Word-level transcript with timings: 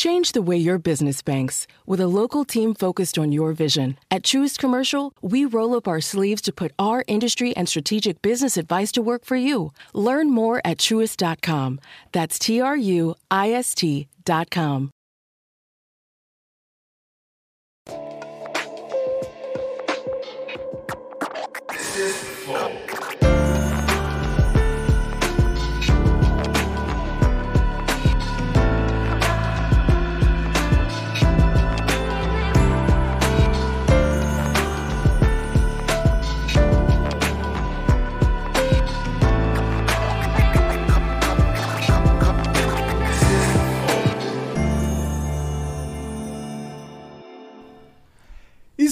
Change 0.00 0.32
the 0.32 0.40
way 0.40 0.56
your 0.56 0.78
business 0.78 1.20
banks 1.20 1.66
with 1.84 2.00
a 2.00 2.06
local 2.06 2.46
team 2.46 2.72
focused 2.72 3.18
on 3.18 3.32
your 3.32 3.52
vision. 3.52 3.98
At 4.10 4.22
Truist 4.22 4.56
Commercial, 4.58 5.12
we 5.20 5.44
roll 5.44 5.74
up 5.76 5.86
our 5.86 6.00
sleeves 6.00 6.40
to 6.42 6.54
put 6.54 6.72
our 6.78 7.04
industry 7.06 7.54
and 7.54 7.68
strategic 7.68 8.22
business 8.22 8.56
advice 8.56 8.90
to 8.92 9.02
work 9.02 9.26
for 9.26 9.36
you. 9.36 9.72
Learn 9.92 10.30
more 10.30 10.62
at 10.64 10.78
truist.com. 10.78 11.80
That's 12.12 12.38
T 12.38 12.62
R 12.62 12.78
U 12.78 13.14
I 13.30 13.50
S 13.50 13.74
T.com. 13.74 14.90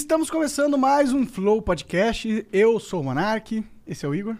Estamos 0.09 0.31
começando 0.31 0.75
mais 0.75 1.13
um 1.13 1.23
Flow 1.23 1.61
Podcast. 1.61 2.43
Eu 2.51 2.79
sou 2.79 3.01
o 3.01 3.03
Monark, 3.03 3.63
esse 3.85 4.03
é 4.03 4.09
o 4.09 4.15
Igor. 4.15 4.35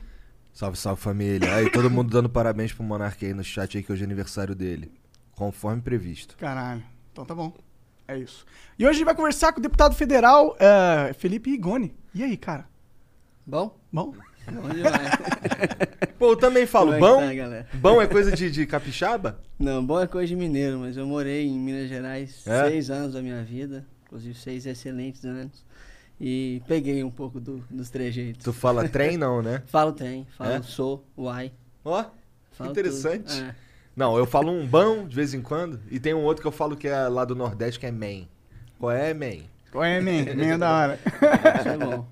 Salve, 0.51 0.75
salve 0.75 0.99
família. 0.99 1.53
Aí, 1.53 1.69
todo 1.69 1.91
mundo 1.91 2.09
dando 2.09 2.27
parabéns 2.27 2.73
pro 2.73 2.83
Monark 2.83 3.23
aí 3.23 3.35
no 3.35 3.43
chat 3.43 3.77
aí, 3.77 3.83
que 3.83 3.93
hoje 3.93 4.01
é 4.01 4.05
aniversário 4.05 4.55
dele. 4.55 4.91
Conforme 5.33 5.79
previsto. 5.79 6.35
Caralho, 6.37 6.83
então 7.11 7.23
tá 7.23 7.35
bom. 7.35 7.53
É 8.07 8.17
isso. 8.17 8.47
E 8.79 8.83
hoje 8.83 8.89
a 8.89 8.93
gente 8.93 9.05
vai 9.05 9.13
conversar 9.13 9.53
com 9.53 9.59
o 9.59 9.61
deputado 9.61 9.93
federal 9.93 10.57
eh, 10.59 11.13
Felipe 11.13 11.51
Rigoni. 11.51 11.93
E 12.15 12.23
aí, 12.23 12.35
cara? 12.35 12.67
Bom? 13.45 13.79
Bom? 13.93 14.15
Bom 14.51 14.69
demais. 14.69 15.09
Pô, 16.17 16.31
eu 16.31 16.35
também 16.35 16.65
falo, 16.65 16.93
é 16.95 16.99
bom? 16.99 17.19
tá? 17.19 17.77
Bom 17.77 18.01
é 18.01 18.07
coisa 18.07 18.31
de, 18.31 18.49
de 18.49 18.65
capixaba? 18.65 19.39
Não, 19.59 19.85
bom 19.85 20.01
é 20.01 20.07
coisa 20.07 20.29
de 20.29 20.35
mineiro, 20.35 20.79
mas 20.79 20.97
eu 20.97 21.05
morei 21.05 21.45
em 21.45 21.59
Minas 21.59 21.87
Gerais 21.87 22.47
É? 22.47 22.69
seis 22.69 22.89
anos 22.89 23.13
da 23.13 23.21
minha 23.21 23.43
vida, 23.43 23.85
inclusive 24.09 24.33
seis 24.35 24.65
excelentes 24.65 25.23
anos, 25.23 25.63
e 26.19 26.61
peguei 26.67 27.03
um 27.03 27.11
pouco 27.11 27.39
do- 27.39 27.63
dos 27.69 27.89
trejeitos. 27.89 28.43
Tu 28.43 28.51
fala 28.51 28.87
trem 28.89 29.15
não, 29.17 29.41
né? 29.41 29.63
Falo 29.67 29.93
tem, 29.93 30.25
falo 30.37 30.51
É? 30.51 30.61
sou, 30.63 31.05
uai. 31.17 31.51
Ó, 31.85 32.03
Falo 32.51 32.71
interessante. 32.71 33.39
É. 33.41 33.55
Não, 33.95 34.17
eu 34.17 34.25
falo 34.25 34.51
um 34.51 34.65
bom 34.67 35.07
de 35.07 35.15
vez 35.15 35.33
em 35.33 35.41
quando. 35.41 35.79
E 35.89 35.97
tem 35.99 36.13
um 36.13 36.23
outro 36.23 36.41
que 36.41 36.47
eu 36.47 36.51
falo 36.51 36.75
que 36.75 36.87
é 36.87 37.07
lá 37.07 37.23
do 37.23 37.35
Nordeste, 37.35 37.79
que 37.79 37.85
é 37.85 37.91
man. 37.91 38.27
Qual 38.77 38.91
é, 38.91 39.13
man? 39.13 39.43
Qual 39.71 39.83
é, 39.83 39.99
man? 40.01 40.35
Man 40.35 40.45
é 40.53 40.57
da 40.57 40.71
hora. 40.71 40.99
Isso 41.59 41.69
é 41.69 41.77
bom. 41.77 42.05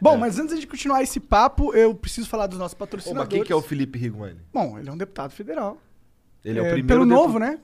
Bom, 0.00 0.16
mas 0.16 0.38
antes 0.38 0.60
de 0.60 0.66
continuar 0.66 1.02
esse 1.02 1.18
papo, 1.18 1.74
eu 1.74 1.94
preciso 1.94 2.28
falar 2.28 2.46
dos 2.46 2.58
nossos 2.58 2.74
Ô, 2.74 2.78
mas 2.78 2.88
patrocinadores. 2.90 3.28
quem 3.32 3.42
que 3.44 3.52
é 3.52 3.56
o 3.56 3.62
Felipe 3.62 3.98
Rigoni? 3.98 4.36
Bom, 4.52 4.78
ele 4.78 4.88
é 4.88 4.92
um 4.92 4.96
deputado 4.96 5.30
federal. 5.32 5.78
Ele 6.44 6.58
é, 6.60 6.62
o 6.62 6.66
É, 6.66 6.72
primeiro... 6.72 6.86
Pelo 7.02 7.06
depu- 7.08 7.20
novo, 7.22 7.38
né? 7.40 7.58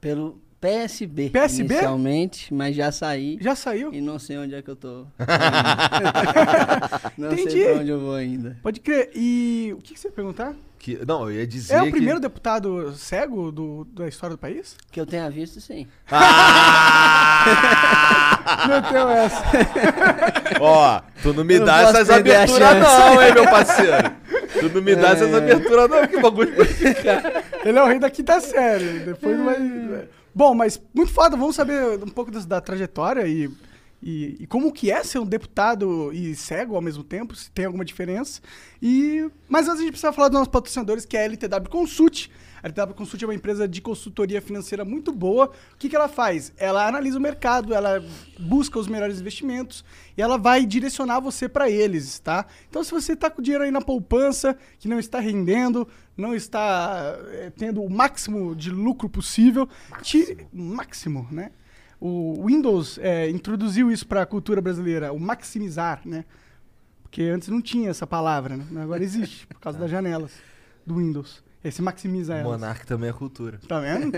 Pelo 0.00 0.38
PSB, 0.60 1.30
PSB? 1.30 1.72
inicialmente, 1.74 2.52
mas 2.52 2.74
já 2.74 2.90
saí 2.90 3.38
Já 3.40 3.54
saiu. 3.54 3.92
e 3.92 4.00
não 4.00 4.18
sei 4.18 4.38
onde 4.38 4.54
é 4.56 4.62
que 4.62 4.68
eu 4.68 4.74
tô. 4.76 5.06
não 7.16 7.32
Entendi. 7.32 7.50
sei 7.52 7.64
pra 7.72 7.80
onde 7.80 7.90
eu 7.90 8.00
vou 8.00 8.14
ainda. 8.14 8.56
Pode 8.62 8.80
crer. 8.80 9.10
E 9.14 9.72
o 9.78 9.80
que, 9.82 9.94
que 9.94 10.00
você 10.00 10.08
ia 10.08 10.12
perguntar? 10.12 10.54
Que, 10.78 10.98
não, 11.06 11.28
eu 11.30 11.32
ia 11.40 11.46
dizer 11.46 11.74
É 11.74 11.80
o 11.82 11.84
que- 11.86 11.90
primeiro 11.92 12.18
deputado 12.20 12.92
cego 12.96 13.50
do, 13.52 13.84
da 13.92 14.06
história 14.08 14.34
do 14.36 14.38
país? 14.40 14.76
Que 14.90 15.00
eu 15.00 15.06
tenha 15.06 15.28
visto, 15.30 15.60
sim. 15.60 15.86
Meteu 18.68 19.08
essa. 19.10 19.42
Ó, 20.60 21.00
tu 21.22 21.32
não 21.34 21.44
me 21.44 21.54
Eu 21.54 21.58
não 21.60 21.66
dá 21.66 21.80
essas 21.82 22.10
aberturas 22.10 22.78
não, 22.80 23.22
hein, 23.22 23.32
meu 23.34 23.44
parceiro? 23.44 24.10
Tu 24.60 24.68
não 24.74 24.82
me 24.82 24.94
dá 24.96 25.08
essas 25.10 25.32
É. 25.32 25.36
aberturas 25.36 25.88
não, 25.90 26.06
que 26.06 26.20
bagulho. 26.20 26.52
Ele 27.64 27.78
é 27.78 27.82
o 27.82 27.86
rei 27.86 27.98
da 27.98 28.10
quinta 28.10 28.40
série. 28.40 29.00
Depois 29.00 29.36
não 29.38 29.44
vai. 29.46 30.08
Bom, 30.34 30.54
mas 30.54 30.80
muito 30.94 31.12
foda. 31.12 31.36
Vamos 31.36 31.56
saber 31.56 31.98
um 32.02 32.08
pouco 32.08 32.30
das- 32.30 32.46
da, 32.46 32.60
trajetória 32.60 33.26
e, 33.26 33.50
e, 34.02 34.36
e 34.40 34.46
como 34.46 34.72
que 34.72 34.90
é 34.90 35.02
ser 35.02 35.18
um 35.18 35.26
deputado 35.26 36.12
e 36.12 36.34
cego 36.34 36.74
ao 36.76 36.82
mesmo 36.82 37.02
tempo, 37.02 37.34
se 37.34 37.50
tem 37.50 37.64
alguma 37.64 37.84
diferença. 37.84 38.40
E 38.80 39.28
mas 39.48 39.66
antes 39.66 39.80
a 39.80 39.82
gente 39.82 39.92
precisa 39.92 40.12
falar 40.12 40.28
dos 40.28 40.38
nossos 40.38 40.52
patrocinadores, 40.52 41.04
que 41.04 41.16
é 41.16 41.22
a 41.22 41.24
LTW 41.24 41.68
Consult. 41.70 42.30
A 42.62 42.66
LTW 42.66 42.94
Consult 42.94 43.22
é 43.22 43.26
uma 43.26 43.34
empresa 43.34 43.68
de 43.68 43.80
consultoria 43.80 44.40
financeira 44.40 44.84
muito 44.84 45.12
boa. 45.12 45.46
O 45.74 45.76
que, 45.78 45.88
que 45.88 45.96
ela 45.96 46.08
faz? 46.08 46.52
Ela 46.56 46.86
analisa 46.86 47.18
o 47.18 47.20
mercado, 47.20 47.72
ela 47.72 48.04
busca 48.38 48.78
os 48.78 48.88
melhores 48.88 49.20
investimentos 49.20 49.84
e 50.16 50.22
ela 50.22 50.36
vai 50.36 50.66
direcionar 50.66 51.20
você 51.20 51.48
para 51.48 51.70
eles, 51.70 52.18
tá? 52.18 52.46
Então, 52.68 52.82
se 52.82 52.90
você 52.90 53.12
está 53.12 53.30
com 53.30 53.40
dinheiro 53.40 53.64
aí 53.64 53.70
na 53.70 53.80
poupança, 53.80 54.56
que 54.78 54.88
não 54.88 54.98
está 54.98 55.20
rendendo, 55.20 55.86
não 56.16 56.34
está 56.34 57.16
eh, 57.28 57.52
tendo 57.56 57.82
o 57.82 57.88
máximo 57.88 58.54
de 58.54 58.70
lucro 58.70 59.08
possível, 59.08 59.68
tire 60.02 60.46
máximo, 60.52 61.26
né? 61.30 61.52
O 62.00 62.46
Windows 62.46 62.98
eh, 62.98 63.30
introduziu 63.30 63.90
isso 63.90 64.06
para 64.06 64.22
a 64.22 64.26
cultura 64.26 64.60
brasileira, 64.60 65.12
o 65.12 65.18
maximizar, 65.18 66.00
né? 66.04 66.24
Porque 67.02 67.22
antes 67.22 67.48
não 67.48 67.62
tinha 67.62 67.90
essa 67.90 68.06
palavra, 68.06 68.56
né? 68.56 68.82
Agora 68.82 69.02
existe, 69.02 69.46
por 69.46 69.60
causa 69.60 69.78
das 69.80 69.90
janelas 69.90 70.32
do 70.84 70.96
Windows. 70.96 71.42
Esse 71.64 71.82
maximiza 71.82 72.34
elas. 72.34 72.52
Monark 72.52 72.86
também 72.86 73.10
é 73.10 73.12
cultura. 73.12 73.58
Tá 73.66 73.80
vendo? 73.80 74.12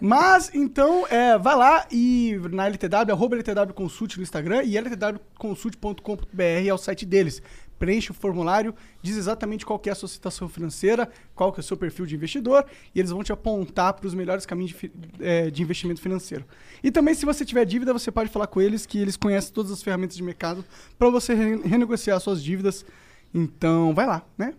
Mas, 0.00 0.50
então, 0.54 1.06
é, 1.08 1.36
vai 1.38 1.54
lá 1.54 1.86
e 1.92 2.40
na 2.50 2.66
LTW, 2.66 3.12
arroba 3.12 3.36
LTW 3.36 3.74
Consult 3.74 4.16
no 4.16 4.22
Instagram 4.22 4.62
e 4.64 4.76
ltwconsult.com.br 4.80 6.42
é 6.66 6.72
o 6.72 6.78
site 6.78 7.04
deles. 7.06 7.42
Preenche 7.78 8.10
o 8.10 8.14
formulário, 8.14 8.74
diz 9.00 9.16
exatamente 9.16 9.64
qual 9.64 9.78
que 9.78 9.88
é 9.88 9.92
a 9.92 9.94
sua 9.94 10.08
situação 10.08 10.48
financeira, 10.48 11.08
qual 11.34 11.52
que 11.52 11.60
é 11.60 11.62
o 11.62 11.64
seu 11.64 11.76
perfil 11.76 12.06
de 12.06 12.16
investidor 12.16 12.64
e 12.92 12.98
eles 12.98 13.12
vão 13.12 13.22
te 13.22 13.32
apontar 13.32 13.92
para 13.92 14.06
os 14.06 14.14
melhores 14.14 14.44
caminhos 14.44 14.72
de, 14.72 14.90
é, 15.20 15.48
de 15.50 15.62
investimento 15.62 16.00
financeiro. 16.00 16.44
E 16.82 16.90
também, 16.90 17.14
se 17.14 17.24
você 17.24 17.44
tiver 17.44 17.64
dívida, 17.64 17.92
você 17.92 18.10
pode 18.10 18.30
falar 18.30 18.48
com 18.48 18.60
eles 18.60 18.84
que 18.84 18.98
eles 18.98 19.16
conhecem 19.16 19.52
todas 19.52 19.70
as 19.70 19.80
ferramentas 19.82 20.16
de 20.16 20.22
mercado 20.24 20.64
para 20.98 21.08
você 21.10 21.34
re- 21.34 21.60
renegociar 21.68 22.18
suas 22.18 22.42
dívidas. 22.42 22.84
Então, 23.32 23.94
vai 23.94 24.06
lá, 24.06 24.26
né? 24.36 24.54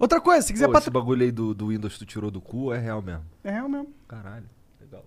Outra 0.00 0.18
coisa, 0.20 0.40
se 0.46 0.52
quiser... 0.52 0.64
Pô, 0.66 0.72
patro- 0.72 0.84
esse 0.84 0.90
bagulho 0.90 1.22
aí 1.22 1.30
do, 1.30 1.52
do 1.54 1.68
Windows 1.68 1.98
tu 1.98 2.06
tirou 2.06 2.30
do 2.30 2.40
cu 2.40 2.72
é 2.72 2.78
real 2.78 3.02
mesmo. 3.02 3.22
É 3.44 3.50
real 3.50 3.68
mesmo. 3.68 3.92
Caralho, 4.08 4.46
legal. 4.80 5.04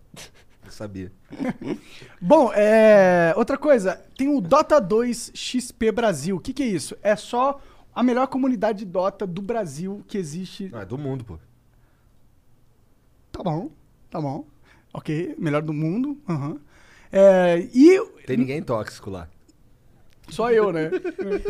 Eu 0.64 0.72
sabia. 0.72 1.12
Bom, 2.22 2.52
é, 2.54 3.34
outra 3.36 3.58
coisa, 3.58 4.00
tem 4.16 4.30
o 4.30 4.40
Dota 4.40 4.80
2 4.80 5.32
XP 5.34 5.92
Brasil. 5.92 6.36
O 6.38 6.40
que, 6.40 6.54
que 6.54 6.62
é 6.62 6.68
isso? 6.68 6.96
É 7.02 7.16
só 7.16 7.60
a 7.94 8.04
melhor 8.04 8.28
comunidade 8.28 8.80
de 8.80 8.86
Dota 8.86 9.26
do 9.26 9.42
Brasil 9.42 10.04
que 10.08 10.16
existe. 10.18 10.70
Não, 10.72 10.80
é 10.82 10.86
do 10.86 10.98
mundo, 10.98 11.26
pô. 11.26 11.40
Tá 13.32 13.42
bom, 13.44 13.72
tá 14.12 14.22
bom. 14.22 14.46
Ok, 14.94 15.36
melhor 15.40 15.64
do 15.64 15.74
mundo. 15.74 16.18
aham. 16.30 16.60
É, 17.12 17.58
e 17.74 18.00
Tem 18.28 18.38
ninguém 18.38 18.62
tóxico 18.62 19.10
lá. 19.10 19.28
Só 20.30 20.52
eu, 20.52 20.72
né? 20.72 20.90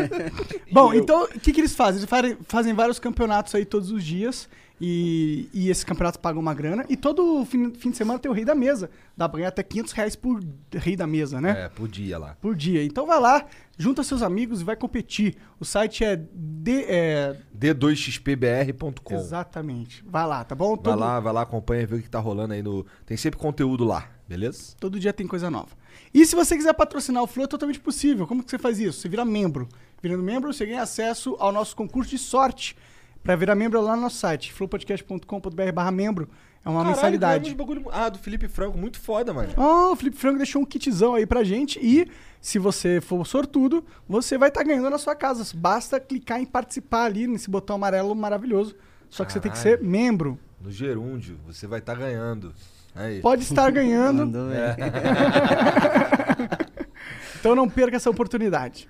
Bom, 0.71 0.93
então, 0.93 1.23
o 1.23 1.39
que, 1.39 1.51
que 1.53 1.61
eles 1.61 1.75
fazem? 1.75 1.99
Eles 1.99 2.09
fazem, 2.09 2.37
fazem 2.43 2.73
vários 2.73 2.99
campeonatos 2.99 3.53
aí 3.55 3.65
todos 3.65 3.91
os 3.91 4.03
dias. 4.03 4.49
E, 4.81 5.47
e 5.53 5.69
esses 5.69 5.83
campeonatos 5.83 6.19
pagam 6.19 6.41
uma 6.41 6.53
grana. 6.53 6.83
E 6.89 6.97
todo 6.97 7.45
fim, 7.45 7.71
fim 7.73 7.91
de 7.91 7.95
semana 7.95 8.19
tem 8.19 8.29
o 8.29 8.33
rei 8.33 8.43
da 8.43 8.53
mesa. 8.53 8.89
Dá 9.15 9.29
pra 9.29 9.37
ganhar 9.37 9.49
até 9.49 9.63
500 9.63 9.93
reais 9.93 10.15
por 10.15 10.43
rei 10.73 10.95
da 10.97 11.07
mesa, 11.07 11.39
né? 11.39 11.65
É, 11.65 11.69
podia 11.69 12.17
lá. 12.17 12.35
Por 12.41 12.55
dia. 12.55 12.83
Então 12.83 13.05
vai 13.05 13.19
lá, 13.19 13.45
junta 13.77 14.03
seus 14.03 14.21
amigos 14.21 14.59
e 14.59 14.63
vai 14.63 14.75
competir. 14.75 15.37
O 15.57 15.63
site 15.63 16.03
é, 16.03 16.17
de, 16.17 16.83
é 16.83 17.37
D2XPBR.com. 17.57 19.15
Exatamente. 19.15 20.03
Vai 20.05 20.27
lá, 20.27 20.43
tá 20.43 20.55
bom? 20.55 20.75
Vai 20.75 20.83
Todo, 20.83 20.99
lá, 20.99 21.19
vai 21.19 21.31
lá, 21.31 21.41
acompanha, 21.43 21.87
vê 21.87 21.95
o 21.95 22.01
que 22.01 22.09
tá 22.09 22.19
rolando 22.19 22.53
aí 22.53 22.61
no. 22.61 22.85
Tem 23.05 23.15
sempre 23.15 23.39
conteúdo 23.39 23.85
lá, 23.85 24.09
beleza? 24.27 24.75
todo 24.79 24.99
dia 24.99 25.13
tem 25.13 25.27
coisa 25.27 25.49
nova. 25.49 25.69
E 26.13 26.25
se 26.25 26.35
você 26.35 26.55
quiser 26.55 26.73
patrocinar 26.73 27.23
o 27.23 27.27
Flow, 27.27 27.45
é 27.45 27.47
totalmente 27.47 27.79
possível. 27.79 28.27
Como 28.27 28.43
que 28.43 28.51
você 28.51 28.59
faz 28.59 28.79
isso? 28.79 28.99
Você 29.01 29.09
vira 29.09 29.25
membro. 29.25 29.67
Virando 30.01 30.21
membro, 30.23 30.53
você 30.53 30.65
ganha 30.65 30.81
acesso 30.83 31.35
ao 31.39 31.51
nosso 31.51 31.75
concurso 31.75 32.11
de 32.11 32.17
sorte. 32.17 32.75
Pra 33.23 33.35
virar 33.35 33.55
membro 33.55 33.79
é 33.79 33.81
lá 33.81 33.95
no 33.95 34.01
nosso 34.03 34.17
site, 34.17 34.51
flowpodcast.com.br 34.53 35.71
barra 35.73 35.91
membro. 35.91 36.29
É 36.65 36.69
uma 36.69 36.79
Caralho, 36.79 36.95
mensalidade. 36.95 37.55
bagulho- 37.55 37.85
Ah, 37.91 38.09
do 38.09 38.17
Felipe 38.19 38.47
Franco, 38.47 38.77
muito 38.77 38.99
foda, 38.99 39.33
mano. 39.33 39.49
Oh, 39.57 39.91
o 39.91 39.95
Felipe 39.95 40.15
Franco 40.17 40.37
deixou 40.37 40.61
um 40.61 40.65
kitzão 40.65 41.13
aí 41.15 41.25
pra 41.25 41.43
gente 41.43 41.77
e 41.81 42.07
se 42.39 42.59
você 42.59 43.01
for 43.01 43.25
sortudo, 43.25 43.83
você 44.07 44.37
vai 44.37 44.49
estar 44.49 44.63
ganhando 44.63 44.89
na 44.89 44.97
sua 44.97 45.15
casa. 45.15 45.45
Basta 45.55 45.99
clicar 45.99 46.39
em 46.41 46.45
participar 46.45 47.05
ali 47.05 47.27
nesse 47.27 47.49
botão 47.49 47.75
amarelo 47.77 48.13
maravilhoso. 48.15 48.75
Só 49.09 49.25
que 49.25 49.31
você 49.33 49.39
tem 49.39 49.51
que 49.51 49.57
ser 49.57 49.77
Caralho. 49.77 49.89
membro. 49.89 50.39
No 50.61 50.71
gerúndio, 50.71 51.37
você 51.45 51.67
vai 51.67 51.79
estar 51.79 51.95
ganhando. 51.95 52.53
Aí. 52.95 53.21
Pode 53.21 53.43
estar 53.43 53.71
ganhando, 53.71 54.29
então 57.39 57.55
não 57.55 57.69
perca 57.69 57.97
essa 57.97 58.09
oportunidade. 58.09 58.87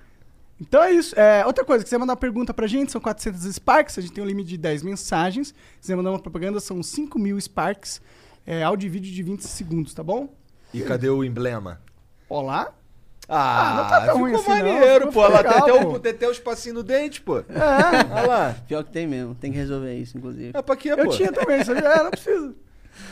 Então 0.60 0.84
é 0.84 0.92
isso. 0.92 1.18
É, 1.20 1.46
outra 1.46 1.66
coisa, 1.66 1.84
quiser 1.84 1.98
mandar 1.98 2.16
pergunta 2.16 2.54
pra 2.54 2.68
gente, 2.68 2.92
são 2.92 3.02
400 3.02 3.56
Sparks, 3.56 3.98
a 3.98 4.02
gente 4.02 4.14
tem 4.14 4.24
um 4.24 4.28
limite 4.28 4.50
de 4.50 4.58
10 4.58 4.84
mensagens. 4.84 5.48
Se 5.48 5.54
quiser 5.82 5.96
mandar 5.96 6.12
uma 6.12 6.20
propaganda, 6.20 6.60
são 6.60 6.82
5 6.82 7.18
mil 7.20 7.40
Sparks. 7.40 8.02
É 8.46 8.64
áudio 8.64 8.88
e 8.88 8.90
vídeo 8.90 9.12
de 9.12 9.24
20 9.24 9.42
segundos, 9.42 9.94
tá 9.94 10.04
bom? 10.04 10.30
E 10.74 10.82
cadê 10.82 11.10
o 11.10 11.24
emblema? 11.24 11.82
Olá? 12.28 12.74
Ah, 13.28 13.74
não 13.78 13.90
tá 13.90 14.06
tão 14.06 14.20
ruim 14.20 14.34
assim, 14.34 14.50
não. 14.50 14.58
maneiro, 14.58 15.08
Ficou 15.08 15.14
pô. 15.14 15.26
Ela 15.26 15.44
tem 15.44 15.58
até, 15.58 15.84
pô. 15.84 15.90
o, 15.92 16.00
tem 16.00 16.12
até 16.12 16.28
o 16.28 16.32
espacinho 16.32 16.76
no 16.76 16.84
dente, 16.84 17.22
pô. 17.22 17.40
É, 17.40 17.44
Olha 18.12 18.28
lá. 18.28 18.56
Pior 18.68 18.84
que 18.84 18.92
tem 18.92 19.08
mesmo, 19.08 19.34
tem 19.36 19.52
que 19.52 19.58
resolver 19.58 19.96
isso, 19.96 20.18
inclusive. 20.18 20.52
É 20.54 20.62
pra 20.62 20.76
quê, 20.76 20.92
eu 20.92 20.98
pô? 20.98 21.08
tinha 21.08 21.32
também, 21.32 21.64
sabia? 21.64 21.88
É, 21.88 22.04
não 22.04 22.12
precisa. 22.12 22.54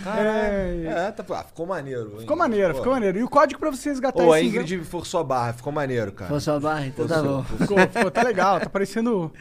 Caralho. 0.03 0.87
É. 0.87 1.07
É, 1.07 1.11
tá, 1.11 1.23
ah, 1.29 1.43
ficou 1.43 1.65
maneiro. 1.65 2.17
Ficou 2.19 2.37
maneiro, 2.37 2.73
pô. 2.73 2.79
ficou 2.79 2.93
maneiro. 2.93 3.19
E 3.19 3.23
o 3.23 3.29
código 3.29 3.59
pra 3.59 3.69
você 3.69 3.89
resgatar 3.89 4.23
Pô, 4.23 4.33
a 4.33 4.39
esse 4.39 4.49
Ingrid 4.49 4.83
forçou 4.83 5.19
a 5.19 5.23
barra, 5.23 5.53
ficou 5.53 5.71
maneiro, 5.71 6.11
cara. 6.11 6.29
Foi 6.29 6.39
sua 6.39 6.59
barra, 6.59 6.87
então 6.87 7.07
tá 7.07 7.21
bom. 7.21 7.43
Ficou, 7.43 7.77
ficou, 7.77 8.11
tá 8.11 8.23
legal, 8.23 8.59
tá 8.59 8.69
parecendo 8.69 9.31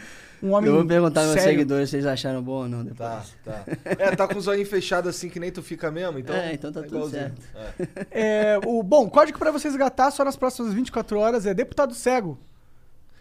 um 0.42 0.52
homem 0.52 0.70
Eu 0.70 0.76
vou 0.76 0.86
perguntar 0.86 1.20
aos 1.20 1.30
meus 1.34 1.42
seguidores 1.42 1.90
se 1.90 1.96
eles 1.96 2.06
acharam 2.06 2.42
bom 2.42 2.62
ou 2.62 2.68
não 2.68 2.84
depois. 2.84 3.34
Tá, 3.44 3.52
tá. 3.52 3.64
É, 3.84 4.16
tá 4.16 4.26
com 4.26 4.38
o 4.38 4.40
zoinho 4.40 4.66
fechado 4.66 5.08
assim 5.08 5.28
que 5.28 5.38
nem 5.38 5.50
tu 5.50 5.62
fica 5.62 5.90
mesmo, 5.90 6.18
então. 6.18 6.34
É, 6.34 6.54
então 6.54 6.72
tá 6.72 6.82
tudo 6.82 6.96
igualzinho. 6.96 7.32
certo. 7.52 8.08
É, 8.10 8.58
o, 8.64 8.82
bom, 8.82 9.04
o 9.04 9.10
código 9.10 9.38
pra 9.38 9.50
você 9.50 9.68
resgatar 9.68 10.10
só 10.10 10.24
nas 10.24 10.36
próximas 10.36 10.72
24 10.72 11.18
horas 11.18 11.46
é 11.46 11.52
deputado 11.52 11.94
cego. 11.94 12.38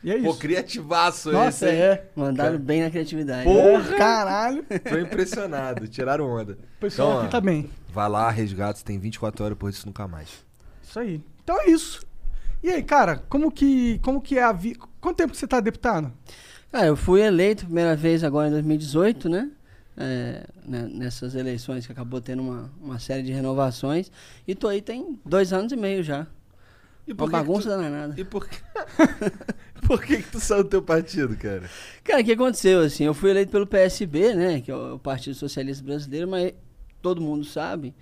E 0.04 0.12
é 0.12 0.18
É. 0.18 0.22
Pô, 0.22 0.30
isso. 0.30 0.40
criativaço 0.40 1.32
Nossa, 1.32 1.68
esse, 1.68 1.76
é. 1.76 2.10
Mandaram 2.16 2.58
bem 2.58 2.82
na 2.82 2.90
criatividade. 2.90 3.44
Porra! 3.44 3.96
Caralho. 3.98 4.66
Tô 4.88 4.98
impressionado, 4.98 5.88
tiraram 5.88 6.26
onda. 6.26 6.54
O 6.54 6.80
pessoal 6.80 7.10
Então, 7.10 7.18
aqui 7.20 7.28
ó, 7.28 7.30
tá 7.30 7.42
bem. 7.42 7.70
Vai 7.92 8.10
lá, 8.10 8.30
resgata, 8.30 8.80
você 8.80 8.86
tem 8.86 9.00
24 9.00 9.44
horas 9.46 9.58
por 9.58 9.70
isso 9.70 9.86
nunca 9.86 10.08
mais. 10.08 10.30
Isso 10.84 11.00
aí. 11.00 11.22
Então 11.44 11.60
é 11.62 11.70
isso. 11.70 12.02
E 12.62 12.70
aí, 12.70 12.84
cara, 12.84 13.18
como 13.30 13.52
que, 13.52 14.00
como 14.00 14.22
que 14.22 14.38
é 14.38 14.44
a 14.44 14.52
vida... 14.52 14.80
Quanto 15.00 15.18
tempo 15.18 15.32
que 15.32 15.38
você 15.38 15.48
tá 15.48 15.60
deputado? 15.60 16.12
Cara, 16.72 16.88
eu 16.88 16.96
fui 16.96 17.22
eleito 17.22 17.66
primeira 17.66 17.96
vez 17.96 18.24
agora 18.24 18.48
em 18.48 18.52
2018, 18.52 19.30
né? 19.30 19.50
É, 19.98 20.46
né, 20.66 20.90
nessas 20.92 21.36
eleições 21.36 21.86
que 21.86 21.92
acabou 21.92 22.22
tendo 22.22 22.42
uma, 22.42 22.72
uma 22.82 23.00
série 23.00 23.24
de 23.24 23.32
renovações. 23.32 24.12
E 24.48 24.56
tô 24.56 24.68
aí 24.68 24.82
tem 24.82 25.20
dois 25.26 25.52
anos 25.52 25.72
e 25.72 25.76
meio 25.76 26.04
já. 26.04 26.28
E 27.08 27.14
Uma 27.14 27.26
que 27.26 27.32
bagunça 27.32 27.70
que 27.70 27.76
danada. 27.76 28.14
tu... 28.14 28.22
E 28.22 28.24
por 28.24 28.48
que... 28.48 28.56
por 29.86 30.02
que 30.02 30.18
que 30.18 30.32
tu 30.32 30.40
saiu 30.40 30.64
do 30.64 30.70
teu 30.70 30.82
partido, 30.82 31.36
cara? 31.36 31.70
Cara, 32.04 32.22
o 32.22 32.24
que 32.24 32.32
aconteceu, 32.32 32.82
assim, 32.82 33.04
eu 33.04 33.14
fui 33.14 33.30
eleito 33.30 33.52
pelo 33.52 33.68
PSB, 33.68 34.34
né, 34.34 34.62
que 34.62 34.72
é 34.72 34.76
o 34.76 35.00
Partido 35.00 35.36
Socialista 35.36 35.84
Brasileiro, 35.84 36.28
mas 36.28 36.54
todo 37.02 37.22
mundo 37.22 37.44
sabe 37.44 37.94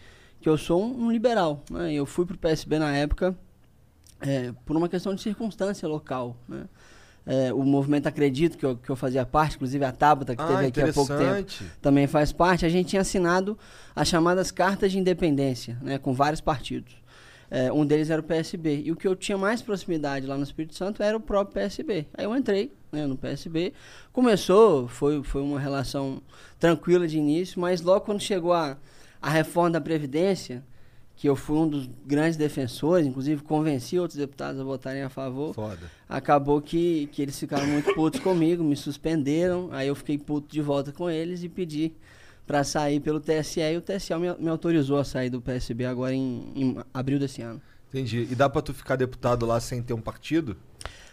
que 0.41 0.49
eu 0.49 0.57
sou 0.57 0.83
um, 0.83 1.05
um 1.05 1.11
liberal, 1.11 1.63
né, 1.69 1.93
eu 1.93 2.05
fui 2.05 2.25
pro 2.25 2.37
PSB 2.37 2.79
na 2.79 2.95
época 2.95 3.35
é, 4.21 4.51
por 4.65 4.75
uma 4.75 4.89
questão 4.89 5.13
de 5.13 5.21
circunstância 5.21 5.87
local, 5.87 6.37
né. 6.47 6.65
É, 7.29 7.53
o 7.53 7.61
movimento 7.63 8.07
Acredito, 8.07 8.57
que 8.57 8.65
eu, 8.65 8.77
que 8.77 8.89
eu 8.89 8.95
fazia 8.95 9.25
parte, 9.25 9.57
inclusive 9.57 9.83
a 9.83 9.91
Tabata, 9.91 10.33
que 10.33 10.41
ah, 10.41 10.47
teve 10.47 10.65
aqui 10.67 10.81
há 10.81 10.93
pouco 10.93 11.13
tempo, 11.13 11.51
também 11.81 12.07
faz 12.07 12.31
parte, 12.31 12.65
a 12.65 12.69
gente 12.69 12.87
tinha 12.87 13.01
assinado 13.01 13.59
as 13.93 14.07
chamadas 14.07 14.49
cartas 14.49 14.93
de 14.93 14.97
independência, 14.97 15.77
né, 15.81 15.97
com 15.97 16.13
vários 16.13 16.39
partidos. 16.39 16.95
É, 17.49 17.71
um 17.71 17.85
deles 17.85 18.09
era 18.09 18.19
o 18.19 18.23
PSB. 18.23 18.83
E 18.85 18.91
o 18.91 18.95
que 18.95 19.07
eu 19.07 19.15
tinha 19.15 19.37
mais 19.37 19.61
proximidade 19.61 20.25
lá 20.25 20.35
no 20.35 20.43
Espírito 20.43 20.75
Santo 20.75 21.01
era 21.01 21.15
o 21.15 21.19
próprio 21.19 21.53
PSB. 21.53 22.07
Aí 22.13 22.25
eu 22.25 22.35
entrei 22.35 22.71
né, 22.91 23.05
no 23.05 23.17
PSB. 23.17 23.73
Começou, 24.11 24.87
foi, 24.87 25.23
foi 25.23 25.41
uma 25.41 25.59
relação 25.59 26.21
tranquila 26.59 27.07
de 27.07 27.17
início, 27.17 27.59
mas 27.59 27.81
logo 27.81 28.01
quando 28.01 28.21
chegou 28.21 28.53
a, 28.53 28.77
a 29.21 29.29
reforma 29.29 29.71
da 29.71 29.81
Previdência, 29.81 30.63
que 31.15 31.27
eu 31.27 31.35
fui 31.35 31.57
um 31.57 31.67
dos 31.67 31.89
grandes 32.05 32.37
defensores, 32.37 33.07
inclusive 33.07 33.41
convenci 33.41 33.97
outros 33.97 34.19
deputados 34.19 34.61
a 34.61 34.63
votarem 34.63 35.01
a 35.01 35.09
favor, 35.09 35.53
Foda. 35.53 35.91
acabou 36.07 36.61
que, 36.61 37.07
que 37.07 37.23
eles 37.23 37.39
ficaram 37.39 37.65
muito 37.65 37.91
putos 37.95 38.19
comigo, 38.19 38.63
me 38.63 38.75
suspenderam, 38.75 39.69
aí 39.71 39.87
eu 39.87 39.95
fiquei 39.95 40.17
puto 40.17 40.47
de 40.47 40.61
volta 40.61 40.91
com 40.91 41.09
eles 41.09 41.43
e 41.43 41.49
pedi 41.49 41.93
para 42.47 42.63
sair 42.63 43.01
pelo 43.01 43.19
TSE 43.19 43.59
e 43.59 43.77
o 43.77 43.81
TSE 43.81 44.15
me, 44.15 44.33
me 44.39 44.49
autorizou 44.49 44.97
a 44.97 45.03
sair 45.03 45.29
do 45.29 45.41
PSB 45.41 45.85
agora 45.85 46.13
em, 46.13 46.51
em 46.55 46.77
abril 46.93 47.19
desse 47.19 47.41
ano. 47.41 47.61
Entendi. 47.89 48.27
E 48.31 48.35
dá 48.35 48.49
pra 48.49 48.61
tu 48.61 48.73
ficar 48.73 48.95
deputado 48.95 49.45
lá 49.45 49.59
sem 49.59 49.83
ter 49.83 49.93
um 49.93 50.01
partido? 50.01 50.55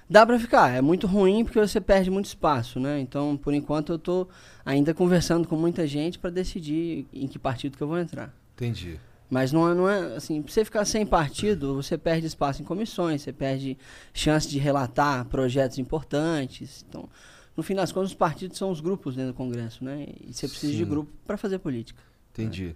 Dá 0.09 0.25
pra 0.25 0.39
ficar, 0.39 0.71
é 0.71 0.83
muito 0.83 1.07
ruim 1.07 1.45
porque 1.45 1.59
você 1.59 1.81
perde 1.81 2.11
muito 2.11 2.27
espaço, 2.27 2.79
né? 2.79 3.01
Então, 3.01 3.37
por 3.37 3.55
enquanto, 3.55 3.93
eu 3.93 3.99
tô 3.99 4.29
ainda 4.65 4.95
conversando 4.95 5.49
com 5.49 5.57
muita 5.57 5.87
gente 5.87 6.19
para 6.19 6.31
decidir 6.31 7.07
em 7.13 7.27
que 7.27 7.39
partido 7.39 7.77
que 7.77 7.83
eu 7.83 7.89
vou 7.89 7.99
entrar. 7.99 8.33
Entendi. 8.55 9.01
Mas 9.31 9.51
não 9.51 9.69
é, 9.69 9.75
não 9.75 9.89
é 9.89 10.17
assim, 10.17 10.43
pra 10.43 10.53
você 10.53 10.65
ficar 10.65 10.85
sem 10.85 11.07
partido, 11.07 11.75
você 11.75 11.97
perde 11.97 12.27
espaço 12.27 12.61
em 12.61 12.65
comissões, 12.65 13.23
você 13.23 13.33
perde 13.33 13.79
chance 14.13 14.47
de 14.47 14.59
relatar 14.59 15.25
projetos 15.25 15.79
importantes. 15.79 16.85
Então, 16.89 17.09
no 17.57 17.63
fim 17.63 17.75
das 17.75 17.93
contas, 17.93 18.11
os 18.11 18.17
partidos 18.17 18.59
são 18.59 18.71
os 18.71 18.81
grupos 18.81 19.15
dentro 19.17 19.33
do 19.33 19.37
Congresso, 19.37 19.85
né? 19.85 20.07
E 20.21 20.33
você 20.33 20.49
precisa 20.49 20.73
de 20.73 20.79
Sim. 20.79 20.85
grupo 20.85 21.11
para 21.27 21.37
fazer 21.37 21.59
política. 21.59 22.03
Entendi. 22.33 22.75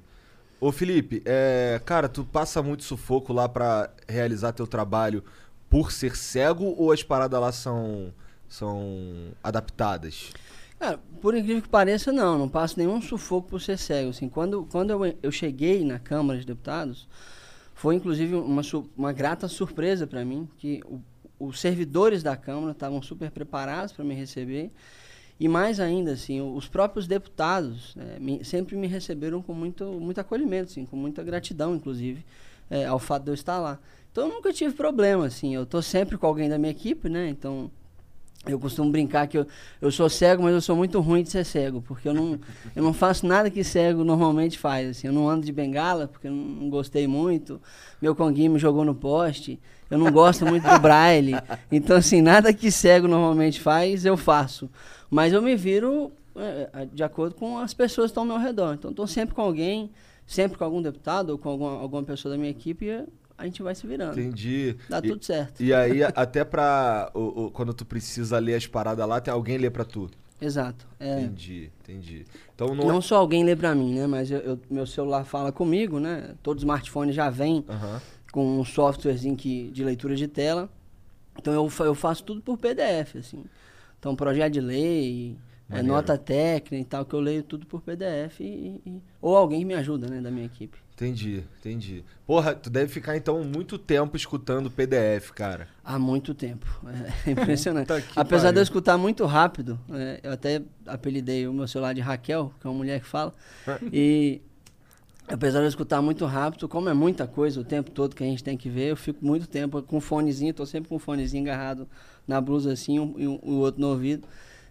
Ô 0.60 0.72
Felipe, 0.72 1.22
é, 1.24 1.80
cara, 1.84 2.08
tu 2.08 2.24
passa 2.24 2.62
muito 2.62 2.82
sufoco 2.84 3.32
lá 3.32 3.48
pra 3.48 3.90
realizar 4.08 4.52
teu 4.52 4.66
trabalho 4.66 5.22
por 5.70 5.92
ser 5.92 6.16
cego 6.16 6.74
ou 6.76 6.90
as 6.92 7.02
paradas 7.02 7.40
lá 7.40 7.52
são, 7.52 8.12
são 8.48 9.28
adaptadas? 9.42 10.32
Cara, 10.78 10.98
por 11.20 11.36
incrível 11.36 11.62
que 11.62 11.68
pareça, 11.68 12.12
não, 12.12 12.38
não 12.38 12.48
passo 12.48 12.78
nenhum 12.78 13.00
sufoco 13.02 13.48
por 13.48 13.60
ser 13.60 13.76
cego. 13.78 14.10
Assim, 14.10 14.28
quando 14.28 14.64
quando 14.70 14.90
eu, 14.90 15.16
eu 15.22 15.30
cheguei 15.32 15.84
na 15.84 15.98
Câmara 15.98 16.38
de 16.38 16.46
Deputados, 16.46 17.08
foi 17.74 17.94
inclusive 17.96 18.34
uma, 18.34 18.62
uma 18.96 19.12
grata 19.12 19.46
surpresa 19.48 20.06
para 20.06 20.24
mim, 20.24 20.48
que 20.58 20.80
o- 20.86 21.00
os 21.38 21.60
servidores 21.60 22.22
da 22.22 22.36
Câmara 22.36 22.72
estavam 22.72 23.00
super 23.02 23.30
preparados 23.30 23.92
para 23.92 24.04
me 24.04 24.14
receber. 24.14 24.70
E 25.40 25.46
mais 25.46 25.78
ainda, 25.78 26.12
assim, 26.12 26.40
os 26.40 26.66
próprios 26.66 27.06
deputados 27.06 27.94
né, 27.94 28.16
me- 28.20 28.44
sempre 28.44 28.76
me 28.76 28.88
receberam 28.88 29.40
com 29.40 29.54
muito, 29.54 29.84
muito 29.84 30.20
acolhimento, 30.20 30.70
assim, 30.72 30.84
com 30.84 30.96
muita 30.96 31.22
gratidão, 31.22 31.76
inclusive, 31.76 32.24
eh, 32.70 32.84
ao 32.86 32.98
fato 32.98 33.24
de 33.24 33.30
eu 33.30 33.34
estar 33.34 33.58
lá. 33.60 33.78
Então 34.10 34.26
eu 34.26 34.34
nunca 34.34 34.52
tive 34.52 34.74
problema, 34.74 35.26
assim, 35.26 35.54
eu 35.54 35.64
tô 35.64 35.80
sempre 35.80 36.18
com 36.18 36.26
alguém 36.26 36.48
da 36.48 36.58
minha 36.58 36.72
equipe, 36.72 37.08
né? 37.08 37.28
Então 37.28 37.70
eu 38.46 38.58
costumo 38.58 38.90
brincar 38.90 39.26
que 39.28 39.36
eu, 39.38 39.46
eu 39.80 39.90
sou 39.92 40.08
cego, 40.08 40.42
mas 40.42 40.54
eu 40.54 40.60
sou 40.60 40.74
muito 40.74 40.98
ruim 41.00 41.22
de 41.22 41.30
ser 41.30 41.44
cego, 41.44 41.82
porque 41.82 42.08
eu 42.08 42.14
não, 42.14 42.38
eu 42.74 42.82
não 42.82 42.92
faço 42.94 43.26
nada 43.26 43.50
que 43.50 43.62
cego 43.62 44.02
normalmente 44.04 44.58
faz. 44.58 44.88
Assim, 44.90 45.06
eu 45.06 45.12
não 45.12 45.28
ando 45.28 45.44
de 45.44 45.52
bengala, 45.52 46.08
porque 46.08 46.26
eu 46.28 46.32
não, 46.32 46.44
não 46.62 46.70
gostei 46.70 47.06
muito. 47.06 47.60
Meu 48.02 48.14
conguinho 48.14 48.52
me 48.52 48.58
jogou 48.58 48.84
no 48.84 48.94
poste. 48.94 49.60
Eu 49.90 49.98
não 49.98 50.10
gosto 50.12 50.44
muito 50.46 50.68
do 50.68 50.78
braille. 50.80 51.32
Então, 51.72 51.96
assim, 51.96 52.20
nada 52.20 52.52
que 52.52 52.70
cego 52.70 53.08
normalmente 53.08 53.60
faz, 53.60 54.04
eu 54.04 54.16
faço. 54.16 54.68
Mas 55.10 55.32
eu 55.32 55.40
me 55.40 55.56
viro 55.56 56.12
é, 56.36 56.86
de 56.92 57.02
acordo 57.02 57.34
com 57.34 57.58
as 57.58 57.72
pessoas 57.74 58.06
que 58.06 58.10
estão 58.10 58.22
ao 58.24 58.28
meu 58.28 58.38
redor. 58.38 58.74
Então, 58.74 58.90
estou 58.90 59.06
sempre 59.06 59.34
com 59.34 59.40
alguém, 59.42 59.90
sempre 60.26 60.58
com 60.58 60.64
algum 60.64 60.82
deputado 60.82 61.30
ou 61.30 61.38
com 61.38 61.48
alguma, 61.48 61.80
alguma 61.80 62.02
pessoa 62.02 62.32
da 62.34 62.38
minha 62.38 62.50
equipe 62.50 62.84
e 62.86 63.04
a 63.36 63.44
gente 63.44 63.62
vai 63.62 63.74
se 63.74 63.86
virando. 63.86 64.18
Entendi. 64.20 64.76
Dá 64.90 64.98
e, 64.98 65.08
tudo 65.08 65.24
certo. 65.24 65.62
E 65.62 65.72
aí, 65.72 66.02
até 66.02 66.44
pra. 66.44 67.10
o- 67.14 67.44
o- 67.46 67.50
quando 67.50 67.72
tu 67.72 67.84
precisa 67.84 68.38
ler 68.38 68.54
as 68.56 68.66
paradas 68.66 69.08
lá, 69.08 69.20
tem 69.20 69.32
alguém 69.32 69.56
ler 69.56 69.70
pra 69.70 69.84
tu. 69.84 70.10
Exato. 70.40 70.86
É, 71.00 71.20
Entendi, 71.22 71.70
entendi. 71.82 72.24
Então 72.54 72.72
não. 72.74 72.86
Não 72.86 73.00
só 73.00 73.16
alguém 73.16 73.42
lê 73.42 73.56
pra 73.56 73.74
mim, 73.74 73.94
né? 73.94 74.06
Mas 74.06 74.30
eu, 74.30 74.38
eu- 74.38 74.60
meu 74.70 74.86
celular 74.86 75.24
fala 75.24 75.50
comigo, 75.50 75.98
né? 75.98 76.34
Todo 76.42 76.58
smartphone 76.58 77.10
já 77.12 77.28
vem 77.28 77.64
Aham. 77.68 78.00
Com 78.32 78.60
um 78.60 78.64
softwarezinho 78.64 79.36
que, 79.36 79.70
de 79.70 79.84
leitura 79.84 80.14
de 80.16 80.28
tela. 80.28 80.68
Então 81.38 81.52
eu, 81.54 81.70
eu 81.86 81.94
faço 81.94 82.24
tudo 82.24 82.40
por 82.42 82.58
PDF, 82.58 83.16
assim. 83.18 83.44
Então 83.98 84.14
projeto 84.16 84.52
de 84.54 84.60
lei, 84.60 85.36
é, 85.70 85.82
nota 85.82 86.16
técnica 86.18 86.76
e 86.82 86.84
tal, 86.84 87.04
que 87.04 87.14
eu 87.14 87.20
leio 87.20 87.42
tudo 87.42 87.66
por 87.66 87.80
PDF 87.82 88.40
e, 88.40 88.80
e- 88.86 89.02
ou 89.20 89.36
alguém 89.36 89.64
me 89.64 89.74
ajuda, 89.74 90.08
né, 90.08 90.20
da 90.20 90.30
minha 90.30 90.46
equipe. 90.46 90.78
Entendi, 90.94 91.44
entendi. 91.60 92.04
Porra, 92.26 92.56
tu 92.56 92.68
deve 92.68 92.92
ficar 92.92 93.16
então 93.16 93.44
muito 93.44 93.78
tempo 93.78 94.16
escutando 94.16 94.68
PDF, 94.68 95.30
cara. 95.30 95.68
Há 95.84 95.96
muito 95.96 96.34
tempo. 96.34 96.66
É 97.24 97.30
impressionante. 97.30 97.92
Apesar 98.16 98.48
de 98.48 98.54
pariu. 98.54 98.58
eu 98.58 98.62
escutar 98.62 98.98
muito 98.98 99.24
rápido, 99.24 99.78
né, 99.88 100.18
eu 100.24 100.32
até 100.32 100.60
apelidei 100.84 101.46
o 101.46 101.52
meu 101.52 101.68
celular 101.68 101.92
de 101.94 102.00
Raquel, 102.00 102.52
que 102.60 102.66
é 102.66 102.70
uma 102.70 102.76
mulher 102.76 103.00
que 103.00 103.06
fala. 103.06 103.32
e 103.92 104.40
apesar 105.28 105.58
de 105.60 105.64
eu 105.66 105.68
escutar 105.68 106.00
muito 106.02 106.24
rápido, 106.26 106.68
como 106.68 106.88
é 106.88 106.94
muita 106.94 107.26
coisa 107.26 107.60
o 107.60 107.64
tempo 107.64 107.90
todo 107.90 108.14
que 108.16 108.22
a 108.22 108.26
gente 108.26 108.42
tem 108.42 108.56
que 108.56 108.68
ver, 108.68 108.90
eu 108.90 108.96
fico 108.96 109.24
muito 109.24 109.46
tempo 109.48 109.80
com 109.82 110.00
fonezinho, 110.00 110.52
tô 110.54 110.64
sempre 110.66 110.88
com 110.88 110.96
o 110.96 110.98
fonezinho 110.98 111.42
agarrado 111.44 111.86
na 112.26 112.40
blusa 112.40 112.72
assim 112.72 112.98
um- 112.98 113.14
e 113.18 113.26
um- 113.28 113.38
o 113.42 113.54
outro 113.58 113.80
no 113.80 113.88
ouvido, 113.88 114.26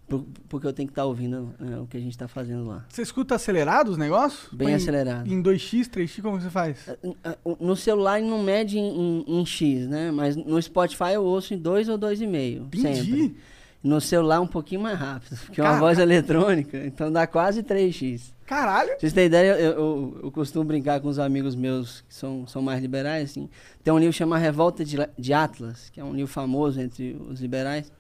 por- 0.08 0.26
porque 0.48 0.66
eu 0.66 0.72
tenho 0.74 0.88
que 0.88 0.92
estar 0.94 1.06
ouvindo 1.06 1.54
né, 1.60 1.78
o 1.80 1.86
que 1.86 1.98
a 1.98 2.00
gente 2.00 2.12
está 2.12 2.28
fazendo 2.28 2.66
lá. 2.66 2.86
Você 2.90 3.02
escuta 3.02 3.36
acelerado 3.36 3.90
os 3.90 3.98
negócios? 3.98 4.48
Bem 4.54 4.68
Põe 4.68 4.74
acelerado. 4.76 5.28
Em 5.32 5.42
2x, 5.42 5.88
3x, 5.90 6.22
como 6.22 6.40
você 6.40 6.50
faz? 6.50 6.88
Ah, 7.24 7.38
No 7.60 7.76
celular 7.76 8.20
ele 8.20 8.30
não 8.30 8.42
mede 8.42 8.78
em, 8.78 9.24
em- 9.28 9.40
em 9.42 9.46
X, 9.46 9.88
né? 9.88 10.12
Mas 10.12 10.36
no 10.36 10.62
Spotify 10.62 11.14
eu 11.14 11.24
ouço 11.24 11.54
em 11.54 11.58
2 11.58 11.90
ou 11.90 11.98
2,5. 11.98 12.70
Sempre. 12.82 13.36
No 13.84 14.02
celular 14.02 14.42
um 14.42 14.48
pouquinho 14.48 14.82
mais 14.82 14.98
rápido, 14.98 15.38
porque 15.46 15.62
é 15.62 15.64
uma 15.64 15.78
voz 15.80 16.00
eletrônica, 16.00 16.84
então 16.86 17.12
dá 17.12 17.28
quase 17.28 17.62
3x. 17.62 18.34
Caralho. 18.48 18.90
Pra 18.92 19.00
vocês 19.00 19.14
terem 19.14 19.28
ideia, 19.28 19.52
eu, 19.60 19.72
eu, 19.74 20.20
eu 20.24 20.32
costumo 20.32 20.64
brincar 20.66 21.00
com 21.02 21.10
os 21.10 21.20
amigos 21.20 21.54
meus 21.54 22.02
que 22.08 22.16
são, 22.16 22.48
são 22.48 22.62
mais 22.62 22.82
liberais, 22.82 23.30
assim. 23.32 23.50
Tem 23.84 23.94
um 23.94 24.00
livro 24.00 24.14
chamado 24.14 24.42
Revolta 24.42 24.84
de, 24.86 24.98
de 25.20 25.34
Atlas, 25.34 25.90
que 25.92 26.00
é 26.00 26.04
um 26.04 26.14
livro 26.14 26.32
famoso 26.32 26.80
entre 26.80 27.16
os 27.30 27.42
liberais. 27.42 27.92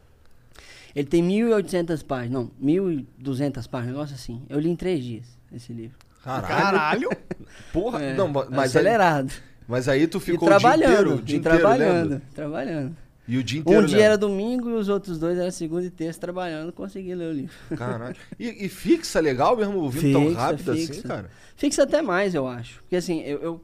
Ele 0.95 1.05
tem 1.07 1.21
1.800 1.23 2.03
páginas, 2.03 2.31
não, 2.31 2.51
1.200 2.63 3.67
páginas, 3.69 3.93
um 3.93 3.97
negócio 3.97 4.15
assim. 4.15 4.41
Eu 4.49 4.59
li 4.59 4.69
em 4.69 4.75
três 4.75 5.03
dias 5.03 5.25
esse 5.53 5.71
livro. 5.73 5.95
Caralho. 6.23 7.09
Porra, 7.71 8.01
É, 8.01 8.15
não, 8.15 8.27
ma- 8.27 8.47
mas 8.49 8.75
aí, 8.75 8.81
acelerado. 8.81 9.31
mas 9.67 9.87
aí 9.87 10.07
tu 10.07 10.17
E 10.17 10.21
ficou 10.21 10.47
o 10.47 10.51
dia 10.51 10.59
trabalhando, 10.59 10.91
inteiro, 10.91 11.15
o 11.15 11.21
dia 11.21 11.35
e 11.35 11.39
inteiro 11.39 11.57
trabalhando, 11.59 12.09
lendo? 12.09 12.21
trabalhando. 12.33 12.95
E 13.27 13.38
o 13.38 13.43
dia 13.43 13.60
inteiro 13.60 13.81
Um 13.84 13.86
dia 13.86 13.98
lendo. 13.98 14.05
era 14.05 14.17
domingo 14.17 14.69
e 14.69 14.74
os 14.74 14.88
outros 14.88 15.19
dois 15.19 15.38
eram 15.38 15.51
segunda 15.51 15.86
e 15.86 15.89
terça 15.89 16.19
trabalhando, 16.19 16.72
consegui 16.72 17.13
ler 17.13 17.29
o 17.29 17.34
livro. 17.34 17.53
Caralho. 17.77 18.15
E, 18.39 18.65
e 18.65 18.69
fixa 18.69 19.19
legal 19.19 19.57
mesmo 19.57 19.77
ouvindo 19.79 20.13
tão 20.13 20.27
Fixa, 20.27 20.39
rápido 20.39 20.72
assim, 20.72 20.88
fixa. 20.88 21.07
cara? 21.07 21.29
Fixa 21.55 21.84
até 21.84 22.01
mais, 22.01 22.34
eu 22.34 22.48
acho. 22.48 22.79
Porque 22.84 22.96
assim, 22.96 23.22
eu, 23.24 23.41
eu- 23.41 23.63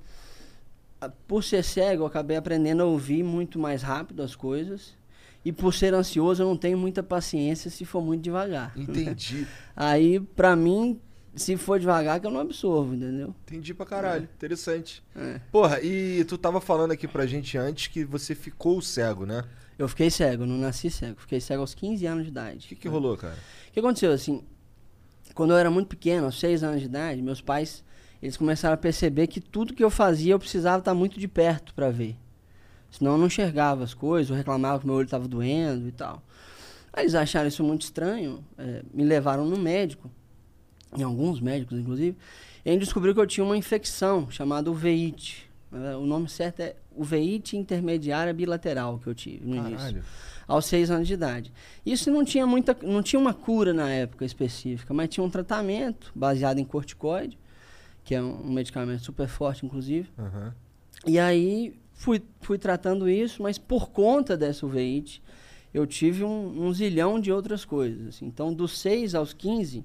por 1.27 1.43
ser 1.43 1.63
cego, 1.63 2.03
eu 2.03 2.08
acabei 2.08 2.38
aprendendo 2.38 2.82
a 2.84 2.86
ouvir 2.86 3.24
muito 3.24 3.58
mais 3.60 3.82
rápido 3.82 4.22
as 4.24 4.36
coisas. 4.36 4.93
E 5.46 5.51
por 5.51 5.74
ser 5.74 5.93
ansioso, 5.93 6.41
eu 6.43 6.48
não 6.48 6.55
tenho 6.55 6.77
muita 6.77 7.03
paciência 7.03 7.70
se 7.70 7.84
for 7.84 8.01
muito 8.01 8.22
devagar. 8.22 8.72
Entendi. 8.77 9.46
Aí, 9.75 10.20
pra 10.22 10.55
mim, 10.55 10.98
se 11.35 11.57
for 11.57 11.79
devagar, 11.79 12.19
que 12.19 12.27
eu 12.27 12.31
não 12.31 12.41
absorvo, 12.41 12.93
entendeu? 12.93 13.33
Entendi 13.43 13.73
pra 13.73 13.85
caralho. 13.85 14.23
Interessante. 14.35 15.03
É. 15.15 15.39
Porra, 15.51 15.81
e 15.81 16.23
tu 16.25 16.37
tava 16.37 16.61
falando 16.61 16.91
aqui 16.91 17.07
pra 17.07 17.25
gente 17.25 17.57
antes 17.57 17.87
que 17.87 18.05
você 18.05 18.35
ficou 18.35 18.81
cego, 18.81 19.25
né? 19.25 19.43
Eu 19.77 19.87
fiquei 19.87 20.09
cego, 20.09 20.45
não 20.45 20.57
nasci 20.57 20.91
cego. 20.91 21.19
Fiquei 21.19 21.41
cego 21.41 21.61
aos 21.61 21.73
15 21.73 22.05
anos 22.05 22.23
de 22.23 22.29
idade. 22.29 22.65
O 22.65 22.69
que 22.69 22.75
que 22.75 22.87
rolou, 22.87 23.17
cara? 23.17 23.37
O 23.69 23.71
que 23.71 23.79
aconteceu, 23.79 24.11
assim, 24.11 24.43
quando 25.33 25.51
eu 25.51 25.57
era 25.57 25.71
muito 25.71 25.87
pequeno, 25.87 26.25
aos 26.25 26.39
6 26.39 26.63
anos 26.63 26.79
de 26.79 26.85
idade, 26.85 27.21
meus 27.21 27.41
pais, 27.41 27.83
eles 28.21 28.37
começaram 28.37 28.75
a 28.75 28.77
perceber 28.77 29.27
que 29.27 29.41
tudo 29.41 29.73
que 29.73 29.83
eu 29.83 29.89
fazia 29.89 30.33
eu 30.33 30.39
precisava 30.39 30.79
estar 30.79 30.93
muito 30.93 31.19
de 31.19 31.27
perto 31.27 31.73
para 31.73 31.89
ver. 31.89 32.15
Senão 32.91 33.13
eu 33.13 33.17
não 33.17 33.25
enxergava 33.25 33.83
as 33.83 33.95
coisas, 33.95 34.29
eu 34.29 34.35
reclamava 34.35 34.79
que 34.79 34.85
meu 34.85 34.95
olho 34.95 35.05
estava 35.05 35.27
doendo 35.27 35.87
e 35.87 35.91
tal. 35.91 36.21
Aí 36.93 37.03
eles 37.03 37.15
acharam 37.15 37.47
isso 37.47 37.63
muito 37.63 37.81
estranho, 37.81 38.45
eh, 38.55 38.83
me 38.93 39.03
levaram 39.03 39.45
no 39.45 39.57
médico, 39.57 40.11
em 40.97 41.03
alguns 41.03 41.39
médicos, 41.39 41.77
inclusive, 41.79 42.15
e 42.65 42.69
aí 42.69 42.77
descobriu 42.77 43.13
que 43.13 43.19
eu 43.19 43.27
tinha 43.27 43.43
uma 43.43 43.57
infecção 43.57 44.29
chamada 44.29 44.69
uveíte. 44.71 45.50
Eh, 45.73 45.95
O 45.95 46.05
nome 46.05 46.29
certo 46.29 46.59
é 46.62 46.75
uveíte 46.95 47.57
intermediária 47.57 48.33
bilateral 48.33 49.00
que 49.00 49.07
eu 49.07 49.15
tive 49.15 49.45
no 49.45 49.55
início 49.55 49.77
Caralho. 49.77 50.03
aos 50.47 50.65
seis 50.65 50.89
anos 50.91 51.07
de 51.07 51.13
idade. 51.15 51.51
Isso 51.85 52.09
não 52.12 52.23
tinha 52.23 52.45
muita, 52.45 52.77
não 52.83 53.01
tinha 53.01 53.19
uma 53.19 53.33
cura 53.33 53.73
na 53.73 53.89
época 53.89 54.23
específica, 54.23 54.93
mas 54.93 55.09
tinha 55.09 55.23
um 55.23 55.29
tratamento 55.29 56.12
baseado 56.15 56.59
em 56.59 56.63
corticoide, 56.65 57.38
que 58.03 58.13
é 58.15 58.21
um, 58.21 58.45
um 58.47 58.51
medicamento 58.53 59.03
super 59.03 59.27
forte, 59.27 59.65
inclusive. 59.65 60.07
Aham. 60.17 60.53
E 61.05 61.17
aí 61.19 61.73
fui, 61.93 62.21
fui 62.41 62.57
tratando 62.57 63.09
isso, 63.09 63.41
mas 63.43 63.57
por 63.57 63.89
conta 63.89 64.38
dessa 64.38 64.65
uveíte, 64.65 65.21
eu 65.73 65.85
tive 65.88 66.23
um, 66.23 66.65
um 66.67 66.71
zilhão 66.73 67.19
de 67.19 67.31
outras 67.31 67.65
coisas. 67.65 68.07
assim. 68.09 68.25
Então, 68.27 68.53
dos 68.53 68.77
6 68.79 69.15
aos 69.15 69.33
15, 69.33 69.83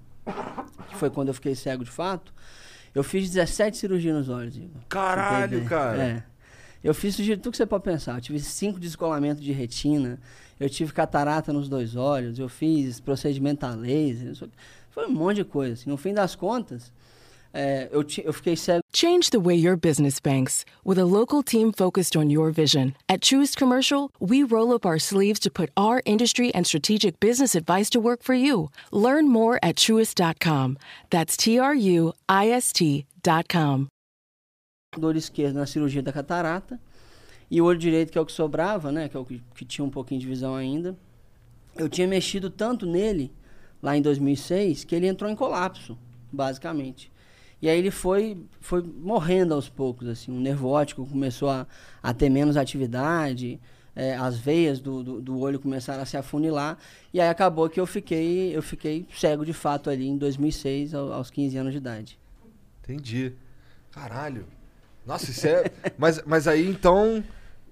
que 0.89 0.97
foi 0.97 1.11
quando 1.11 1.29
eu 1.29 1.35
fiquei 1.35 1.55
cego 1.55 1.85
de 1.85 1.91
fato, 1.91 2.33
eu 2.95 3.05
fiz 3.05 3.31
17 3.31 3.77
cirurgias 3.77 4.17
nos 4.17 4.29
olhos, 4.29 4.57
Igor. 4.57 4.83
Caralho, 4.89 5.65
cara. 5.65 6.03
É. 6.03 6.23
Eu 6.83 6.95
fiz 6.95 7.15
cirurgia 7.15 7.37
tudo 7.37 7.51
que 7.51 7.57
você 7.57 7.67
pode 7.67 7.85
pensar. 7.85 8.17
Eu 8.17 8.21
tive 8.21 8.41
cinco 8.41 8.79
descolamentos 8.79 9.43
de 9.43 9.53
retina, 9.53 10.19
eu 10.59 10.69
tive 10.71 10.93
catarata 10.93 11.53
nos 11.53 11.69
dois 11.69 11.97
olhos, 11.97 12.39
eu 12.39 12.49
fiz 12.49 13.01
procedimento 13.01 13.67
a 13.67 13.75
laser, 13.75 14.35
foi 14.91 15.07
um 15.07 15.13
monte 15.13 15.37
de 15.37 15.45
coisa. 15.45 15.75
assim. 15.75 15.91
No 15.91 15.97
fim 15.97 16.13
das 16.15 16.35
contas, 16.35 16.93
é, 17.53 17.89
eu, 17.91 18.05
eu 18.25 18.33
fiquei 18.33 18.57
cego 18.57 18.83
Change 18.93 19.31
the 19.31 19.39
way 19.39 19.55
your 19.55 19.77
business 19.77 20.21
banks 20.21 20.65
with 20.85 20.99
a 20.99 21.05
local 21.05 21.43
team 21.43 21.73
focused 21.73 22.17
on 22.17 22.31
your 22.31 22.51
vision. 22.51 22.95
At 23.09 23.21
Truist 23.21 23.57
Commercial, 23.57 24.11
we 24.19 24.43
roll 24.43 24.73
up 24.73 24.87
our 24.87 24.99
sleeves 24.99 25.39
to 25.41 25.51
put 25.51 25.71
our 25.77 26.03
industry 26.05 26.51
and 26.55 26.65
strategic 26.67 27.21
business 27.21 27.55
advice 27.55 27.91
to 27.91 28.01
work 28.01 28.23
for 28.23 28.35
you. 28.35 28.71
Learn 28.91 29.29
more 29.29 29.59
at 29.63 29.77
truist.com. 29.77 30.79
That's 31.11 31.37
T 31.37 31.59
R 31.59 31.75
U 31.75 32.13
I 32.29 32.51
S 32.51 32.73
T.com. 32.73 33.89
do 34.97 35.07
olho 35.07 35.19
esquerdo 35.19 35.57
na 35.57 35.67
cirurgia 35.67 36.03
da 36.03 36.13
catarata 36.13 36.81
e 37.51 37.61
o 37.61 37.65
olho 37.65 37.79
direito, 37.79 38.13
que 38.13 38.19
é 38.19 38.21
o 38.21 38.27
que 38.27 38.33
sobrava, 38.33 38.91
né, 38.93 39.09
que 39.09 39.17
é 39.17 39.21
o 39.21 39.25
que, 39.25 39.43
que 39.55 39.65
tinha 39.65 39.85
um 39.85 39.91
pouquinho 39.91 40.21
de 40.21 40.27
visão 40.27 40.55
ainda, 40.55 40.97
eu 41.77 41.89
tinha 41.89 42.07
mexido 42.07 42.51
tanto 42.51 42.85
nele, 42.87 43.33
lá 43.83 43.97
em 43.97 44.03
2006, 44.03 44.85
que 44.85 44.95
ele 44.95 45.07
entrou 45.07 45.31
em 45.31 45.37
colapso, 45.37 45.97
basicamente. 46.33 47.11
E 47.61 47.69
aí 47.69 47.79
ele 47.79 47.91
foi, 47.91 48.37
foi 48.61 48.83
morrendo 48.83 49.53
aos 49.55 49.69
poucos, 49.69 50.07
assim, 50.09 50.31
o 50.31 50.41
nervo 50.41 50.69
óptico 50.69 51.05
começou 51.07 51.51
a, 51.51 51.67
a 52.03 52.15
ter 52.15 52.29
menos 52.31 52.57
atividade, 52.57 53.59
eh, 53.97 54.15
as 54.15 54.39
veias 54.39 54.79
do, 54.81 55.03
do, 55.03 55.21
do 55.21 55.39
olho 55.41 55.59
começaram 55.59 56.01
a 56.03 56.07
se 56.07 56.17
afunilar, 56.17 56.79
e 57.13 57.21
aí 57.21 57.29
acabou 57.29 57.69
que 57.69 57.81
eu 57.81 57.87
fiquei, 57.87 58.57
eu 58.57 58.63
fiquei 58.63 59.07
cego 59.13 59.45
de 59.45 59.53
fato 59.53 59.91
ali 59.91 60.07
em 60.07 60.17
2006, 60.17 60.95
ao- 60.95 61.13
aos 61.13 61.31
15 61.31 61.57
anos 61.57 61.73
de 61.73 61.79
idade. 61.79 62.19
Entendi. 62.85 63.33
Caralho. 63.91 64.47
Nossa, 65.05 65.31
isso 65.31 65.47
é. 65.47 65.65
mas, 65.99 66.23
mas 66.25 66.47
aí 66.47 66.69
então. 66.69 67.25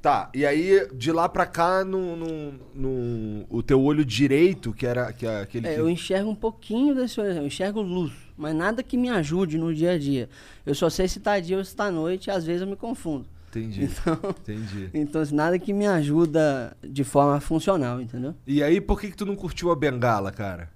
Tá, 0.03 0.31
e 0.35 0.47
aí 0.47 0.87
de 0.95 1.11
lá 1.11 1.29
pra 1.29 1.47
cá, 1.47 1.85
no, 1.85 2.15
no, 2.17 2.53
no- 2.75 3.47
o 3.49 3.63
teu 3.63 3.83
olho 3.83 4.05
direito, 4.05 4.73
que 4.73 4.87
era 4.87 5.13
que 5.13 5.27
é 5.27 5.41
aquele. 5.41 5.67
É, 5.67 5.75
que- 5.75 5.81
eu 5.81 5.89
enxergo 5.91 6.31
um 6.31 6.35
pouquinho 6.35 6.95
desse 6.95 7.21
olho, 7.21 7.33
eu 7.33 7.47
enxergo 7.47 7.81
luz, 7.81 8.13
mas 8.37 8.55
nada 8.55 8.83
que 8.83 8.97
me 8.97 9.09
ajude 9.09 9.59
no 9.59 9.75
dia 9.75 9.93
a 9.93 9.99
dia. 9.99 10.29
Eu 10.65 10.75
só 10.75 10.91
sei 10.91 11.09
se 11.09 11.21
tá 11.21 11.39
dia 11.41 11.57
ou 11.57 11.65
se 11.65 11.75
tá 11.75 11.91
noite, 11.91 12.29
e 12.29 12.31
às 12.31 12.45
vezes 12.45 12.63
eu 12.63 12.69
me 12.69 12.77
confundo. 12.77 13.27
Entendi. 13.49 13.89
Então, 13.97 14.19
Entendi. 14.31 14.91
então 14.93 15.21
assim, 15.23 15.35
nada 15.35 15.59
que 15.59 15.73
me 15.73 15.87
ajuda 15.87 16.77
de 16.83 17.05
forma 17.05 17.41
funcional, 17.41 18.01
entendeu? 18.01 18.35
E 18.47 18.63
aí, 18.63 18.81
por 18.81 19.01
que, 19.01 19.11
que 19.11 19.17
tu 19.17 19.25
não 19.25 19.35
curtiu 19.35 19.71
a 19.71 19.77
bengala, 19.77 20.31
cara? 20.31 20.69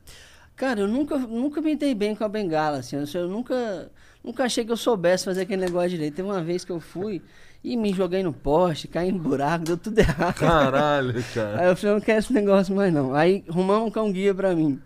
Cara, 0.57 0.81
eu 0.81 0.89
nunca, 0.89 1.19
nunca 1.19 1.61
me 1.61 1.75
dei 1.77 1.95
bem 1.95 2.15
com 2.15 2.25
a 2.25 2.29
bengala, 2.29 2.79
assim, 2.79 2.97
eu, 2.97 3.05
eu 3.21 3.29
nunca, 3.29 3.91
nunca 4.25 4.45
achei 4.45 4.65
que 4.65 4.73
eu 4.73 4.77
soubesse 4.77 5.25
fazer 5.25 5.43
aquele 5.43 5.63
negócio 5.63 5.91
direito. 5.91 6.15
Teve 6.15 6.29
uma 6.29 6.43
vez 6.43 6.65
que 6.65 6.73
eu 6.73 6.81
fui 6.81 7.21
e 7.63 7.77
me 7.77 7.93
joguei 7.93 8.23
no 8.23 8.33
poste, 8.33 8.89
caí 8.89 9.09
em 9.11 9.17
buraco, 9.17 9.65
deu 9.65 9.77
tudo 9.77 9.99
errado. 9.99 10.35
Caralho, 10.37 11.23
cara. 11.35 11.61
Aí 11.61 11.69
eu 11.69 11.77
falei, 11.77 11.93
eu 11.93 11.99
não 11.99 12.05
quero 12.05 12.19
esse 12.19 12.33
negócio 12.33 12.75
mais 12.75 12.93
não. 12.93 13.15
Aí 13.15 13.45
arrumamos 13.49 13.89
um 13.89 13.91
cão 13.91 14.11
guia 14.11 14.35
pra 14.35 14.55
mim. 14.55 14.81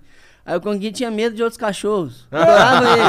Aí 0.47 0.57
o 0.57 0.79
guia 0.79 0.93
tinha 0.93 1.11
medo 1.11 1.35
de 1.35 1.43
outros 1.43 1.57
cachorros. 1.57 2.27
Eu 2.31 2.39
adorava 2.43 2.93
ele. 2.93 3.01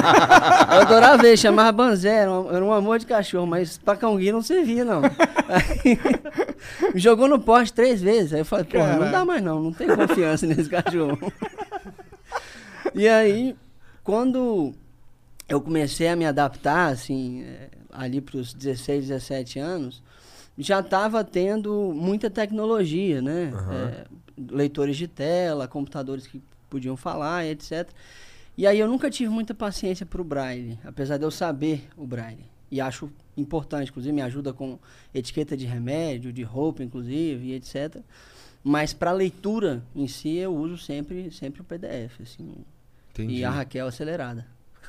Eu 0.75 0.81
adorava 0.81 1.27
ele, 1.27 1.37
chamava 1.37 1.71
Banzé, 1.71 2.21
era 2.21 2.31
um, 2.31 2.55
era 2.55 2.63
um 2.63 2.71
amor 2.71 2.97
de 2.97 3.05
cachorro, 3.05 3.45
mas 3.45 3.77
pra 3.77 3.95
guia 3.95 4.31
não 4.31 4.41
servia, 4.41 4.85
não. 4.85 5.01
Aí, 5.49 6.93
me 6.93 6.99
jogou 6.99 7.27
no 7.27 7.39
poste 7.39 7.73
três 7.73 8.01
vezes. 8.01 8.33
Aí 8.33 8.39
eu 8.39 8.45
falei, 8.45 8.65
porra, 8.65 8.95
não 8.95 9.11
dá 9.11 9.25
mais 9.25 9.43
não, 9.43 9.61
não 9.61 9.73
tenho 9.73 9.95
confiança 9.95 10.47
nesse 10.47 10.69
cachorro. 10.69 11.19
E 12.93 13.07
aí, 13.07 13.55
quando 14.03 14.73
eu 15.49 15.59
comecei 15.59 16.07
a 16.07 16.15
me 16.15 16.25
adaptar, 16.25 16.87
assim, 16.87 17.43
eh, 17.43 17.69
ali 17.91 18.21
pros 18.21 18.53
16, 18.53 19.07
17 19.07 19.59
anos, 19.59 20.01
já 20.57 20.79
estava 20.79 21.23
tendo 21.23 21.91
muita 21.93 22.29
tecnologia, 22.29 23.21
né? 23.21 23.51
Eh, 23.71 24.05
leitores 24.51 24.95
de 24.95 25.07
tela, 25.07 25.67
computadores 25.67 26.25
que 26.25 26.41
podiam 26.75 26.97
falar, 26.97 27.45
etc. 27.45 27.89
E 28.57 28.67
aí 28.67 28.77
eu 28.77 28.87
nunca 28.87 29.09
tive 29.09 29.29
muita 29.29 29.53
paciência 29.53 30.05
para 30.05 30.21
o 30.21 30.25
braille, 30.25 30.77
apesar 30.83 31.17
de 31.17 31.23
eu 31.23 31.31
saber 31.31 31.87
o 31.95 32.05
braille. 32.05 32.45
E 32.69 32.81
acho 32.81 33.09
importante, 33.37 33.89
inclusive 33.89 34.13
me 34.13 34.21
ajuda 34.21 34.51
com 34.51 34.77
etiqueta 35.13 35.55
de 35.55 35.65
remédio, 35.65 36.33
de 36.33 36.43
roupa, 36.43 36.83
inclusive, 36.83 37.47
e 37.47 37.53
etc. 37.53 38.01
Mas 38.61 38.93
para 38.93 39.13
leitura 39.13 39.81
em 39.95 40.07
si 40.07 40.35
eu 40.35 40.53
uso 40.53 40.77
sempre, 40.77 41.31
sempre 41.31 41.61
o 41.61 41.63
PDF, 41.63 42.21
assim. 42.21 42.55
Entendi. 43.13 43.35
E 43.35 43.45
a 43.45 43.51
Raquel 43.51 43.87
acelerada. 43.87 44.45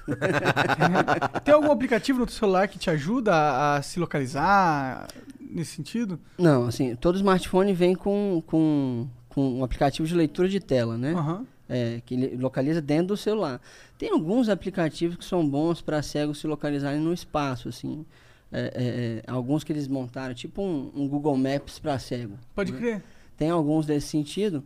Tem 1.45 1.55
algum 1.55 1.71
aplicativo 1.71 2.19
no 2.19 2.27
teu 2.27 2.35
celular 2.35 2.67
que 2.67 2.79
te 2.79 2.91
ajuda 2.91 3.33
a, 3.33 3.77
a 3.77 3.83
se 3.83 4.01
localizar 4.01 5.07
nesse 5.41 5.77
sentido? 5.77 6.19
Não, 6.37 6.67
assim, 6.67 6.97
todo 6.97 7.17
smartphone 7.17 7.73
vem 7.73 7.95
com, 7.95 8.43
com, 8.45 9.09
com 9.29 9.59
um 9.59 9.65
aplicativo 9.65 10.07
de 10.07 10.15
leitura 10.15 10.49
de 10.49 10.59
tela, 10.59 10.99
né? 10.99 11.13
Aham. 11.13 11.47
É, 11.69 12.01
que 12.07 12.15
ele 12.15 12.37
localiza 12.37 12.81
dentro 12.81 13.09
do 13.09 13.17
celular. 13.17 13.61
Tem 13.99 14.11
alguns 14.11 14.49
aplicativos 14.49 15.17
que 15.17 15.25
são 15.25 15.47
bons 15.49 15.81
para 15.81 16.01
cegos 16.03 16.39
se 16.39 16.47
localizarem 16.47 17.01
no 17.01 17.13
espaço, 17.13 17.69
assim. 17.69 18.05
É, 18.53 18.61
é, 18.61 19.23
é, 19.29 19.31
alguns 19.31 19.65
que 19.65 19.73
eles 19.73 19.89
montaram, 19.89 20.33
tipo 20.33 20.63
um, 20.63 20.93
um 20.95 21.09
Google 21.09 21.37
Maps 21.37 21.79
para 21.81 21.99
cego. 21.99 22.39
Pode 22.55 22.73
né? 22.73 22.79
crer. 22.79 23.03
Tem 23.37 23.51
alguns 23.51 23.85
desse 23.85 24.07
sentido. 24.07 24.63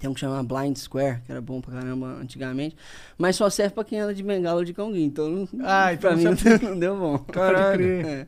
Tem 0.00 0.08
um 0.08 0.14
que 0.14 0.20
chama 0.20 0.42
Blind 0.42 0.76
Square, 0.76 1.20
que 1.26 1.32
era 1.32 1.40
bom 1.40 1.60
pra 1.60 1.74
caramba 1.74 2.06
antigamente. 2.20 2.76
Mas 3.18 3.36
só 3.36 3.50
serve 3.50 3.74
pra 3.74 3.84
quem 3.84 3.98
anda 3.98 4.14
de 4.14 4.22
bengala 4.22 4.60
ou 4.60 4.64
de 4.64 4.72
cãoguinho. 4.72 5.04
Então, 5.06 5.28
não- 5.28 5.48
Ah, 5.62 5.92
então 5.92 6.10
pra 6.10 6.16
mim 6.16 6.24
não 6.24 6.34
deu- 6.34 6.58
não 6.70 6.78
deu 6.78 6.96
bom. 6.96 7.18
Crer. 7.28 8.06
É. 8.06 8.26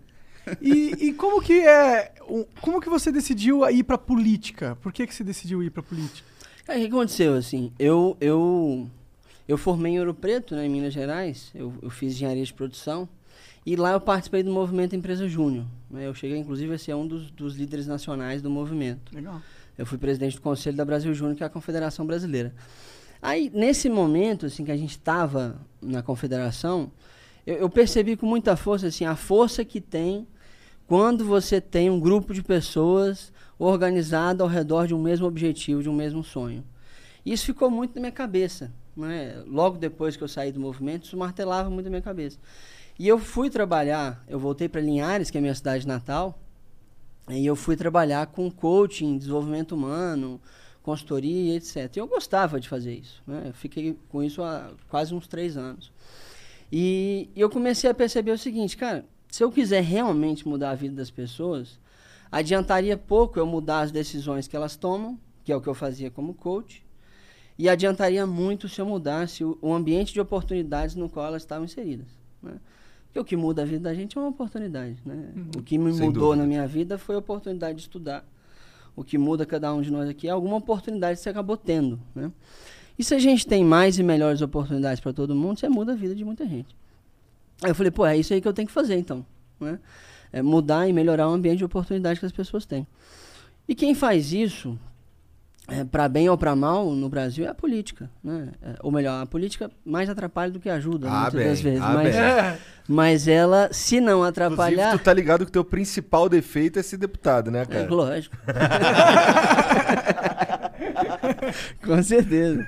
E, 0.60 1.06
e 1.08 1.12
como 1.14 1.40
que 1.40 1.60
é. 1.60 2.12
Como 2.60 2.80
que 2.80 2.88
você 2.90 3.10
decidiu 3.10 3.68
ir 3.70 3.82
pra 3.84 3.96
política? 3.96 4.76
Por 4.82 4.92
que, 4.92 5.06
que 5.06 5.14
você 5.14 5.24
decidiu 5.24 5.62
ir 5.62 5.70
pra 5.70 5.82
política? 5.82 6.28
Cara, 6.64 6.78
o 6.78 6.82
que 6.82 6.88
aconteceu, 6.88 7.34
assim? 7.34 7.72
Eu, 7.78 8.16
eu, 8.20 8.88
eu 9.46 9.58
formei 9.58 9.92
em 9.92 9.98
Ouro 9.98 10.14
Preto, 10.14 10.56
né, 10.56 10.64
em 10.64 10.70
Minas 10.70 10.94
Gerais. 10.94 11.50
Eu, 11.54 11.74
eu 11.82 11.90
fiz 11.90 12.14
engenharia 12.14 12.44
de 12.44 12.54
produção. 12.54 13.06
E 13.66 13.76
lá 13.76 13.92
eu 13.92 14.00
participei 14.00 14.42
do 14.42 14.50
movimento 14.50 14.96
Empresa 14.96 15.28
Júnior. 15.28 15.66
né? 15.90 16.06
Eu 16.06 16.14
cheguei, 16.14 16.38
inclusive, 16.38 16.74
a 16.74 16.78
ser 16.78 16.94
um 16.94 17.06
dos, 17.06 17.30
dos 17.30 17.54
líderes 17.54 17.86
nacionais 17.86 18.40
do 18.40 18.50
movimento. 18.50 19.14
Legal. 19.14 19.40
Eu 19.76 19.84
fui 19.84 19.98
presidente 19.98 20.36
do 20.36 20.42
Conselho 20.42 20.76
da 20.76 20.84
Brasil 20.84 21.12
Júnior, 21.12 21.36
que 21.36 21.42
é 21.42 21.46
a 21.46 21.50
confederação 21.50 22.06
brasileira. 22.06 22.54
Aí, 23.20 23.50
nesse 23.52 23.88
momento, 23.88 24.46
assim, 24.46 24.64
que 24.64 24.72
a 24.72 24.76
gente 24.76 24.92
estava 24.92 25.60
na 25.82 26.02
confederação, 26.02 26.90
eu, 27.46 27.56
eu 27.56 27.70
percebi 27.70 28.16
com 28.16 28.26
muita 28.26 28.56
força, 28.56 28.86
assim, 28.86 29.04
a 29.04 29.16
força 29.16 29.64
que 29.64 29.80
tem 29.80 30.26
quando 30.86 31.24
você 31.24 31.60
tem 31.60 31.90
um 31.90 31.98
grupo 31.98 32.34
de 32.34 32.42
pessoas 32.42 33.32
organizado 33.58 34.42
ao 34.42 34.48
redor 34.48 34.86
de 34.86 34.94
um 34.94 35.00
mesmo 35.00 35.26
objetivo, 35.26 35.82
de 35.82 35.88
um 35.88 35.94
mesmo 35.94 36.22
sonho. 36.22 36.64
Isso 37.24 37.46
ficou 37.46 37.70
muito 37.70 37.94
na 37.94 38.00
minha 38.00 38.12
cabeça. 38.12 38.72
Né? 38.96 39.42
Logo 39.46 39.78
depois 39.78 40.16
que 40.16 40.22
eu 40.22 40.28
saí 40.28 40.52
do 40.52 40.60
movimento, 40.60 41.04
isso 41.04 41.16
martelava 41.16 41.70
muito 41.70 41.86
na 41.86 41.90
minha 41.90 42.02
cabeça. 42.02 42.38
E 42.98 43.08
eu 43.08 43.18
fui 43.18 43.50
trabalhar, 43.50 44.22
eu 44.28 44.38
voltei 44.38 44.68
para 44.68 44.80
Linhares, 44.80 45.30
que 45.30 45.38
é 45.38 45.40
a 45.40 45.42
minha 45.42 45.54
cidade 45.54 45.86
natal, 45.86 46.38
e 47.28 47.44
eu 47.44 47.56
fui 47.56 47.76
trabalhar 47.76 48.26
com 48.26 48.50
coaching, 48.50 49.18
desenvolvimento 49.18 49.72
humano, 49.72 50.40
consultoria, 50.82 51.56
etc. 51.56 51.96
E 51.96 51.98
eu 51.98 52.06
gostava 52.06 52.60
de 52.60 52.68
fazer 52.68 52.94
isso. 52.94 53.22
Né? 53.26 53.44
Eu 53.46 53.54
fiquei 53.54 53.98
com 54.10 54.22
isso 54.22 54.42
há 54.42 54.70
quase 54.88 55.14
uns 55.14 55.26
três 55.26 55.56
anos. 55.56 55.90
E, 56.70 57.30
eu 57.34 57.48
comecei 57.48 57.88
a 57.88 57.94
perceber 57.94 58.32
o 58.32 58.38
seguinte, 58.38 58.76
cara, 58.76 59.04
se 59.34 59.42
eu 59.42 59.50
quiser 59.50 59.82
realmente 59.82 60.46
mudar 60.46 60.70
a 60.70 60.74
vida 60.76 60.94
das 60.94 61.10
pessoas, 61.10 61.80
adiantaria 62.30 62.96
pouco 62.96 63.36
eu 63.36 63.44
mudar 63.44 63.80
as 63.80 63.90
decisões 63.90 64.46
que 64.46 64.54
elas 64.54 64.76
tomam, 64.76 65.18
que 65.42 65.50
é 65.50 65.56
o 65.56 65.60
que 65.60 65.68
eu 65.68 65.74
fazia 65.74 66.08
como 66.08 66.34
coach, 66.34 66.86
e 67.58 67.68
adiantaria 67.68 68.24
muito 68.28 68.68
se 68.68 68.80
eu 68.80 68.86
mudasse 68.86 69.42
o, 69.42 69.58
o 69.60 69.74
ambiente 69.74 70.12
de 70.12 70.20
oportunidades 70.20 70.94
no 70.94 71.08
qual 71.08 71.26
elas 71.26 71.42
estavam 71.42 71.64
inseridas. 71.64 72.06
Né? 72.40 72.52
Porque 73.06 73.18
o 73.18 73.24
que 73.24 73.36
muda 73.36 73.62
a 73.62 73.64
vida 73.64 73.80
da 73.80 73.92
gente 73.92 74.16
é 74.16 74.20
uma 74.20 74.30
oportunidade. 74.30 74.98
Né? 75.04 75.32
Uhum. 75.34 75.50
O 75.58 75.62
que 75.64 75.78
me 75.78 75.92
Sem 75.92 76.06
mudou 76.06 76.26
dúvida. 76.26 76.42
na 76.42 76.46
minha 76.46 76.68
vida 76.68 76.96
foi 76.96 77.16
a 77.16 77.18
oportunidade 77.18 77.74
de 77.74 77.82
estudar. 77.82 78.24
O 78.94 79.02
que 79.02 79.18
muda 79.18 79.44
cada 79.44 79.74
um 79.74 79.82
de 79.82 79.90
nós 79.90 80.08
aqui 80.08 80.28
é 80.28 80.30
alguma 80.30 80.58
oportunidade 80.58 81.16
que 81.16 81.24
você 81.24 81.30
acabou 81.30 81.56
tendo. 81.56 81.98
Né? 82.14 82.30
E 82.96 83.02
se 83.02 83.12
a 83.12 83.18
gente 83.18 83.44
tem 83.48 83.64
mais 83.64 83.98
e 83.98 84.04
melhores 84.04 84.42
oportunidades 84.42 85.00
para 85.00 85.12
todo 85.12 85.34
mundo, 85.34 85.58
você 85.58 85.68
muda 85.68 85.90
a 85.90 85.96
vida 85.96 86.14
de 86.14 86.24
muita 86.24 86.46
gente. 86.46 86.83
Aí 87.64 87.70
eu 87.70 87.74
falei, 87.74 87.90
pô, 87.90 88.04
é 88.04 88.16
isso 88.16 88.34
aí 88.34 88.40
que 88.40 88.46
eu 88.46 88.52
tenho 88.52 88.68
que 88.68 88.74
fazer 88.74 88.96
então. 88.96 89.24
Né? 89.58 89.78
É 90.30 90.42
mudar 90.42 90.86
e 90.86 90.92
melhorar 90.92 91.28
o 91.28 91.32
ambiente 91.32 91.58
de 91.58 91.64
oportunidade 91.64 92.20
que 92.20 92.26
as 92.26 92.32
pessoas 92.32 92.66
têm. 92.66 92.86
E 93.66 93.74
quem 93.74 93.94
faz 93.94 94.34
isso, 94.34 94.78
é, 95.66 95.82
para 95.82 96.06
bem 96.08 96.28
ou 96.28 96.36
para 96.36 96.54
mal, 96.54 96.90
no 96.90 97.08
Brasil, 97.08 97.46
é 97.46 97.48
a 97.48 97.54
política. 97.54 98.10
Né? 98.22 98.48
É, 98.62 98.74
ou 98.82 98.92
melhor, 98.92 99.22
a 99.22 99.26
política 99.26 99.70
mais 99.82 100.10
atrapalha 100.10 100.52
do 100.52 100.60
que 100.60 100.68
ajuda, 100.68 101.08
ah, 101.08 101.22
muitas 101.22 101.32
bem, 101.34 101.48
das 101.48 101.60
vezes. 101.62 101.80
Ah, 101.80 101.94
mas, 101.94 102.14
mas 102.86 103.28
ela, 103.28 103.70
se 103.72 103.98
não 103.98 104.22
atrapalhar. 104.22 104.72
Inclusive, 104.72 104.98
tu 104.98 105.04
tá 105.04 105.14
ligado 105.14 105.46
que 105.46 105.50
o 105.50 105.52
teu 105.52 105.64
principal 105.64 106.28
defeito 106.28 106.78
é 106.78 106.82
ser 106.82 106.98
deputado, 106.98 107.50
né, 107.50 107.64
cara? 107.64 107.84
É, 107.84 107.88
lógico. 107.88 108.36
com 111.84 112.02
certeza. 112.02 112.66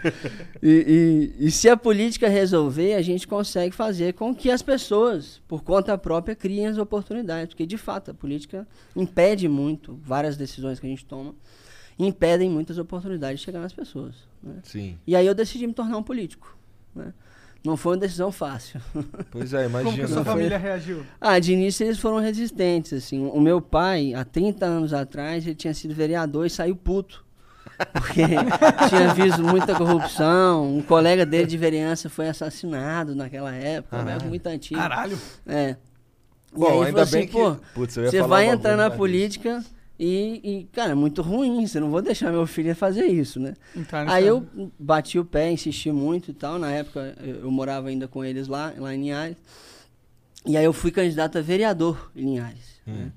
E, 0.63 1.33
e, 1.39 1.47
e, 1.47 1.51
se 1.51 1.69
a 1.69 1.77
política 1.77 2.29
resolver, 2.29 2.95
a 2.95 3.03
gente 3.03 3.27
consegue 3.27 3.75
fazer 3.75 4.15
com 4.15 4.35
que 4.35 4.51
as 4.51 4.63
pessoas, 4.63 5.41
por 5.47 5.63
conta 5.63 5.97
própria, 5.97 6.35
criem 6.35 6.67
as 6.67 6.79
oportunidades. 6.79 7.49
Porque, 7.49 7.67
de 7.67 7.79
fato, 7.79 8.11
a 8.11 8.15
política 8.15 8.67
impede 8.95 9.49
muito 9.49 9.99
várias 10.03 10.37
decisões 10.37 10.81
que 10.81 10.87
a 10.87 10.91
gente 10.91 11.05
toma 11.05 11.35
impedem 11.99 12.51
muitas 12.51 12.79
oportunidades 12.79 13.41
de 13.41 13.47
chegar 13.47 13.61
nas 13.61 13.73
pessoas. 13.73 14.15
Né? 14.43 14.57
Sim. 14.63 14.99
E 15.07 15.17
aí 15.17 15.27
eu 15.27 15.35
decidi 15.35 15.67
me 15.67 15.73
tornar 15.73 15.97
um 15.97 16.03
político. 16.03 16.57
Né? 16.95 17.13
Não 17.65 17.77
foi 17.77 17.95
uma 17.95 18.01
decisão 18.01 18.31
fácil. 18.31 18.81
Pois 19.31 19.53
é, 19.53 19.67
imagina. 19.67 19.85
Como 19.85 19.97
que 19.97 20.03
a 20.03 20.09
sua 20.09 20.25
família 20.25 20.59
reagiu? 20.59 21.05
Ah, 21.21 21.39
de 21.39 21.53
início 21.53 21.85
eles 21.85 21.99
foram 21.99 22.19
resistentes, 22.19 22.93
assim. 22.93 23.27
O 23.27 23.41
meu 23.41 23.61
pai, 23.61 24.15
há 24.15 24.25
30 24.25 24.65
anos 24.65 24.93
atrás, 24.93 25.45
ele 25.47 25.57
tinha 25.57 25.75
sido 25.75 25.95
vereador 25.95 26.47
e 26.47 26.51
saiu 26.51 26.77
puto. 26.77 27.26
Porque 27.93 28.23
tinha 28.89 29.15
visto 29.15 29.43
muita 29.43 29.75
corrupção. 29.75 30.77
Um 30.77 30.83
colega 30.83 31.27
dele 31.27 31.47
de 31.47 31.59
vereança 31.59 32.09
foi 32.09 32.29
assassinado 32.29 33.15
naquela 33.15 33.55
época, 33.55 34.03
ah, 34.03 34.11
época 34.11 34.29
muito 34.29 34.47
antiga. 34.47 34.81
Caralho! 34.81 35.19
É. 35.47 35.77
Bom, 36.53 36.83
ainda 36.83 37.05
bem 37.05 37.25
assim, 37.25 37.27
que... 37.27 37.33
Pô, 37.33 37.57
Putz, 37.75 37.95
você 37.95 38.23
vai 38.23 38.49
entrar 38.49 38.77
na 38.77 38.91
política... 38.91 39.63
E, 39.99 40.41
e, 40.45 40.65
cara, 40.73 40.93
é 40.93 40.95
muito 40.95 41.23
ruim, 41.23 41.67
você 41.67 41.81
não 41.81 41.91
vou 41.91 42.03
deixar 42.03 42.31
meu 42.31 42.47
filho 42.47 42.75
fazer 42.77 43.07
isso, 43.07 43.41
né? 43.41 43.55
Aí 44.09 44.27
eu 44.27 44.47
bati 44.79 45.19
o 45.19 45.25
pé, 45.25 45.51
insisti 45.51 45.91
muito 45.91 46.31
e 46.31 46.35
tal. 46.35 46.59
Na 46.59 46.71
época 46.71 47.17
eu, 47.23 47.37
eu, 47.37 47.51
morava 47.51 47.89
ainda 47.89 48.07
com 48.07 48.23
eles 48.23 48.47
lá, 48.47 48.75
lá 48.77 48.95
em 48.95 49.01
Linhares. 49.01 49.39
E 50.45 50.55
aí 50.57 50.65
eu 50.65 50.73
fui 50.73 50.91
candidato 50.91 51.39
a 51.39 51.41
vereador 51.41 52.11
em 52.15 52.27
Linhares. 52.27 52.81
Hum. 52.87 52.93
Né? 52.93 53.13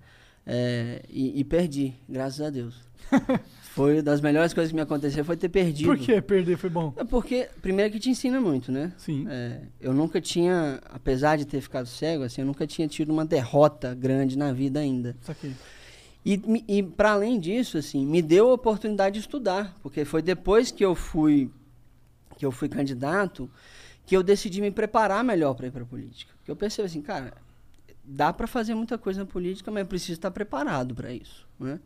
É, 0.48 1.02
e, 1.10 1.42
e, 1.42 1.44
perdi, 1.44 1.94
graças 2.08 2.42
a 2.42 2.50
Deus. 2.50 2.76
foi 3.80 3.94
uma 3.94 4.04
das 4.04 4.20
melhores 4.20 4.54
coisas 4.54 4.72
que 4.72 4.76
me 4.76 4.82
aconteceu 4.82 5.24
foi 5.24 5.38
ter 5.38 5.48
perdido. 5.48 5.88
Por 5.88 5.98
que 5.98 6.22
perder 6.22 6.58
foi 6.58 6.70
bom? 6.70 6.94
É 6.98 7.06
porque, 7.06 7.48
primeiro 7.62 7.89
que 7.94 7.98
te 7.98 8.10
ensina 8.10 8.42
muito, 8.42 8.74
né? 8.74 8.92
Sim. 8.98 9.26
É, 9.30 9.62
eu 9.80 9.94
nunca 9.94 10.20
tinha, 10.20 10.82
apesar 10.89 11.38
de 11.38 11.46
ter 11.46 11.62
ficado 11.62 11.86
cego, 11.86 12.24
assim, 12.24 12.42
eu 12.42 12.48
nunca 12.48 12.68
tinha 12.68 12.89
tido 12.89 13.13
uma 13.13 13.26
derrota 13.26 13.96
grande 13.96 14.38
na 14.38 14.52
vida 14.52 14.82
ainda. 14.82 15.15
Isso 15.22 15.32
aqui. 15.32 15.56
E, 16.26 16.63
e 16.68 16.84
para 16.84 17.13
além 17.13 17.39
disso, 17.39 17.78
assim, 17.78 18.06
me 18.06 18.22
deu 18.22 18.50
a 18.50 18.54
oportunidade 18.54 19.13
de 19.13 19.22
estudar, 19.22 19.74
porque 19.82 20.04
foi 20.04 20.22
depois 20.22 20.72
que 20.72 20.84
eu 20.84 20.94
fui 20.94 21.50
que 22.38 22.46
eu 22.46 22.52
fui 22.52 22.70
candidato 22.70 23.50
que 24.06 24.15
eu 24.15 24.24
decidi 24.24 24.60
me 24.60 24.72
preparar 24.72 25.24
melhor 25.24 25.54
para 25.54 25.68
ir 25.68 25.72
para 25.72 25.84
a 25.84 25.86
política. 25.86 26.34
Porque 26.38 26.50
eu 26.52 26.56
pensei 26.56 26.84
assim, 26.84 27.02
cara, 27.02 27.34
dá 28.04 28.34
para 28.34 28.48
fazer 28.48 28.74
muita 28.74 28.98
coisa 28.98 29.22
na 29.22 29.26
política, 29.26 29.70
mas 29.72 29.82
eu 29.82 29.88
preciso 29.88 30.13
estar 30.13 30.32
preparado 30.32 30.96
para 30.96 31.13
isso, 31.13 31.48
né? 31.60 31.80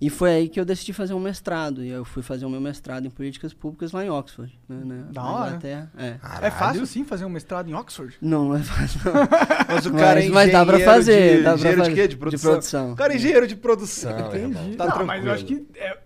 E 0.00 0.08
foi 0.08 0.30
aí 0.30 0.48
que 0.48 0.60
eu 0.60 0.64
decidi 0.64 0.92
fazer 0.92 1.12
um 1.12 1.18
mestrado. 1.18 1.82
E 1.82 1.88
eu 1.90 2.04
fui 2.04 2.22
fazer 2.22 2.46
o 2.46 2.50
meu 2.50 2.60
mestrado 2.60 3.06
em 3.06 3.10
políticas 3.10 3.52
públicas 3.52 3.90
lá 3.90 4.04
em 4.04 4.10
Oxford. 4.10 4.56
Né, 4.68 4.76
né 4.84 5.04
da 5.10 5.24
hora. 5.24 5.48
Inglaterra. 5.48 5.92
É. 5.98 6.18
é 6.42 6.50
fácil 6.50 6.86
sim 6.86 7.04
fazer 7.04 7.24
um 7.24 7.28
mestrado 7.28 7.68
em 7.68 7.74
Oxford? 7.74 8.16
Não, 8.20 8.46
não 8.46 8.56
é 8.56 8.62
fácil. 8.62 9.00
Não. 9.04 9.14
mas 9.68 9.86
o 9.86 9.92
cara 9.92 10.24
é 10.24 10.28
mas, 10.28 10.28
é 10.28 10.28
engenheiro 10.28 10.34
mas 10.34 10.52
dá 10.52 10.66
pra 10.66 10.80
fazer. 10.80 11.36
De, 11.38 11.42
dá 11.42 11.58
pra 11.58 11.76
fazer. 11.76 11.88
de 11.88 11.94
quê? 11.94 12.08
De 12.08 12.16
produção? 12.16 12.50
De 12.50 12.54
produção. 12.54 12.92
O 12.92 12.96
cara 12.96 13.12
é 13.12 13.16
engenheiro 13.16 13.46
de 13.48 13.56
produção. 13.56 14.18
Entendi. 14.20 14.76
Tá 14.76 14.84
não, 14.84 14.92
tranquilo. 14.92 15.06
mas 15.06 15.24
eu 15.24 15.32
acho 15.32 15.44
que 15.44 15.66
é, 15.74 15.98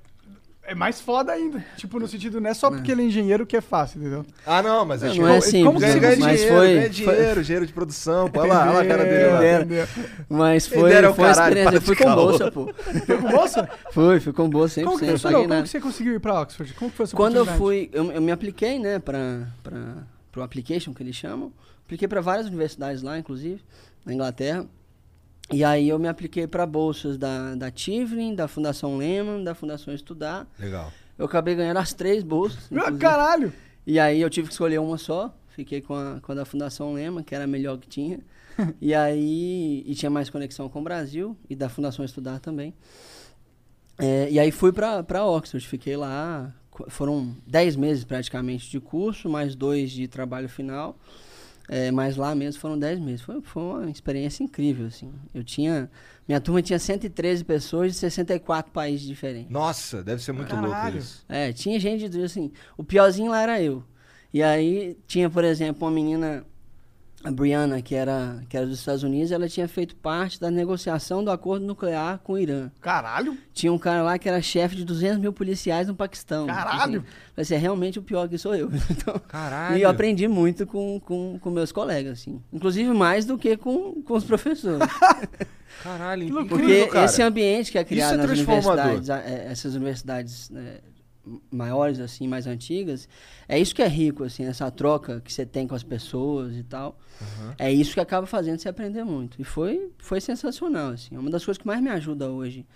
é 0.72 0.74
mais 0.74 1.00
foda 1.00 1.32
ainda. 1.32 1.64
Tipo, 1.76 2.00
no 2.00 2.08
sentido, 2.08 2.40
não 2.40 2.50
é 2.50 2.54
só 2.54 2.70
porque 2.70 2.90
ele 2.90 3.02
é 3.02 3.04
engenheiro 3.04 3.46
que 3.46 3.56
é 3.56 3.60
fácil, 3.60 4.00
entendeu? 4.00 4.24
Ah, 4.46 4.62
não, 4.62 4.86
mas 4.86 5.02
é 5.02 5.06
não, 5.06 5.12
tipo, 5.12 5.26
não 5.26 5.34
é 5.34 5.40
simples, 5.40 5.64
como 5.64 5.80
que 5.80 5.86
você 5.86 6.00
ganha 6.00 6.16
mas 6.16 6.40
dinheiro, 6.40 6.56
foi, 6.56 6.74
ganha 6.74 6.90
dinheiro, 6.90 7.34
foi... 7.34 7.42
dinheiro 7.42 7.66
de 7.66 7.72
produção. 7.72 8.30
Pô, 8.30 8.40
olha 8.40 8.54
lá, 8.54 8.70
olha 8.70 8.80
a 8.80 8.86
cara 8.86 9.04
dele 9.04 9.76
lá. 9.76 9.88
Mas 10.30 10.66
foi, 10.66 10.90
foi, 10.90 11.12
foi 11.12 11.30
experiência. 11.30 11.76
Eu 11.76 11.82
fui 11.82 11.96
com 11.96 12.14
bolsa, 12.14 12.50
pô. 12.50 12.72
Foi 13.06 13.16
com 13.18 13.30
bolsa? 13.30 13.70
Fui, 13.92 14.20
fui 14.20 14.32
com 14.32 14.48
bolsa 14.48 14.80
100%. 14.80 14.84
Como 14.84 14.98
que 14.98 15.06
funcionou? 15.06 15.48
Como 15.48 15.62
que 15.62 15.68
você 15.68 15.80
conseguiu 15.80 16.14
ir 16.14 16.20
pra 16.20 16.40
Oxford? 16.40 16.72
Como 16.72 16.90
que 16.90 16.96
foi 16.96 17.04
a 17.04 17.06
sua 17.06 17.16
Quando 17.16 17.36
eu 17.36 17.44
fui, 17.44 17.90
eu, 17.92 18.10
eu, 18.10 18.22
me 18.22 18.32
apliquei, 18.32 18.78
né, 18.78 18.98
pra, 18.98 19.46
pra, 19.62 19.78
pro 20.30 20.42
application 20.42 20.94
que 20.94 21.02
eles 21.02 21.14
chamam. 21.14 21.52
Apliquei 21.84 22.08
pra 22.08 22.22
várias 22.22 22.46
universidades 22.46 23.02
lá, 23.02 23.18
inclusive, 23.18 23.60
na 24.06 24.14
Inglaterra. 24.14 24.66
E 25.52 25.62
aí 25.62 25.88
eu 25.88 25.98
me 25.98 26.08
apliquei 26.08 26.46
para 26.46 26.64
bolsas 26.64 27.18
da, 27.18 27.54
da 27.54 27.70
Tivlin, 27.70 28.34
da 28.34 28.48
Fundação 28.48 28.96
Lehman, 28.96 29.44
da 29.44 29.54
Fundação 29.54 29.92
Estudar. 29.92 30.46
Legal. 30.58 30.92
Eu 31.18 31.26
acabei 31.26 31.54
ganhando 31.54 31.76
as 31.76 31.92
três 31.92 32.22
bolsas. 32.22 32.68
Meu 32.70 32.96
caralho! 32.98 33.52
E 33.86 33.98
aí 33.98 34.20
eu 34.20 34.30
tive 34.30 34.48
que 34.48 34.54
escolher 34.54 34.78
uma 34.78 34.96
só. 34.96 35.34
Fiquei 35.48 35.82
com 35.82 35.94
a, 35.94 36.18
com 36.20 36.32
a 36.32 36.34
da 36.34 36.44
Fundação 36.44 36.94
Lema, 36.94 37.22
que 37.22 37.34
era 37.34 37.44
a 37.44 37.46
melhor 37.46 37.78
que 37.78 37.88
tinha. 37.88 38.20
e 38.80 38.94
aí 38.94 39.84
e 39.86 39.94
tinha 39.94 40.10
mais 40.10 40.30
conexão 40.30 40.68
com 40.68 40.80
o 40.80 40.82
Brasil 40.82 41.36
e 41.48 41.54
da 41.54 41.68
Fundação 41.68 42.04
Estudar 42.04 42.40
também. 42.40 42.74
É, 43.98 44.28
e 44.30 44.38
aí 44.38 44.50
fui 44.50 44.72
para 44.72 45.26
Oxford, 45.26 45.66
fiquei 45.66 45.96
lá. 45.96 46.52
Foram 46.88 47.36
dez 47.46 47.76
meses 47.76 48.02
praticamente 48.02 48.70
de 48.70 48.80
curso, 48.80 49.28
mais 49.28 49.54
dois 49.54 49.90
de 49.90 50.08
trabalho 50.08 50.48
final. 50.48 50.98
É, 51.68 51.90
mas 51.90 52.16
lá 52.16 52.34
mesmo 52.34 52.60
foram 52.60 52.78
10 52.78 52.98
meses. 53.00 53.20
Foi, 53.22 53.40
foi 53.40 53.62
uma 53.62 53.90
experiência 53.90 54.42
incrível, 54.42 54.86
assim. 54.86 55.12
Eu 55.32 55.42
tinha... 55.44 55.90
Minha 56.26 56.40
turma 56.40 56.62
tinha 56.62 56.78
113 56.78 57.44
pessoas 57.44 57.92
de 57.92 57.98
64 57.98 58.72
países 58.72 59.06
diferentes. 59.06 59.50
Nossa, 59.50 60.02
deve 60.02 60.22
ser 60.22 60.32
muito 60.32 60.54
Caralho. 60.54 60.72
louco 60.72 60.98
isso. 60.98 61.24
É, 61.28 61.52
tinha 61.52 61.78
gente, 61.80 62.06
assim... 62.20 62.52
O 62.76 62.84
piorzinho 62.84 63.30
lá 63.30 63.42
era 63.42 63.62
eu. 63.62 63.82
E 64.32 64.42
aí 64.42 64.96
tinha, 65.06 65.28
por 65.28 65.44
exemplo, 65.44 65.86
uma 65.86 65.90
menina 65.94 66.44
a 67.24 67.30
Brianna, 67.30 67.80
que 67.80 67.94
era, 67.94 68.42
que 68.48 68.56
era 68.56 68.66
dos 68.66 68.80
Estados 68.80 69.02
Unidos, 69.02 69.30
ela 69.30 69.48
tinha 69.48 69.68
feito 69.68 69.94
parte 69.94 70.40
da 70.40 70.50
negociação 70.50 71.22
do 71.22 71.30
acordo 71.30 71.64
nuclear 71.64 72.18
com 72.18 72.32
o 72.32 72.38
Irã. 72.38 72.70
Caralho! 72.80 73.36
Tinha 73.52 73.72
um 73.72 73.78
cara 73.78 74.02
lá 74.02 74.18
que 74.18 74.28
era 74.28 74.42
chefe 74.42 74.74
de 74.74 74.84
200 74.84 75.18
mil 75.18 75.32
policiais 75.32 75.86
no 75.86 75.94
Paquistão. 75.94 76.46
Caralho! 76.46 77.04
Assim, 77.36 77.54
é 77.54 77.58
realmente 77.58 77.98
o 77.98 78.02
pior 78.02 78.28
que 78.28 78.36
sou 78.36 78.54
eu. 78.54 78.70
Então, 78.90 79.18
Caralho! 79.26 79.78
E 79.78 79.82
eu 79.82 79.88
aprendi 79.88 80.28
muito 80.28 80.66
com, 80.66 81.00
com, 81.00 81.38
com 81.40 81.50
meus 81.50 81.72
colegas, 81.72 82.20
assim. 82.20 82.42
Inclusive 82.52 82.92
mais 82.92 83.24
do 83.24 83.38
que 83.38 83.56
com, 83.56 84.02
com 84.02 84.14
os 84.14 84.24
professores. 84.24 84.86
Caralho, 85.82 86.26
que 86.26 86.48
Porque 86.48 86.86
cara. 86.86 87.06
esse 87.06 87.22
ambiente 87.22 87.72
que 87.72 87.78
é 87.78 87.84
criado 87.84 88.14
é 88.14 88.16
nas 88.18 88.30
universidades, 88.30 89.08
é, 89.08 89.46
essas 89.50 89.74
universidades... 89.74 90.50
Né, 90.50 90.78
maiores 91.50 92.00
assim, 92.00 92.26
mais 92.26 92.46
antigas, 92.46 93.08
é 93.48 93.58
isso 93.58 93.74
que 93.74 93.82
é 93.82 93.88
rico 93.88 94.24
assim, 94.24 94.44
essa 94.44 94.70
troca 94.70 95.20
que 95.20 95.32
você 95.32 95.46
tem 95.46 95.66
com 95.66 95.74
as 95.74 95.82
pessoas 95.82 96.56
e 96.56 96.62
tal. 96.62 96.98
Uhum. 97.20 97.52
É 97.58 97.72
isso 97.72 97.94
que 97.94 98.00
acaba 98.00 98.26
fazendo 98.26 98.58
você 98.58 98.68
aprender 98.68 99.04
muito. 99.04 99.40
E 99.40 99.44
foi 99.44 99.90
foi 99.98 100.20
sensacional 100.20 100.90
assim. 100.90 101.14
É 101.14 101.18
uma 101.18 101.30
das 101.30 101.44
coisas 101.44 101.58
que 101.58 101.66
mais 101.66 101.80
me 101.80 101.90
ajuda 101.90 102.28
hoje 102.28 102.66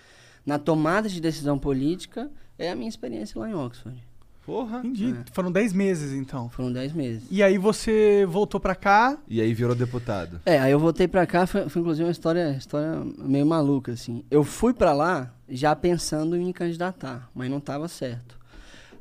na 0.45 0.59
tomada 0.59 1.09
de 1.09 1.21
decisão 1.21 1.59
política 1.59 2.31
é 2.59 2.71
a 2.71 2.77
minha 2.77 2.89
experiência 2.89 3.39
lá 3.39 3.51
em 3.51 3.55
Oxford. 3.55 4.01
Porra. 4.47 4.79
Entendi. 4.79 5.11
É. 5.11 5.25
Foram 5.33 5.51
10 5.51 5.73
meses, 5.73 6.13
então. 6.13 6.49
Foram 6.49 6.73
10 6.73 6.93
meses. 6.93 7.25
E 7.29 7.43
aí 7.43 7.59
você 7.59 8.25
voltou 8.29 8.61
pra 8.61 8.77
cá. 8.77 9.19
E 9.27 9.41
aí 9.41 9.53
virou 9.53 9.75
deputado. 9.75 10.41
É, 10.47 10.61
aí 10.61 10.71
eu 10.71 10.79
voltei 10.79 11.09
pra 11.09 11.27
cá, 11.27 11.49
foi, 11.49 11.69
foi 11.69 11.83
inclusive 11.83 12.05
uma 12.05 12.13
história, 12.13 12.53
história 12.57 13.03
meio 13.19 13.45
maluca, 13.45 13.91
assim. 13.91 14.25
Eu 14.31 14.45
fui 14.45 14.73
pra 14.73 14.93
lá 14.93 15.35
já 15.49 15.75
pensando 15.75 16.37
em 16.37 16.45
me 16.45 16.53
candidatar, 16.53 17.29
mas 17.35 17.51
não 17.51 17.59
tava 17.59 17.89
certo. 17.89 18.36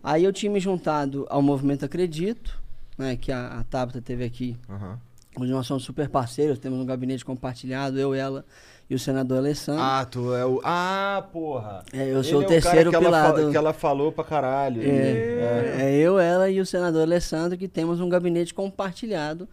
Aí 0.05 0.23
eu 0.23 0.31
tinha 0.31 0.51
me 0.51 0.59
juntado 0.59 1.25
ao 1.29 1.41
Movimento 1.41 1.83
Acredito, 1.83 2.57
né, 2.97 3.15
que 3.15 3.31
a, 3.31 3.59
a 3.59 3.63
Tabata 3.63 3.99
teve 4.01 4.23
aqui. 4.23 4.55
Aham. 4.69 4.99
Hoje 5.37 5.51
nós 5.51 5.65
somos 5.67 5.83
super 5.83 6.07
parceiros, 6.07 6.59
temos 6.59 6.79
um 6.79 6.85
gabinete 6.85 7.25
compartilhado, 7.25 7.99
eu, 7.99 8.13
ela 8.13 8.45
e 8.89 8.93
o 8.95 8.99
senador 8.99 9.39
Alessandro. 9.39 9.81
Ah, 9.81 10.05
tu 10.09 10.33
é 10.33 10.45
o. 10.45 10.61
Ah, 10.63 11.27
porra. 11.33 11.83
É, 11.91 12.07
eu 12.07 12.23
sou 12.23 12.41
Ele 12.41 12.53
o 12.53 12.57
é 12.57 12.61
cara 12.61 12.61
terceiro 12.61 12.89
que 12.91 12.95
ela 12.95 13.05
pilar 13.05 13.33
fa- 13.33 13.41
do- 13.41 13.51
Que 13.51 13.57
ela 13.57 13.73
falou 13.73 14.11
pra 14.11 14.23
caralho. 14.23 14.81
É, 14.81 15.75
é 15.81 15.95
eu, 15.97 16.19
ela 16.19 16.49
e 16.49 16.61
o 16.61 16.65
senador 16.65 17.01
Alessandro 17.01 17.57
que 17.57 17.67
temos 17.67 17.99
um 17.99 18.07
gabinete 18.07 18.53
compartilhado 18.53 19.49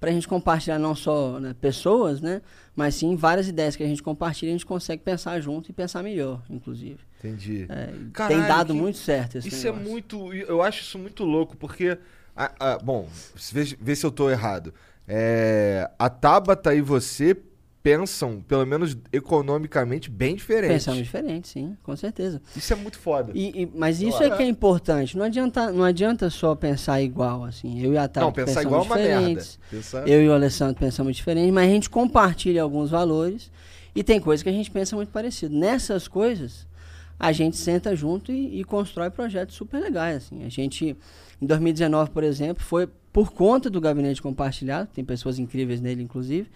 para 0.00 0.10
a 0.10 0.12
gente 0.12 0.28
compartilhar 0.28 0.78
não 0.78 0.94
só 0.94 1.38
né, 1.40 1.54
pessoas, 1.60 2.20
né, 2.20 2.40
mas 2.76 2.94
sim 2.94 3.16
várias 3.16 3.48
ideias 3.48 3.74
que 3.76 3.82
a 3.82 3.86
gente 3.86 4.02
compartilha, 4.02 4.50
a 4.50 4.52
gente 4.52 4.66
consegue 4.66 5.02
pensar 5.02 5.40
junto 5.40 5.70
e 5.70 5.72
pensar 5.72 6.02
melhor, 6.02 6.40
inclusive. 6.48 6.98
Entendi. 7.18 7.66
É, 7.68 7.92
Caralho, 8.12 8.38
tem 8.40 8.48
dado 8.48 8.72
que- 8.74 8.80
muito 8.80 8.98
certo 8.98 9.38
esse 9.38 9.48
Isso 9.48 9.64
negócio. 9.64 9.86
é 9.86 9.90
muito. 9.90 10.32
Eu 10.34 10.62
acho 10.62 10.82
isso 10.82 10.98
muito 10.98 11.24
louco, 11.24 11.56
porque. 11.56 11.98
ah, 12.36 12.52
ah, 12.60 12.78
bom, 12.78 13.08
vê, 13.52 13.64
vê 13.80 13.96
se 13.96 14.06
eu 14.06 14.10
tô 14.12 14.30
errado. 14.30 14.72
É, 15.06 15.90
a 15.98 16.08
Tabata 16.08 16.74
e 16.74 16.80
você 16.80 17.36
pensam, 17.82 18.40
pelo 18.46 18.66
menos 18.66 18.96
economicamente, 19.12 20.10
bem 20.10 20.34
diferente. 20.34 20.72
Pensamos 20.72 21.02
diferente, 21.02 21.48
sim, 21.48 21.76
com 21.82 21.94
certeza. 21.96 22.42
Isso 22.56 22.72
é 22.72 22.76
muito 22.76 22.98
foda. 22.98 23.32
E, 23.34 23.62
e- 23.62 23.72
mas 23.74 24.00
isso 24.02 24.22
é 24.22 24.30
que 24.36 24.42
é 24.42 24.46
importante. 24.46 25.16
Não 25.16 25.24
adianta, 25.24 25.70
não 25.72 25.84
adianta 25.84 26.28
só 26.30 26.54
pensar 26.54 27.00
igual, 27.00 27.44
assim. 27.44 27.80
Eu 27.82 27.92
e 27.92 27.98
a 27.98 28.08
Tati 28.08 28.24
Não, 28.24 28.32
pensar 28.32 28.62
pensamos 28.62 28.66
igual 28.66 28.82
é 28.82 28.86
uma 28.86 28.96
merda. 28.96 29.18
diferentes. 29.20 29.58
Pensar... 29.70 30.08
Eu 30.08 30.22
e 30.22 30.28
o 30.28 30.32
Alessandro 30.32 30.74
pensamos 30.76 31.16
diferente, 31.16 31.52
mas 31.52 31.68
a 31.68 31.72
gente 31.72 31.88
compartilha 31.88 32.62
alguns 32.62 32.90
valores 32.90 33.50
e 33.94 34.02
tem 34.02 34.20
coisas 34.20 34.42
que 34.42 34.48
a 34.48 34.52
gente 34.52 34.70
pensa 34.70 34.94
muito 34.96 35.10
parecido. 35.10 35.56
Nessas 35.56 36.08
coisas, 36.08 36.66
a 37.18 37.32
gente 37.32 37.56
senta 37.56 37.94
junto 37.96 38.32
e, 38.32 38.60
e 38.60 38.64
constrói 38.64 39.10
projetos 39.10 39.54
super 39.54 39.80
legais. 39.80 40.16
Assim. 40.26 40.44
A 40.44 40.48
gente, 40.48 40.96
em 41.40 41.46
2019, 41.46 42.10
por 42.10 42.24
exemplo, 42.24 42.62
foi 42.62 42.88
por 43.12 43.32
conta 43.32 43.70
do 43.70 43.80
gabinete 43.80 44.20
compartilhado, 44.20 44.88
tem 44.92 45.04
pessoas 45.04 45.38
incríveis 45.38 45.80
nele, 45.80 46.02
inclusive, 46.02 46.48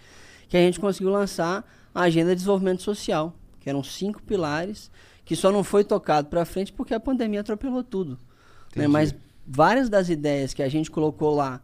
que 0.53 0.57
a 0.57 0.59
gente 0.59 0.79
conseguiu 0.79 1.11
lançar 1.11 1.67
a 1.95 2.01
Agenda 2.01 2.29
de 2.29 2.35
Desenvolvimento 2.35 2.83
Social, 2.83 3.33
que 3.59 3.67
eram 3.67 3.81
cinco 3.81 4.21
pilares, 4.21 4.91
que 5.25 5.35
só 5.35 5.51
não 5.51 5.63
foi 5.63 5.83
tocado 5.83 6.27
para 6.27 6.45
frente 6.45 6.71
porque 6.71 6.93
a 6.93 6.99
pandemia 6.99 7.39
atropelou 7.39 7.83
tudo. 7.83 8.19
Né? 8.75 8.85
Mas 8.85 9.15
várias 9.47 9.89
das 9.89 10.09
ideias 10.09 10.53
que 10.53 10.61
a 10.61 10.69
gente 10.69 10.91
colocou 10.91 11.33
lá 11.33 11.59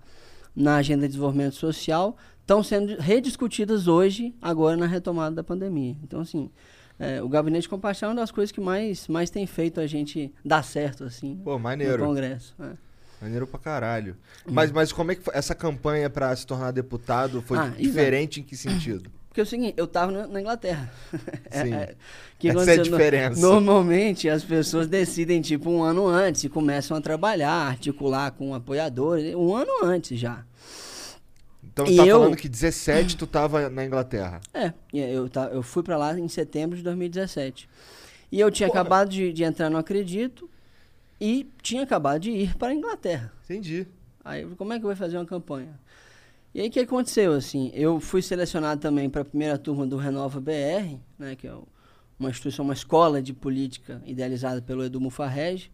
na 0.55 0.77
Agenda 0.77 1.03
de 1.03 1.09
Desenvolvimento 1.09 1.53
Social 1.53 2.17
estão 2.41 2.63
sendo 2.63 2.99
rediscutidas 2.99 3.87
hoje, 3.87 4.33
agora 4.41 4.75
na 4.75 4.87
retomada 4.87 5.35
da 5.35 5.43
pandemia. 5.43 5.95
Então, 6.03 6.21
assim, 6.21 6.49
é, 6.97 7.21
o 7.21 7.29
Gabinete 7.29 7.69
Compartilhado 7.69 8.13
é 8.13 8.15
uma 8.15 8.23
das 8.23 8.31
coisas 8.31 8.51
que 8.51 8.59
mais, 8.59 9.07
mais 9.07 9.29
tem 9.29 9.45
feito 9.45 9.79
a 9.79 9.85
gente 9.85 10.33
dar 10.43 10.63
certo, 10.63 11.03
assim, 11.03 11.39
Pô, 11.43 11.53
no 11.53 11.59
maneiro. 11.59 12.03
Congresso. 12.03 12.55
é. 12.59 12.88
Maneiro 13.21 13.45
pra 13.47 13.59
caralho. 13.59 14.15
Mas, 14.45 14.71
mas 14.71 14.91
como 14.93 15.11
é 15.11 15.15
que 15.15 15.21
foi 15.21 15.33
essa 15.35 15.53
campanha 15.53 16.09
pra 16.09 16.33
se 16.35 16.45
tornar 16.47 16.71
deputado 16.71 17.41
foi 17.41 17.57
Ah, 17.57 17.65
exato. 17.65 17.81
diferente 17.81 18.39
em 18.39 18.43
que 18.43 18.55
sentido? 18.55 19.09
Porque 19.29 19.41
é 19.41 19.43
o 19.43 19.45
seguinte, 19.45 19.75
eu 19.77 19.85
estava 19.85 20.11
na, 20.27 20.41
Inglaterra. 20.41 20.91
Sim. 21.51 21.95
que 22.39 22.49
Essa 22.49 22.57
é 22.71 22.73
a? 22.73 22.77
No- 22.77 22.83
diferença. 22.83 23.41
Normalmente 23.41 24.27
as 24.27 24.43
pessoas 24.43 24.87
decidem 24.87 25.39
tipo 25.41 25.69
um 25.69 25.83
ano 25.83 26.07
antes 26.07 26.43
e 26.45 26.49
começam 26.49 26.97
a 26.97 27.01
trabalhar, 27.01 27.51
articular 27.51 28.31
com 28.31 28.55
apoiadores, 28.55 29.35
um 29.35 29.55
ano 29.55 29.71
antes 29.83 30.17
já. 30.19 30.43
Então 31.63 31.85
tu 31.85 31.91
E 31.91 31.97
tá 31.97 32.05
eu- 32.07 32.19
falando 32.19 32.35
que 32.37 32.49
17 32.49 33.15
tu 33.17 33.27
tava 33.27 33.69
na 33.69 33.85
Inglaterra. 33.85 34.41
É, 34.53 34.73
eu, 34.91 35.29
eu 35.51 35.61
fui 35.61 35.83
pra 35.83 35.95
lá 35.97 36.17
em 36.19 36.27
setembro 36.27 36.75
de 36.75 36.81
2017. 36.83 37.69
E 38.31 38.39
eu 38.39 38.49
tinha 38.49 38.67
Porra. 38.67 38.81
acabado 38.81 39.09
de, 39.09 39.31
de 39.31 39.43
entrar 39.43 39.69
no 39.69 39.77
Acredito 39.77 40.48
e 41.19 41.49
tinha 41.61 41.83
acabado 41.83 42.21
de 42.21 42.31
ir 42.31 42.55
para 42.57 42.69
a 42.69 42.75
Inglaterra. 42.75 43.31
Entendi. 43.45 43.87
Aí, 44.23 44.41
eu, 44.43 44.55
como 44.55 44.73
é 44.73 44.77
que 44.79 44.85
eu 44.85 44.89
vou 44.89 44.95
fazer 44.95 45.17
uma 45.17 45.25
campanha? 45.25 45.79
E 46.53 46.61
aí, 46.61 46.67
o 46.67 46.71
que 46.71 46.79
aconteceu, 46.79 47.33
assim? 47.33 47.71
Eu 47.73 47.99
fui 47.99 48.21
selecionado 48.21 48.81
também 48.81 49.09
para 49.09 49.21
a 49.21 49.25
primeira 49.25 49.57
turma 49.57 49.85
do 49.85 49.97
Renova 49.97 50.39
BR, 50.39 50.97
né? 51.17 51.35
Que 51.35 51.47
é 51.47 51.53
uma 52.19 52.29
instituição, 52.29 52.65
uma 52.65 52.73
escola 52.73 53.21
de 53.21 53.33
política 53.33 54.01
idealizada 54.05 54.61
pelo 54.61 54.83
Edu 54.83 54.99
Mufarrege, 54.99 55.71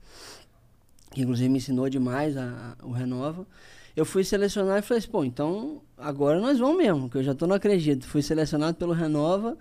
que 1.11 1.21
inclusive 1.21 1.49
me 1.49 1.57
ensinou 1.57 1.89
demais 1.89 2.35
a, 2.37 2.75
a- 2.79 2.85
o 2.85 2.91
Renova. 2.91 3.47
Eu 3.95 4.05
fui 4.05 4.23
selecionado 4.23 4.79
e 4.79 4.81
falei 4.81 4.99
assim, 4.99 5.09
pô, 5.09 5.23
então 5.23 5.81
agora 5.97 6.39
nós 6.39 6.59
vamos 6.59 6.77
mesmo, 6.77 7.09
que 7.09 7.17
eu 7.17 7.23
já 7.23 7.31
estou 7.31 7.47
no 7.47 7.53
Acredito. 7.53 8.05
Fui 8.07 8.21
selecionado 8.21 8.75
pelo 8.77 8.91
Renova, 8.91 9.57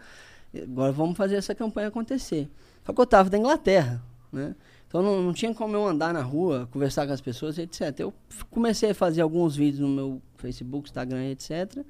agora 0.61 0.91
vamos 0.91 1.17
fazer 1.17 1.37
essa 1.37 1.55
campanha 1.55 1.89
acontecer. 1.89 2.49
Só 2.85 2.93
que 2.93 3.01
eu 3.01 3.05
estava 3.05 3.31
da 3.31 3.39
Inglaterra, 3.39 4.03
né? 4.33 4.55
Então 4.95 5.03
não, 5.03 5.21
não 5.21 5.33
tinha 5.33 5.53
como 5.53 5.75
eu 5.75 5.85
andar 5.89 6.15
na 6.15 6.23
rua, 6.23 6.69
conversar 6.71 7.05
com 7.05 7.13
as 7.13 7.21
pessoas, 7.21 7.59
etc. 7.59 7.81
Eu 7.99 8.15
comecei 8.49 8.91
a 8.91 8.95
fazer 8.95 9.23
alguns 9.23 9.57
vídeos 9.57 9.81
no 9.81 9.89
meu 9.89 10.23
Facebook, 10.37 10.89
Instagram, 10.89 11.31
etc. 11.31 11.85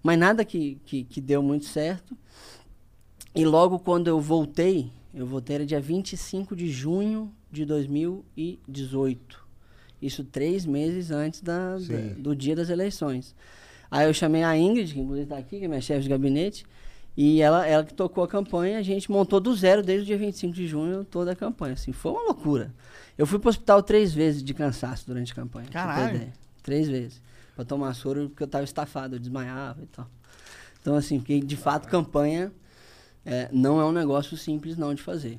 Mas 0.00 0.16
nada 0.16 0.44
que, 0.44 0.78
que, 0.86 1.02
que 1.02 1.20
deu 1.20 1.42
muito 1.42 1.64
certo. 1.64 2.16
E 3.34 3.44
logo 3.44 3.80
quando 3.80 4.06
eu 4.06 4.20
voltei, 4.20 4.92
eu 5.12 5.26
voltei 5.26 5.56
era 5.56 5.66
dia 5.66 5.80
25 5.80 6.54
de 6.54 6.70
junho 6.70 7.34
de 7.50 7.64
2018. 7.64 9.44
Isso 10.00 10.22
três 10.22 10.64
meses 10.64 11.10
antes 11.10 11.40
da, 11.40 11.76
da- 11.76 11.78
do 12.18 12.36
dia 12.36 12.54
das 12.54 12.68
eleições. 12.70 13.34
Aí 13.90 14.06
eu 14.06 14.14
chamei 14.14 14.44
a 14.44 14.56
Ingrid, 14.56 14.94
que 14.94 15.00
inclusive 15.00 15.24
está 15.24 15.38
aqui, 15.38 15.58
que 15.58 15.64
é 15.64 15.68
minha 15.68 15.80
chefe 15.80 16.02
de 16.02 16.08
gabinete, 16.08 16.64
e 17.16 17.40
ela, 17.40 17.66
ela 17.66 17.84
que 17.84 17.94
tocou 17.94 18.24
a 18.24 18.28
campanha, 18.28 18.78
a 18.78 18.82
gente 18.82 19.10
montou 19.10 19.38
do 19.40 19.54
zero 19.54 19.82
desde 19.82 20.02
o 20.02 20.06
dia 20.06 20.18
25 20.18 20.52
de 20.52 20.66
junho 20.66 21.04
toda 21.04 21.32
a 21.32 21.36
campanha. 21.36 21.74
Assim, 21.74 21.92
foi 21.92 22.12
uma 22.12 22.22
loucura. 22.22 22.74
Eu 23.16 23.26
fui 23.26 23.38
para 23.38 23.48
o 23.48 23.50
hospital 23.50 23.82
três 23.82 24.12
vezes 24.12 24.42
de 24.42 24.52
cansaço 24.52 25.06
durante 25.06 25.32
a 25.32 25.34
campanha. 25.34 25.68
pra 25.70 25.82
Caralho. 25.84 26.32
Três 26.62 26.88
vezes. 26.88 27.22
Para 27.54 27.64
tomar 27.64 27.94
soro 27.94 28.28
porque 28.28 28.42
eu 28.42 28.46
estava 28.46 28.64
estafado, 28.64 29.14
eu 29.14 29.20
desmaiava 29.20 29.82
e 29.82 29.86
tal. 29.86 30.08
Então, 30.80 30.96
assim, 30.96 31.18
porque 31.18 31.38
de 31.40 31.56
fato 31.56 31.88
campanha 31.88 32.52
é, 33.24 33.48
não 33.52 33.80
é 33.80 33.84
um 33.84 33.92
negócio 33.92 34.36
simples 34.36 34.76
não 34.76 34.92
de 34.92 35.00
fazer. 35.02 35.38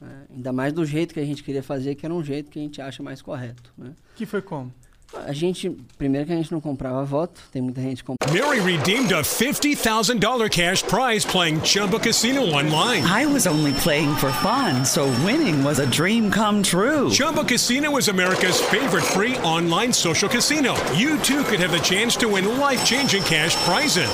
né? 0.00 0.26
Ainda 0.30 0.52
mais 0.52 0.72
do 0.72 0.86
jeito 0.86 1.12
que 1.12 1.20
a 1.20 1.24
gente 1.24 1.42
queria 1.42 1.62
fazer, 1.62 1.96
que 1.96 2.06
era 2.06 2.14
um 2.14 2.22
jeito 2.22 2.50
que 2.50 2.58
a 2.58 2.62
gente 2.62 2.80
acha 2.80 3.02
mais 3.02 3.20
correto. 3.20 3.72
Né? 3.76 3.94
Que 4.14 4.24
foi 4.24 4.40
como? 4.40 4.72
A 5.14 5.32
gente, 5.32 5.70
primeiro 5.96 6.26
que 6.26 6.32
a 6.32 6.36
gente 6.36 6.50
não 6.50 6.60
comprava 6.60 7.04
voto, 7.04 7.40
tem 7.52 7.62
muita 7.62 7.80
gente 7.80 8.02
que 8.02 8.04
compra. 8.04 8.32
Mary 8.32 8.60
redeemed 8.60 9.12
a 9.12 9.22
$50,000 9.22 10.50
cash 10.50 10.82
prize 10.82 11.24
playing 11.24 11.60
Chumba 11.62 11.98
Casino 12.00 12.42
online. 12.42 13.04
I 13.04 13.24
was 13.26 13.46
only 13.46 13.72
playing 13.82 14.14
for 14.16 14.30
fun, 14.42 14.84
so 14.84 15.06
winning 15.24 15.64
was 15.64 15.78
a 15.78 15.86
dream 15.86 16.30
come 16.30 16.62
true. 16.62 17.08
Chumba 17.10 17.44
Casino 17.44 17.96
is 17.96 18.08
America's 18.08 18.60
favorite 18.60 19.04
free 19.04 19.36
online 19.38 19.92
social 19.92 20.28
casino. 20.28 20.74
You 20.94 21.18
too 21.18 21.44
could 21.44 21.60
have 21.60 21.70
the 21.70 21.78
chance 21.78 22.16
to 22.16 22.28
win 22.28 22.58
life 22.58 22.84
changing 22.84 23.22
cash 23.22 23.54
prizes. 23.64 24.10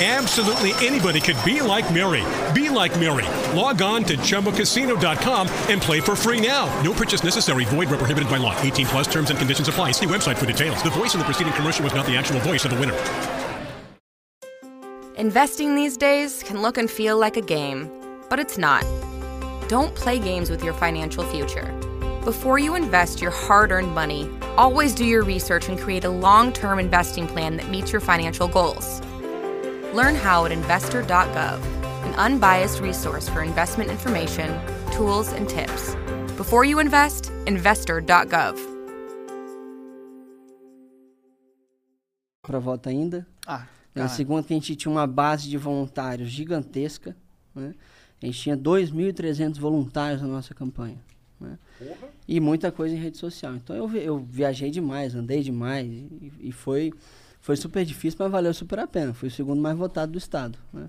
Absolutely 0.00 0.74
anybody 0.86 1.18
could 1.18 1.36
be 1.44 1.60
like 1.60 1.92
Mary. 1.92 2.22
Be 2.54 2.68
like 2.70 2.96
Mary. 3.00 3.26
Log 3.52 3.82
on 3.82 4.04
to 4.04 4.16
ChumbaCasino.com 4.16 5.48
and 5.68 5.82
play 5.82 5.98
for 5.98 6.14
free 6.14 6.40
now. 6.40 6.66
No 6.82 6.92
purchase 6.92 7.24
necessary. 7.24 7.64
Void 7.64 7.88
where 7.88 7.98
prohibited 7.98 8.30
by 8.30 8.36
law. 8.36 8.54
18 8.60 8.86
plus 8.86 9.08
terms 9.08 9.30
and 9.30 9.38
conditions 9.40 9.66
apply. 9.66 9.90
See 9.90 10.06
website 10.06 10.17
for 10.26 10.46
details. 10.46 10.82
The 10.82 10.90
voice 10.90 11.14
in 11.14 11.20
the 11.20 11.24
preceding 11.24 11.52
commercial 11.52 11.84
was 11.84 11.94
not 11.94 12.06
the 12.06 12.16
actual 12.16 12.40
voice 12.40 12.64
of 12.64 12.70
the 12.70 12.78
winner. 12.78 12.96
Investing 15.16 15.74
these 15.74 15.96
days 15.96 16.42
can 16.44 16.62
look 16.62 16.78
and 16.78 16.88
feel 16.88 17.18
like 17.18 17.36
a 17.36 17.40
game, 17.40 17.90
but 18.30 18.38
it's 18.38 18.56
not. 18.56 18.84
Don't 19.68 19.94
play 19.94 20.18
games 20.18 20.48
with 20.48 20.62
your 20.62 20.74
financial 20.74 21.24
future. 21.24 21.72
Before 22.24 22.58
you 22.58 22.74
invest 22.74 23.20
your 23.20 23.30
hard 23.30 23.72
earned 23.72 23.94
money, 23.94 24.30
always 24.56 24.94
do 24.94 25.04
your 25.04 25.24
research 25.24 25.68
and 25.68 25.78
create 25.78 26.04
a 26.04 26.10
long 26.10 26.52
term 26.52 26.78
investing 26.78 27.26
plan 27.26 27.56
that 27.56 27.68
meets 27.68 27.90
your 27.90 28.00
financial 28.00 28.46
goals. 28.46 29.00
Learn 29.92 30.14
how 30.14 30.44
at 30.44 30.52
investor.gov, 30.52 31.62
an 32.04 32.14
unbiased 32.14 32.80
resource 32.80 33.28
for 33.28 33.42
investment 33.42 33.90
information, 33.90 34.60
tools, 34.92 35.32
and 35.32 35.48
tips. 35.48 35.94
Before 36.36 36.64
you 36.64 36.78
invest, 36.78 37.32
investor.gov. 37.46 38.67
para 42.48 42.58
voto 42.58 42.88
ainda. 42.88 43.26
Ah, 43.46 43.58
Né? 43.60 43.66
caralho. 43.94 44.16
Segundo, 44.16 44.44
que 44.44 44.52
a 44.52 44.56
gente 44.56 44.74
tinha 44.74 44.90
uma 44.90 45.06
base 45.06 45.48
de 45.48 45.56
voluntários 45.58 46.28
gigantesca. 46.30 47.14
Né? 47.54 47.74
A 48.22 48.26
gente 48.26 48.38
tinha 48.40 48.56
2.300 48.56 49.58
voluntários 49.58 50.22
na 50.22 50.28
nossa 50.28 50.54
campanha. 50.54 50.98
Né? 51.40 51.58
E 52.26 52.40
muita 52.40 52.72
coisa 52.72 52.94
em 52.94 52.98
rede 52.98 53.16
social. 53.18 53.54
Então 53.54 53.76
eu, 53.76 53.86
vi- 53.86 54.02
eu 54.04 54.18
viajei 54.18 54.70
demais, 54.70 55.14
andei 55.14 55.42
demais. 55.42 55.86
E, 55.86 56.32
e 56.40 56.52
foi, 56.52 56.92
foi 57.40 57.56
super 57.56 57.84
difícil, 57.84 58.16
mas 58.20 58.32
valeu 58.32 58.52
super 58.54 58.78
a 58.80 58.86
pena. 58.86 59.14
Fui 59.14 59.28
o 59.28 59.30
segundo 59.32 59.60
mais 59.60 59.76
votado 59.76 60.12
do 60.12 60.18
estado. 60.18 60.58
Né? 60.72 60.88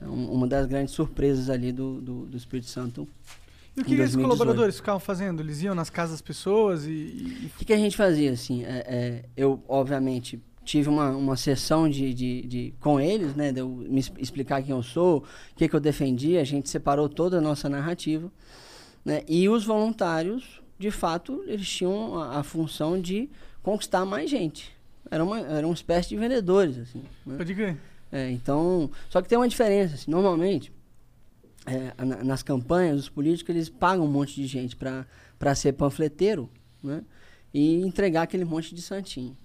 É 0.00 0.06
um- 0.06 0.32
uma 0.32 0.46
das 0.46 0.66
grandes 0.66 0.92
surpresas 0.94 1.48
ali 1.50 1.70
do, 1.72 2.00
do, 2.00 2.26
do 2.26 2.36
Espírito 2.36 2.68
Santo. 2.68 3.06
E 3.76 3.82
o 3.82 3.84
que, 3.84 3.94
que 3.94 4.00
esses 4.00 4.14
2018. 4.16 4.22
colaboradores 4.28 4.76
ficavam 4.76 4.98
fazendo? 5.00 5.40
Eles 5.42 5.62
iam 5.62 5.74
nas 5.74 5.90
casas 5.90 6.12
das 6.12 6.22
pessoas 6.22 6.84
e. 6.86 6.90
e- 6.90 7.50
O 7.54 7.58
que, 7.58 7.64
que 7.66 7.72
a 7.72 7.76
gente 7.76 7.96
fazia, 7.96 8.32
assim? 8.32 8.64
é, 8.64 8.84
é, 8.88 9.24
eu, 9.36 9.62
obviamente, 9.68 10.40
tive 10.66 10.88
uma, 10.90 11.10
uma 11.10 11.36
sessão 11.36 11.88
de, 11.88 12.12
de, 12.12 12.42
de- 12.42 12.74
com 12.80 13.00
eles, 13.00 13.34
né? 13.34 13.52
De 13.52 13.60
eu 13.60 13.68
me 13.68 14.00
explicar 14.18 14.62
quem 14.62 14.72
eu 14.72 14.82
sou, 14.82 15.18
o 15.18 15.54
que, 15.56 15.66
que 15.68 15.74
eu 15.74 15.80
defendia. 15.80 16.40
A 16.40 16.44
gente 16.44 16.68
separou 16.68 17.08
toda 17.08 17.38
a 17.38 17.40
nossa 17.40 17.68
narrativa. 17.68 18.30
Né? 19.04 19.22
E 19.28 19.48
os 19.48 19.64
voluntários, 19.64 20.60
de 20.78 20.90
fato, 20.90 21.42
eles 21.46 21.66
tinham 21.68 22.18
a, 22.20 22.40
a 22.40 22.42
função 22.42 23.00
de 23.00 23.30
conquistar 23.62 24.04
mais 24.04 24.28
gente. 24.28 24.76
Era 25.10 25.24
uma, 25.24 25.38
era 25.40 25.66
uma 25.66 25.72
espécie 25.74 26.08
de 26.10 26.16
vendedores, 26.16 26.76
assim. 26.78 27.02
né? 27.24 27.36
Pode 27.36 27.54
crer. 27.54 27.76
É, 28.10 28.30
então, 28.30 28.90
só 29.08 29.22
que 29.22 29.28
tem 29.28 29.38
uma 29.38 29.48
diferença. 29.48 29.94
Assim, 29.94 30.10
normalmente, 30.10 30.72
é, 31.64 31.92
na- 32.04 32.24
nas 32.24 32.42
campanhas, 32.42 33.00
os 33.02 33.08
políticos 33.08 33.54
eles 33.54 33.68
pagam 33.68 34.04
um 34.04 34.10
monte 34.10 34.34
de 34.34 34.46
gente 34.46 34.76
para 34.76 35.54
ser 35.54 35.72
panfleteiro 35.74 36.50
né, 36.82 37.02
e 37.54 37.80
entregar 37.82 38.22
aquele 38.22 38.44
monte 38.44 38.74
de 38.74 38.82
santinho. 38.82 39.36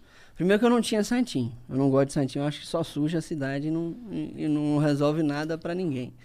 Primeiro 0.41 0.60
que 0.60 0.65
eu 0.65 0.71
não 0.71 0.82
tinha 0.82 1.04
santinho. 1.04 1.56
Eu 1.69 1.77
não 1.77 1.91
gosto 1.91 2.08
de 2.08 2.13
santinho. 2.13 2.41
Eu 2.41 2.47
acho 2.47 2.62
que 2.62 2.65
só 2.65 2.82
suja 2.82 3.19
a 3.19 3.21
cidade 3.21 3.67
e 3.67 3.69
não, 3.69 3.95
e, 4.10 4.47
não 4.47 4.80
resolve 4.80 5.21
nada 5.21 5.56
para 5.56 5.75
ninguém. 5.75 6.15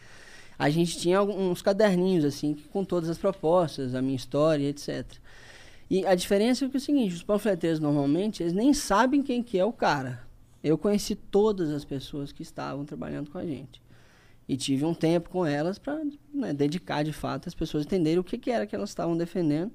A 0.59 0.70
gente 0.70 0.96
tinha 0.98 1.22
uns 1.22 1.61
caderninhos 1.61 2.24
assim 2.24 2.57
com 2.72 2.83
todas 2.83 3.11
as 3.11 3.18
propostas, 3.18 3.94
a 3.94 4.00
minha 4.00 4.16
história, 4.16 4.70
etc. 4.70 5.05
E 5.90 6.07
a 6.07 6.14
diferença 6.14 6.64
é 6.64 6.68
que 6.70 6.79
é 6.79 6.79
o 6.79 6.81
seguinte, 6.81 7.14
os 7.14 7.22
panfleteiros 7.22 7.79
normalmente, 7.79 8.42
eles 8.42 8.55
nem 8.55 8.72
sabem 8.72 9.22
quem 9.22 9.42
que 9.42 9.59
é 9.59 9.64
o 9.66 9.70
cara. 9.70 10.26
Eu 10.64 10.79
conheci 10.79 11.14
todas 11.14 11.70
as 11.70 11.85
pessoas 11.85 12.33
que 12.33 12.40
estavam 12.40 12.87
trabalhando 12.87 13.31
com 13.31 13.37
a 13.37 13.44
gente. 13.44 13.83
E 14.48 14.57
tive 14.57 14.87
um 14.87 14.94
tempo 14.94 15.29
com 15.29 15.44
elas 15.44 15.79
para 15.79 16.00
dedicar 16.55 17.02
de 17.02 17.12
fato 17.12 17.50
as 17.50 17.55
pessoas 17.55 17.85
entenderem 17.85 18.18
o 18.18 18.24
que, 18.24 18.38
que 18.38 18.50
era 18.50 18.66
que 18.66 18.74
elas 18.74 18.88
estavam 18.88 19.14
defendendo 19.14 19.72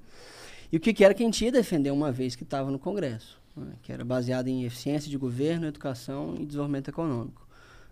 e 0.72 0.78
o 0.78 0.80
que, 0.80 0.94
que 0.94 1.04
era 1.04 1.14
que 1.14 1.22
a 1.22 1.26
gente 1.28 1.46
ia 1.46 1.52
defender 1.52 1.92
uma 1.92 2.12
vez 2.12 2.36
que 2.36 2.44
estava 2.44 2.72
no 2.72 2.80
Congresso, 2.80 3.41
né, 3.56 3.74
que 3.82 3.92
era 3.92 4.04
baseado 4.06 4.48
em 4.48 4.64
eficiência 4.64 5.10
de 5.10 5.18
governo, 5.18 5.66
educação 5.68 6.36
e 6.40 6.46
desenvolvimento 6.46 6.90
econômico. 6.90 7.46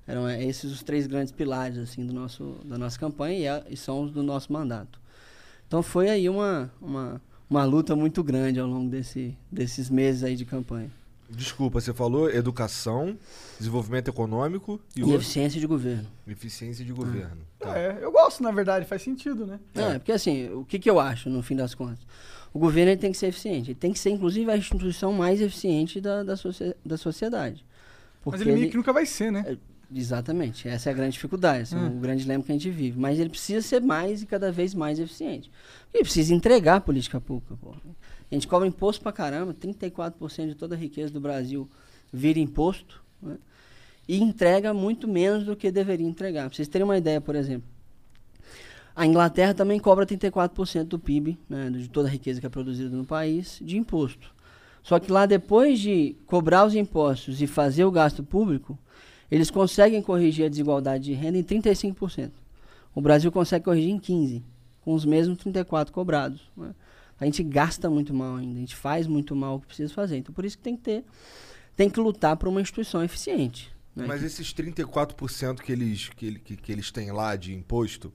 Eram 0.07 0.27
eh, 0.27 0.43
esses 0.43 0.71
os 0.71 0.81
três 0.83 1.05
grandes 1.07 1.31
pilares 1.31 1.77
assim 1.77 2.05
do 2.05 2.13
nosso 2.13 2.55
da 2.65 2.77
nossa 2.77 2.97
campanha 2.97 3.37
e, 3.37 3.45
é- 3.45 3.63
e 3.69 3.77
são 3.77 4.01
os 4.03 4.11
do 4.11 4.23
nosso 4.23 4.51
mandato. 4.51 4.99
Então 5.67 5.83
foi 5.83 6.09
aí 6.09 6.27
uma, 6.27 6.71
uma, 6.81 7.21
uma 7.49 7.63
luta 7.63 7.95
muito 7.95 8.23
grande 8.23 8.59
ao 8.59 8.67
longo 8.67 8.89
desse, 8.89 9.37
desses 9.51 9.89
meses 9.89 10.23
aí 10.23 10.35
de 10.35 10.45
campanha. 10.45 10.89
Desculpa, 11.31 11.79
você 11.79 11.93
falou 11.93 12.27
educação, 12.27 13.15
desenvolvimento 13.59 14.07
econômico 14.07 14.81
e, 14.95 15.01
E, 15.03 15.13
eficiência 15.13 15.59
de 15.61 15.67
governo. 15.67 16.07
eficiência 16.27 16.83
de 16.83 16.91
governo. 16.91 17.37
Tá. 17.59 17.77
É, 17.77 17.99
eu 18.01 18.11
gosto, 18.11 18.41
na 18.41 18.49
verdade, 18.51 18.87
faz 18.87 19.03
sentido, 19.03 19.45
né? 19.45 19.59
É, 19.75 19.99
porque 19.99 20.11
assim, 20.11 20.49
o 20.51 20.65
que, 20.65 20.79
que 20.79 20.89
eu 20.89 20.99
acho, 20.99 21.29
no 21.29 21.43
fim 21.43 21.55
das 21.55 21.75
contas? 21.75 21.99
O 22.53 22.59
governo 22.59 22.95
tem 22.99 23.11
que 23.11 23.17
ser 23.17 23.27
eficiente. 23.27 23.71
Ele 23.71 23.79
tem 23.79 23.93
que 23.93 23.99
ser, 23.99 24.09
inclusive, 24.09 24.49
a 24.51 24.57
instituição 24.57 25.13
mais 25.13 25.39
eficiente 25.41 26.01
da, 26.01 26.23
da, 26.23 26.35
socie- 26.35 26.75
da 26.85 26.97
sociedade. 26.97 27.63
Mas 28.25 28.41
ele 28.41 28.51
meio 28.51 28.63
ele- 28.63 28.71
que 28.71 28.77
nunca 28.77 28.91
vai 28.93 29.05
ser, 29.05 29.31
né? 29.31 29.43
é, 29.47 29.57
Exatamente. 29.91 30.67
Essa 30.67 30.89
é 30.89 30.93
a 30.93 30.95
grande 30.95 31.13
dificuldade, 31.13 31.63
esse 31.63 31.73
é 31.75 31.77
Hum. 31.79 31.97
o 31.97 31.99
grande 31.99 32.21
dilema 32.21 32.43
que 32.43 32.51
a 32.51 32.55
gente 32.55 32.69
vive. 32.69 32.99
Mas 32.99 33.19
ele 33.19 33.29
precisa 33.29 33.59
ser 33.65 33.81
mais 33.81 34.21
e 34.21 34.25
cada 34.27 34.51
vez 34.51 34.75
mais 34.75 34.99
eficiente. 34.99 35.49
Ele 35.91 36.03
precisa 36.03 36.31
entregar 36.33 36.75
a 36.75 36.81
política 36.81 37.19
pública. 37.19 37.55
Pô. 37.59 37.71
A 37.71 38.35
gente 38.35 38.47
cobra 38.47 38.67
imposto 38.67 39.01
pra 39.01 39.11
caramba, 39.11 39.51
34% 39.53 40.49
de 40.49 40.55
toda 40.55 40.75
a 40.75 40.77
riqueza 40.77 41.11
do 41.11 41.19
Brasil 41.19 41.67
vira 42.13 42.37
imposto, 42.39 43.03
né? 43.21 43.37
e 44.07 44.21
entrega 44.21 44.73
muito 44.75 45.07
menos 45.07 45.43
do 45.43 45.55
que 45.55 45.71
deveria 45.71 46.05
entregar. 46.07 46.47
Pra 46.49 46.55
vocês 46.55 46.67
terem 46.67 46.85
uma 46.85 46.97
ideia, 46.97 47.19
por 47.19 47.35
exemplo, 47.35 47.67
a 48.99 49.05
Inglaterra 49.05 49.53
também 49.53 49.79
cobra 49.79 50.05
34% 50.05 50.83
do 50.83 50.99
PIB, 50.99 51.39
né, 51.47 51.69
de 51.69 51.87
toda 51.89 52.09
a 52.09 52.11
riqueza 52.11 52.41
que 52.41 52.45
é 52.45 52.49
produzida 52.49 52.93
no 52.93 53.05
país, 53.05 53.57
de 53.61 53.77
imposto. 53.77 54.35
Só 54.83 54.99
que 54.99 55.09
lá, 55.09 55.25
depois 55.25 55.79
de 55.79 56.17
cobrar 56.25 56.65
os 56.65 56.75
impostos 56.75 57.41
e 57.41 57.47
fazer 57.47 57.85
o 57.85 57.91
gasto 57.91 58.21
público, 58.21 58.77
eles 59.31 59.49
conseguem 59.49 60.01
corrigir 60.01 60.45
a 60.45 60.49
desigualdade 60.49 61.05
de 61.05 61.13
renda 61.13 61.37
em 61.37 61.43
35%. 61.43 62.31
O 62.93 62.99
Brasil 62.99 63.31
consegue 63.31 63.63
corrigir 63.63 63.89
em 63.89 63.99
15%, 63.99 64.43
com 64.81 64.93
os 64.93 65.05
mesmos 65.05 65.37
34% 65.37 65.91
cobrados. 65.91 66.41
né? 66.57 66.75
A 67.17 67.23
gente 67.23 67.41
gasta 67.41 67.89
muito 67.89 68.13
mal 68.13 68.35
ainda, 68.35 68.57
a 68.57 68.59
gente 68.59 68.75
faz 68.75 69.07
muito 69.07 69.33
mal 69.33 69.55
o 69.55 69.59
que 69.61 69.67
precisa 69.67 69.93
fazer. 69.93 70.17
Então, 70.17 70.35
por 70.35 70.43
isso 70.43 70.57
que 70.57 70.63
tem 70.63 70.75
que 70.75 70.83
ter, 70.83 71.05
tem 71.73 71.89
que 71.89 72.01
lutar 72.01 72.35
por 72.35 72.49
uma 72.49 72.59
instituição 72.59 73.01
eficiente. 73.01 73.73
né? 73.95 74.05
Mas 74.05 74.23
esses 74.23 74.53
34% 74.53 75.61
que 75.61 75.71
eles, 75.71 76.09
que, 76.09 76.37
que, 76.39 76.57
que 76.57 76.71
eles 76.73 76.91
têm 76.91 77.13
lá 77.13 77.37
de 77.37 77.53
imposto, 77.53 78.11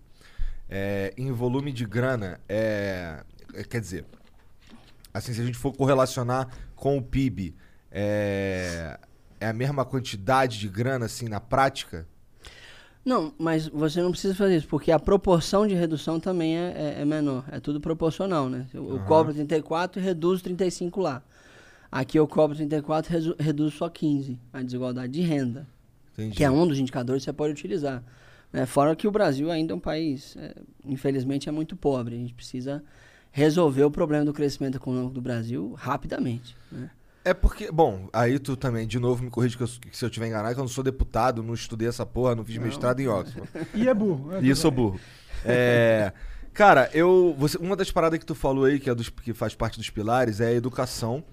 é, 0.76 1.14
em 1.16 1.30
volume 1.30 1.72
de 1.72 1.86
grana, 1.86 2.40
é, 2.48 3.22
é, 3.54 3.62
quer 3.62 3.80
dizer, 3.80 4.04
assim, 5.12 5.32
se 5.32 5.40
a 5.40 5.44
gente 5.44 5.56
for 5.56 5.72
correlacionar 5.72 6.48
com 6.74 6.98
o 6.98 7.02
PIB, 7.02 7.54
é, 7.92 8.98
é 9.38 9.46
a 9.46 9.52
mesma 9.52 9.84
quantidade 9.84 10.58
de 10.58 10.68
grana, 10.68 11.06
assim, 11.06 11.28
na 11.28 11.38
prática? 11.38 12.08
Não, 13.04 13.32
mas 13.38 13.68
você 13.68 14.02
não 14.02 14.10
precisa 14.10 14.34
fazer 14.34 14.56
isso, 14.56 14.66
porque 14.66 14.90
a 14.90 14.98
proporção 14.98 15.64
de 15.64 15.74
redução 15.74 16.18
também 16.18 16.58
é, 16.58 16.96
é- 16.96 17.02
é 17.02 17.04
menor. 17.04 17.44
É 17.52 17.60
tudo 17.60 17.80
proporcional, 17.80 18.48
né? 18.48 18.66
Eu, 18.74 18.90
eu 18.90 18.98
cobro 19.04 19.32
34 19.32 20.00
e 20.00 20.04
reduzo 20.04 20.42
35 20.42 21.00
lá. 21.00 21.22
Aqui 21.92 22.18
eu 22.18 22.26
cobro 22.26 22.56
34 22.56 23.14
e 23.38 23.42
reduzo 23.42 23.76
só 23.76 23.88
15, 23.88 24.40
a 24.52 24.60
desigualdade 24.60 25.12
de 25.12 25.20
renda, 25.20 25.68
Entendi. 26.14 26.34
que 26.36 26.42
é 26.42 26.50
um 26.50 26.66
dos 26.66 26.80
indicadores 26.80 27.22
que 27.22 27.26
você 27.26 27.32
pode 27.32 27.52
utilizar. 27.52 28.02
Né? 28.54 28.64
Fora 28.66 28.94
que 28.96 29.06
o 29.06 29.10
Brasil 29.10 29.50
ainda 29.50 29.72
é 29.72 29.76
um 29.76 29.80
país, 29.80 30.36
é, 30.38 30.54
infelizmente, 30.84 31.48
é 31.48 31.52
muito 31.52 31.74
pobre. 31.76 32.14
A 32.14 32.18
gente 32.18 32.32
precisa 32.34 32.82
resolver 33.32 33.82
o 33.84 33.90
problema 33.90 34.24
do 34.24 34.32
crescimento 34.32 34.76
econômico 34.76 35.12
do 35.12 35.20
Brasil 35.20 35.74
rapidamente. 35.76 36.56
né? 36.70 36.88
É 37.26 37.32
porque, 37.34 37.72
bom, 37.72 38.08
aí 38.12 38.38
tu 38.38 38.54
também, 38.56 38.86
de 38.86 38.98
novo, 38.98 39.22
me 39.24 39.30
corrige 39.30 39.56
que, 39.56 39.62
eu- 39.62 39.68
que 39.90 39.96
se 39.96 40.04
eu 40.04 40.10
tiver 40.10 40.26
enganado, 40.28 40.54
que 40.54 40.60
eu 40.60 40.64
não 40.64 40.68
sou 40.68 40.84
deputado, 40.84 41.42
não 41.42 41.54
estudei 41.54 41.88
essa 41.88 42.04
porra, 42.06 42.34
não 42.34 42.44
fiz 42.44 42.58
mestrado 42.58 43.00
em 43.00 43.08
Oxford. 43.08 43.48
E 43.74 43.88
é 43.88 43.94
burro. 43.94 44.28
né? 44.30 44.40
E 44.42 44.48
eu 44.50 44.54
sou 44.56 44.70
burro. 44.70 45.00
É, 45.44 46.12
cara, 46.52 46.90
eu. 46.92 47.34
Você, 47.38 47.56
uma 47.58 47.74
das 47.76 47.90
paradas 47.90 48.18
que 48.18 48.26
tu 48.26 48.34
falou 48.34 48.64
aí, 48.66 48.78
que, 48.78 48.88
é 48.90 48.94
dos, 48.94 49.08
que 49.08 49.32
faz 49.32 49.54
parte 49.54 49.78
dos 49.78 49.88
pilares, 49.90 50.40
é 50.40 50.48
a 50.48 50.52
educação. 50.52 51.24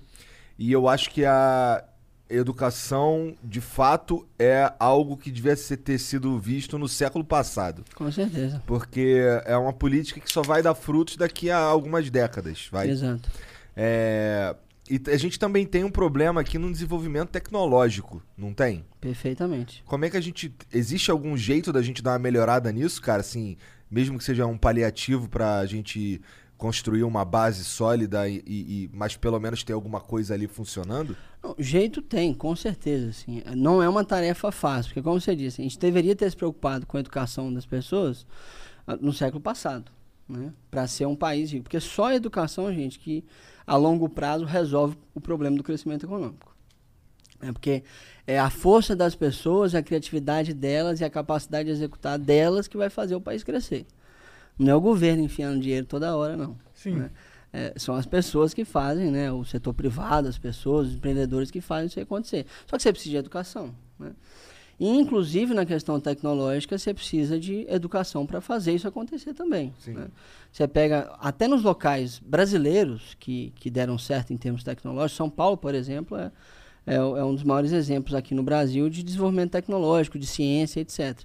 E 0.58 0.72
eu 0.72 0.88
acho 0.88 1.10
que 1.10 1.26
a 1.26 1.84
educação, 2.32 3.36
de 3.44 3.62
fato, 3.62 4.28
é 4.40 4.72
algo 4.80 5.18
que 5.18 5.30
devia 5.32 5.56
ser, 5.56 5.78
ter 5.78 6.00
sido 6.00 6.40
visto 6.40 6.78
no 6.78 6.88
século 6.88 7.24
passado. 7.24 7.84
Com 7.96 8.12
certeza. 8.12 8.62
Porque 8.66 9.22
é 9.46 9.56
uma 9.58 9.74
política 9.74 10.20
que 10.20 10.32
só 10.32 10.42
vai 10.42 10.62
dar 10.62 10.76
frutos 10.76 11.18
daqui 11.18 11.50
a 11.50 11.58
algumas 11.58 12.10
décadas. 12.10 12.68
Vai. 12.72 12.90
Exato. 12.90 13.30
É, 13.76 14.56
e 14.90 15.02
a 15.10 15.18
gente 15.18 15.40
também 15.40 15.66
tem 15.66 15.84
um 15.84 15.90
problema 15.90 16.42
aqui 16.42 16.58
no 16.58 16.70
desenvolvimento 16.70 17.30
tecnológico, 17.30 18.22
não 18.38 18.54
tem? 18.54 18.84
Perfeitamente. 19.00 19.84
Como 19.86 20.04
é 20.04 20.10
que 20.10 20.18
a 20.18 20.22
gente. 20.22 20.54
Existe 20.74 21.10
algum 21.10 21.38
jeito 21.38 21.72
da 21.72 21.82
gente 21.82 22.02
dar 22.02 22.12
uma 22.12 22.20
melhorada 22.20 22.72
nisso, 22.72 23.02
cara? 23.02 23.22
Assim, 23.22 23.56
mesmo 23.90 24.18
que 24.18 24.24
seja 24.24 24.46
um 24.46 24.58
paliativo 24.58 25.30
pra 25.30 25.66
gente 25.66 26.22
construir 26.62 27.02
uma 27.04 27.26
base 27.26 27.64
sólida, 27.64 28.30
e, 28.30 28.36
e- 28.46 28.84
e- 28.84 28.90
mas 28.94 29.18
pelo 29.18 29.40
menos 29.40 29.64
ter 29.64 29.74
alguma 29.74 30.00
coisa 30.00 30.36
ali 30.36 30.48
funcionando? 30.48 31.18
Não, 31.44 31.56
jeito 31.58 32.04
tem, 32.04 32.36
com 32.36 32.56
certeza. 32.56 33.10
Assim. 33.10 33.42
Não 33.58 33.82
é 33.82 33.90
uma 33.90 34.06
tarefa 34.06 34.52
fácil, 34.52 34.90
porque, 34.92 35.02
como 35.02 35.20
você 35.20 35.36
disse, 35.36 35.60
a 35.60 35.64
gente 35.64 35.80
deveria 35.80 36.16
ter 36.16 36.30
se 36.30 36.38
preocupado 36.38 36.86
com 36.86 36.98
a 36.98 37.00
educação 37.00 37.52
das 37.52 37.66
pessoas 37.66 38.28
ah, 38.86 38.96
no 38.96 39.12
século 39.12 39.42
passado, 39.42 39.92
né? 40.30 40.54
para 40.70 40.86
ser 40.86 41.08
um 41.08 41.16
país 41.16 41.52
rico. 41.52 41.64
Porque 41.64 41.80
só 41.80 42.10
a 42.10 42.16
educação, 42.16 42.72
gente, 42.72 43.00
que 43.00 43.26
a 43.66 43.76
longo 43.76 44.08
prazo 44.08 44.46
resolve 44.46 44.96
o 45.16 45.20
problema 45.20 45.58
do 45.58 45.64
crescimento 45.64 46.06
econômico. 46.06 46.56
É 47.42 47.52
porque 47.52 47.84
é 48.28 48.38
a 48.38 48.52
força 48.52 48.96
das 48.96 49.16
pessoas, 49.16 49.74
a 49.74 49.82
criatividade 49.82 50.54
delas 50.54 51.00
e 51.00 51.04
a 51.04 51.10
capacidade 51.10 51.66
de 51.66 51.72
executar 51.72 52.20
delas 52.20 52.68
que 52.68 52.78
vai 52.78 52.92
fazer 52.92 53.16
o 53.16 53.22
país 53.22 53.44
crescer. 53.44 53.88
Não 54.58 54.72
é 54.72 54.76
o 54.76 54.82
governo 54.82 55.24
enfiando 55.24 55.60
dinheiro 55.60 55.86
toda 55.86 56.16
hora, 56.16 56.36
não. 56.38 56.58
Sim. 56.74 56.96
né? 56.96 57.12
É, 57.54 57.74
são 57.76 57.96
as 57.96 58.06
pessoas 58.06 58.54
que 58.54 58.64
fazem, 58.64 59.12
né? 59.12 59.32
O 59.32 59.44
setor 59.44 59.74
privado, 59.74 60.28
as 60.28 60.38
pessoas, 60.38 60.88
os 60.88 60.96
empreendedores 60.96 61.52
que 61.52 61.60
fazem 61.60 61.88
isso 61.88 62.00
acontecer. 62.00 62.46
Só 62.66 62.78
que 62.78 62.84
você 62.84 62.92
precisa 62.92 63.12
de 63.12 63.18
educação, 63.18 63.76
né? 64.00 64.12
E, 64.82 64.90
inclusive, 64.90 65.54
na 65.54 65.64
questão 65.64 66.00
tecnológica, 66.00 66.76
você 66.76 66.92
precisa 66.92 67.40
de 67.40 67.68
educação 67.70 68.26
para 68.26 68.42
fazer 68.42 68.74
isso 68.74 68.88
acontecer 68.88 69.32
também. 69.32 69.72
Né? 69.86 70.08
Você 70.52 70.68
pega, 70.68 71.16
até 71.20 71.48
nos 71.48 71.62
locais 71.62 72.18
brasileiros 72.18 73.16
que, 73.20 73.54
que 73.58 73.70
deram 73.70 73.96
certo 74.00 74.34
em 74.34 74.38
termos 74.38 74.64
tecnológicos, 74.64 75.16
São 75.16 75.30
Paulo, 75.30 75.56
por 75.56 75.76
exemplo, 75.76 76.18
é, 76.18 76.32
é, 76.88 76.96
é 76.96 77.24
um 77.24 77.36
dos 77.36 77.44
maiores 77.44 77.74
exemplos 77.74 78.16
aqui 78.16 78.34
no 78.34 78.42
Brasil 78.42 78.90
de 78.90 79.04
desenvolvimento 79.04 79.52
tecnológico, 79.52 80.18
de 80.18 80.26
ciência, 80.26 80.80
etc. 80.80 81.16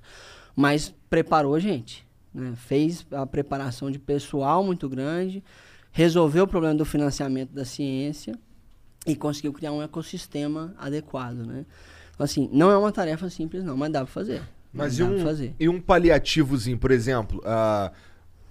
Mas 0.55 0.95
preparou 1.09 1.55
a 1.55 1.59
gente, 1.59 2.06
né? 2.37 2.55
fez 2.57 3.07
a 3.11 3.27
preparação 3.27 3.91
de 3.91 3.99
pessoal 3.99 4.63
muito 4.63 4.89
grande, 4.89 5.43
resolveu 5.91 6.45
o 6.45 6.47
problema 6.47 6.75
do 6.75 6.85
financiamento 6.85 7.53
da 7.53 7.65
ciência 7.65 8.35
e 9.07 9.17
conseguiu 9.17 9.53
criar 9.53 9.73
um 9.73 9.83
ecossistema 9.83 10.75
adequado, 10.79 11.39
né? 11.47 11.65
Então, 12.15 12.25
assim, 12.25 12.49
não 12.53 12.71
é 12.71 12.77
uma 12.77 12.93
tarefa 12.93 13.29
simples 13.31 13.65
não, 13.65 13.77
mas 13.77 13.91
dá 13.91 14.01
para 14.01 14.13
fazer. 14.13 14.43
Mas 14.73 14.99
e 14.99 15.03
dá 15.03 15.09
pra 15.09 15.17
um, 15.17 15.25
fazer. 15.25 15.55
e 15.59 15.69
um 15.69 15.81
paliativozinho, 15.81 16.79
por 16.79 16.91
exemplo, 16.91 17.41
ah, 17.45 17.93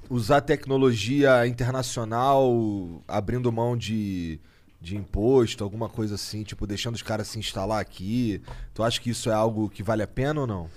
usar 0.09 0.41
tecnologia 0.41 1.45
internacional, 1.45 3.03
abrindo 3.07 3.51
mão 3.51 3.75
de, 3.75 4.39
de 4.81 4.95
imposto, 4.95 5.63
alguma 5.63 5.89
coisa 5.89 6.15
assim, 6.15 6.43
tipo, 6.43 6.65
deixando 6.65 6.95
os 6.95 7.01
caras 7.01 7.27
se 7.27 7.39
instalar 7.39 7.79
aqui. 7.79 8.41
Tu 8.73 8.83
acha 8.83 8.99
que 8.99 9.09
isso 9.09 9.29
é 9.29 9.33
algo 9.33 9.69
que 9.69 9.83
vale 9.83 10.03
a 10.03 10.07
pena 10.07 10.41
ou 10.41 10.47
não? 10.47 10.69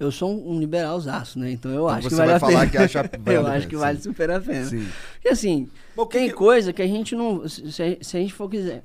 Eu 0.00 0.10
sou 0.12 0.30
um, 0.32 0.52
um 0.54 0.60
liberalzaço, 0.60 1.38
né? 1.38 1.50
Então 1.50 1.70
eu 1.72 1.84
Então 1.84 1.88
acho 1.88 2.08
que 2.08 2.14
vale 2.14 2.26
vai 2.28 2.36
a 2.36 2.40
falar 2.40 2.58
pena. 2.60 2.70
que 2.70 2.78
acha- 2.78 3.02
vale 3.02 3.18
eu 3.38 3.40
acho 3.46 3.52
pena, 3.52 3.66
que 3.66 3.76
vale 3.76 4.00
super 4.00 4.30
a 4.30 4.40
pena. 4.40 4.64
Sim. 4.66 4.86
Porque 5.14 5.28
assim, 5.28 5.68
o 5.96 6.06
que 6.06 6.18
tem 6.18 6.28
que- 6.28 6.34
coisa 6.34 6.72
que 6.72 6.82
a 6.82 6.86
gente 6.86 7.14
não. 7.16 7.48
Se, 7.48 7.70
se 7.72 8.16
a- 8.16 8.20
gente 8.20 8.32
for 8.32 8.48
quiser. 8.48 8.82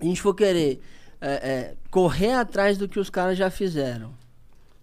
A 0.00 0.04
gente 0.04 0.20
for 0.20 0.34
querer 0.34 0.80
é, 1.20 1.28
é, 1.30 1.74
correr 1.90 2.32
atrás 2.32 2.76
do 2.78 2.88
que 2.88 2.98
os 2.98 3.08
caras 3.10 3.36
já 3.38 3.50
fizeram 3.50 4.12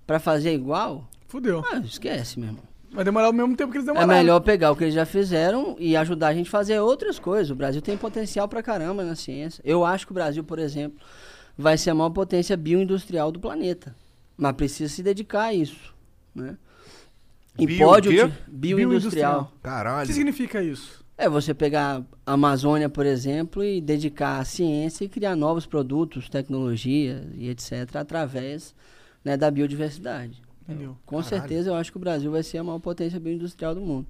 pra 0.06 0.20
fazer 0.20 0.54
igual, 0.54 1.08
Fudeu. 1.28 1.64
ah, 1.72 1.78
esquece, 1.80 2.40
meu 2.40 2.50
irmão. 2.50 2.64
Vai 2.92 3.04
demorar 3.04 3.30
o 3.30 3.34
mesmo 3.34 3.56
tempo 3.56 3.72
que 3.72 3.78
eles 3.80 3.88
É 3.88 3.92
demoraram. 3.92 4.14
melhor 4.20 4.40
pegar 4.40 4.72
o 4.72 4.76
que 4.76 4.86
eles 4.86 4.94
já 4.96 5.06
fizeram 5.06 5.76
e 5.78 5.96
ajudar 5.98 6.30
a 6.30 6.34
gente 6.34 6.48
a 6.48 6.52
fazer 6.52 6.80
outras 6.80 7.20
coisas. 7.20 7.50
O 7.52 7.56
Brasil 7.56 7.82
tem 7.82 7.98
potencial 7.98 8.48
pra 8.48 8.64
caramba 8.64 9.04
na 9.04 9.14
ciência. 9.16 9.62
Eu 9.66 9.84
acho 9.86 10.06
que 10.06 10.12
o 10.12 10.16
Brasil, 10.16 10.44
por 10.44 10.58
exemplo, 10.58 10.98
vai 11.58 11.78
ser 11.78 11.90
a 11.90 11.96
maior 11.96 12.12
potência 12.12 12.56
bioindustrial 12.56 13.32
do 13.32 13.40
planeta. 13.40 13.94
Mas 14.38 14.54
precisa 14.54 14.94
se 14.94 15.02
dedicar 15.02 15.46
a 15.46 15.54
isso. 15.54 15.94
Né? 16.36 16.56
E 17.58 17.66
Bio 17.66 17.88
pode 17.88 18.10
o 18.10 18.12
quê? 18.12 18.24
uti- 18.24 18.34
bioindustrial. 18.48 19.42
O 19.42 19.46
que 19.58 19.62
Caralho. 19.64 20.14
significa 20.14 20.62
isso? 20.62 21.04
É 21.18 21.28
você 21.28 21.52
pegar 21.56 22.04
a 22.24 22.34
Amazônia, 22.34 22.88
por 22.88 23.04
exemplo, 23.06 23.64
e 23.64 23.82
dedicar 23.82 24.40
à 24.40 24.46
ciência 24.46 25.04
e 25.04 25.10
criar 25.10 25.36
novos 25.36 25.66
produtos, 25.66 26.30
tecnologias 26.30 27.26
e 27.34 27.50
etc. 27.50 27.96
através 27.96 28.76
né, 29.26 29.36
da 29.36 29.50
biodiversidade. 29.50 30.40
Entendeu? 30.62 30.96
Com 31.06 31.24
certeza 31.24 31.70
eu 31.72 31.76
acho 31.76 31.90
que 31.92 31.98
o 31.98 32.00
Brasil 32.00 32.30
vai 32.30 32.44
ser 32.44 32.60
a 32.60 32.64
maior 32.64 32.78
potência 32.80 33.20
bioindustrial 33.20 33.74
do 33.74 33.82
mundo. 33.82 34.06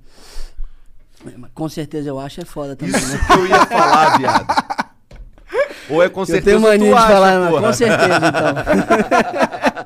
É, 1.26 1.32
Com 1.54 1.70
certeza 1.70 2.10
eu 2.10 2.20
acho 2.20 2.42
é 2.42 2.46
foda 2.46 2.76
também, 2.76 2.96
Isso 3.00 3.14
né? 3.14 3.20
que 3.26 3.34
eu 3.34 3.48
ia 3.48 3.66
falar, 3.66 4.18
viado. 4.18 4.48
Ou 5.90 6.04
é 6.04 6.10
com 6.10 6.22
Eu 6.22 6.26
certeza 6.26 6.58
tenho 6.58 6.62
mania 6.62 6.80
tu 6.80 6.86
de 6.86 6.94
acha, 6.98 7.08
falar, 7.14 7.50
porra. 7.50 7.62
com 7.68 7.74
certeza, 7.74 8.16
então. 8.28 9.58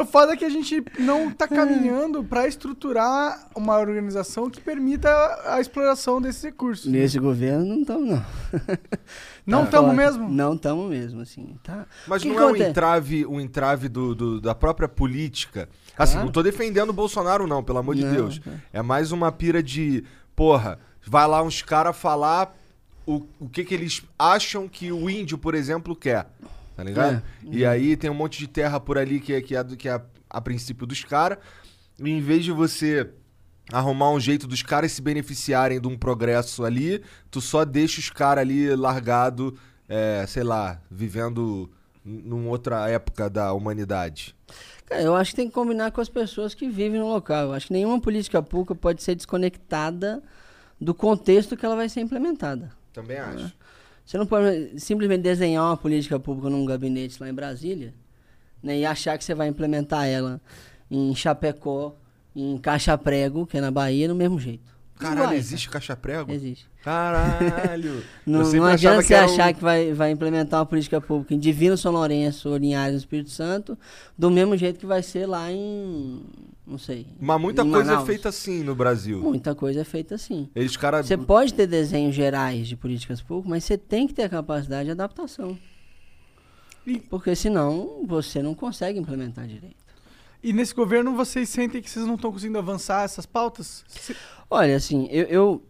O 0.00 0.04
foda 0.06 0.32
é 0.32 0.36
que 0.36 0.44
a 0.44 0.48
gente 0.48 0.82
não 0.98 1.30
tá 1.30 1.46
caminhando 1.46 2.24
pra 2.24 2.46
estruturar 2.48 3.48
uma 3.54 3.78
organização 3.78 4.50
que 4.50 4.60
permita 4.60 5.08
a 5.46 5.60
exploração 5.60 6.20
desses 6.20 6.42
recursos. 6.42 6.90
Nesse 6.90 7.18
governo 7.18 7.64
não 7.64 7.80
estamos, 7.82 8.08
não. 8.08 8.24
Não 9.46 9.58
Tá 9.60 9.64
estamos 9.64 9.90
foda. 9.90 10.02
mesmo? 10.02 10.28
Não 10.28 10.54
estamos 10.54 10.88
mesmo, 10.90 11.20
assim, 11.20 11.56
tá? 11.64 11.84
Mas 12.06 12.22
que 12.22 12.28
não 12.28 12.36
que 12.54 12.62
é 12.62 12.66
um 12.66 12.68
entrave, 12.68 13.26
um 13.26 13.40
entrave 13.40 13.88
do, 13.88 14.14
do- 14.14 14.40
da 14.40 14.54
própria 14.54 14.88
política. 14.88 15.68
Assim, 15.98 16.12
Claro. 16.12 16.26
não 16.26 16.32
tô 16.32 16.42
defendendo 16.44 16.90
o 16.90 16.92
Bolsonaro, 16.92 17.44
não, 17.46 17.60
pelo 17.62 17.78
amor 17.78 17.94
de 17.96 18.04
Não, 18.04 18.12
Deus. 18.12 18.38
cara. 18.38 18.62
É 18.72 18.82
mais 18.82 19.10
uma 19.10 19.32
pira 19.32 19.60
de, 19.60 20.04
porra, 20.36 20.78
vai 21.04 21.26
lá 21.26 21.42
uns 21.42 21.60
caras 21.60 21.96
falar 21.96 22.54
o, 23.06 23.26
o 23.40 23.48
que, 23.48 23.64
que 23.64 23.74
eles 23.74 24.02
acham 24.18 24.68
que 24.68 24.92
o 24.92 25.08
índio, 25.10 25.36
por 25.38 25.54
exemplo, 25.54 25.94
quer. 25.96 26.26
Tá 26.76 26.82
ligado? 26.84 27.16
É. 27.16 27.22
E 27.50 27.64
aí 27.66 27.96
tem 27.96 28.10
um 28.10 28.14
monte 28.14 28.38
de 28.38 28.46
terra 28.46 28.80
por 28.80 28.96
ali 28.96 29.20
que 29.20 29.32
é, 29.32 29.40
que 29.42 29.54
é, 29.56 29.62
do- 29.62 29.76
que 29.76 29.88
é 29.88 30.00
a 30.30 30.40
princípio 30.40 30.86
dos 30.86 31.04
caras. 31.04 31.38
E 32.02 32.08
em 32.10 32.20
vez 32.20 32.44
de 32.44 32.50
você 32.52 33.10
arrumar 33.70 34.10
um 34.10 34.18
jeito 34.20 34.46
dos 34.46 34.62
caras 34.62 34.92
se 34.92 35.02
beneficiarem 35.02 35.80
de 35.80 35.86
um 35.88 35.96
progresso 35.96 36.64
ali, 36.64 37.02
tu 37.30 37.40
só 37.40 37.64
deixa 37.64 38.00
os 38.00 38.10
caras 38.10 38.42
ali 38.42 38.74
largado, 38.74 39.56
é, 39.88 40.24
sei 40.26 40.42
lá, 40.42 40.80
vivendo 40.90 41.70
numa 42.04 42.48
outra 42.50 42.88
época 42.88 43.28
da 43.30 43.52
humanidade. 43.52 44.34
Cara, 44.86 45.02
eu 45.02 45.14
acho 45.14 45.30
que 45.30 45.36
tem 45.36 45.48
que 45.48 45.54
combinar 45.54 45.92
com 45.92 46.00
as 46.00 46.08
pessoas 46.08 46.54
que 46.54 46.68
vivem 46.68 46.98
no 47.00 47.08
local. 47.08 47.44
Eu 47.48 47.52
acho 47.52 47.68
que 47.68 47.72
nenhuma 47.72 48.00
política 48.00 48.42
pública 48.42 48.74
pode 48.74 49.02
ser 49.02 49.14
desconectada 49.14 50.22
do 50.80 50.92
contexto 50.94 51.56
que 51.56 51.64
ela 51.64 51.76
vai 51.76 51.88
ser 51.88 52.00
implementada. 52.00 52.72
Também 52.92 53.18
acho. 53.18 53.52
Você 54.04 54.18
não 54.18 54.26
pode 54.26 54.78
simplesmente 54.80 55.22
desenhar 55.22 55.64
uma 55.64 55.76
política 55.76 56.18
pública 56.18 56.50
num 56.50 56.64
gabinete 56.64 57.20
lá 57.20 57.28
em 57.28 57.34
Brasília 57.34 57.94
né, 58.62 58.78
e 58.78 58.84
achar 58.84 59.16
que 59.16 59.24
você 59.24 59.34
vai 59.34 59.48
implementar 59.48 60.06
ela 60.06 60.40
em 60.90 61.14
Chapecó, 61.14 61.96
em 62.34 62.58
Caixa 62.58 62.96
Prego, 62.98 63.46
que 63.46 63.58
é 63.58 63.60
na 63.60 63.70
Bahia, 63.70 64.08
do 64.08 64.14
mesmo 64.14 64.38
jeito. 64.38 64.70
Caralho, 65.02 65.36
existe 65.36 65.68
caixa 65.68 65.96
prego? 65.96 66.26
cara. 66.26 66.34
Existe. 66.36 66.66
Caralho! 66.82 68.02
Não, 68.26 68.42
não 68.52 68.64
adianta 68.64 69.02
você 69.02 69.14
achar 69.14 69.50
um- 69.50 69.54
que 69.54 69.60
vai, 69.62 69.92
vai 69.92 70.10
implementar 70.10 70.60
uma 70.60 70.66
política 70.66 71.00
pública 71.00 71.32
em 71.34 71.38
Divino 71.38 71.76
São 71.76 71.92
Lourenço 71.92 72.48
ou 72.48 72.56
Linhares 72.56 72.92
no 72.94 72.98
Espírito 72.98 73.30
Santo, 73.30 73.78
do 74.18 74.30
mesmo 74.30 74.56
jeito 74.56 74.78
que 74.80 74.86
vai 74.86 75.02
ser 75.02 75.26
lá 75.26 75.50
em. 75.52 76.22
Não 76.66 76.78
sei. 76.78 77.06
Mas 77.20 77.40
muita 77.40 77.62
coisa 77.64 77.90
é 77.90 77.94
Manaus. 77.94 78.06
feita 78.06 78.28
assim 78.28 78.62
no 78.62 78.74
Brasil. 78.74 79.20
Muita 79.20 79.54
coisa 79.54 79.80
é 79.80 79.84
feita 79.84 80.14
assim. 80.14 80.48
Eles 80.54 80.76
caras. 80.76 81.06
Você 81.06 81.16
pode 81.16 81.54
ter 81.54 81.66
desenhos 81.66 82.14
gerais 82.14 82.66
de 82.68 82.76
políticas 82.76 83.20
públicas, 83.20 83.50
mas 83.50 83.64
você 83.64 83.76
tem 83.78 84.06
que 84.06 84.14
ter 84.14 84.22
a 84.24 84.28
capacidade 84.28 84.84
de 84.86 84.90
adaptação. 84.92 85.56
E- 86.86 86.98
Porque 86.98 87.34
senão 87.36 88.04
você 88.06 88.42
não 88.42 88.54
consegue 88.54 88.98
implementar 88.98 89.46
direito. 89.46 89.81
E 90.42 90.52
nesse 90.52 90.74
governo 90.74 91.14
vocês 91.14 91.48
sentem 91.48 91.80
que 91.80 91.88
vocês 91.90 92.04
não 92.06 92.16
estão 92.16 92.32
conseguindo 92.32 92.58
avançar 92.58 93.04
essas 93.04 93.24
pautas? 93.26 93.84
Se- 93.88 94.16
Olha, 94.50 94.76
assim, 94.76 95.06
eu, 95.10 95.24
eu, 95.26 95.62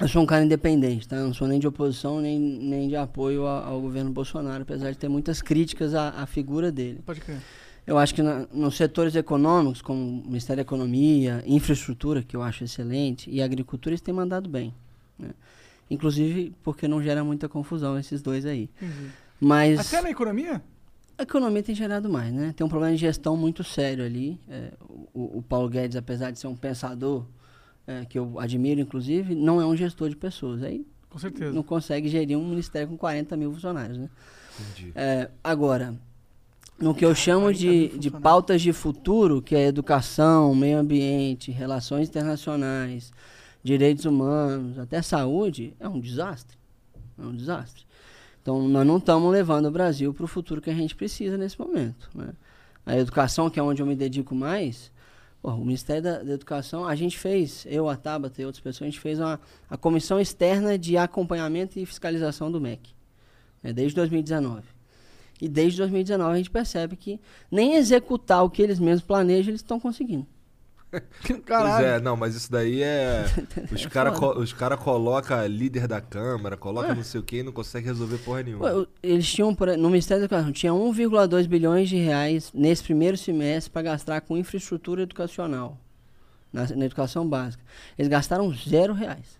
eu 0.00 0.08
sou 0.08 0.22
um 0.22 0.26
cara 0.26 0.44
independente, 0.44 1.08
tá? 1.08 1.16
Eu 1.16 1.26
não 1.26 1.34
sou 1.34 1.48
nem 1.48 1.58
de 1.58 1.66
oposição, 1.66 2.20
nem, 2.20 2.38
nem 2.38 2.88
de 2.88 2.96
apoio 2.96 3.46
a- 3.46 3.64
ao 3.66 3.80
governo 3.80 4.10
Bolsonaro, 4.12 4.62
apesar 4.62 4.90
de 4.92 4.98
ter 4.98 5.08
muitas 5.08 5.42
críticas 5.42 5.94
à, 5.94 6.10
à 6.10 6.26
figura 6.26 6.70
dele. 6.70 7.00
Pode 7.04 7.20
crer. 7.20 7.40
Eu 7.86 7.98
acho 7.98 8.14
que 8.14 8.22
na- 8.22 8.46
nos 8.52 8.76
setores 8.76 9.14
econômicos, 9.16 9.82
como 9.82 10.00
o 10.00 10.24
Ministério 10.26 10.56
da 10.56 10.62
Economia, 10.66 11.42
infraestrutura, 11.46 12.22
que 12.22 12.36
eu 12.36 12.42
acho 12.42 12.64
excelente, 12.64 13.28
e 13.30 13.42
agricultura, 13.42 13.92
eles 13.92 14.00
têm 14.00 14.14
mandado 14.14 14.48
bem. 14.48 14.72
né? 15.18 15.30
Inclusive 15.90 16.52
porque 16.64 16.86
não 16.88 17.00
gera 17.02 17.22
muita 17.24 17.48
confusão 17.48 17.98
esses 17.98 18.20
dois 18.22 18.44
aí. 18.44 18.68
Mas 19.40 19.78
Até 19.80 20.02
na 20.02 20.10
economia? 20.10 20.60
A 21.18 21.22
economia 21.22 21.62
tem 21.62 21.74
gerado 21.74 22.08
mais, 22.08 22.32
né? 22.32 22.52
Tem 22.54 22.64
um 22.66 22.68
problema 22.68 22.94
de 22.94 23.00
gestão 23.00 23.36
muito 23.36 23.64
sério 23.64 24.04
ali. 24.04 24.38
É, 24.48 24.72
o, 25.14 25.38
o 25.38 25.42
Paulo 25.42 25.68
Guedes, 25.68 25.96
apesar 25.96 26.30
de 26.30 26.38
ser 26.38 26.46
um 26.46 26.56
pensador, 26.56 27.24
é, 27.86 28.04
que 28.04 28.18
eu 28.18 28.38
admiro, 28.38 28.80
inclusive, 28.80 29.34
não 29.34 29.60
é 29.60 29.66
um 29.66 29.74
gestor 29.74 30.10
de 30.10 30.16
pessoas. 30.16 30.62
Aí 30.62 30.86
Com 31.08 31.18
certeza. 31.18 31.52
não 31.52 31.62
consegue 31.62 32.08
gerir 32.08 32.36
um 32.36 32.46
ministério 32.46 32.88
com 32.88 32.96
40 32.98 33.36
mil 33.36 33.52
funcionários, 33.52 33.96
né? 33.96 34.10
Entendi. 34.60 34.92
É, 34.94 35.30
agora, 35.42 35.94
no 36.78 36.94
que 36.94 37.04
eu 37.04 37.14
chamo 37.14 37.46
40 37.46 37.64
mil 37.64 37.88
de, 37.88 37.98
de 37.98 38.10
pautas 38.10 38.60
de 38.60 38.72
futuro, 38.74 39.40
que 39.40 39.54
é 39.56 39.66
educação, 39.66 40.54
meio 40.54 40.78
ambiente, 40.78 41.50
relações 41.50 42.08
internacionais, 42.08 43.10
direitos 43.62 44.04
humanos, 44.04 44.78
até 44.78 45.00
saúde, 45.00 45.74
é 45.80 45.88
um 45.88 45.98
desastre. 45.98 46.58
É 47.18 47.22
um 47.22 47.34
desastre. 47.34 47.85
Então, 48.46 48.68
nós 48.68 48.86
não 48.86 48.98
estamos 48.98 49.32
levando 49.32 49.66
o 49.66 49.72
Brasil 49.72 50.14
para 50.14 50.24
o 50.24 50.28
futuro 50.28 50.60
que 50.60 50.70
a 50.70 50.72
gente 50.72 50.94
precisa 50.94 51.36
nesse 51.36 51.58
momento. 51.58 52.08
Né? 52.14 52.28
A 52.86 52.96
educação, 52.96 53.50
que 53.50 53.58
é 53.58 53.62
onde 53.62 53.82
eu 53.82 53.86
me 53.86 53.96
dedico 53.96 54.36
mais, 54.36 54.92
pô, 55.42 55.50
o 55.50 55.64
Ministério 55.64 56.00
da, 56.00 56.22
da 56.22 56.32
Educação, 56.34 56.86
a 56.86 56.94
gente 56.94 57.18
fez, 57.18 57.66
eu, 57.68 57.88
a 57.88 57.96
Tabata 57.96 58.40
e 58.40 58.44
outras 58.44 58.62
pessoas, 58.62 58.82
a 58.82 58.90
gente 58.92 59.00
fez 59.00 59.18
uma, 59.18 59.40
a 59.68 59.76
Comissão 59.76 60.20
Externa 60.20 60.78
de 60.78 60.96
Acompanhamento 60.96 61.76
e 61.76 61.84
Fiscalização 61.84 62.48
do 62.48 62.60
MEC, 62.60 62.94
né, 63.60 63.72
desde 63.72 63.96
2019. 63.96 64.62
E 65.42 65.48
desde 65.48 65.78
2019 65.78 66.32
a 66.32 66.36
gente 66.36 66.50
percebe 66.50 66.94
que 66.94 67.20
nem 67.50 67.74
executar 67.74 68.44
o 68.44 68.48
que 68.48 68.62
eles 68.62 68.78
mesmos 68.78 69.02
planejam, 69.02 69.50
eles 69.50 69.60
estão 69.60 69.80
conseguindo. 69.80 70.24
Pois 71.26 71.40
Caralho. 71.44 71.86
é, 71.86 72.00
não, 72.00 72.16
mas 72.16 72.34
isso 72.34 72.50
daí 72.50 72.82
é. 72.82 73.24
Os 73.72 73.84
É 73.84 73.88
caras 73.88 74.18
os 74.36 74.52
cara 74.52 74.76
colocam 74.76 75.46
líder 75.46 75.86
da 75.86 76.00
Câmara, 76.00 76.56
coloca 76.56 76.94
não 76.94 77.02
sei 77.02 77.20
o 77.20 77.22
que 77.22 77.38
e 77.38 77.42
não 77.42 77.52
consegue 77.52 77.86
resolver 77.86 78.18
porra 78.18 78.42
nenhuma. 78.42 78.86
eles 79.02 79.26
tinham, 79.30 79.56
no 79.78 79.90
Ministério 79.90 80.20
da 80.22 80.24
Educação, 80.26 80.52
tinha 80.52 80.72
1,2 80.72 81.46
bilhões 81.46 81.88
de 81.88 81.96
reais 81.96 82.50
nesse 82.54 82.82
primeiro 82.82 83.16
semestre 83.16 83.70
para 83.72 83.82
gastar 83.82 84.20
com 84.22 84.36
infraestrutura 84.36 85.02
educacional, 85.02 85.78
na, 86.52 86.66
na 86.68 86.84
educação 86.84 87.26
básica. 87.28 87.62
Eles 87.98 88.08
gastaram 88.08 88.52
zero 88.54 88.92
reais. 88.94 89.36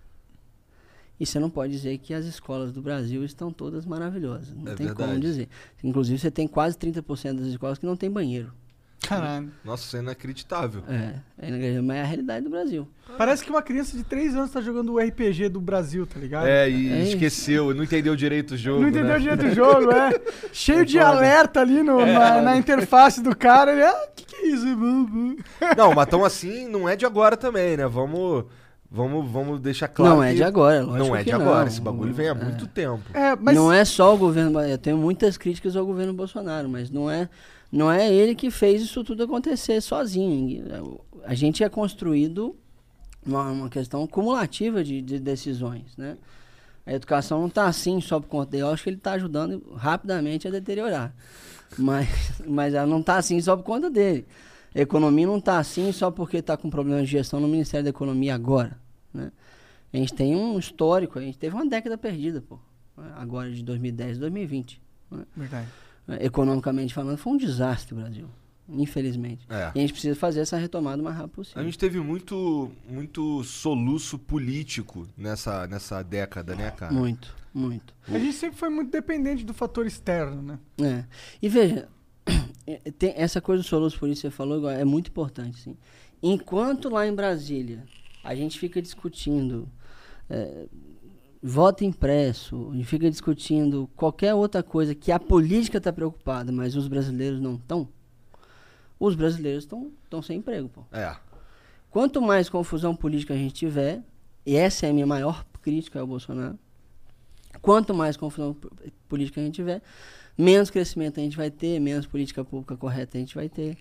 E 1.19 1.25
você 1.25 1.38
não 1.38 1.49
pode 1.49 1.73
dizer 1.73 1.97
que 1.99 2.12
as 2.12 2.27
escolas 2.27 2.73
do 2.73 2.83
Brasil 2.83 3.25
estão 3.25 3.51
todas 3.51 3.87
maravilhosas. 3.87 4.53
Não 4.55 4.73
É 4.73 4.75
tem 4.75 4.87
como 4.88 4.99
verdade. 4.99 5.21
dizer. 5.21 5.49
Inclusive, 5.83 6.18
você 6.18 6.30
tem 6.30 6.47
quase 6.47 6.76
30% 6.76 7.39
das 7.39 7.47
escolas 7.47 7.78
que 7.78 7.87
não 7.87 7.97
tem 7.97 8.11
banheiro. 8.11 8.53
Caralho. 9.01 9.51
Nossa, 9.64 9.84
isso 9.84 9.97
é 9.97 10.01
inacreditável. 10.01 10.82
É, 10.88 11.14
é, 11.38 11.49
inacreditável, 11.49 11.82
mas 11.84 11.97
é 11.97 12.01
a 12.03 12.05
realidade 12.05 12.44
do 12.44 12.51
Brasil. 12.51 12.88
Parece 13.16 13.44
que 13.44 13.51
uma 13.51 13.62
criança 13.62 13.97
de 13.97 14.03
3 14.03 14.34
anos 14.34 14.51
tá 14.51 14.61
jogando 14.61 14.92
o 14.94 14.99
RPG 14.99 15.49
do 15.49 15.61
Brasil, 15.61 16.07
tá 16.07 16.18
ligado? 16.18 16.47
É, 16.47 16.68
e 16.68 16.90
É 16.92 17.03
esqueceu, 17.05 17.72
não 17.74 17.84
entendeu 17.84 18.16
direito 18.16 18.55
o 18.55 18.57
jogo. 18.57 18.80
Não 18.82 18.88
entendeu 18.88 19.11
né? 19.11 19.16
o 19.16 19.20
direito 19.20 19.42
do 19.44 19.55
jogo, 19.55 19.92
é. 19.92 20.11
Cheio 20.53 20.84
de 20.84 20.99
foda. 20.99 21.09
alerta 21.11 21.61
ali 21.61 21.82
no- 21.82 22.01
É. 22.01 22.12
na, 22.12 22.42
na 22.42 22.57
interface 22.57 23.22
do 23.22 23.36
cara. 23.36 23.72
Ele, 23.72 23.82
ah, 23.84 24.09
que 24.16 24.24
que 24.24 24.34
é 24.36 24.47
isso? 24.49 24.66
Não, 25.76 25.94
mas 25.94 26.07
tão 26.09 26.24
assim 26.24 26.66
não 26.68 26.88
é 26.88 26.97
de 26.97 27.07
agora 27.07 27.36
também, 27.36 27.76
né? 27.76 27.86
Vamos, 27.86 28.47
vamos, 28.90 29.30
vamos 29.30 29.61
deixar 29.61 29.88
claro. 29.88 30.16
não 30.16 30.22
é 30.24 30.30
que 30.30 30.36
de 30.36 30.42
agora, 30.42 30.82
lógico 30.82 31.07
Não 31.07 31.14
é 31.16 31.18
que 31.20 31.24
de 31.26 31.32
agora. 31.32 31.61
não. 31.61 31.66
Esse 31.68 31.80
bagulho 31.80 32.12
vem 32.12 32.28
há 32.28 32.32
É. 32.32 32.34
muito 32.34 32.66
tempo. 32.66 33.03
É, 33.14 33.36
mas 33.36 33.55
Não 33.55 33.72
é 33.72 33.84
só 33.84 34.14
o 34.14 34.18
governo, 34.18 34.61
eu 34.61 34.78
tenho 34.78 34.97
muitas 34.97 35.36
críticas 35.36 35.76
ao 35.76 35.86
governo 35.86 36.12
Bolsonaro, 36.12 36.68
mas 36.68 36.90
não 36.90 37.11
é, 37.11 37.28
não 37.71 37.91
é 37.91 38.12
ele 38.12 38.35
que 38.35 38.51
fez 38.51 38.83
isso 38.83 39.03
tudo 39.05 39.25
acontecer 39.25 39.81
sozinho. 39.81 41.01
A 41.25 41.35
gente 41.35 41.64
é 41.64 41.69
construído 41.69 42.57
uma, 43.27 43.51
uma 43.51 43.69
questão 43.69 44.07
cumulativa 44.07 44.85
de, 44.85 45.03
de 45.03 45.19
decisões, 45.19 45.97
né? 45.97 46.17
A 46.87 46.93
educação 46.95 47.41
não 47.41 47.49
está 47.49 47.67
assim 47.67 48.01
só 48.01 48.21
por 48.21 48.29
conta 48.29 48.53
dele. 48.53 48.62
Eu 48.62 48.71
acho 48.71 48.85
que 48.85 48.91
ele 48.91 48.97
está 48.97 49.12
ajudando 49.12 49.73
rapidamente 49.75 50.47
a 50.47 50.51
deteriorar. 50.53 51.12
Mas, 51.77 52.09
mas 52.47 52.75
ela 52.75 52.87
não 52.87 53.01
está 53.01 53.17
assim 53.17 53.41
só 53.41 53.57
por 53.57 53.64
conta 53.64 53.91
dele. 53.91 54.25
A 54.73 54.81
economia 54.81 55.27
não 55.27 55.39
está 55.39 55.59
assim 55.59 55.91
só 55.91 56.12
porque 56.12 56.37
está 56.37 56.57
com 56.57 56.71
problemas 56.71 57.07
de 57.07 57.12
gestão 57.12 57.41
no 57.41 57.49
Ministério 57.49 57.83
da 57.83 57.91
Economia 57.91 58.35
agora. 58.35 58.79
Né? 59.12 59.33
A 59.93 59.97
gente 59.97 60.14
tem 60.14 60.37
um 60.37 60.59
histórico, 60.59 61.19
a 61.19 61.23
gente 61.23 61.39
teve 61.39 61.57
uma 61.57 61.67
década 61.67 61.99
perdida, 61.99 62.41
pô. 62.41 62.59
Agora 63.17 63.51
de 63.51 63.62
2010 63.64 64.19
2020. 64.19 64.81
Né? 65.11 65.25
Verdade. 65.37 65.69
Economicamente 66.20 66.94
falando, 66.94 67.18
foi 67.18 67.32
um 67.32 67.36
desastre 67.36 67.94
o 67.94 67.98
Brasil. 67.98 68.28
Infelizmente. 68.68 69.46
É. 69.48 69.70
E 69.74 69.78
a 69.78 69.80
gente 69.80 69.92
precisa 69.92 70.16
fazer 70.16 70.40
essa 70.40 70.57
retomada 70.57 71.00
o 71.00 71.04
mais 71.04 71.16
rápido 71.16 71.32
A 71.32 71.36
possível. 71.36 71.64
gente 71.64 71.78
teve 71.78 72.00
muito, 72.00 72.70
muito 72.88 73.44
soluço 73.44 74.18
político 74.18 75.07
nessa, 75.16 75.66
nessa 75.66 76.02
década, 76.02 76.54
né, 76.57 76.70
cara? 76.72 76.92
Muito, 76.92 77.34
muito. 77.54 77.94
A 78.09 78.18
gente 78.18 78.32
sempre 78.32 78.59
foi 78.59 78.68
muito 78.68 78.90
dependente 78.90 79.44
do 79.44 79.54
fator 79.54 79.86
externo, 79.86 80.42
né? 80.42 80.59
É. 80.82 81.04
E 81.40 81.48
veja, 81.48 81.88
é, 82.66 82.90
tem 82.98 83.12
essa 83.16 83.40
coisa 83.40 83.62
do 83.62 83.66
soluço 83.66 83.98
por 83.98 84.09
isso 84.09 84.22
que 84.22 84.28
você 84.28 84.34
falou 84.34 84.68
é 84.68 84.84
muito 84.84 85.09
importante, 85.11 85.61
sim. 85.61 85.76
Enquanto 86.22 86.88
lá 86.88 87.07
em 87.07 87.14
Brasília 87.14 87.84
a 88.24 88.34
gente 88.34 88.59
fica 88.59 88.82
discutindo 88.82 89.68
é, 90.28 90.66
voto 91.43 91.84
impresso, 91.84 92.70
gente 92.74 92.84
fica 92.84 93.11
discutindo 93.11 93.89
qualquer 93.95 94.34
outra 94.34 94.62
coisa 94.62 94.95
que 94.95 95.12
a 95.12 95.18
política 95.18 95.78
está 95.78 95.93
preocupada, 95.93 96.51
mas 96.51 96.76
os 96.76 96.89
brasileiros 96.89 97.41
não 97.41 97.55
estão, 97.55 97.89
os 98.99 99.14
brasileiros 99.14 99.64
estão 99.64 100.22
sem 100.22 100.39
emprego, 100.39 100.68
pô. 100.68 100.82
É. 100.93 101.16
Quanto 101.91 102.20
mais 102.20 102.49
confusão 102.49 102.95
política 102.95 103.34
a 103.34 103.37
gente 103.37 103.55
tiver, 103.55 104.03
e 104.45 104.57
essa 104.57 104.87
é 104.87 104.91
a 104.91 104.93
minha 104.93 105.07
maior 105.07 105.45
crítica 105.62 106.01
ao 106.01 106.07
Bolsonaro, 106.07 106.59
quanto 107.61 107.95
mais 107.95 108.16
confusão 108.16 108.57
política 109.09 109.41
a 109.41 109.45
gente 109.45 109.55
tiver, 109.55 109.82
menos 110.37 110.70
crescimento 110.70 111.18
a 111.18 111.22
gente 111.22 111.37
vai 111.37 111.51
ter, 111.51 111.80
menos 111.80 112.07
política 112.07 112.45
pública 112.45 112.76
correta 112.76 113.16
a 113.16 113.20
gente 113.20 113.34
vai 113.34 113.49
ter. 113.49 113.76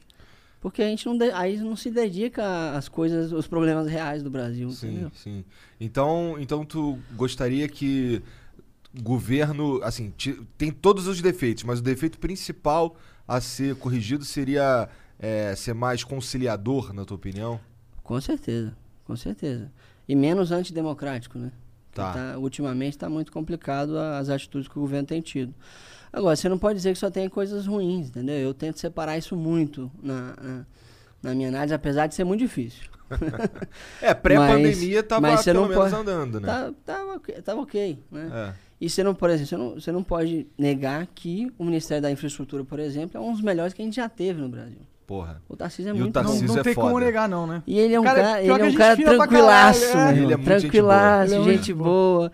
Porque 0.62 0.82
a 0.82 0.88
gente 0.88 1.06
não, 1.06 1.18
de- 1.18 1.32
aí 1.32 1.58
não 1.58 1.76
se 1.76 1.92
dedica 1.92 2.72
às 2.76 2.90
coisas, 2.90 3.32
os 3.32 3.48
problemas 3.48 3.88
reais 3.88 4.24
do 4.24 4.30
Brasil, 4.32 4.70
Sim, 4.72 4.88
entendeu? 4.88 5.12
sim. 5.14 5.46
Então, 5.80 6.38
então 6.40 6.66
tu 6.66 6.98
gostaria 7.16 7.68
que 7.68 8.22
o 8.98 9.02
governo, 9.04 9.80
assim, 9.84 10.12
tem 10.58 10.72
todos 10.72 11.06
os 11.08 11.22
defeitos, 11.22 11.64
mas 11.64 11.80
o 11.80 11.84
defeito 11.84 12.18
principal 12.18 12.96
a 13.28 13.40
ser 13.42 13.76
corrigido 13.76 14.24
seria 14.26 14.90
é, 15.20 15.54
ser 15.56 15.74
mais 15.74 16.04
conciliador, 16.04 16.94
na 16.94 17.06
tua 17.06 17.16
opinião? 17.16 17.60
Com 18.04 18.20
certeza, 18.20 18.76
com 19.06 19.16
certeza. 19.16 19.72
E 20.08 20.16
menos 20.16 20.52
antidemocrático, 20.52 21.38
né? 21.38 21.52
Tá. 21.94 22.12
tá- 22.12 22.38
ultimamente 22.38 22.94
está 22.96 23.10
muito 23.10 23.32
complicado 23.32 23.98
a- 23.98 24.18
as 24.18 24.30
atitudes 24.30 24.68
que 24.68 24.78
o 24.78 24.82
governo 24.82 25.08
tem 25.08 25.22
tido. 25.22 25.54
Agora, 26.16 26.36
você 26.36 26.48
não 26.48 26.58
pode 26.58 26.78
dizer 26.78 26.94
que 26.94 27.00
só 27.00 27.12
tem 27.12 27.28
coisas 27.28 27.68
ruins, 27.68 28.08
entendeu? 28.08 28.36
Eu 28.38 28.54
tento 28.54 28.80
separar 28.80 29.18
isso 29.18 29.36
muito 29.36 29.92
na, 30.02 30.34
na, 30.42 30.66
na 31.22 31.36
minha 31.36 31.50
análise, 31.50 31.74
apesar 31.74 32.08
de 32.08 32.16
ser 32.16 32.24
muito 32.24 32.40
difícil. 32.40 32.84
É, 34.02 34.14
pré-pandemia 34.14 35.04
tava 35.04 35.22
mas 35.22 35.44
pelo 35.44 35.62
não 35.62 35.70
menos 35.70 35.84
pode- 35.92 35.96
andando, 35.96 36.40
né? 36.40 36.48
Tá, 36.48 36.72
tava, 36.86 37.16
ok- 37.16 37.42
tava 37.42 37.62
ok, 37.62 38.00
né? 38.12 38.30
É. 38.34 38.54
E 38.82 38.90
você 38.90 39.04
não, 39.04 39.14
por 39.14 39.30
exemplo, 39.30 39.48
você 39.48 39.58
não, 39.58 39.70
você 39.76 39.92
não 39.92 40.04
pode 40.04 40.48
negar 40.58 41.06
que 41.14 41.52
o 41.58 41.64
Ministério 41.66 42.02
da 42.02 42.10
Infraestrutura, 42.12 42.64
por 42.64 42.80
exemplo, 42.80 43.18
é 43.18 43.20
um 43.24 43.32
dos 43.32 43.42
melhores 43.42 43.74
que 43.74 43.82
a 43.82 43.86
gente 43.86 43.96
já 43.98 44.10
teve 44.10 44.42
no 44.42 44.50
Brasil. 44.50 44.80
Porra. 45.08 45.42
O 45.48 45.56
Tarcísio 45.56 45.90
é 45.92 45.94
E 45.94 45.98
o 45.98 46.00
muito 46.02 46.14
Tarcísio 46.14 46.48
Não, 46.48 46.54
não 46.56 46.62
é 46.62 46.64
tem 46.64 46.74
como 46.74 46.90
foda. 46.90 47.06
negar, 47.06 47.30
não, 47.30 47.46
né? 47.46 47.62
E 47.68 47.78
ele 47.78 47.94
é 47.94 48.00
um 48.00 48.04
Cara, 48.04 48.22
cara, 48.22 48.42
ele 48.42 48.50
é 48.52 48.54
um 48.56 48.58
gente 48.66 48.78
cara 48.78 48.96
tranquilaço, 48.96 49.92
caralho, 49.92 50.00
é. 50.10 50.14
meu 50.14 50.24
Ele 50.24 50.34
é 50.34 50.38
muito 50.38 50.50
gente 50.50 50.62
tranquilaço, 50.62 51.30
boa. 51.32 51.42
Ele 51.44 51.50
é 51.50 51.54
gente 51.58 51.74
boa. 51.74 52.32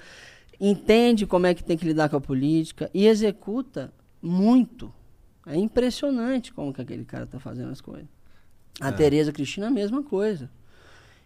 Entende 0.63 1.25
como 1.25 1.47
é 1.47 1.55
que 1.55 1.63
tem 1.63 1.75
que 1.75 1.85
lidar 1.85 2.07
com 2.07 2.17
a 2.17 2.21
política 2.21 2.87
e 2.93 3.07
executa 3.07 3.91
muito. 4.21 4.93
É 5.47 5.55
impressionante 5.57 6.53
como 6.53 6.71
que 6.71 6.79
aquele 6.81 7.03
cara 7.03 7.25
tá 7.25 7.39
fazendo 7.39 7.71
as 7.71 7.81
coisas. 7.81 8.05
A 8.79 8.89
É. 8.89 8.91
Tereza 8.91 9.31
Cristina, 9.31 9.67
a 9.67 9.71
mesma 9.71 10.03
coisa. 10.03 10.49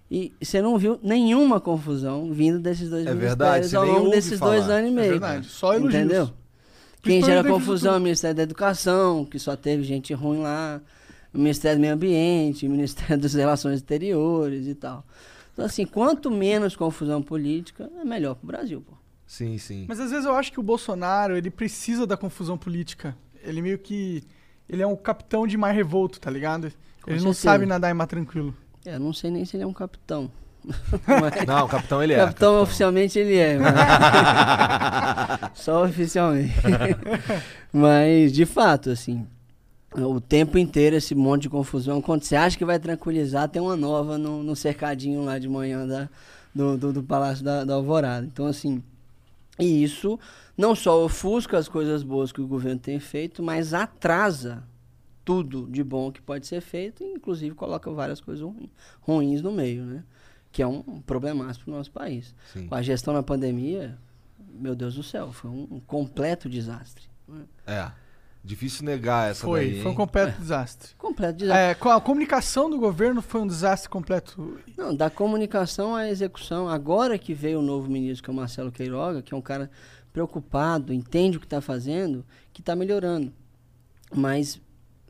E 0.10 0.32
você 0.42 0.62
não 0.62 0.78
viu 0.78 0.98
nenhuma 1.04 1.60
confusão 1.60 2.32
vindo 2.32 2.60
desses 2.60 2.90
dois 2.90 3.06
É 3.06 3.14
ministérios 3.14 3.72
verdade, 3.72 3.76
ao 3.76 3.86
longo 3.86 4.10
desses 4.12 4.40
falar. 4.40 4.52
dois 4.54 4.70
anos 4.70 4.86
e 4.90 4.94
É 4.94 4.96
meio. 4.96 5.10
verdade, 5.12 5.48
só 5.48 5.74
elogios. 5.74 5.96
Entendeu? 6.02 6.26
Quem 7.02 7.20
Principalmente 7.20 7.44
gera 7.44 7.54
confusão 7.54 7.94
é 7.96 7.98
o 7.98 8.02
Ministério 8.02 8.36
da 8.38 8.44
Educação, 8.44 9.26
que 9.26 9.38
só 9.38 9.56
teve 9.56 9.84
gente 9.84 10.14
ruim 10.14 10.40
lá, 10.40 10.82
o 11.34 11.38
Ministério 11.38 11.78
do 11.78 11.82
Meio 11.82 11.94
Ambiente, 11.94 12.66
o 12.68 12.70
Ministério 12.70 13.18
das 13.18 13.34
Relações 13.34 13.76
Exteriores 13.76 14.66
e 14.66 14.74
tal. 14.76 15.06
Então, 15.54 15.66
assim, 15.66 15.86
quanto 15.86 16.32
menos 16.32 16.76
confusão 16.76 17.22
política, 17.22 17.90
é 18.00 18.06
melhor 18.06 18.36
pro 18.36 18.48
Brasil, 18.48 18.82
pô. 18.82 18.94
Sim, 19.26 19.58
sim. 19.58 19.86
Mas 19.88 20.00
às 20.00 20.12
vezes 20.12 20.26
eu 20.26 20.36
acho 20.36 20.52
que 20.52 20.60
o 20.60 20.64
Bolsonaro, 20.64 21.36
ele 21.36 21.50
precisa 21.50 22.06
da 22.06 22.16
confusão 22.16 22.58
política. 22.58 23.16
Ele 23.44 23.62
meio 23.62 23.78
que... 23.80 24.24
Ele 24.68 24.82
é 24.82 24.88
um 24.88 24.96
capitão 24.96 25.46
de 25.46 25.58
mar 25.58 25.74
revolto, 25.74 26.20
tá 26.20 26.30
ligado? 26.32 26.72
Com 27.02 27.12
ele 27.12 27.20
não 27.22 27.34
certeza. 27.34 27.42
sabe 27.42 27.66
nadar 27.66 27.92
em 27.92 27.94
mar 27.94 28.08
tranquilo. 28.08 28.56
É, 28.86 28.96
eu 28.96 29.00
não 29.00 29.14
sei 29.14 29.30
nem 29.32 29.46
se 29.46 29.56
ele 29.56 29.64
é 29.64 29.68
um 29.68 29.74
capitão. 29.74 30.32
Mas- 31.08 31.46
Não, 31.46 31.66
o 31.66 31.68
capitão 31.68 32.02
ele 32.02 32.14
é. 32.14 32.18
capitão, 32.18 32.62
oficialmente 32.62 33.20
ele 33.20 33.36
é, 33.38 33.58
mas... 33.60 33.76
só 35.54 35.86
oficialmente. 35.86 36.54
mas, 37.72 38.32
de 38.34 38.46
fato, 38.48 38.90
assim, 38.90 39.28
o 39.94 40.20
tempo 40.20 40.58
inteiro 40.58 40.96
esse 40.96 41.14
monte 41.14 41.44
de 41.44 41.50
confusão. 41.50 42.02
Quando 42.02 42.24
você 42.24 42.36
acha 42.36 42.58
que 42.58 42.66
vai 42.66 42.80
tranquilizar, 42.80 43.48
tem 43.48 43.62
uma 43.62 43.76
nova 43.76 44.18
no, 44.18 44.42
no 44.44 44.56
cercadinho 44.56 45.24
lá 45.24 45.38
de 45.38 45.48
manhã 45.48 45.86
da, 45.88 46.10
do, 46.54 46.78
do, 46.78 46.94
do 46.94 47.04
Palácio 47.04 47.44
da, 47.44 47.64
da 47.64 47.76
Alvorada. 47.76 48.26
Então, 48.26 48.48
assim, 48.48 48.82
e 49.60 49.84
isso 49.84 50.20
não 50.58 50.76
só 50.76 51.04
ofusca 51.04 51.58
as 51.58 51.68
coisas 51.68 52.04
boas 52.04 52.32
que 52.32 52.42
o 52.42 52.48
governo 52.48 52.80
tem 52.80 53.00
feito, 53.00 53.42
mas 53.44 53.74
atrasa 53.74 54.64
tudo 55.24 55.68
de 55.72 55.84
bom 55.84 56.12
que 56.12 56.22
pode 56.22 56.46
ser 56.46 56.62
feito, 56.62 57.04
e 57.04 57.14
inclusive 57.14 57.56
coloca 57.56 57.90
várias 57.92 58.22
coisas 58.22 58.44
ruim- 58.44 58.70
ruins 59.02 59.42
no 59.42 59.52
meio, 59.52 59.84
né? 59.84 60.04
Que 60.52 60.62
é 60.62 60.68
um 60.68 61.02
problemaço 61.02 61.62
para 61.62 61.72
o 61.74 61.76
nosso 61.78 61.92
país. 61.92 62.34
Sim. 62.54 62.68
Com 62.68 62.76
a 62.76 62.82
gestão 62.82 63.14
na 63.14 63.24
pandemia, 63.24 63.98
meu 64.54 64.76
Deus 64.76 64.96
do 64.96 65.04
céu, 65.04 65.32
foi 65.34 65.50
um, 65.52 65.68
um 65.72 65.80
completo 65.80 66.48
desastre. 66.48 67.06
né? 67.28 67.44
É. 67.66 67.92
Difícil 68.46 68.86
negar 68.86 69.32
essa 69.32 69.44
Foi, 69.44 69.72
daí, 69.72 69.82
foi 69.82 69.92
um 69.92 69.96
completo 69.96 70.38
desastre. 70.40 70.92
Completo 71.00 71.40
desastre. 71.40 71.90
É, 71.90 71.92
a 71.92 72.00
comunicação 72.00 72.70
do 72.70 72.78
governo 72.78 73.22
foi 73.22 73.42
um 73.42 73.48
desastre 73.48 73.90
completo. 73.90 74.60
Não, 74.78 74.96
da 74.96 75.10
comunicação 75.10 75.96
à 75.96 76.08
execução. 76.08 76.70
Agora 76.70 77.18
que 77.18 77.34
veio 77.34 77.60
o 77.60 77.64
novo 77.64 77.90
ministro, 77.90 78.24
que 78.24 78.30
é 78.30 78.34
o 78.34 78.36
Marcelo 78.36 78.72
Queiroga, 78.72 79.24
que 79.24 79.34
é 79.34 79.38
um 79.38 79.42
cara 79.42 79.72
preocupado, 80.14 80.94
entende 80.94 81.38
o 81.38 81.40
que 81.40 81.46
está 81.48 81.60
fazendo, 81.60 82.24
que 82.54 82.62
está 82.62 82.76
melhorando. 82.76 83.34
Mas 84.14 84.62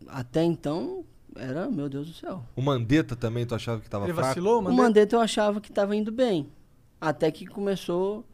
até 0.07 0.41
então 0.43 1.03
era, 1.35 1.69
meu 1.69 1.89
Deus 1.89 2.07
do 2.07 2.13
céu. 2.13 2.41
O 2.55 2.61
Mandetta 2.61 3.15
também, 3.15 3.45
tu 3.45 3.53
achava 3.53 3.81
que 3.81 3.89
tava 3.89 4.05
Ele 4.05 4.13
fraco? 4.13 4.29
vacilou, 4.29 4.59
O 4.59 4.63
mano? 4.63 4.77
Mandetta 4.77 5.15
eu 5.15 5.19
achava 5.19 5.59
que 5.59 5.69
estava 5.69 5.93
indo 5.95 6.11
bem. 6.11 6.49
Até 7.01 7.29
que 7.29 7.45
começou 7.45 8.25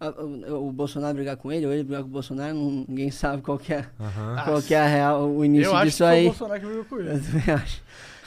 o, 0.00 0.72
Bolsonaro 0.72 1.14
brigar 1.14 1.36
com 1.36 1.52
ele, 1.52 1.66
ou 1.66 1.72
ele 1.72 1.82
brigar 1.84 2.02
com 2.02 2.08
o 2.08 2.12
Bolsonaro, 2.12 2.54
ninguém 2.88 3.10
sabe 3.10 3.42
qual 3.42 3.58
que 3.58 3.72
é, 3.74 3.86
Aham. 4.00 4.42
qual 4.44 4.62
que 4.62 4.74
é 4.74 4.80
a 4.80 4.86
real, 4.86 5.30
o 5.30 5.44
início 5.44 5.66
Eu 5.68 5.74
acho 5.76 5.82
que 5.82 5.88
disso 5.90 5.98
foi 5.98 6.06
aí. 6.08 6.24
o 6.24 6.28
Bolsonaro 6.28 6.60
que 6.60 6.66
brigou 6.66 6.84
com 6.86 6.98
ele. 7.00 7.08
Eu 7.46 7.54
acho. 7.54 7.82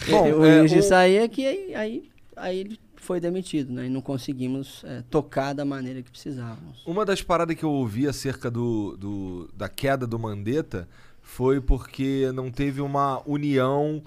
Bom, 0.10 0.24
o 0.40 0.46
é, 0.46 0.60
início 0.60 0.78
o- 0.78 0.82
disso 0.82 0.94
aí 0.96 1.16
é 1.18 1.28
que 1.28 1.46
aí, 1.46 1.76
aí, 1.76 2.10
aí 2.36 2.60
ele 2.60 2.80
foi 2.96 3.20
demitido, 3.20 3.74
né? 3.74 3.86
E 3.88 3.90
não 3.90 4.02
conseguimos 4.02 4.84
é, 4.86 5.04
tocar 5.10 5.54
da 5.54 5.66
maneira 5.66 6.02
que 6.02 6.10
precisávamos. 6.12 6.82
Uma 6.86 7.04
das 7.06 7.22
paradas 7.22 7.56
que 7.56 7.64
eu 7.66 7.72
ouvi 7.72 8.08
acerca 8.08 8.50
do, 8.52 8.96
do- 8.98 9.50
da 9.56 9.68
queda 9.68 10.06
do 10.08 10.18
Mandetta 10.20 10.88
foi 11.22 11.60
porque 11.60 12.32
não 12.34 12.52
teve 12.52 12.82
uma 12.82 13.22
união 13.26 14.02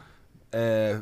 é, 0.53 1.01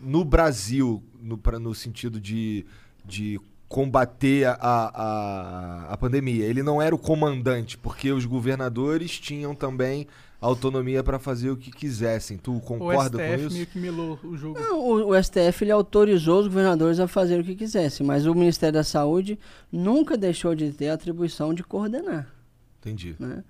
no 0.00 0.24
Brasil, 0.24 1.02
no, 1.20 1.36
pra- 1.36 1.58
no 1.58 1.74
sentido 1.74 2.20
de, 2.20 2.64
de 3.04 3.40
combater 3.68 4.46
a, 4.46 4.56
a, 4.60 5.92
a 5.92 5.96
pandemia. 5.96 6.44
Ele 6.46 6.62
não 6.62 6.80
era 6.80 6.94
o 6.94 6.98
comandante, 6.98 7.76
porque 7.76 8.10
os 8.10 8.24
governadores 8.24 9.18
tinham 9.18 9.54
também 9.54 10.06
autonomia 10.40 11.02
para 11.02 11.18
fazer 11.18 11.50
o 11.50 11.56
que 11.56 11.70
quisessem. 11.70 12.38
Tu 12.38 12.56
O 12.56 12.60
concorda 12.60 13.18
com 13.18 13.24
STF 13.24 13.46
isso? 13.46 13.54
meio 13.54 13.66
que 13.66 13.78
melou 13.78 14.18
o 14.22 14.36
jogo. 14.36 14.58
Não, 14.58 14.78
o, 14.80 15.10
o 15.10 15.22
STF 15.22 15.64
ele 15.64 15.72
autorizou 15.72 16.40
os 16.40 16.46
governadores 16.46 16.98
a 17.00 17.08
fazer 17.08 17.40
o 17.40 17.44
que 17.44 17.54
quisessem, 17.56 18.06
mas 18.06 18.24
o 18.24 18.34
Ministério 18.34 18.74
da 18.74 18.84
Saúde 18.84 19.38
nunca 19.70 20.16
deixou 20.16 20.54
de 20.54 20.70
ter 20.72 20.88
a 20.90 20.94
atribuição 20.94 21.52
de 21.52 21.62
coordenar. 21.62 22.28
Entendi. 22.80 23.16
né? 23.18 23.42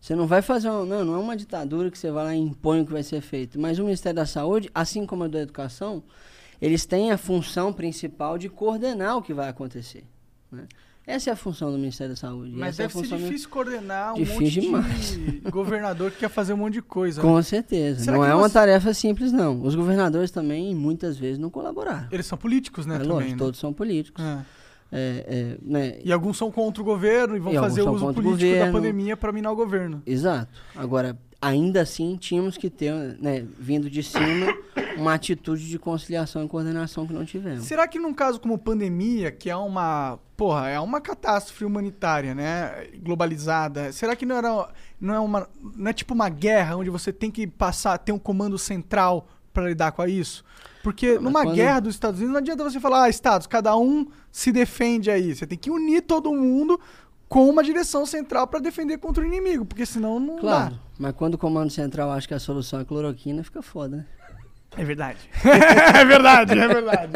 Você 0.00 0.14
não 0.14 0.26
vai 0.26 0.42
fazer 0.42 0.68
uma, 0.68 0.84
não, 0.84 1.04
não 1.04 1.14
é 1.14 1.18
uma 1.18 1.36
ditadura 1.36 1.90
que 1.90 1.96
você 1.98 2.10
vai 2.10 2.24
lá 2.24 2.34
e 2.34 2.38
impõe 2.38 2.82
o 2.82 2.84
que 2.84 2.92
vai 2.92 3.02
ser 3.02 3.22
feito. 3.22 3.58
Mas 3.58 3.78
o 3.78 3.84
Ministério 3.84 4.16
da 4.16 4.26
Saúde, 4.26 4.68
assim 4.74 5.06
como 5.06 5.24
a 5.24 5.28
da 5.28 5.40
Educação, 5.40 6.02
eles 6.64 6.86
têm 6.86 7.10
a 7.12 7.18
função 7.18 7.72
principal 7.72 8.38
de 8.38 8.48
coordenar 8.48 9.16
o 9.18 9.22
que 9.22 9.34
vai 9.34 9.48
acontecer. 9.48 10.04
né? 10.50 10.64
Essa 11.06 11.28
é 11.28 11.32
a 11.34 11.36
função 11.36 11.70
do 11.70 11.76
Ministério 11.76 12.14
da 12.14 12.16
Saúde. 12.18 12.52
Mas 12.56 12.78
é 12.80 12.84
deve 12.84 12.92
ser 12.94 12.98
função 13.00 13.18
do- 13.18 13.24
difícil 13.24 13.48
coordenar 13.50 14.12
um 14.14 14.16
Difícil 14.16 14.72
monte 14.72 14.90
de 15.18 15.40
governador 15.50 16.10
que 16.10 16.20
quer 16.20 16.30
fazer 16.30 16.54
um 16.54 16.56
monte 16.56 16.74
de 16.74 16.82
coisa. 16.82 17.20
Com 17.20 17.42
certeza. 17.42 18.04
Será 18.04 18.16
não 18.16 18.24
é 18.24 18.34
uma 18.34 18.48
você- 18.48 18.54
tarefa 18.54 18.94
simples, 18.94 19.30
não. 19.30 19.60
Os 19.62 19.74
governadores 19.74 20.30
também, 20.30 20.74
muitas 20.74 21.18
vezes, 21.18 21.38
não 21.38 21.50
colaboraram. 21.50 22.08
Eles 22.10 22.24
são 22.24 22.38
políticos, 22.38 22.86
né? 22.86 22.96
é 22.96 22.98
lógico, 23.02 23.32
né? 23.32 23.36
todos 23.36 23.60
são 23.60 23.70
políticos. 23.72 24.24
É. 24.24 24.38
É, 24.96 25.24
é, 25.26 25.56
né, 25.60 25.98
E 26.04 26.12
alguns 26.12 26.38
são 26.38 26.50
contra 26.52 26.80
o 26.80 26.84
governo 26.86 27.36
e 27.36 27.40
vão 27.40 27.52
E 27.52 27.56
fazer 27.58 27.82
uso 27.82 28.06
político 28.14 28.22
da 28.22 28.30
governo. 28.30 28.72
pandemia 28.72 29.16
para 29.16 29.32
minar 29.32 29.52
o 29.52 29.56
governo. 29.56 30.02
Exato. 30.06 30.52
Agora, 30.74 31.18
ainda 31.42 31.80
assim, 31.82 32.16
tínhamos 32.16 32.56
que 32.56 32.70
ter, 32.70 32.92
né, 33.20 33.44
vindo 33.58 33.90
de 33.90 34.02
cima, 34.04 34.56
uma 34.96 35.14
atitude 35.14 35.68
de 35.68 35.78
conciliação 35.78 36.44
e 36.44 36.48
coordenação 36.48 37.06
que 37.06 37.12
não 37.12 37.24
tivemos. 37.24 37.64
Será 37.64 37.86
que 37.88 37.98
num 37.98 38.12
caso 38.14 38.40
como 38.40 38.56
pandemia, 38.58 39.30
que 39.32 39.50
é 39.50 39.56
uma, 39.56 40.18
porra, 40.36 40.68
é 40.68 40.78
uma 40.80 41.00
catástrofe 41.00 41.64
humanitária, 41.64 42.34
né, 42.34 42.86
globalizada, 43.02 43.92
será 43.92 44.14
que 44.16 44.26
não 44.26 44.36
era 44.36 44.68
não 45.00 45.14
é 45.14 45.18
uma 45.20 45.48
não 45.76 45.90
é 45.90 45.92
tipo 45.92 46.14
uma 46.14 46.28
guerra 46.28 46.76
onde 46.76 46.90
você 46.90 47.12
tem 47.12 47.30
que 47.30 47.46
passar 47.46 47.98
ter 47.98 48.12
um 48.12 48.18
comando 48.18 48.56
central 48.58 49.26
para 49.52 49.68
lidar 49.68 49.92
com 49.92 50.04
isso? 50.06 50.44
Porque 50.82 51.14
mas 51.14 51.22
numa 51.22 51.42
quando- 51.42 51.54
guerra 51.54 51.80
dos 51.80 51.94
Estados 51.94 52.18
Unidos 52.20 52.32
não 52.34 52.40
adianta 52.40 52.62
você 52.64 52.78
falar, 52.78 53.04
ah, 53.04 53.08
estados, 53.08 53.46
cada 53.46 53.74
um 53.76 54.06
se 54.30 54.52
defende 54.52 55.10
aí. 55.10 55.34
Você 55.34 55.46
tem 55.46 55.56
que 55.56 55.70
unir 55.70 56.02
todo 56.02 56.30
mundo 56.32 56.78
com 57.28 57.48
uma 57.48 57.64
direção 57.64 58.04
central 58.04 58.46
para 58.46 58.60
defender 58.60 58.98
contra 58.98 59.24
o 59.24 59.26
inimigo, 59.26 59.64
porque 59.64 59.86
senão 59.86 60.20
não 60.20 60.36
Claro, 60.36 60.74
dá. 60.74 60.80
mas 60.98 61.12
quando 61.14 61.34
o 61.34 61.38
comando 61.38 61.70
central 61.70 62.10
acha 62.10 62.28
que 62.28 62.34
a 62.34 62.38
solução 62.38 62.80
é 62.80 62.84
cloroquina, 62.84 63.42
fica 63.42 63.62
foda, 63.62 63.96
né? 63.96 64.06
É 64.76 64.84
verdade. 64.84 65.18
é 65.44 66.04
verdade, 66.04 66.58
é 66.58 66.68
verdade. 66.68 67.12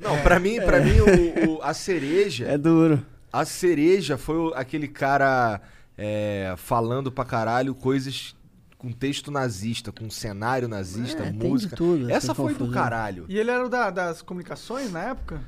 Não, 0.00 0.20
pra 0.22 0.38
mim, 0.40 0.56
pra 0.60 0.80
mim 0.80 0.98
o, 1.00 1.50
o- 1.58 1.62
a 1.62 1.72
cereja. 1.74 2.46
É 2.46 2.58
duro. 2.58 3.04
A 3.32 3.44
cereja 3.44 4.18
foi 4.18 4.36
o- 4.36 4.52
aquele 4.54 4.88
cara 4.88 5.60
é, 5.96 6.54
falando 6.56 7.10
pra 7.12 7.24
caralho 7.24 7.74
coisas 7.74 8.34
com 8.76 8.90
texto 8.90 9.30
nazista, 9.30 9.92
com 9.92 10.10
cenário 10.10 10.66
nazista, 10.66 11.22
É, 11.22 11.30
tem 11.30 11.38
de 11.38 11.46
música. 11.46 11.76
tudo, 11.76 12.10
Essa 12.10 12.34
foi 12.34 12.52
do 12.54 12.68
caralho. 12.70 13.26
E 13.28 13.38
ele 13.38 13.50
era 13.50 13.64
o 13.64 13.68
da- 13.68 13.90
das 13.90 14.22
comunicações 14.22 14.90
na 14.90 15.04
época? 15.04 15.40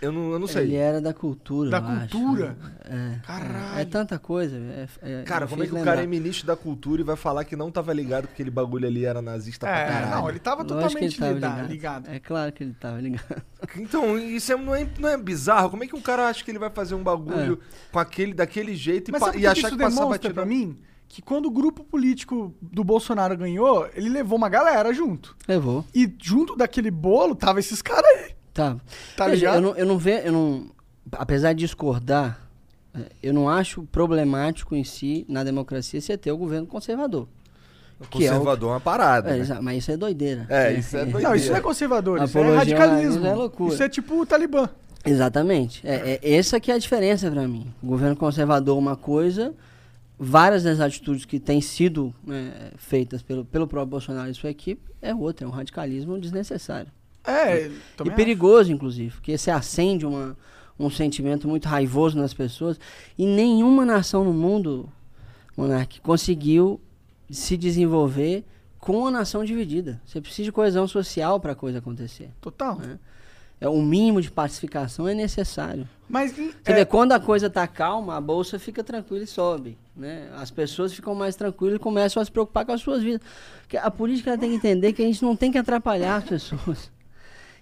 Eu 0.00 0.12
não, 0.12 0.32
eu 0.32 0.38
não 0.38 0.46
sei. 0.46 0.64
Ele 0.64 0.76
era 0.76 1.00
da 1.00 1.12
cultura, 1.14 1.70
Da 1.70 1.78
eu 1.78 1.84
acho. 1.84 2.08
cultura? 2.18 2.56
É. 2.84 3.18
Caralho. 3.26 3.78
É 3.80 3.84
tanta 3.84 4.18
coisa. 4.18 4.56
É, 4.56 4.88
é 5.02 5.22
Cara, 5.22 5.46
como 5.46 5.62
é 5.62 5.66
que 5.66 5.70
difícil 5.72 5.82
o 5.82 5.84
cara 5.84 5.98
é 5.98 6.02
lembrar. 6.02 6.18
ministro 6.18 6.46
da 6.46 6.56
cultura 6.56 7.00
e 7.00 7.04
vai 7.04 7.16
falar 7.16 7.44
que 7.44 7.54
não 7.56 7.70
tava 7.70 7.92
ligado 7.92 8.26
que 8.26 8.32
aquele 8.34 8.50
bagulho 8.50 8.86
ali 8.86 9.04
era 9.04 9.20
nazista 9.22 9.66
pra 9.66 9.78
É, 9.78 9.86
caralho? 9.86 10.10
não, 10.10 10.28
ele 10.28 10.38
tava 10.38 10.62
Lógico 10.62 10.78
que 10.78 10.84
totalmente 10.88 11.04
ele 11.04 11.18
tava 11.20 11.32
ligado. 11.32 11.68
ligado. 11.68 12.08
É 12.10 12.18
claro 12.18 12.52
que 12.52 12.64
ele 12.64 12.74
tava 12.74 13.00
ligado. 13.00 13.42
Então, 13.76 14.18
isso 14.18 14.52
é- 14.52 14.56
não, 14.56 14.74
é, 14.74 14.86
não 14.98 15.08
é 15.08 15.16
bizarro? 15.16 15.70
Como 15.70 15.84
é 15.84 15.86
que 15.86 15.94
um 15.96 16.00
cara 16.00 16.28
acha 16.28 16.42
que 16.44 16.50
ele 16.50 16.58
vai 16.58 16.70
fazer 16.70 16.94
um 16.94 17.02
bagulho 17.02 17.60
com 17.92 17.98
aquele, 17.98 18.32
daquele 18.34 18.74
jeito 18.74 19.10
e, 19.10 19.12
Mas 19.12 19.22
o 19.22 19.28
e 19.30 19.32
que 19.40 19.46
achar 19.46 19.70
que 19.70 19.76
passar 19.76 19.88
demonstra 19.90 20.06
batido? 20.08 20.34
pra 20.34 20.44
mim? 20.46 20.78
Que 21.12 21.20
quando 21.20 21.46
o 21.46 21.50
grupo 21.50 21.82
político 21.82 22.54
do 22.62 22.84
Bolsonaro 22.84 23.36
ganhou, 23.36 23.88
ele 23.94 24.08
levou 24.08 24.38
uma 24.38 24.48
galera 24.48 24.94
junto. 24.94 25.36
Levou. 25.48 25.84
E 25.92 26.08
junto 26.22 26.54
daquele 26.56 26.90
bolo 26.90 27.34
tava 27.34 27.58
esses 27.58 27.82
caras 27.82 28.06
aí. 28.16 28.34
Tá. 28.60 28.76
Tá 29.16 29.24
Veja, 29.26 29.36
ligado? 29.36 29.54
Eu 29.56 29.60
não, 29.60 29.76
eu 29.76 29.86
não 29.86 29.98
vejo, 29.98 30.26
eu 30.26 30.32
não, 30.32 30.66
apesar 31.12 31.52
de 31.52 31.60
discordar, 31.60 32.40
é, 32.94 33.00
eu 33.22 33.32
não 33.32 33.48
acho 33.48 33.82
problemático 33.84 34.74
em 34.76 34.84
si, 34.84 35.24
na 35.28 35.42
democracia, 35.44 36.00
você 36.00 36.16
ter 36.18 36.30
o 36.32 36.36
governo 36.36 36.66
conservador. 36.66 37.26
que 38.10 38.24
é 38.24 38.30
o- 38.30 38.32
Conservador 38.34 38.70
é 38.70 38.72
uma 38.74 38.80
parada. 38.80 39.36
É, 39.36 39.42
né? 39.42 39.58
mas 39.62 39.78
isso 39.78 39.90
é 39.92 39.96
doideira. 39.96 40.46
É, 40.48 40.72
isso 40.74 40.96
é 40.96 41.00
doideira. 41.04 41.28
Não, 41.28 41.34
isso 41.34 41.50
não 41.50 41.56
é 41.56 41.60
conservador, 41.60 42.22
isso 42.22 42.38
é 42.38 42.56
radicalismo. 42.56 43.16
isso 43.18 43.26
é 43.26 43.34
loucura. 43.34 43.74
Isso 43.74 43.82
é 43.82 43.88
tipo 43.88 44.20
o 44.20 44.26
Talibã. 44.26 44.68
Exatamente. 45.04 45.86
É, 45.86 46.18
é, 46.22 46.34
essa 46.34 46.60
que 46.60 46.70
é 46.70 46.74
a 46.74 46.78
diferença 46.78 47.30
para 47.30 47.48
mim. 47.48 47.72
O 47.82 47.86
governo 47.86 48.14
conservador 48.14 48.76
uma 48.76 48.96
coisa, 48.96 49.54
várias 50.18 50.62
das 50.64 50.78
atitudes 50.80 51.24
que 51.24 51.40
têm 51.40 51.60
sido 51.62 52.14
né, 52.26 52.52
feitas 52.76 53.22
pelo, 53.22 53.44
pelo 53.44 53.66
próprio 53.66 53.90
Bolsonaro 53.90 54.30
e 54.30 54.34
sua 54.34 54.50
equipe 54.50 54.82
é 55.00 55.14
outra, 55.14 55.46
é 55.46 55.48
um 55.48 55.52
radicalismo 55.52 56.18
desnecessário. 56.18 56.92
É, 57.24 57.66
e 57.66 57.80
também 57.96 58.14
perigoso, 58.14 58.72
inclusive, 58.72 59.12
porque 59.12 59.36
você 59.36 59.50
acende 59.50 60.06
uma, 60.06 60.36
um 60.78 60.90
sentimento 60.90 61.46
muito 61.46 61.68
raivoso 61.68 62.18
nas 62.18 62.32
pessoas 62.32 62.78
e 63.18 63.26
nenhuma 63.26 63.84
nação 63.84 64.24
no 64.24 64.32
mundo, 64.32 64.88
Monark, 65.56 66.00
conseguiu 66.00 66.80
se 67.30 67.56
desenvolver 67.56 68.44
com 68.78 69.06
a 69.06 69.10
nação 69.10 69.44
dividida. 69.44 70.00
Você 70.04 70.20
precisa 70.20 70.44
de 70.44 70.52
coesão 70.52 70.88
social 70.88 71.38
para 71.38 71.52
a 71.52 71.54
coisa 71.54 71.78
acontecer. 71.78 72.24
acho. 72.24 72.32
Total. 72.40 72.78
né? 72.78 72.98
É, 73.60 73.68
o 73.68 73.82
mínimo 73.82 74.22
de 74.22 74.30
pacificação 74.30 75.06
é 75.06 75.12
necessário. 75.12 75.86
Mas 76.08 76.32
Você 76.32 76.54
é, 76.64 76.72
vê, 76.72 76.84
quando 76.86 77.12
a 77.12 77.20
coisa 77.20 77.50
tá 77.50 77.66
calma, 77.68 78.16
a 78.16 78.20
bolsa 78.20 78.58
fica 78.58 78.82
tranquila 78.82 79.22
e 79.22 79.26
sobe. 79.26 79.76
Né? 79.94 80.30
As 80.36 80.50
pessoas 80.50 80.94
ficam 80.94 81.14
mais 81.14 81.36
tranquilas 81.36 81.76
e 81.76 81.78
começam 81.78 82.22
a 82.22 82.24
se 82.24 82.32
preocupar 82.32 82.64
com 82.64 82.72
as 82.72 82.80
suas 82.80 83.02
vidas. 83.02 83.20
Porque 83.60 83.76
a 83.76 83.90
política 83.90 84.38
tem 84.38 84.48
que 84.48 84.56
entender 84.56 84.94
que 84.94 85.02
a 85.02 85.04
gente 85.04 85.22
não 85.22 85.36
tem 85.36 85.52
que 85.52 85.58
atrapalhar 85.58 86.16
as 86.16 86.24
pessoas. 86.24 86.90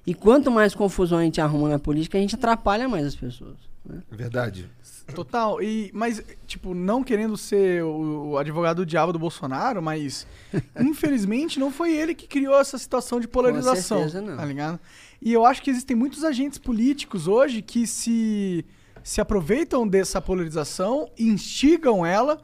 E 0.08 0.14
quanto 0.14 0.50
mais 0.50 0.74
confusão 0.74 1.18
a 1.18 1.22
gente 1.22 1.38
arruma 1.38 1.68
na 1.68 1.78
política, 1.78 2.16
a 2.16 2.20
gente 2.22 2.34
atrapalha 2.34 2.88
mais 2.88 3.04
as 3.04 3.14
pessoas. 3.14 3.56
né? 3.84 4.02
Verdade. 4.10 4.66
Total. 5.14 5.62
E, 5.62 5.90
mas, 5.92 6.22
tipo, 6.46 6.72
não 6.72 7.04
querendo 7.04 7.36
ser 7.36 7.84
o, 7.84 8.30
o 8.30 8.38
advogado 8.38 8.78
do 8.78 8.86
diabo 8.86 9.12
do 9.12 9.18
Bolsonaro, 9.18 9.82
mas 9.82 10.26
infelizmente 10.80 11.60
não 11.60 11.70
foi 11.70 11.94
ele 11.94 12.14
que 12.14 12.26
criou 12.26 12.58
essa 12.58 12.78
situação 12.78 13.20
de 13.20 13.28
polarização. 13.28 13.98
certeza 13.98 14.22
não. 14.22 14.34
Tá 14.34 14.46
ligado? 14.46 14.80
E 15.20 15.30
eu 15.30 15.44
acho 15.44 15.60
que 15.60 15.68
existem 15.68 15.94
muitos 15.94 16.24
agentes 16.24 16.58
políticos 16.58 17.28
hoje 17.28 17.60
que 17.60 17.86
se, 17.86 18.64
se 19.04 19.20
aproveitam 19.20 19.86
dessa 19.86 20.22
polarização, 20.22 21.10
instigam 21.18 22.06
ela. 22.06 22.40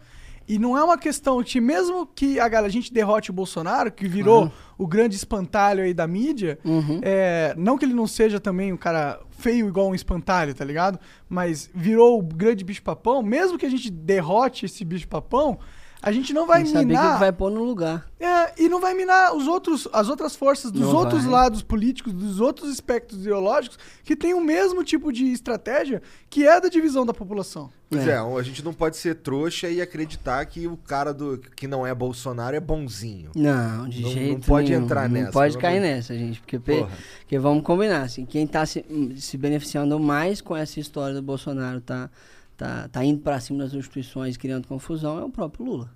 E 0.46 0.58
não 0.58 0.76
é 0.76 0.84
uma 0.84 0.98
questão 0.98 1.42
de, 1.42 1.58
mesmo 1.60 2.06
que 2.06 2.38
a, 2.38 2.46
galera- 2.48 2.66
a 2.68 2.70
gente 2.70 2.92
derrote 2.92 3.30
o 3.30 3.32
Bolsonaro, 3.32 3.90
que 3.90 4.06
virou 4.06 4.52
o 4.76 4.86
grande 4.86 5.16
espantalho 5.16 5.82
aí 5.82 5.94
da 5.94 6.06
mídia, 6.06 6.58
Uhum. 6.64 7.00
é, 7.02 7.54
não 7.56 7.78
que 7.78 7.84
ele 7.84 7.94
não 7.94 8.06
seja 8.06 8.38
também 8.38 8.72
um 8.72 8.76
cara 8.76 9.20
feio 9.30 9.66
igual 9.68 9.88
um 9.88 9.94
espantalho, 9.94 10.54
tá 10.54 10.64
ligado? 10.64 10.98
Mas 11.28 11.70
virou 11.74 12.18
o 12.18 12.22
grande 12.22 12.62
bicho-papão, 12.64 13.22
mesmo 13.22 13.56
que 13.58 13.64
a 13.66 13.70
gente 13.70 13.90
derrote 13.90 14.66
esse 14.66 14.84
bicho-papão, 14.84 15.58
a 16.02 16.12
gente 16.12 16.34
não 16.34 16.46
vai 16.46 16.62
Tem 16.64 16.72
saber 16.72 16.84
minar. 16.84 17.14
que 17.14 17.20
vai 17.20 17.32
pôr 17.32 17.50
no 17.50 17.64
lugar. 17.64 18.06
É, 18.20 18.52
e 18.62 18.68
não 18.68 18.78
vai 18.78 18.92
minar 18.92 19.34
os 19.34 19.46
outros, 19.48 19.88
as 19.90 20.10
outras 20.10 20.36
forças 20.36 20.70
dos 20.70 20.82
Não 20.82 20.94
outros 20.94 21.22
vai. 21.24 21.32
lados 21.32 21.62
políticos, 21.62 22.12
dos 22.12 22.40
outros 22.40 22.70
espectros 22.70 23.20
ideológicos, 23.22 23.78
que 24.02 24.14
têm 24.14 24.34
o 24.34 24.40
mesmo 24.42 24.84
tipo 24.84 25.10
de 25.10 25.32
estratégia 25.32 26.02
que 26.28 26.46
é 26.46 26.60
da 26.60 26.68
divisão 26.68 27.06
da 27.06 27.14
população. 27.14 27.70
Pois 27.96 28.08
É. 28.08 28.12
é. 28.12 28.18
a 28.18 28.42
gente 28.42 28.64
não 28.64 28.72
pode 28.72 28.96
ser 28.96 29.14
trouxa 29.16 29.68
e 29.68 29.80
acreditar 29.80 30.44
que 30.46 30.66
o 30.66 30.76
cara 30.76 31.12
do 31.12 31.38
que 31.56 31.66
não 31.66 31.86
é 31.86 31.94
Bolsonaro 31.94 32.54
é 32.56 32.60
bonzinho. 32.60 33.30
Não, 33.34 33.88
de 33.88 34.02
Não- 34.02 34.08
não 34.08 34.14
jeito 34.14 34.46
pode 34.46 34.70
nenhum. 34.70 34.84
entrar 34.84 35.08
não 35.08 35.14
nessa, 35.20 35.32
pode 35.32 35.52
pelo 35.52 35.62
cair 35.62 35.80
nessa, 35.80 36.16
gente. 36.16 36.40
Porque, 36.40 36.58
Porra. 36.58 36.90
porque 37.20 37.38
vamos 37.38 37.62
combinar, 37.64 38.02
assim, 38.02 38.24
quem 38.24 38.44
está 38.44 38.64
se, 38.66 38.84
se 39.16 39.36
beneficiando 39.36 39.98
mais 39.98 40.40
com 40.40 40.56
essa 40.56 40.78
história 40.80 41.14
do 41.14 41.22
Bolsonaro, 41.22 41.80
tá, 41.80 42.10
tá, 42.56 42.88
tá 42.88 43.04
indo 43.04 43.20
para 43.20 43.40
cima 43.40 43.60
das 43.64 43.72
instituições, 43.74 44.36
criando 44.36 44.66
confusão, 44.68 45.18
é 45.18 45.24
o 45.24 45.30
próprio 45.30 45.64
Lula. 45.64 45.90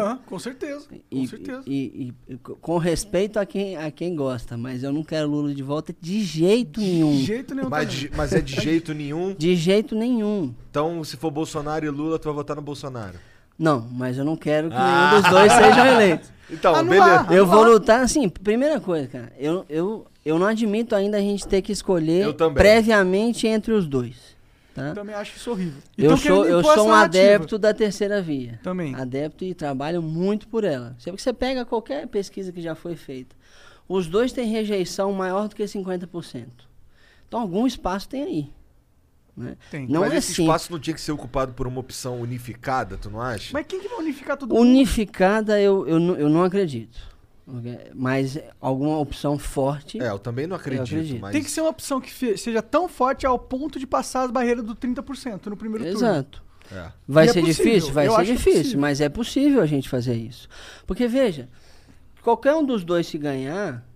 Tá, 0.00 0.18
com 0.26 0.38
certeza. 0.38 0.86
Com 0.88 0.96
E, 1.10 1.26
certeza. 1.28 1.62
e- 1.66 2.12
e- 2.28 2.34
e 2.34 2.36
com 2.38 2.76
respeito 2.78 3.38
a 3.38 3.46
quem, 3.46 3.76
a 3.76 3.90
quem 3.90 4.14
gosta, 4.14 4.56
mas 4.56 4.82
eu 4.82 4.92
não 4.92 5.02
quero 5.02 5.28
Lula 5.28 5.54
de 5.54 5.62
volta 5.62 5.94
de 6.00 6.22
jeito 6.22 6.80
nenhum. 6.80 7.12
De 7.12 7.22
jeito 7.24 7.54
nenhum. 7.54 7.68
Mas, 7.68 7.92
de- 7.92 8.10
mas 8.16 8.32
é 8.32 8.40
de 8.40 8.54
jeito 8.60 8.92
nenhum. 8.94 9.34
De 9.34 9.54
jeito 9.56 9.94
nenhum. 9.94 10.54
Então, 10.70 11.02
se 11.04 11.16
for 11.16 11.30
Bolsonaro 11.30 11.84
e 11.86 11.90
Lula, 11.90 12.18
tu 12.18 12.24
vai 12.24 12.34
votar 12.34 12.56
no 12.56 12.62
Bolsonaro. 12.62 13.18
Não, 13.58 13.86
mas 13.92 14.18
eu 14.18 14.24
não 14.24 14.36
quero 14.36 14.68
que 14.68 14.76
Ah. 14.76 15.10
nenhum 15.10 15.22
dos 15.22 15.30
dois 15.30 15.52
sejam 15.52 15.86
eleitos. 15.86 16.32
Então, 16.50 16.74
Anular. 16.74 17.22
beleza. 17.24 17.34
Eu 17.34 17.46
vou 17.46 17.64
lutar, 17.64 18.00
assim, 18.02 18.28
primeira 18.28 18.78
coisa, 18.78 19.06
cara, 19.08 19.32
eu, 19.38 19.64
eu, 19.66 20.06
eu 20.26 20.38
não 20.38 20.46
admito 20.46 20.94
ainda 20.94 21.16
a 21.16 21.20
gente 21.20 21.48
ter 21.48 21.62
que 21.62 21.72
escolher 21.72 22.34
previamente 22.52 23.46
entre 23.46 23.72
os 23.72 23.86
dois. 23.86 24.33
Tá? 24.74 24.88
Eu 24.88 24.94
também 24.94 25.14
acho 25.14 25.36
isso 25.36 25.52
horrível. 25.52 25.80
E 25.96 26.04
Eu 26.04 26.16
sou, 26.16 26.44
eu 26.44 26.62
sou 26.64 26.86
um 26.86 26.90
narrativa. 26.90 27.24
adepto 27.24 27.56
da 27.56 27.72
terceira 27.72 28.20
via. 28.20 28.58
Também. 28.60 28.92
Adepto 28.96 29.44
e 29.44 29.54
trabalho 29.54 30.02
muito 30.02 30.48
por 30.48 30.64
ela. 30.64 30.96
Sempre 30.98 31.16
que 31.18 31.22
você 31.22 31.32
pega 31.32 31.64
qualquer 31.64 32.08
pesquisa 32.08 32.50
que 32.50 32.60
já 32.60 32.74
foi 32.74 32.96
feita, 32.96 33.36
os 33.88 34.08
dois 34.08 34.32
têm 34.32 34.50
rejeição 34.50 35.12
maior 35.12 35.48
do 35.48 35.54
que 35.54 35.62
50%. 35.62 36.46
Então 37.28 37.40
algum 37.40 37.68
espaço 37.68 38.08
tem 38.08 38.24
aí. 38.24 38.52
Né? 39.36 39.56
Tem. 39.70 39.86
Não 39.86 40.00
Mas 40.00 40.12
é 40.12 40.16
esse 40.16 40.32
assim. 40.32 40.42
espaço 40.42 40.72
não 40.72 40.78
tinha 40.80 40.94
que 40.94 41.00
ser 41.00 41.12
ocupado 41.12 41.52
por 41.52 41.68
uma 41.68 41.78
opção 41.80 42.20
unificada, 42.20 42.96
tu 42.96 43.10
não 43.10 43.20
acha? 43.20 43.50
Mas 43.52 43.66
quem 43.66 43.80
que 43.80 43.88
vai 43.88 43.98
unificar 43.98 44.36
mundo? 44.40 44.60
Unificada 44.60 45.60
eu, 45.60 45.86
eu, 45.86 46.00
eu 46.16 46.28
não 46.28 46.42
acredito. 46.42 47.13
Mas 47.94 48.38
alguma 48.60 48.98
opção 48.98 49.38
forte. 49.38 50.00
É, 50.00 50.08
eu 50.10 50.18
também 50.18 50.46
não 50.46 50.56
acredito, 50.56 50.82
acredito. 50.84 51.20
mas... 51.20 51.32
Tem 51.32 51.42
que 51.42 51.50
ser 51.50 51.60
uma 51.60 51.70
opção 51.70 52.00
que 52.00 52.36
seja 52.38 52.62
tão 52.62 52.88
forte 52.88 53.26
ao 53.26 53.38
ponto 53.38 53.78
de 53.78 53.86
passar 53.86 54.22
as 54.24 54.30
barreiras 54.30 54.64
do 54.64 54.74
30% 54.74 55.46
no 55.46 55.56
primeiro 55.56 55.84
turno. 55.84 55.98
Exato. 55.98 56.42
É. 56.72 56.90
Vai 57.06 57.26
E 57.26 57.28
é 57.28 57.32
ser 57.32 57.40
possível, 57.42 57.64
difícil? 57.64 57.92
Vai 57.92 58.06
eu 58.06 58.12
ser 58.12 58.20
acho 58.22 58.32
difícil, 58.32 58.58
possível. 58.60 58.80
mas 58.80 59.00
é 59.02 59.08
possível 59.10 59.60
a 59.60 59.66
gente 59.66 59.88
fazer 59.88 60.14
isso. 60.14 60.48
Porque, 60.86 61.06
veja, 61.06 61.48
qualquer 62.22 62.54
um 62.54 62.64
dos 62.64 62.82
dois 62.82 63.06
se 63.06 63.18
ganhar, 63.18 63.86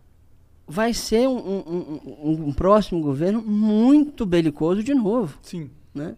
vai 0.66 0.92
ser 0.92 1.26
um, 1.26 1.38
um- 1.38 1.64
um- 1.66 2.00
um- 2.30 2.48
um 2.48 2.52
próximo 2.52 3.00
governo 3.00 3.40
muito 3.40 4.26
belicoso 4.26 4.82
de 4.84 4.92
novo. 4.92 5.38
Sim. 5.40 5.70
Né? 5.94 6.14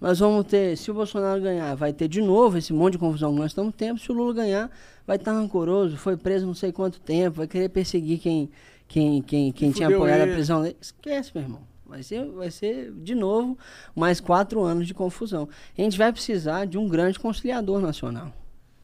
Nós 0.00 0.18
vamos 0.20 0.46
ter, 0.46 0.76
se 0.76 0.90
o 0.90 0.94
Bolsonaro 0.94 1.40
ganhar, 1.40 1.74
vai 1.74 1.92
ter 1.92 2.06
de 2.08 2.20
novo 2.20 2.56
esse 2.58 2.72
monte 2.72 2.92
de 2.92 2.98
confusão 2.98 3.32
que 3.32 3.38
nós 3.40 3.50
estamos 3.50 3.74
tendo. 3.76 3.98
Se 3.98 4.10
o 4.12 4.14
Lula 4.14 4.32
ganhar, 4.32 4.70
vai 5.06 5.16
estar 5.16 5.32
rancoroso, 5.32 5.96
foi 5.96 6.16
preso 6.16 6.46
não 6.46 6.54
sei 6.54 6.70
quanto 6.70 7.00
tempo, 7.00 7.38
vai 7.38 7.48
querer 7.48 7.68
perseguir 7.68 8.18
quem, 8.20 8.48
quem, 8.86 9.20
quem, 9.22 9.50
quem 9.52 9.70
tinha 9.72 9.88
apoiado 9.88 10.20
ele. 10.22 10.30
a 10.30 10.34
prisão 10.34 10.62
dele. 10.62 10.76
Esquece, 10.80 11.32
meu 11.34 11.42
irmão. 11.42 11.60
Vai 11.84 12.02
ser, 12.02 12.24
vai 12.26 12.50
ser, 12.50 12.92
de 12.92 13.14
novo, 13.14 13.56
mais 13.96 14.20
quatro 14.20 14.62
anos 14.62 14.86
de 14.86 14.92
confusão. 14.94 15.48
A 15.76 15.80
gente 15.80 15.96
vai 15.96 16.12
precisar 16.12 16.66
de 16.66 16.76
um 16.76 16.86
grande 16.86 17.18
conciliador 17.18 17.80
nacional. 17.80 18.30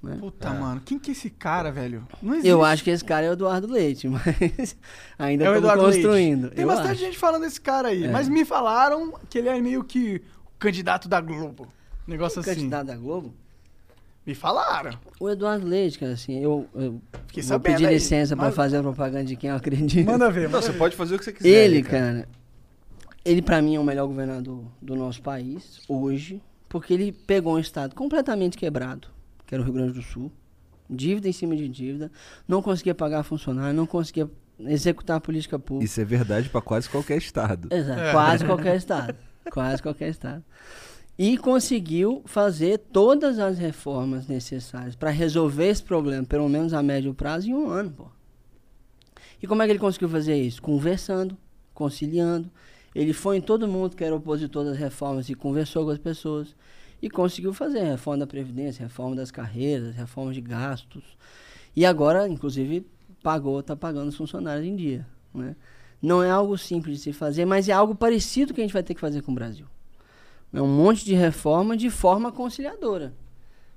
né? 0.02 0.16
Puta, 0.18 0.50
mano. 0.54 0.80
Quem 0.84 0.98
que 0.98 1.10
é 1.10 1.12
esse 1.12 1.28
cara, 1.28 1.70
velho? 1.70 2.08
Não 2.22 2.32
existe. 2.32 2.48
Eu 2.48 2.64
acho 2.64 2.82
que 2.82 2.88
esse 2.90 3.04
cara 3.04 3.26
é 3.26 3.30
o 3.30 3.34
Eduardo 3.34 3.66
Leite, 3.70 4.08
mas 4.08 4.74
ainda 5.18 5.44
É 5.44 5.54
estamos 5.56 5.84
construindo. 5.84 6.40
Leite. 6.44 6.54
Tem 6.56 6.62
eu 6.62 6.68
bastante 6.68 6.90
acho. 6.92 7.00
gente 7.02 7.18
falando 7.18 7.42
desse 7.42 7.60
cara 7.60 7.88
aí. 7.88 8.04
É. 8.04 8.08
Mas 8.10 8.26
me 8.26 8.42
falaram 8.44 9.12
que 9.28 9.36
ele 9.36 9.48
é 9.50 9.60
meio 9.60 9.84
que 9.84 10.22
candidato 10.58 11.08
da 11.08 11.20
Globo. 11.20 11.68
Negócio 12.06 12.38
O 12.38 12.40
assim. 12.40 12.54
candidato 12.54 12.86
da 12.86 12.96
Globo? 12.96 13.34
Me 14.26 14.34
falaram. 14.34 14.98
O 15.20 15.28
Eduardo 15.28 15.66
Leite, 15.66 15.98
cara, 15.98 16.12
assim, 16.12 16.38
eu, 16.42 16.66
eu 16.74 17.00
Fiquei 17.26 17.42
vou 17.42 17.60
pedir 17.60 17.86
aí. 17.86 17.94
licença 17.94 18.34
pra 18.34 18.46
Mas- 18.46 18.54
fazer 18.54 18.78
a 18.78 18.82
propaganda 18.82 19.24
de 19.24 19.36
quem 19.36 19.50
eu 19.50 19.56
acredito. 19.56 20.06
Manda 20.06 20.30
ver, 20.30 20.44
Não, 20.44 20.50
manda 20.52 20.62
você 20.62 20.72
ver. 20.72 20.78
pode 20.78 20.96
fazer 20.96 21.14
o 21.14 21.18
que 21.18 21.24
você 21.24 21.32
quiser. 21.32 21.48
Ele, 21.48 21.76
aí, 21.76 21.82
cara, 21.82 22.28
ele 23.24 23.42
pra 23.42 23.60
mim 23.60 23.74
é 23.76 23.80
o 23.80 23.84
melhor 23.84 24.06
governador 24.06 24.64
do 24.80 24.96
nosso 24.96 25.20
país, 25.20 25.82
hoje, 25.86 26.42
porque 26.70 26.94
ele 26.94 27.12
pegou 27.12 27.54
um 27.54 27.58
estado 27.58 27.94
completamente 27.94 28.56
quebrado, 28.56 29.08
que 29.46 29.54
era 29.54 29.60
o 29.62 29.64
Rio 29.64 29.74
Grande 29.74 29.92
do 29.92 30.02
Sul, 30.02 30.32
dívida 30.88 31.28
em 31.28 31.32
cima 31.32 31.54
de 31.54 31.68
dívida, 31.68 32.10
não 32.48 32.62
conseguia 32.62 32.94
pagar 32.94 33.22
funcionário, 33.24 33.74
não 33.76 33.86
conseguia 33.86 34.30
executar 34.60 35.16
a 35.18 35.20
política 35.20 35.58
pública. 35.58 35.84
Isso 35.84 36.00
é 36.00 36.04
verdade 36.04 36.48
pra 36.48 36.62
quase 36.62 36.88
qualquer 36.88 37.18
estado. 37.18 37.68
Exato, 37.70 38.00
É. 38.00 38.12
quase 38.12 38.44
qualquer 38.46 38.76
estado. 38.76 39.14
Quase 39.50 39.82
qualquer 39.82 40.08
estado. 40.08 40.44
E 41.16 41.38
conseguiu 41.38 42.22
fazer 42.24 42.78
todas 42.78 43.38
as 43.38 43.56
reformas 43.56 44.26
necessárias 44.26 44.96
para 44.96 45.10
resolver 45.10 45.68
esse 45.68 45.82
problema, 45.82 46.24
pelo 46.24 46.48
menos 46.48 46.74
a 46.74 46.82
médio 46.82 47.14
prazo, 47.14 47.48
em 47.48 47.54
um 47.54 47.68
ano, 47.68 47.90
pô. 47.92 48.06
E 49.40 49.46
como 49.46 49.62
é 49.62 49.66
que 49.66 49.72
ele 49.72 49.78
conseguiu 49.78 50.08
fazer 50.08 50.36
isso? 50.36 50.60
Conversando, 50.60 51.36
conciliando. 51.72 52.50
Ele 52.94 53.12
foi 53.12 53.36
em 53.36 53.40
todo 53.40 53.68
mundo 53.68 53.94
que 53.94 54.02
era 54.02 54.14
opositor 54.14 54.64
das 54.64 54.78
reformas 54.78 55.28
e 55.28 55.34
conversou 55.34 55.84
com 55.84 55.90
as 55.90 55.98
pessoas. 55.98 56.56
E 57.02 57.10
conseguiu 57.10 57.52
fazer 57.52 57.82
reforma 57.82 58.18
da 58.18 58.26
Previdência, 58.26 58.84
reforma 58.84 59.14
das 59.14 59.30
carreiras, 59.30 59.94
reforma 59.94 60.32
de 60.32 60.40
gastos. 60.40 61.04
E 61.76 61.84
agora, 61.84 62.26
inclusive, 62.26 62.86
pagou, 63.22 63.60
está 63.60 63.76
pagando 63.76 64.08
os 64.08 64.16
funcionários 64.16 64.66
em 64.66 64.74
dia. 64.74 65.06
Né? 65.34 65.54
Não 66.04 66.22
é 66.22 66.30
algo 66.30 66.58
simples 66.58 66.98
de 66.98 67.02
se 67.04 67.12
fazer, 67.14 67.46
mas 67.46 67.68
é 67.68 67.72
algo 67.72 67.94
parecido 67.94 68.52
que 68.52 68.60
a 68.60 68.64
gente 68.64 68.74
vai 68.74 68.82
ter 68.82 68.92
que 68.94 69.00
fazer 69.00 69.22
com 69.22 69.32
o 69.32 69.34
Brasil. 69.34 69.64
É 70.52 70.60
um 70.60 70.68
monte 70.68 71.02
de 71.04 71.14
reforma 71.14 71.76
de 71.76 71.88
forma 71.88 72.30
conciliadora. 72.30 73.14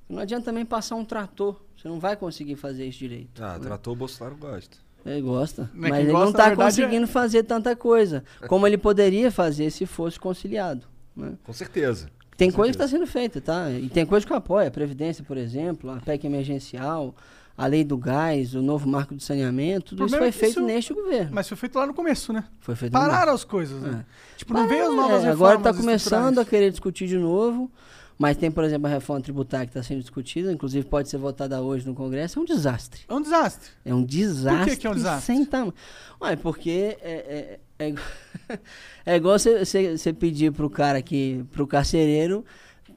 Não 0.09 0.19
adianta 0.19 0.45
também 0.45 0.65
passar 0.65 0.95
um 0.95 1.05
trator. 1.05 1.55
Você 1.77 1.87
não 1.87 1.99
vai 1.99 2.17
conseguir 2.17 2.55
fazer 2.57 2.85
isso 2.85 2.99
direito. 2.99 3.41
Ah, 3.41 3.57
né? 3.57 3.65
tratou 3.65 3.93
o 3.93 3.95
Bolsonaro 3.95 4.35
gosta. 4.35 4.77
Ele 5.05 5.21
gosta. 5.21 5.69
Não 5.73 5.87
é 5.87 5.89
mas 5.89 5.91
quem 5.91 5.99
ele 6.01 6.11
gosta, 6.11 6.23
não 6.25 6.31
está 6.31 6.51
é- 6.51 6.55
conseguindo 6.55 7.07
fazer 7.07 7.43
tanta 7.43 7.75
coisa 7.77 8.23
como 8.47 8.67
ele 8.67 8.77
poderia 8.77 9.31
fazer 9.31 9.71
se 9.71 9.85
fosse 9.85 10.19
conciliado. 10.19 10.85
né? 11.15 11.33
Com 11.45 11.53
certeza. 11.53 12.09
Tem 12.35 12.51
Com 12.51 12.57
coisa 12.57 12.71
que 12.71 12.75
está 12.75 12.87
certeza. 12.89 13.09
sendo 13.09 13.19
feita, 13.21 13.39
tá? 13.41 13.71
E 13.71 13.89
tem 13.89 14.05
coisa 14.05 14.25
que 14.25 14.31
eu 14.33 14.37
apoio. 14.37 14.67
A 14.67 14.71
Previdência, 14.71 15.23
por 15.23 15.37
exemplo, 15.37 15.89
a 15.89 15.95
PEC 16.01 16.25
emergencial, 16.27 17.15
a 17.57 17.65
lei 17.65 17.83
do 17.83 17.97
gás, 17.97 18.53
o 18.53 18.61
novo 18.61 18.87
marco 18.87 19.15
de 19.15 19.23
saneamento. 19.23 19.95
Tudo 19.95 20.03
O 20.03 20.05
isso 20.05 20.17
foi 20.17 20.27
é 20.27 20.31
que 20.31 20.37
feito 20.37 20.51
isso- 20.59 20.61
neste 20.65 20.93
governo. 20.93 21.31
Mas 21.33 21.47
foi 21.47 21.57
feito 21.57 21.77
lá 21.79 21.87
no 21.87 21.93
começo, 21.93 22.31
né? 22.31 22.43
Foi 22.59 22.75
feito 22.75 22.93
no 22.93 22.99
Pararam 22.99 23.33
as 23.33 23.43
coisas, 23.43 23.81
né? 23.81 24.05
Tipo, 24.37 24.53
não 24.53 24.67
veio 24.67 24.83
as 24.85 24.93
É, 24.93 24.95
novas 24.95 25.23
reformas 25.23 25.31
Agora 25.35 25.57
está 25.57 25.73
começando 25.73 26.39
a 26.39 26.45
querer 26.45 26.69
discutir 26.69 27.07
de 27.07 27.17
novo. 27.17 27.71
Mas 28.19 28.35
tem, 28.35 28.49
por 28.49 28.63
exemplo, 28.63 28.87
a 28.87 28.89
reforma 28.89 29.21
tributária 29.21 29.67
que 29.67 29.69
está 29.77 29.83
sendo 29.83 29.99
discutida, 30.01 30.51
inclusive 30.51 30.83
pode 30.87 31.07
ser 31.07 31.17
votada 31.19 31.61
hoje 31.61 31.85
no 31.85 31.93
Congresso. 31.93 32.39
É 32.39 32.41
um 32.41 32.45
desastre. 32.45 33.01
É 33.07 33.13
um 33.13 33.21
desastre. 33.21 33.69
É 33.85 33.93
um 33.93 34.03
desastre. 34.03 34.75
que 34.75 34.87
é 34.87 34.89
um 34.89 34.95
desastre? 34.95 35.25
Sem 35.35 35.45
tamanho. 35.45 35.73
Ué, 36.19 36.35
porque 36.35 36.97
é, 36.99 37.59
é, 37.77 37.85
é, 37.85 37.89
igual- 37.89 38.05
é 39.05 39.15
igual 39.15 39.37
você- 39.37 40.13
pedir 40.13 40.51
pro 40.51 40.67
cara 40.67 40.99
que, 40.99 41.45
pro 41.51 41.67
carcereiro, 41.67 42.43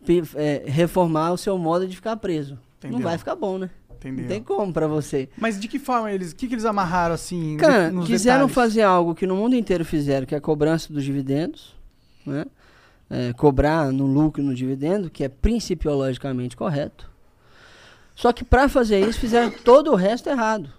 pi- 0.06 0.22
é, 0.36 0.62
reformar 0.66 1.32
o 1.32 1.36
seu 1.36 1.58
modo 1.58 1.86
de 1.86 1.94
ficar 1.96 2.16
preso. 2.16 2.58
Entendeu. 2.78 2.98
Não 2.98 3.04
vai 3.04 3.18
ficar 3.18 3.36
bom, 3.36 3.58
né? 3.58 3.68
Entendeu? 4.00 4.22
Não 4.22 4.28
tem 4.28 4.42
como 4.42 4.72
pra 4.72 4.86
você. 4.86 5.28
Mas 5.36 5.60
de 5.60 5.68
que 5.68 5.78
forma 5.78 6.10
eles. 6.10 6.32
O 6.32 6.36
que, 6.36 6.48
que 6.48 6.54
eles 6.54 6.64
amarraram 6.64 7.14
assim? 7.14 7.56
Cara, 7.58 7.90
nos 7.90 8.06
quiseram 8.06 8.46
detalhes? 8.46 8.54
fazer 8.54 8.82
algo 8.82 9.14
que 9.14 9.26
no 9.26 9.36
mundo 9.36 9.54
inteiro 9.54 9.84
fizeram, 9.84 10.26
que 10.26 10.34
é 10.34 10.38
a 10.38 10.40
cobrança 10.40 10.92
dos 10.92 11.04
dividendos, 11.04 11.74
né? 12.24 12.46
É, 13.10 13.32
cobrar 13.34 13.92
no 13.92 14.06
lucro 14.06 14.40
e 14.40 14.44
no 14.44 14.54
dividendo, 14.54 15.10
que 15.10 15.24
é 15.24 15.28
principiologicamente 15.28 16.56
correto. 16.56 17.10
Só 18.14 18.32
que 18.32 18.44
para 18.44 18.68
fazer 18.68 19.00
isso 19.00 19.18
fizeram 19.18 19.50
todo 19.50 19.90
o 19.90 19.96
resto 19.96 20.28
errado, 20.28 20.70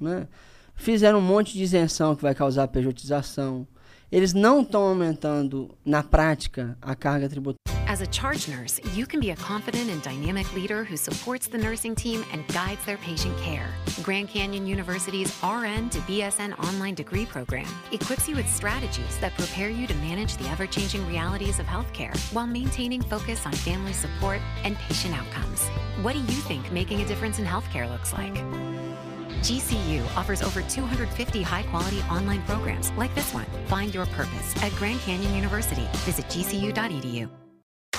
né? 0.00 0.28
Fizeram 0.74 1.18
um 1.18 1.22
monte 1.22 1.54
de 1.54 1.62
isenção 1.62 2.14
que 2.14 2.22
vai 2.22 2.34
causar 2.34 2.68
pejotização. 2.68 3.66
Eles 4.12 4.32
não 4.32 4.62
estão 4.62 4.82
aumentando 4.82 5.70
na 5.84 6.02
prática 6.02 6.76
a 6.80 6.94
carga 6.94 7.28
tributária. 7.28 7.77
As 7.88 8.02
a 8.02 8.06
charge 8.08 8.48
nurse, 8.48 8.78
you 8.92 9.06
can 9.06 9.18
be 9.18 9.30
a 9.30 9.36
confident 9.36 9.88
and 9.88 10.02
dynamic 10.02 10.52
leader 10.52 10.84
who 10.84 10.94
supports 10.94 11.46
the 11.46 11.56
nursing 11.56 11.94
team 11.94 12.22
and 12.34 12.46
guides 12.48 12.84
their 12.84 12.98
patient 12.98 13.34
care. 13.38 13.66
Grand 14.02 14.28
Canyon 14.28 14.66
University's 14.66 15.34
RN 15.42 15.88
to 15.88 15.98
BSN 16.00 16.58
online 16.62 16.94
degree 16.94 17.24
program 17.24 17.66
equips 17.90 18.28
you 18.28 18.36
with 18.36 18.46
strategies 18.46 19.16
that 19.20 19.34
prepare 19.38 19.70
you 19.70 19.86
to 19.86 19.94
manage 19.94 20.36
the 20.36 20.46
ever 20.50 20.66
changing 20.66 21.06
realities 21.08 21.60
of 21.60 21.64
healthcare 21.64 22.14
while 22.34 22.46
maintaining 22.46 23.00
focus 23.00 23.46
on 23.46 23.52
family 23.52 23.94
support 23.94 24.42
and 24.64 24.76
patient 24.76 25.14
outcomes. 25.14 25.66
What 26.02 26.12
do 26.12 26.18
you 26.18 26.42
think 26.42 26.70
making 26.70 27.00
a 27.00 27.06
difference 27.06 27.38
in 27.38 27.46
healthcare 27.46 27.90
looks 27.90 28.12
like? 28.12 28.34
GCU 29.40 30.04
offers 30.14 30.42
over 30.42 30.60
250 30.60 31.40
high 31.40 31.62
quality 31.62 32.02
online 32.10 32.42
programs 32.42 32.90
like 32.98 33.14
this 33.14 33.32
one. 33.32 33.46
Find 33.66 33.94
your 33.94 34.04
purpose 34.06 34.62
at 34.62 34.72
Grand 34.72 35.00
Canyon 35.00 35.34
University. 35.34 35.88
Visit 36.04 36.26
gcu.edu. 36.26 37.30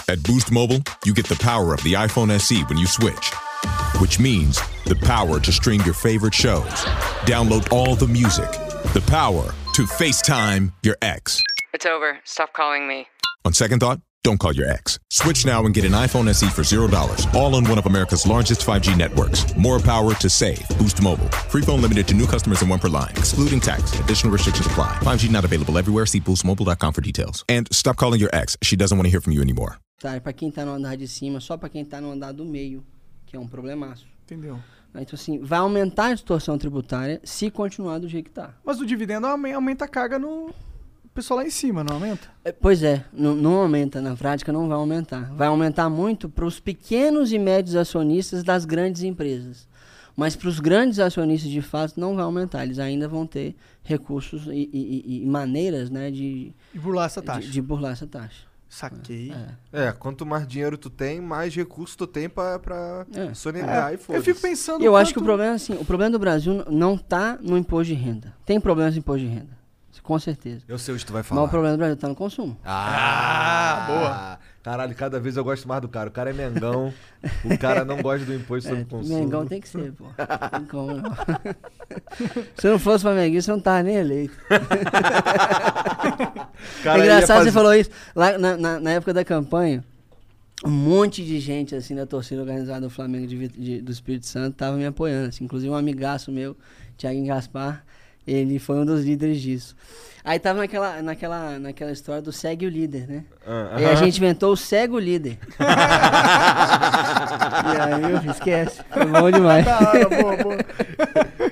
At 0.09 0.23
Boost 0.23 0.51
Mobile, 0.51 0.81
you 1.05 1.13
get 1.13 1.27
the 1.27 1.35
power 1.35 1.71
of 1.71 1.83
the 1.83 1.93
iPhone 1.93 2.31
SE 2.31 2.63
when 2.63 2.79
you 2.79 2.87
switch, 2.87 3.31
which 3.99 4.19
means 4.19 4.59
the 4.85 4.95
power 4.95 5.39
to 5.39 5.51
stream 5.51 5.81
your 5.81 5.93
favorite 5.93 6.33
shows, 6.33 6.67
download 7.27 7.71
all 7.71 7.93
the 7.93 8.07
music, 8.07 8.49
the 8.95 9.03
power 9.05 9.43
to 9.75 9.83
FaceTime 9.83 10.73
your 10.81 10.97
ex. 11.03 11.43
It's 11.75 11.85
over. 11.85 12.17
Stop 12.25 12.53
calling 12.53 12.87
me. 12.87 13.07
On 13.45 13.53
second 13.53 13.81
thought, 13.81 14.01
don't 14.23 14.39
call 14.39 14.51
your 14.51 14.67
ex. 14.67 14.97
Switch 15.11 15.45
now 15.45 15.63
and 15.63 15.75
get 15.75 15.85
an 15.85 15.91
iPhone 15.91 16.27
SE 16.29 16.49
for 16.49 16.63
$0, 16.63 17.35
all 17.35 17.53
on 17.53 17.63
one 17.65 17.77
of 17.77 17.85
America's 17.85 18.25
largest 18.25 18.61
5G 18.65 18.97
networks. 18.97 19.55
More 19.55 19.79
power 19.79 20.15
to 20.15 20.27
save. 20.27 20.67
Boost 20.79 21.03
Mobile. 21.03 21.29
Free 21.51 21.61
phone 21.61 21.83
limited 21.83 22.07
to 22.07 22.15
new 22.15 22.25
customers 22.25 22.61
and 22.61 22.71
one 22.71 22.79
per 22.79 22.89
line, 22.89 23.11
excluding 23.11 23.59
tax. 23.59 23.93
Additional 23.99 24.33
restrictions 24.33 24.65
apply. 24.65 24.97
5G 25.01 25.29
not 25.29 25.45
available 25.45 25.77
everywhere. 25.77 26.07
See 26.07 26.19
boostmobile.com 26.19 26.93
for 26.93 27.01
details. 27.01 27.45
And 27.47 27.71
stop 27.71 27.97
calling 27.97 28.19
your 28.19 28.31
ex. 28.33 28.57
She 28.63 28.75
doesn't 28.75 28.97
want 28.97 29.05
to 29.05 29.11
hear 29.11 29.21
from 29.21 29.33
you 29.33 29.41
anymore. 29.41 29.77
Para 29.99 30.33
quem 30.33 30.49
está 30.49 30.63
no 30.65 30.71
andar 30.71 30.95
de 30.95 31.07
cima, 31.07 31.39
só 31.39 31.57
para 31.57 31.69
quem 31.69 31.81
está 31.81 31.99
no 31.99 32.11
andar 32.11 32.31
do 32.31 32.45
meio, 32.45 32.83
que 33.25 33.35
é 33.35 33.39
um 33.39 33.47
problemaço. 33.47 34.07
Entendeu? 34.23 34.59
Então, 34.95 35.13
assim, 35.13 35.39
vai 35.39 35.59
aumentar 35.59 36.07
a 36.07 36.13
distorção 36.13 36.57
tributária 36.57 37.19
se 37.23 37.51
continuar 37.51 37.99
do 37.99 38.07
jeito 38.07 38.25
que 38.25 38.31
está. 38.31 38.55
Mas 38.63 38.79
o 38.79 38.85
dividendo 38.85 39.27
aume- 39.27 39.51
aumenta 39.51 39.85
a 39.85 39.87
carga 39.87 40.17
no 40.17 40.51
pessoal 41.13 41.39
lá 41.41 41.45
em 41.45 41.49
cima, 41.49 41.83
não 41.83 41.95
aumenta? 41.95 42.27
É, 42.45 42.51
Pois 42.51 42.81
é, 42.81 43.03
não, 43.11 43.35
não 43.35 43.55
aumenta, 43.61 44.01
na 44.01 44.15
prática 44.15 44.51
não 44.53 44.67
vai 44.67 44.77
aumentar. 44.77 45.31
Vai 45.35 45.47
aumentar 45.47 45.89
muito 45.89 46.27
para 46.29 46.45
os 46.45 46.59
pequenos 46.59 47.31
e 47.31 47.37
médios 47.37 47.75
acionistas 47.75 48.43
das 48.43 48.65
grandes 48.65 49.03
empresas. 49.03 49.67
Mas 50.15 50.35
para 50.35 50.49
os 50.49 50.59
grandes 50.59 50.97
acionistas, 50.99 51.49
de 51.51 51.61
fato, 51.61 51.99
não 51.99 52.15
vai 52.15 52.23
aumentar. 52.23 52.63
Eles 52.63 52.79
ainda 52.79 53.07
vão 53.07 53.27
ter 53.27 53.55
recursos 53.83 54.47
e, 54.47 54.69
e- 54.73 55.21
e- 55.23 55.25
maneiras 55.25 55.89
né, 55.89 56.09
de, 56.09 56.51
E 56.73 56.79
burlar 56.79 57.05
essa 57.05 57.21
de, 57.21 57.27
taxa. 57.27 57.47
de 57.47 57.61
burlar 57.61 57.91
essa 57.93 58.07
taxa. 58.07 58.48
Saquei. 58.69 59.33
É. 59.73 59.87
É, 59.87 59.91
quanto 59.91 60.25
mais 60.25 60.47
dinheiro 60.47 60.77
tu 60.77 60.89
tem, 60.91 61.19
mais 61.19 61.55
recurso 61.55 61.97
tu 61.97 62.05
tem 62.05 62.29
pra, 62.29 62.59
pra 62.59 63.05
É. 63.15 63.33
sonegar 63.33 63.91
e 63.91 63.95
É, 63.95 63.97
foda 63.97 64.19
eu 64.19 64.23
fico 64.23 64.39
pensando. 64.39 64.83
Eu 64.85 64.95
acho 64.95 65.11
que 65.11 65.17
o 65.17 65.21
quanto- 65.21 65.25
problema 65.25 65.51
é 65.51 65.55
assim, 65.55 65.73
o 65.73 65.83
problema 65.83 66.11
do 66.11 66.19
Brasil 66.19 66.63
não 66.69 66.93
está 66.93 67.37
no 67.41 67.57
imposto 67.57 67.85
de 67.85 67.93
renda. 67.95 68.33
Tem 68.45 68.59
problemas 68.61 68.93
no 68.93 68.99
imposto 68.99 69.21
de 69.21 69.27
renda, 69.27 69.57
com 70.03 70.19
certeza. 70.19 70.63
Eu 70.67 70.77
sei 70.77 70.93
o 70.93 70.97
que 70.99 71.05
tu 71.05 71.11
vai 71.13 71.21
Mas 71.21 71.27
falar. 71.27 71.43
o 71.43 71.49
problema 71.49 71.75
do 71.75 71.79
Brasil 71.79 71.95
está 71.95 72.07
no 72.07 72.15
consumo. 72.15 72.57
Ah, 72.63 73.85
boa. 73.87 74.39
Caralho, 74.61 74.93
cada 74.93 75.19
vez 75.21 75.37
eu 75.37 75.43
gosto 75.43 75.67
mais 75.67 75.81
do 75.81 75.87
cara. 75.87 76.09
O 76.09 76.11
cara 76.11 76.31
é 76.31 76.33
Mengão, 76.33 76.93
o 77.45 77.57
cara 77.57 77.85
não 77.85 78.01
gosta 78.01 78.25
do 78.25 78.33
imposto 78.35 78.67
sobre 78.69 78.83
É, 78.83 78.85
consumo. 78.85 79.17
Mengão 79.19 79.45
tem 79.45 79.61
que 79.61 79.69
ser, 79.69 79.93
pô. 79.93 80.03
Não 80.05 80.49
tem 80.59 80.65
como, 80.65 80.93
não. 80.97 81.11
Se 82.59 82.67
não 82.67 82.77
fosse 82.77 83.03
Flamenguista, 83.03 83.51
você 83.51 83.55
não 83.55 83.61
tava 83.61 83.83
nem 83.83 83.95
eleito. 83.95 84.35
Cara, 86.83 86.99
é 86.99 87.03
engraçado 87.03 87.37
fazer- 87.37 87.49
você 87.49 87.51
falou 87.53 87.73
isso. 87.73 87.89
Lá 88.15 88.37
na, 88.37 88.57
na- 88.57 88.79
na 88.79 88.91
época 88.91 89.13
da 89.13 89.23
campanha, 89.23 89.83
um 90.65 90.69
monte 90.69 91.23
de 91.23 91.39
gente, 91.39 91.73
assim, 91.75 91.95
da 91.95 92.05
torcida 92.05 92.41
organizada 92.41 92.81
do 92.81 92.89
Flamengo 92.89 93.27
de, 93.27 93.47
de- 93.47 93.81
do 93.81 93.91
Espírito 93.91 94.25
Santo 94.25 94.55
tava 94.55 94.75
me 94.77 94.85
apoiando. 94.85 95.29
assim. 95.29 95.43
inclusive 95.45 95.71
um 95.71 95.75
amigaço 95.75 96.31
meu, 96.31 96.55
Thiago 96.97 97.25
Gaspar, 97.25 97.83
Ele 98.29 98.59
foi 98.59 98.77
um 98.77 98.85
dos 98.85 99.03
líderes 99.05 99.41
disso. 99.41 99.75
Aí 100.23 100.37
tava 100.37 100.59
naquela, 100.59 101.01
naquela, 101.01 101.57
naquela 101.59 101.91
história 101.91 102.21
do 102.21 102.31
segue 102.31 102.65
o 102.65 102.69
líder, 102.69 103.07
né? 103.07 103.25
Ah, 103.45 103.77
E 103.79 103.85
a 103.85 103.95
gente 103.95 104.17
inventou 104.17 104.51
o 104.53 104.57
cego 104.57 104.99
líder. 104.99 105.39
e 107.65 107.81
aí 107.81 108.11
eu 108.25 108.31
esquece. 108.31 108.81
Foi 108.91 109.05
bom 109.05 109.31
demais. 109.31 109.65
Da 109.65 109.77
hora, 109.79 110.09
boa, 110.09 110.37
boa. 110.37 110.57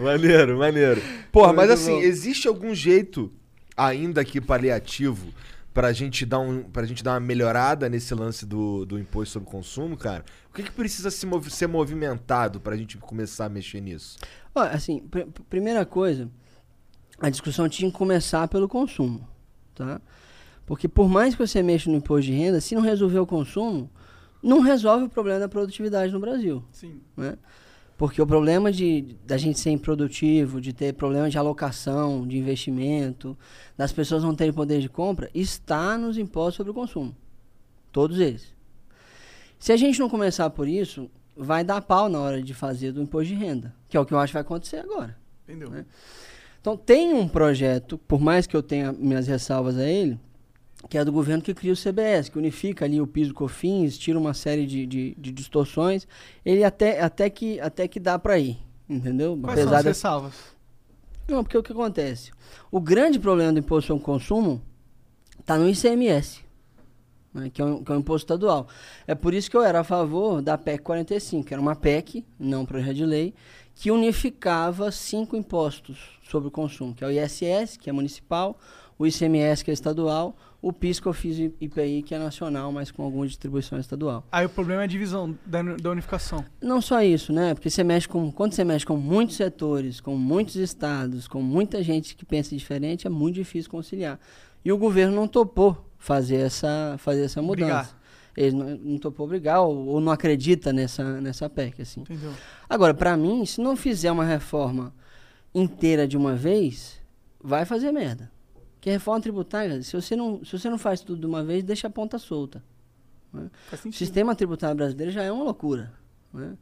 Maneiro, 0.02 0.58
maneiro. 0.58 1.02
Porra, 1.32 1.54
mas 1.54 1.70
assim, 1.70 1.94
bom. 1.96 2.00
existe 2.02 2.48
algum 2.48 2.74
jeito, 2.76 3.32
ainda 3.76 4.24
que 4.24 4.40
paliativo, 4.42 5.28
pra 5.74 5.92
gente 5.94 6.26
dar, 6.26 6.40
um, 6.40 6.64
pra 6.64 6.84
gente 6.86 7.04
dar 7.04 7.14
uma 7.14 7.20
melhorada 7.20 7.88
nesse 7.90 8.14
lance 8.14 8.46
do, 8.46 8.86
do 8.86 9.00
imposto 9.00 9.34
sobre 9.34 9.50
consumo, 9.50 9.96
cara? 9.98 10.24
O 10.52 10.54
que, 10.54 10.64
que 10.64 10.72
precisa 10.72 11.10
se 11.12 11.26
movi- 11.26 11.52
ser 11.52 11.68
movimentado 11.68 12.60
pra 12.60 12.76
gente 12.76 12.98
começar 12.98 13.46
a 13.46 13.50
mexer 13.50 13.80
nisso? 13.82 14.18
Ó, 14.56 14.62
assim, 14.62 15.00
pr- 15.00 15.28
primeira 15.50 15.86
coisa, 15.86 16.30
a 17.20 17.30
discussão 17.30 17.68
tinha 17.68 17.90
que 17.90 17.98
começar 17.98 18.48
pelo 18.48 18.68
consumo, 18.68 19.28
tá? 19.74 20.02
Porque 20.66 20.88
por 20.88 21.08
mais 21.08 21.34
que 21.34 21.48
você 21.48 21.64
mexa 21.64 21.90
no 21.90 21.98
imposto 21.98 22.24
de 22.24 22.34
renda, 22.34 22.60
se 22.60 22.76
não 22.76 22.82
resolver 22.82 23.20
o 23.20 23.26
consumo, 23.26 23.90
não 24.44 24.60
resolve 24.60 25.06
o 25.06 25.10
problema 25.10 25.40
da 25.40 25.50
produtividade 25.50 26.12
no 26.12 26.20
Brasil. 26.20 26.64
Sim. 26.72 27.00
né? 27.16 27.38
Porque 27.98 28.22
o 28.22 28.28
problema 28.28 28.72
de 28.72 29.18
da 29.26 29.38
gente 29.38 29.60
ser 29.60 29.72
improdutivo, 29.72 30.62
de 30.62 30.72
ter 30.72 30.94
problema 30.94 31.30
de 31.30 31.38
alocação, 31.38 32.28
de 32.28 32.38
investimento, 32.38 33.36
das 33.76 33.92
pessoas 33.92 34.24
não 34.24 34.36
terem 34.36 34.54
poder 34.54 34.80
de 34.80 34.88
compra, 34.88 35.32
está 35.34 35.98
nos 35.98 36.18
impostos 36.18 36.56
sobre 36.56 36.72
o 36.72 36.76
consumo. 36.76 37.16
Todos 37.92 38.20
eles. 38.20 38.54
Se 39.58 39.72
a 39.72 39.78
gente 39.78 40.00
não 40.00 40.08
começar 40.08 40.50
por 40.52 40.68
isso, 40.68 41.10
vai 41.36 41.64
dar 41.64 41.82
pau 41.82 42.08
na 42.08 42.20
hora 42.20 42.44
de 42.44 42.54
fazer 42.54 42.92
do 42.92 43.02
imposto 43.02 43.30
de 43.30 43.36
renda, 43.36 43.74
que 43.90 43.98
é 43.98 44.00
o 44.00 44.06
que 44.06 44.14
eu 44.14 44.20
acho 44.20 44.32
que 44.32 44.36
vai 44.36 44.42
acontecer 44.42 44.78
agora. 44.78 45.18
Entendeu? 45.48 45.72
né? 45.72 45.86
Então 46.68 46.76
tem 46.76 47.14
um 47.14 47.30
projeto, 47.30 47.98
por 47.98 48.20
mais 48.20 48.46
que 48.46 48.54
eu 48.54 48.62
tenha 48.62 48.92
minhas 48.92 49.26
ressalvas 49.26 49.78
a 49.78 49.88
ele, 49.88 50.20
que 50.90 50.98
é 50.98 51.06
do 51.06 51.14
governo 51.14 51.42
que 51.42 51.54
cria 51.54 51.72
o 51.72 51.78
CBS, 51.78 52.28
que 52.28 52.38
unifica 52.38 52.84
ali 52.84 53.00
o 53.00 53.08
piso 53.08 53.34
cofins, 53.34 53.98
tira 53.98 54.20
uma 54.20 54.34
série 54.34 54.66
de, 54.66 54.86
de, 54.86 55.16
de 55.18 55.32
distorções, 55.32 56.06
ele 56.44 56.66
até, 56.66 57.00
até, 57.02 57.30
que, 57.30 57.58
até 57.62 57.88
que 57.88 58.02
dá 58.02 58.20
para 58.20 58.38
ir, 58.38 58.58
entendeu? 58.90 59.40
Quais 59.42 59.62
são 59.62 59.74
as 59.74 59.82
da- 59.82 59.90
ressalvas? 59.92 60.34
Não, 61.26 61.42
porque 61.42 61.58
o 61.58 61.64
que 61.64 61.72
acontece? 61.72 62.32
O 62.70 62.82
grande 62.82 63.18
problema 63.18 63.54
do 63.54 63.60
imposto 63.60 63.94
ao 63.94 64.00
consumo 64.02 64.62
está 65.40 65.58
no 65.58 65.70
ICMS, 65.70 66.42
né, 67.34 67.50
que, 67.50 67.62
é 67.62 67.66
um, 67.66 67.82
que 67.82 67.90
é 67.90 67.96
um 67.96 68.00
imposto 68.00 68.26
estadual. 68.26 68.68
É 69.08 69.16
por 69.16 69.34
isso 69.34 69.50
que 69.50 69.56
eu 69.56 69.64
era 69.64 69.80
a 69.80 69.84
favor 69.86 70.42
da 70.42 70.58
PEC 70.58 70.84
45, 70.84 71.48
que 71.48 71.54
era 71.54 71.62
uma 71.62 71.78
PEC, 71.78 72.26
não 72.38 72.64
um 72.64 72.66
projeto 72.66 72.96
de 72.98 73.06
lei, 73.06 73.34
que 73.80 73.92
unificava 73.92 74.92
cinco 74.92 75.38
impostos 75.38 76.20
sobre 76.24 76.48
o 76.48 76.52
consumo, 76.52 76.96
que 76.96 77.04
é 77.04 77.08
o 77.08 77.12
ISS, 77.12 77.78
que 77.78 77.90
é 77.90 77.94
municipal, 77.94 78.58
o 78.98 79.06
ICMS, 79.06 79.64
que 79.64 79.70
é 79.70 79.74
estadual, 79.74 80.36
o 80.60 80.74
PIS, 80.74 81.00
COFINS 81.00 81.38
e 81.38 81.54
IPI, 81.62 82.02
que 82.02 82.16
é 82.16 82.18
nacional, 82.18 82.72
mas 82.72 82.90
com 82.90 83.04
alguma 83.04 83.28
distribuição 83.28 83.80
estadual. 83.80 84.26
Aí 84.32 84.48
o 84.48 84.50
problema 84.50 84.82
é 84.82 84.86
a 84.86 84.88
divisão 84.88 85.38
da, 85.46 85.62
da 85.62 85.92
unificação. 85.92 86.44
Não 86.60 86.82
só 86.82 87.04
isso, 87.04 87.32
né? 87.32 87.54
Porque 87.54 87.70
você 87.70 87.84
mexe 87.84 88.08
com. 88.08 88.32
Quando 88.32 88.54
você 88.54 88.64
mexe 88.64 88.84
com 88.84 88.98
muitos 88.98 89.36
setores, 89.36 90.02
com 90.02 90.18
muitos 90.18 90.56
estados, 90.56 91.28
com 91.28 91.44
muita 91.44 91.84
gente 91.84 92.16
que 92.16 92.26
pensa 92.26 92.56
diferente, 92.58 93.06
é 93.06 93.10
muito 93.12 93.36
difícil 93.36 93.70
conciliar. 93.70 94.20
E 94.66 94.72
o 94.72 94.78
governo 94.78 95.16
não 95.16 95.28
topou 95.28 95.86
fazer 96.00 96.38
essa, 96.38 96.96
fazer 96.98 97.26
essa 97.26 97.44
mudança. 97.44 97.66
Brigar. 97.66 97.98
Ele 98.38 98.56
não, 98.56 98.66
não 98.78 98.98
topou 99.00 99.28
brigar 99.28 99.62
ou, 99.64 99.88
ou 99.88 100.00
não 100.00 100.12
acredita 100.12 100.72
nessa, 100.72 101.20
nessa 101.20 101.50
PEC, 101.50 101.82
assim. 101.82 102.02
Entendeu? 102.02 102.32
Agora, 102.70 102.94
para 102.94 103.18
mim, 103.18 103.44
se 103.48 103.60
não 103.60 103.76
fizer 103.76 104.12
uma 104.12 104.24
reforma 104.24 104.94
inteira 105.56 106.08
de 106.08 106.16
uma 106.16 106.36
vez, 106.36 107.02
vai 107.42 107.66
fazer 107.66 107.92
merda. 107.92 108.32
Porque 108.76 108.92
reforma 108.92 109.20
tributária, 109.22 109.82
se 109.82 109.94
você 110.00 110.16
não, 110.16 110.46
se 110.46 110.52
você 110.58 110.70
não 110.70 110.78
faz 110.78 111.02
tudo 111.02 111.20
de 111.20 111.26
uma 111.26 111.44
vez, 111.44 111.64
deixa 111.64 111.88
a 111.88 111.90
ponta 111.90 112.20
solta. 112.20 112.64
né? 113.34 113.50
O 113.86 113.92
sistema 113.92 114.36
tributário 114.36 114.76
brasileiro 114.78 115.12
já 115.12 115.24
é 115.24 115.32
uma 115.32 115.44
loucura. 115.44 115.92
né? 116.34 116.56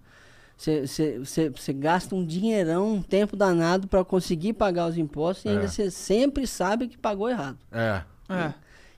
Você 0.58 0.88
você- 0.88 1.50
você 1.50 1.74
gasta 1.74 2.16
um 2.16 2.26
dinheirão, 2.26 2.94
um 2.94 3.02
tempo 3.02 3.36
danado 3.36 3.88
para 3.90 4.06
conseguir 4.06 4.54
pagar 4.54 4.88
os 4.88 4.98
impostos 4.98 5.44
e 5.44 5.50
É. 5.50 5.52
ainda 5.52 5.68
você 5.68 5.92
sempre 5.92 6.48
sabe 6.48 6.88
que 6.88 6.98
pagou 6.98 7.30
errado. 7.30 7.58
É. 7.72 8.02
É. 8.30 8.54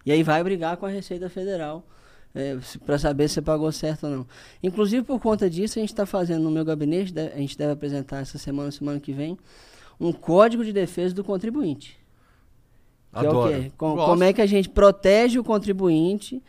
E 0.05 0.11
aí 0.11 0.21
vai 0.21 0.43
brigar 0.43 0.78
com 0.78 0.86
a 0.86 0.89
Receita 0.89 1.28
Federal 1.30 1.84
para 2.85 2.97
saber 2.99 3.27
se 3.27 3.35
você 3.35 3.41
pagou 3.41 3.71
certo 3.71 4.05
ou 4.05 4.09
não. 4.17 4.27
Inclusive, 4.61 5.03
por 5.05 5.19
conta 5.19 5.49
disso, 5.49 5.79
a 5.79 5.81
gente 5.81 5.89
está 5.93 6.05
fazendo 6.05 6.43
no 6.43 6.51
meu 6.51 6.63
gabinete, 6.65 7.13
a 7.19 7.38
gente 7.38 7.57
deve 7.57 7.73
apresentar 7.73 8.19
essa 8.21 8.38
semana, 8.38 8.71
semana 8.71 8.99
que 8.99 9.11
vem, 9.11 9.38
um 9.99 10.11
código 10.11 10.63
de 10.63 10.71
defesa 10.71 11.13
do 11.15 11.23
contribuinte. 11.23 11.97
Que 13.13 13.25
é 13.25 13.27
o 13.27 13.31
Adoro. 13.31 13.49
quê? 13.63 13.71
Com- 13.77 13.95
como 13.95 14.23
é 14.23 14.31
que 14.33 14.41
a 14.41 14.45
gente 14.45 14.69
protege 14.69 15.39
o 15.39 15.43
contribuinte 15.43 16.41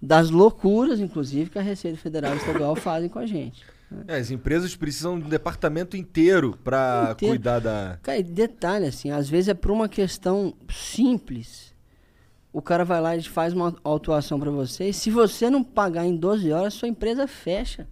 das 0.00 0.30
loucuras, 0.30 1.00
inclusive, 1.00 1.50
que 1.50 1.58
a 1.58 1.62
Receita 1.62 1.98
Federal 1.98 2.34
e 2.34 2.38
Estadual 2.38 2.74
fazem 2.76 3.08
com 3.08 3.18
a 3.18 3.26
gente. 3.26 3.64
É, 4.06 4.16
as 4.16 4.30
empresas 4.30 4.76
precisam 4.76 5.18
de 5.18 5.24
um 5.24 5.28
departamento 5.30 5.96
inteiro 5.96 6.58
Inteiro. 7.12 7.32
cuidar 7.32 7.58
da. 7.58 7.98
Cara, 8.02 8.18
e 8.18 8.22
detalhe, 8.22 8.86
assim, 8.86 9.10
às 9.10 9.28
vezes 9.30 9.48
é 9.48 9.54
por 9.54 9.70
uma 9.70 9.88
questão 9.88 10.52
simples. 10.70 11.67
O 12.52 12.62
cara 12.62 12.84
vai 12.84 13.00
lá 13.00 13.16
e 13.16 13.22
faz 13.22 13.52
uma 13.52 13.74
autuação 13.84 14.40
para 14.40 14.50
você. 14.50 14.88
E 14.88 14.92
se 14.94 15.10
você 15.10 15.50
não 15.50 15.62
pagar 15.62 16.06
em 16.06 16.16
12 16.16 16.50
horas, 16.50 16.74
sua 16.74 16.88
empresa 16.88 17.26
fecha. 17.26 17.86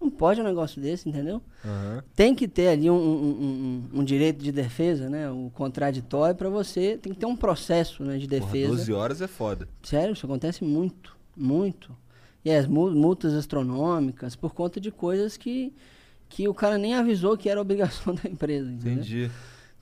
Não 0.00 0.10
pode 0.10 0.38
um 0.38 0.44
negócio 0.44 0.82
desse, 0.82 1.08
entendeu? 1.08 1.40
Aham. 1.64 2.04
Tem 2.14 2.34
que 2.34 2.46
ter 2.46 2.68
ali 2.68 2.90
um, 2.90 2.94
um- 2.94 3.88
um- 3.94 4.00
um 4.00 4.04
direito 4.04 4.42
de 4.42 4.52
defesa, 4.52 5.08
né? 5.08 5.30
O 5.30 5.50
contraditório 5.54 6.36
para 6.36 6.50
você. 6.50 6.98
Tem 7.00 7.12
que 7.14 7.18
ter 7.18 7.24
um 7.24 7.34
processo 7.36 8.04
né, 8.04 8.18
de 8.18 8.28
Porra, 8.28 8.40
defesa. 8.40 8.68
12 8.76 8.92
horas 8.92 9.22
é 9.22 9.26
foda. 9.26 9.66
Sério, 9.82 10.12
isso 10.12 10.26
acontece 10.26 10.62
muito, 10.62 11.16
muito. 11.34 11.96
E 12.44 12.50
as 12.50 12.66
mu- 12.66 12.90
multas 12.90 13.32
astronômicas 13.32 14.36
por 14.36 14.52
conta 14.52 14.78
de 14.78 14.90
coisas 14.90 15.38
que, 15.38 15.72
que 16.28 16.46
o 16.46 16.52
cara 16.52 16.76
nem 16.76 16.94
avisou 16.94 17.34
que 17.38 17.48
era 17.48 17.58
obrigação 17.58 18.14
da 18.22 18.28
empresa, 18.28 18.70
entendeu? 18.70 18.92
Entendi. 18.92 19.30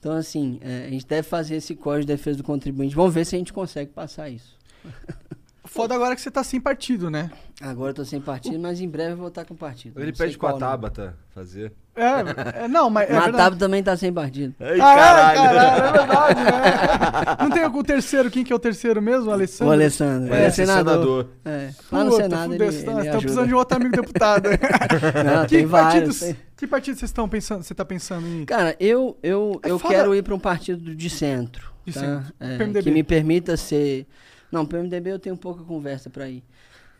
Então, 0.03 0.11
assim, 0.17 0.59
é, 0.59 0.87
a 0.87 0.89
gente 0.89 1.07
deve 1.07 1.25
fazer 1.25 1.55
esse 1.55 1.73
código 1.73 2.01
de 2.01 2.07
defesa 2.07 2.39
do 2.39 2.43
contribuinte. 2.43 2.93
Vamos 2.93 3.13
ver 3.13 3.25
se 3.25 3.37
a 3.37 3.39
gente 3.39 3.53
consegue 3.53 3.89
passar 3.89 4.29
isso. 4.29 4.59
Foda 5.63 5.95
agora 5.95 6.13
que 6.13 6.19
você 6.19 6.29
tá 6.29 6.43
sem 6.43 6.59
partido, 6.59 7.09
né? 7.09 7.31
Agora 7.61 7.91
eu 7.91 7.93
tô 7.95 8.03
sem 8.03 8.19
partido, 8.19 8.59
mas 8.59 8.81
em 8.81 8.89
breve 8.89 9.13
eu 9.13 9.17
vou 9.17 9.29
estar 9.29 9.45
com 9.45 9.55
partido. 9.55 9.97
Ele 10.01 10.11
pede 10.11 10.37
qual 10.37 10.51
não. 10.51 10.59
Tabata 10.59 11.17
fazer. 11.29 11.71
É, 11.95 12.63
é, 12.63 12.67
não, 12.67 12.89
mas. 12.89 13.07
É 13.09 13.51
também 13.57 13.83
tá 13.83 13.95
sem 13.95 14.11
partido. 14.11 14.55
Ai, 14.59 14.79
Ah, 14.81 14.93
é, 14.93 14.95
caralho. 14.95 15.39
caralho, 15.41 15.83
é 15.85 15.91
verdade, 15.91 16.43
né? 16.43 17.37
Não 17.41 17.49
tem 17.51 17.65
o 17.65 17.83
terceiro, 17.83 18.31
quem 18.31 18.43
que 18.43 18.51
é 18.51 18.55
o 18.55 18.59
terceiro 18.59 18.99
mesmo? 19.01 19.29
O 19.29 19.31
Alessandro? 19.33 19.69
O 19.69 19.71
Alessandro. 19.73 20.33
Ele 20.33 20.43
é 20.43 20.49
ser 20.49 20.65
senador. 20.65 20.93
senador. 20.93 21.29
É. 21.45 21.69
Lá 21.91 22.03
no 22.03 22.09
Puta, 22.11 22.23
Senado 22.23 22.53
ele, 22.55 22.63
ele 22.63 22.77
ajuda. 22.77 23.17
precisando 23.19 23.47
de 23.47 23.53
outro 23.53 23.77
amigo 23.77 23.95
deputado. 23.95 24.49
Não, 25.35 25.45
que, 25.45 25.55
tem 25.57 25.65
vários. 25.67 25.93
partidos, 25.93 26.19
tem- 26.19 26.35
que 26.57 26.65
partido 26.67 26.97
vocês 26.97 27.09
estão 27.09 27.29
pensando? 27.29 27.61
Você 27.63 27.75
tá 27.75 27.85
pensando 27.85 28.25
em. 28.27 28.45
Cara, 28.45 28.75
eu, 28.79 29.15
eu, 29.21 29.59
É 29.63 29.69
eu 29.69 29.77
foda. 29.77 29.93
quero 29.93 30.15
ir 30.15 30.23
para 30.23 30.33
um 30.33 30.39
partido 30.39 30.95
de 30.95 31.09
centro. 31.11 31.71
De 31.85 31.93
tá? 31.93 31.99
centro. 31.99 32.33
É. 32.39 32.81
Que 32.81 32.89
me 32.89 33.03
permita 33.03 33.55
ser. 33.55 34.07
Não, 34.51 34.65
PMDB 34.65 35.11
eu 35.11 35.19
tenho 35.19 35.37
pouca 35.37 35.63
conversa 35.63 36.09
para 36.09 36.27
ir. 36.27 36.43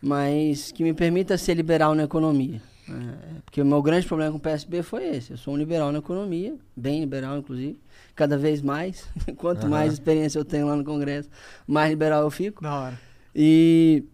Mas 0.00 0.70
que 0.70 0.82
me 0.84 0.92
permita 0.94 1.36
ser 1.38 1.54
liberal 1.54 1.94
na 1.94 2.04
economia. 2.04 2.60
É, 2.88 3.40
porque 3.44 3.62
o 3.62 3.64
meu 3.64 3.80
grande 3.82 4.06
problema 4.06 4.30
com 4.32 4.38
o 4.38 4.40
PSB 4.40 4.82
foi 4.82 5.04
esse. 5.16 5.32
Eu 5.32 5.36
sou 5.36 5.54
um 5.54 5.56
liberal 5.56 5.90
na 5.90 5.98
economia, 5.98 6.54
bem 6.76 7.00
liberal, 7.00 7.38
inclusive. 7.38 7.78
Cada 8.14 8.36
vez 8.36 8.60
mais. 8.60 9.08
Quanto 9.36 9.60
Aham. 9.60 9.70
mais 9.70 9.92
experiência 9.92 10.38
eu 10.38 10.44
tenho 10.44 10.66
lá 10.66 10.76
no 10.76 10.84
Congresso, 10.84 11.28
mais 11.66 11.90
liberal 11.90 12.22
eu 12.22 12.30
fico. 12.30 12.62
Da 12.62 12.74
hora. 12.74 13.00
E, 13.34 14.04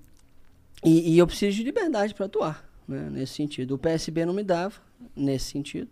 e, 0.84 1.14
e 1.14 1.18
eu 1.18 1.26
preciso 1.26 1.56
de 1.56 1.64
liberdade 1.64 2.14
para 2.14 2.26
atuar, 2.26 2.64
né, 2.86 3.08
nesse 3.10 3.34
sentido. 3.34 3.74
O 3.74 3.78
PSB 3.78 4.24
não 4.24 4.32
me 4.32 4.42
dava, 4.42 4.76
nesse 5.14 5.46
sentido. 5.46 5.88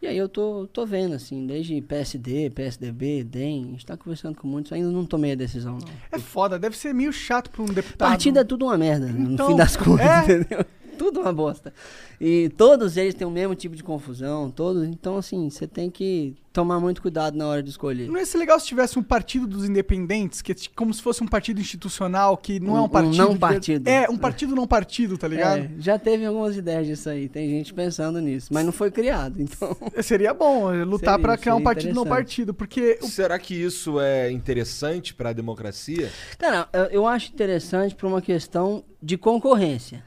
E 0.00 0.06
aí 0.06 0.16
eu 0.18 0.28
tô, 0.28 0.66
tô 0.72 0.84
vendo, 0.84 1.14
assim, 1.14 1.46
desde 1.46 1.80
PSD, 1.80 2.50
PSDB, 2.50 3.22
DEM, 3.22 3.62
a 3.62 3.66
gente 3.68 3.86
tá 3.86 3.96
conversando 3.96 4.36
com 4.36 4.48
muitos, 4.48 4.72
ainda 4.72 4.90
não 4.90 5.06
tomei 5.06 5.30
a 5.30 5.34
decisão, 5.36 5.78
não. 5.78 5.88
É 6.10 6.18
foda, 6.18 6.58
deve 6.58 6.76
ser 6.76 6.92
meio 6.92 7.12
chato 7.12 7.50
pra 7.50 7.62
um 7.62 7.66
deputado. 7.66 8.08
Partido 8.08 8.40
é 8.40 8.42
tudo 8.42 8.64
uma 8.64 8.76
merda, 8.76 9.08
Então, 9.08 9.46
no 9.46 9.52
fim 9.52 9.56
das 9.56 9.76
contas, 9.76 10.04
é. 10.04 10.24
entendeu? 10.40 10.66
Tudo 11.02 11.20
uma 11.20 11.32
bosta. 11.32 11.74
E 12.20 12.48
todos 12.56 12.96
eles 12.96 13.12
têm 13.14 13.26
o 13.26 13.30
mesmo 13.30 13.54
tipo 13.56 13.74
de 13.74 13.82
confusão, 13.82 14.48
todos. 14.50 14.84
Então, 14.86 15.16
assim, 15.16 15.50
você 15.50 15.66
tem 15.66 15.90
que 15.90 16.34
tomar 16.52 16.78
muito 16.78 17.02
cuidado 17.02 17.36
na 17.36 17.46
hora 17.48 17.60
de 17.62 17.70
escolher. 17.70 18.08
Não 18.08 18.18
ia 18.20 18.26
ser 18.26 18.38
legal 18.38 18.60
se 18.60 18.66
tivesse 18.66 18.96
um 18.98 19.02
partido 19.02 19.46
dos 19.46 19.68
independentes, 19.68 20.40
que 20.42 20.52
é 20.52 20.54
como 20.76 20.92
se 20.94 21.02
fosse 21.02 21.24
um 21.24 21.26
partido 21.26 21.60
institucional, 21.60 22.36
que 22.36 22.60
não 22.60 22.76
é 22.76 22.80
Um- 22.80 22.82
um 22.82 22.84
um 22.84 22.88
partido. 22.88 23.16
não 23.16 23.32
de 23.32 23.38
partido. 23.38 23.88
É, 23.88 24.08
um 24.08 24.16
partido 24.18 24.54
não 24.54 24.66
partido, 24.66 25.18
tá 25.18 25.26
ligado? 25.26 25.58
É, 25.62 25.70
já 25.78 25.98
teve 25.98 26.24
algumas 26.26 26.56
ideias 26.56 26.86
disso 26.86 27.08
aí, 27.08 27.28
tem 27.28 27.48
gente 27.48 27.72
pensando 27.74 28.20
nisso, 28.20 28.48
mas 28.52 28.64
não 28.64 28.70
foi 28.72 28.90
criado, 28.92 29.40
então. 29.42 29.74
Seria 30.04 30.32
bom 30.34 30.72
eh, 30.72 30.84
lutar 30.84 31.18
pra 31.18 31.36
criar 31.38 31.56
um 31.56 31.62
partido 31.62 31.94
não 31.94 32.04
partido, 32.06 32.54
porque 32.54 32.98
Será 33.02 33.38
que 33.40 33.54
isso 33.54 33.98
é 33.98 34.30
interessante 34.30 35.14
pra 35.14 35.32
democracia? 35.32 36.10
Cara, 36.38 36.68
eu- 36.72 36.84
eu 37.00 37.06
acho 37.08 37.32
interessante 37.32 37.94
por 37.94 38.06
uma 38.06 38.20
questão 38.22 38.84
de 39.02 39.16
concorrência, 39.16 40.04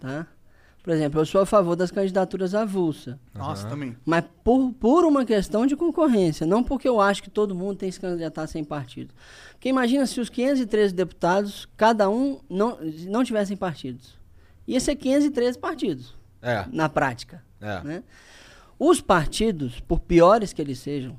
tá? 0.00 0.26
Por 0.82 0.92
exemplo, 0.92 1.20
eu 1.20 1.24
sou 1.26 1.40
a 1.42 1.46
favor 1.46 1.76
das 1.76 1.92
candidaturas 1.92 2.54
avulsa. 2.54 3.18
Nossa, 3.32 3.68
também. 3.68 3.96
Mas 4.04 4.24
por, 4.42 4.72
por 4.72 5.04
uma 5.04 5.24
questão 5.24 5.64
de 5.64 5.76
concorrência, 5.76 6.44
não 6.44 6.64
porque 6.64 6.88
eu 6.88 7.00
acho 7.00 7.22
que 7.22 7.30
todo 7.30 7.54
mundo 7.54 7.76
tem 7.76 7.88
que 7.88 7.94
se 7.94 8.00
candidatar 8.00 8.46
sem 8.48 8.64
partido. 8.64 9.14
Porque 9.52 9.68
imagina 9.68 10.06
se 10.06 10.20
os 10.20 10.28
513 10.28 10.92
deputados, 10.92 11.68
cada 11.76 12.10
um 12.10 12.40
não, 12.50 12.78
não 13.06 13.22
tivessem 13.22 13.56
partidos. 13.56 14.18
Ia 14.66 14.80
ser 14.80 14.96
513 14.96 15.58
partidos, 15.58 16.16
É, 16.40 16.64
na 16.72 16.88
prática. 16.88 17.44
é. 17.60 17.80
né? 17.84 18.02
Os 18.76 19.00
partidos, 19.00 19.78
por 19.78 20.00
piores 20.00 20.52
que 20.52 20.60
eles 20.60 20.80
sejam, 20.80 21.16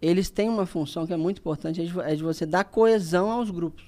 eles 0.00 0.30
têm 0.30 0.48
uma 0.48 0.64
função 0.64 1.06
que 1.06 1.12
é 1.12 1.16
muito 1.16 1.38
importante, 1.38 1.82
é 1.82 1.84
de, 1.84 2.00
é 2.00 2.14
de 2.14 2.22
você 2.22 2.46
dar 2.46 2.64
coesão 2.64 3.30
aos 3.30 3.50
grupos. 3.50 3.84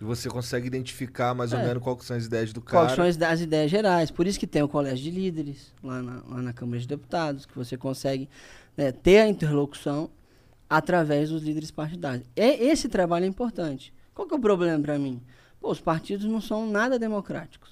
E 0.00 0.04
você 0.04 0.28
consegue 0.30 0.66
identificar 0.66 1.34
mais 1.34 1.52
ou 1.52 1.58
É. 1.58 1.66
menos 1.66 1.82
quais 1.82 2.04
são 2.04 2.16
as 2.16 2.24
ideias 2.24 2.52
do 2.52 2.60
cara. 2.62 2.86
Quais 2.86 2.96
são 2.96 3.04
as, 3.04 3.20
as 3.32 3.40
ideias 3.42 3.70
gerais. 3.70 4.10
Por 4.10 4.26
isso 4.26 4.40
que 4.40 4.46
tem 4.46 4.62
o 4.62 4.68
colégio 4.68 5.04
de 5.04 5.10
líderes 5.10 5.74
lá 5.82 6.02
na, 6.02 6.22
lá 6.26 6.42
na 6.42 6.52
Câmara 6.52 6.80
de 6.80 6.86
Deputados, 6.88 7.44
que 7.44 7.54
você 7.54 7.76
consegue 7.76 8.28
né, 8.76 8.90
ter 8.92 9.18
a 9.18 9.28
interlocução 9.28 10.10
através 10.68 11.28
dos 11.30 11.42
líderes 11.42 11.70
partidários. 11.70 12.26
E 12.34 12.42
esse 12.42 12.88
trabalho 12.88 13.24
é 13.24 13.28
importante. 13.28 13.92
Qual 14.14 14.26
que 14.26 14.32
é 14.32 14.36
o 14.36 14.40
problema 14.40 14.82
para 14.82 14.98
mim? 14.98 15.20
Pô, 15.60 15.70
os 15.70 15.80
partidos 15.80 16.24
não 16.24 16.40
são 16.40 16.70
nada 16.70 16.98
democráticos. 16.98 17.70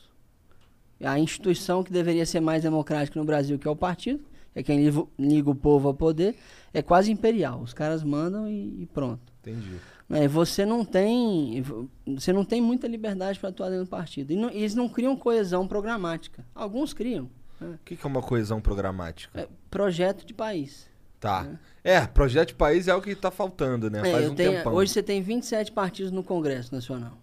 A 1.00 1.18
instituição 1.18 1.82
que 1.82 1.92
deveria 1.92 2.26
ser 2.26 2.40
mais 2.40 2.62
democrática 2.62 3.18
no 3.18 3.24
Brasil, 3.24 3.58
que 3.58 3.66
é 3.68 3.70
o 3.70 3.76
partido, 3.76 4.20
é 4.54 4.62
quem 4.62 4.84
liga, 4.84 4.98
o- 5.00 5.08
liga 5.18 5.48
o 5.48 5.54
povo 5.54 5.88
ao 5.88 5.94
poder, 5.94 6.34
é 6.74 6.82
quase 6.82 7.10
imperial. 7.12 7.60
Os 7.60 7.72
caras 7.72 8.02
mandam 8.02 8.48
e, 8.48 8.82
e 8.82 8.86
pronto. 8.92 9.32
Entendi. 9.40 9.76
Né, 10.08 10.26
você 10.26 10.64
não 10.64 10.84
tem 10.84 11.62
você 12.06 12.32
não 12.32 12.44
tem 12.44 12.60
muita 12.60 12.88
liberdade 12.88 13.38
para 13.38 13.50
atuar 13.50 13.68
dentro 13.68 13.84
do 13.84 13.90
partido 13.90 14.32
e 14.32 14.36
não- 14.36 14.50
eles 14.50 14.74
não 14.74 14.88
criam 14.88 15.14
coesão 15.16 15.66
programática 15.68 16.44
alguns 16.54 16.92
criam 16.94 17.28
né? 17.60 17.74
O 17.74 17.78
que, 17.84 17.96
que 17.96 18.06
é 18.06 18.08
uma 18.08 18.22
coesão 18.22 18.60
programática? 18.60 19.40
É, 19.40 19.48
projeto 19.70 20.24
de 20.24 20.32
país 20.34 20.86
Tá. 21.20 21.48
É, 21.82 22.00
projeto 22.06 22.48
de 22.50 22.54
país 22.54 22.86
é 22.86 22.94
o 22.94 23.02
que 23.02 23.12
tá 23.12 23.28
faltando, 23.28 23.90
né? 23.90 23.98
É, 24.08 24.12
Faz 24.12 24.30
um 24.30 24.34
tenho- 24.36 24.52
tempão. 24.52 24.72
hoje 24.72 24.92
você 24.92 25.02
tem 25.02 25.20
27 25.20 25.72
partidos 25.72 26.12
no 26.12 26.22
Congresso 26.22 26.72
Nacional 26.72 27.18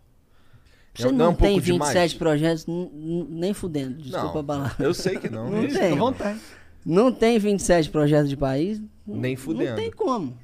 É- 0.93 1.01
você 1.01 1.07
não 1.07 1.13
não, 1.13 1.25
é 1.25 1.29
um 1.29 1.35
tem 1.35 1.59
demais? 1.61 1.93
27 1.93 2.17
projetos 2.17 2.67
n- 2.67 2.89
n- 2.93 3.27
nem 3.29 3.53
fudendo 3.53 4.01
desculpa 4.01 4.33
Não, 4.33 4.39
a 4.41 4.43
palavra 4.43 4.85
eu 4.85 4.93
sei 4.93 5.17
que 5.17 5.29
não. 5.29 5.49
não 5.49 5.61
tem 5.61 5.69
fica 5.69 5.93
à 5.93 5.95
vontade. 5.95 6.39
não 6.85 7.11
tem 7.11 7.39
27 7.39 7.89
projetos 7.89 8.29
de 8.29 8.35
país 8.35 8.81
não- 9.05 9.15
Nem 9.17 9.35
fudendo. 9.35 9.69
não 9.69 9.75
tem 9.75 9.91
como 9.91 10.37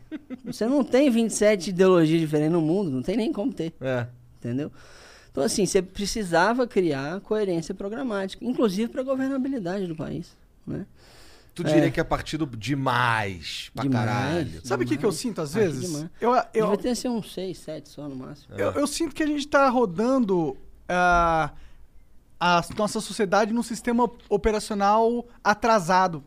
você 0.46 0.66
não 0.66 0.84
tem 0.84 1.10
27 1.10 1.70
ideologias 1.70 2.20
diferentes 2.20 2.52
no 2.52 2.62
mundo 2.62 2.90
não 2.92 3.02
tem 3.02 3.16
nem 3.18 3.32
como 3.34 3.52
ter 3.54 3.74
É. 3.82 4.08
Entendeu? 4.40 4.72
Então, 5.32 5.44
assim, 5.44 5.66
você 5.66 5.82
precisava 5.82 6.68
criar 6.68 7.22
coerência 7.22 7.74
programática, 7.74 8.44
inclusive 8.44 8.92
para 8.92 9.00
a 9.00 9.04
governabilidade 9.04 9.88
do 9.88 9.96
país. 9.96 10.36
Né? 10.68 10.86
Tu 11.56 11.62
É. 11.66 11.74
diria 11.74 11.92
que 11.92 12.00
é 12.00 12.04
partido 12.04 12.46
demais 12.46 13.70
pra 13.74 13.84
Demais. 13.84 14.06
caralho. 14.06 14.62
Sabe 14.66 14.84
o 14.84 14.88
que, 14.88 14.98
que 14.98 15.06
eu 15.06 15.12
sinto 15.12 15.40
às 15.42 15.54
vezes? 15.54 16.06
Eu, 16.20 16.34
eu, 16.54 16.68
Devia 16.72 16.78
ter 16.78 16.96
ser 16.96 17.08
uns 17.10 17.34
6, 17.34 17.58
7 17.60 17.88
só 17.88 18.10
no 18.10 18.16
máximo. 18.16 18.56
eu, 18.58 18.72
eu 18.72 18.86
sinto 18.88 19.16
que 19.16 19.24
a 19.24 19.28
gente 19.28 19.48
tá 19.48 19.70
rodando 19.70 20.58
ah, 20.90 21.52
a 22.40 22.62
nossa 22.78 23.00
sociedade 23.00 23.54
num 23.54 23.64
sistema 23.64 24.10
operacional 24.28 25.26
atrasado. 25.44 26.24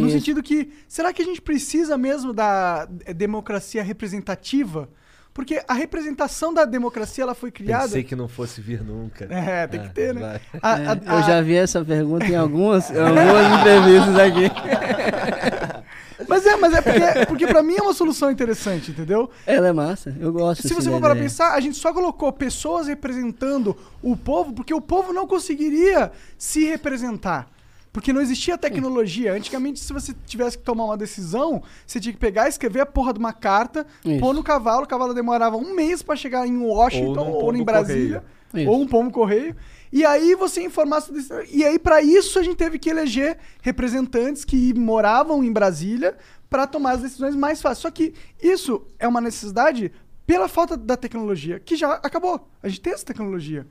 No 0.00 0.08
Isso. 0.08 0.16
sentido 0.18 0.42
que, 0.42 0.70
será 0.88 1.12
que 1.12 1.22
a 1.22 1.24
gente 1.24 1.40
precisa 1.42 1.96
mesmo 1.98 2.32
da 2.32 2.88
eh, 3.04 3.12
democracia 3.14 3.82
representativa? 3.82 4.88
Porque 5.32 5.62
a 5.68 5.74
representação 5.74 6.52
da 6.52 6.64
democracia 6.64 7.22
ela 7.22 7.34
foi 7.36 7.52
criada. 7.52 7.84
Pensei 7.84 8.02
que 8.02 8.16
não 8.16 8.26
fosse 8.26 8.60
vir 8.60 8.82
nunca. 8.82 9.26
É, 9.30 9.66
tem 9.68 9.80
que 9.80 9.90
ter, 9.90 10.12
né? 10.12 10.20
vai. 10.20 10.60
A- 10.60 10.78
É, 10.80 10.86
a- 10.88 11.00
eu 11.14 11.18
a- 11.18 11.22
já 11.22 11.40
vi 11.40 11.54
essa 11.54 11.84
pergunta 11.84 12.26
em 12.26 12.34
algumas, 12.34 12.90
algumas 12.90 13.60
entrevistas 13.60 14.18
aqui. 14.18 14.50
Mas 16.28 16.44
é, 16.44 16.54
mas 16.56 16.74
é 16.74 16.82
porque, 16.82 17.26
porque 17.26 17.46
pra 17.46 17.62
mim 17.62 17.76
é 17.78 17.82
uma 17.82 17.94
solução 17.94 18.30
interessante, 18.30 18.90
entendeu? 18.90 19.30
Ela 19.46 19.68
é 19.68 19.72
massa, 19.72 20.14
eu 20.20 20.30
gosto. 20.32 20.68
Se 20.68 20.74
você 20.74 20.90
for 20.90 21.00
para 21.00 21.16
pensar, 21.16 21.54
a 21.54 21.60
gente 21.60 21.78
só 21.78 21.92
colocou 21.94 22.30
pessoas 22.30 22.86
representando 22.88 23.74
o 24.02 24.14
povo 24.14 24.52
porque 24.52 24.72
o 24.74 24.82
povo 24.82 25.12
não 25.14 25.26
conseguiria 25.26 26.12
se 26.36 26.66
representar. 26.66 27.48
Porque 27.92 28.12
não 28.12 28.20
existia 28.20 28.56
tecnologia. 28.56 29.32
Antigamente, 29.32 29.80
se 29.80 29.92
você 29.92 30.14
tivesse 30.26 30.56
que 30.56 30.62
tomar 30.64 30.84
uma 30.84 30.96
decisão, 30.96 31.62
você 31.86 31.98
tinha 31.98 32.12
que 32.12 32.18
pegar, 32.18 32.48
escrever 32.48 32.80
a 32.80 32.86
porra 32.86 33.12
de 33.12 33.18
uma 33.18 33.32
carta, 33.32 33.84
Isso. 34.04 34.20
pôr 34.20 34.32
no 34.32 34.44
cavalo, 34.44 34.84
o 34.84 34.86
cavalo 34.86 35.12
demorava 35.12 35.56
um 35.56 35.74
mês 35.74 36.00
para 36.02 36.14
chegar 36.14 36.46
em 36.46 36.56
Washington 36.58 37.30
ou, 37.32 37.40
pombo 37.40 37.56
em 37.56 37.64
Brasília, 37.64 38.22
correio. 38.50 38.64
Isso. 38.64 38.70
ou 38.70 38.80
um 38.82 38.86
pombo 38.86 39.10
correio. 39.10 39.56
E 39.92 40.04
aí 40.04 40.36
você 40.36 40.62
informasse. 40.62 41.12
desse- 41.12 41.32
E 41.50 41.64
aí, 41.64 41.80
para 41.80 42.00
isso, 42.00 42.38
a 42.38 42.42
gente 42.44 42.56
teve 42.56 42.78
que 42.78 42.88
eleger 42.90 43.38
representantes 43.60 44.44
que 44.44 44.72
moravam 44.72 45.42
em 45.42 45.52
Brasília 45.52 46.16
para 46.48 46.66
tomar 46.68 46.92
as 46.92 47.02
decisões 47.02 47.34
mais 47.34 47.60
fáceis. 47.60 47.78
Só 47.82 47.90
que 47.90 48.14
isso 48.40 48.86
é 49.00 49.08
uma 49.08 49.20
necessidade 49.20 49.90
pela 50.24 50.46
falta 50.48 50.76
da 50.76 50.96
tecnologia, 50.96 51.58
que 51.58 51.74
já 51.74 51.94
acabou. 51.94 52.48
A 52.62 52.68
gente 52.68 52.80
tem 52.80 52.92
essa 52.92 53.04
tecnologia. 53.04 53.66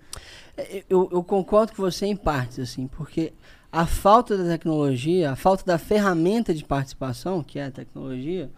É, 0.58 0.84
Eu, 0.90 1.08
eu 1.10 1.24
concordo 1.24 1.72
com 1.74 1.82
você 1.82 2.06
em 2.06 2.18
partes, 2.18 2.60
assim, 2.60 2.86
porque 2.88 3.32
a 3.72 3.86
falta 3.86 4.38
da 4.38 4.44
tecnologia, 4.46 5.32
a 5.32 5.36
falta 5.36 5.64
da 5.64 5.78
ferramenta 5.78 6.54
de 6.54 6.64
participação, 6.64 7.44
que 7.44 7.60
é 7.60 7.66
a 7.66 7.72
tecnologia, 7.72 8.50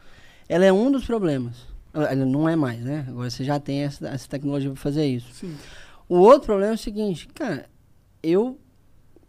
ela 0.48 0.66
é 0.66 0.72
um 0.72 0.92
dos 0.92 1.06
problemas. 1.06 1.68
Ela 1.94 2.26
não 2.26 2.48
é 2.48 2.56
mais, 2.56 2.80
né? 2.80 3.06
Agora 3.08 3.30
você 3.30 3.44
já 3.44 3.60
tem 3.60 3.84
essa, 3.84 4.08
essa 4.08 4.28
tecnologia 4.28 4.70
para 4.70 4.80
fazer 4.80 5.06
isso. 5.06 5.34
Sim. 5.34 5.56
O 6.08 6.18
outro 6.20 6.46
problema 6.46 6.72
é 6.72 6.76
o 6.76 6.78
seguinte, 6.78 7.28
cara, 7.28 7.70
eu, 8.24 8.58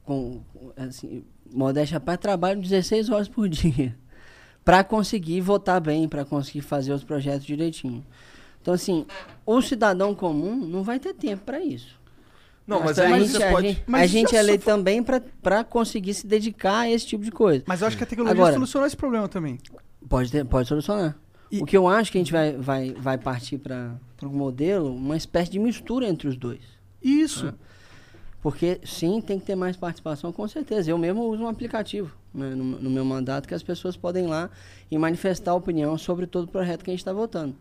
com, 0.04 0.42
assim, 0.76 1.24
modéstia 1.52 1.96
à 1.96 2.00
parte, 2.00 2.20
trabalho 2.20 2.60
16 2.60 3.10
horas 3.10 3.28
por 3.28 3.48
dia 3.50 3.96
para 4.64 4.84
conseguir 4.84 5.40
votar 5.40 5.80
bem, 5.80 6.08
para 6.08 6.24
conseguir 6.24 6.60
fazer 6.60 6.92
os 6.92 7.02
projetos 7.02 7.44
direitinho. 7.44 8.04
Então, 8.60 8.72
assim, 8.74 9.04
o 9.44 9.60
cidadão 9.60 10.14
comum 10.14 10.54
não 10.54 10.84
vai 10.84 11.00
ter 11.00 11.14
tempo 11.14 11.44
para 11.44 11.60
isso. 11.60 12.00
Não, 12.66 12.80
mas 12.80 12.98
a 12.98 13.04
aí 13.06 13.20
gente, 13.20 13.32
você 13.32 13.42
a 13.42 13.50
pode. 13.50 13.68
gente, 13.68 13.82
Mas 13.86 14.02
a 14.02 14.06
gente 14.06 14.36
é 14.36 14.42
lei 14.42 14.58
só- 14.58 14.64
também 14.64 15.02
para 15.02 15.64
conseguir 15.64 16.14
se 16.14 16.26
dedicar 16.26 16.80
a 16.80 16.90
esse 16.90 17.06
tipo 17.06 17.24
de 17.24 17.30
coisa. 17.32 17.64
Mas 17.66 17.80
eu 17.80 17.88
acho 17.88 17.96
que 17.96 18.04
a 18.04 18.06
tecnologia 18.06 18.40
Agora- 18.40 18.54
solucionou 18.54 18.86
esse 18.86 18.96
problema 18.96 19.28
também. 19.28 19.58
Pode, 20.08 20.30
ter- 20.30 20.44
pode 20.44 20.68
solucionar. 20.68 21.16
E- 21.50 21.60
O 21.60 21.66
que 21.66 21.76
eu 21.76 21.86
acho 21.88 22.10
que 22.12 22.18
a 22.18 22.20
gente 22.20 22.32
vai, 22.32 22.52
vai, 22.56 22.92
vai 22.92 23.18
partir 23.18 23.58
para 23.58 23.94
um 24.22 24.28
modelo, 24.28 24.94
uma 24.94 25.16
espécie 25.16 25.50
de 25.50 25.58
mistura 25.58 26.06
entre 26.08 26.28
os 26.28 26.36
dois. 26.36 26.60
Isso. 27.02 27.52
Porque 28.40 28.80
sim, 28.84 29.20
tem 29.20 29.38
que 29.38 29.46
ter 29.46 29.54
mais 29.54 29.76
participação, 29.76 30.32
com 30.32 30.46
certeza. 30.48 30.90
Eu 30.90 30.98
mesmo 30.98 31.22
uso 31.24 31.42
um 31.44 31.48
aplicativo 31.48 32.12
né, 32.34 32.50
no, 32.54 32.64
no 32.64 32.90
meu 32.90 33.04
mandato 33.04 33.46
que 33.46 33.54
as 33.54 33.62
pessoas 33.62 33.96
podem 33.96 34.24
ir 34.24 34.28
lá 34.28 34.50
e 34.90 34.98
manifestar 34.98 35.54
opinião 35.54 35.96
sobre 35.96 36.26
todo 36.26 36.44
o 36.44 36.48
projeto 36.48 36.82
que 36.82 36.90
a 36.90 36.92
gente 36.92 37.00
está 37.00 37.12
votando. 37.12 37.54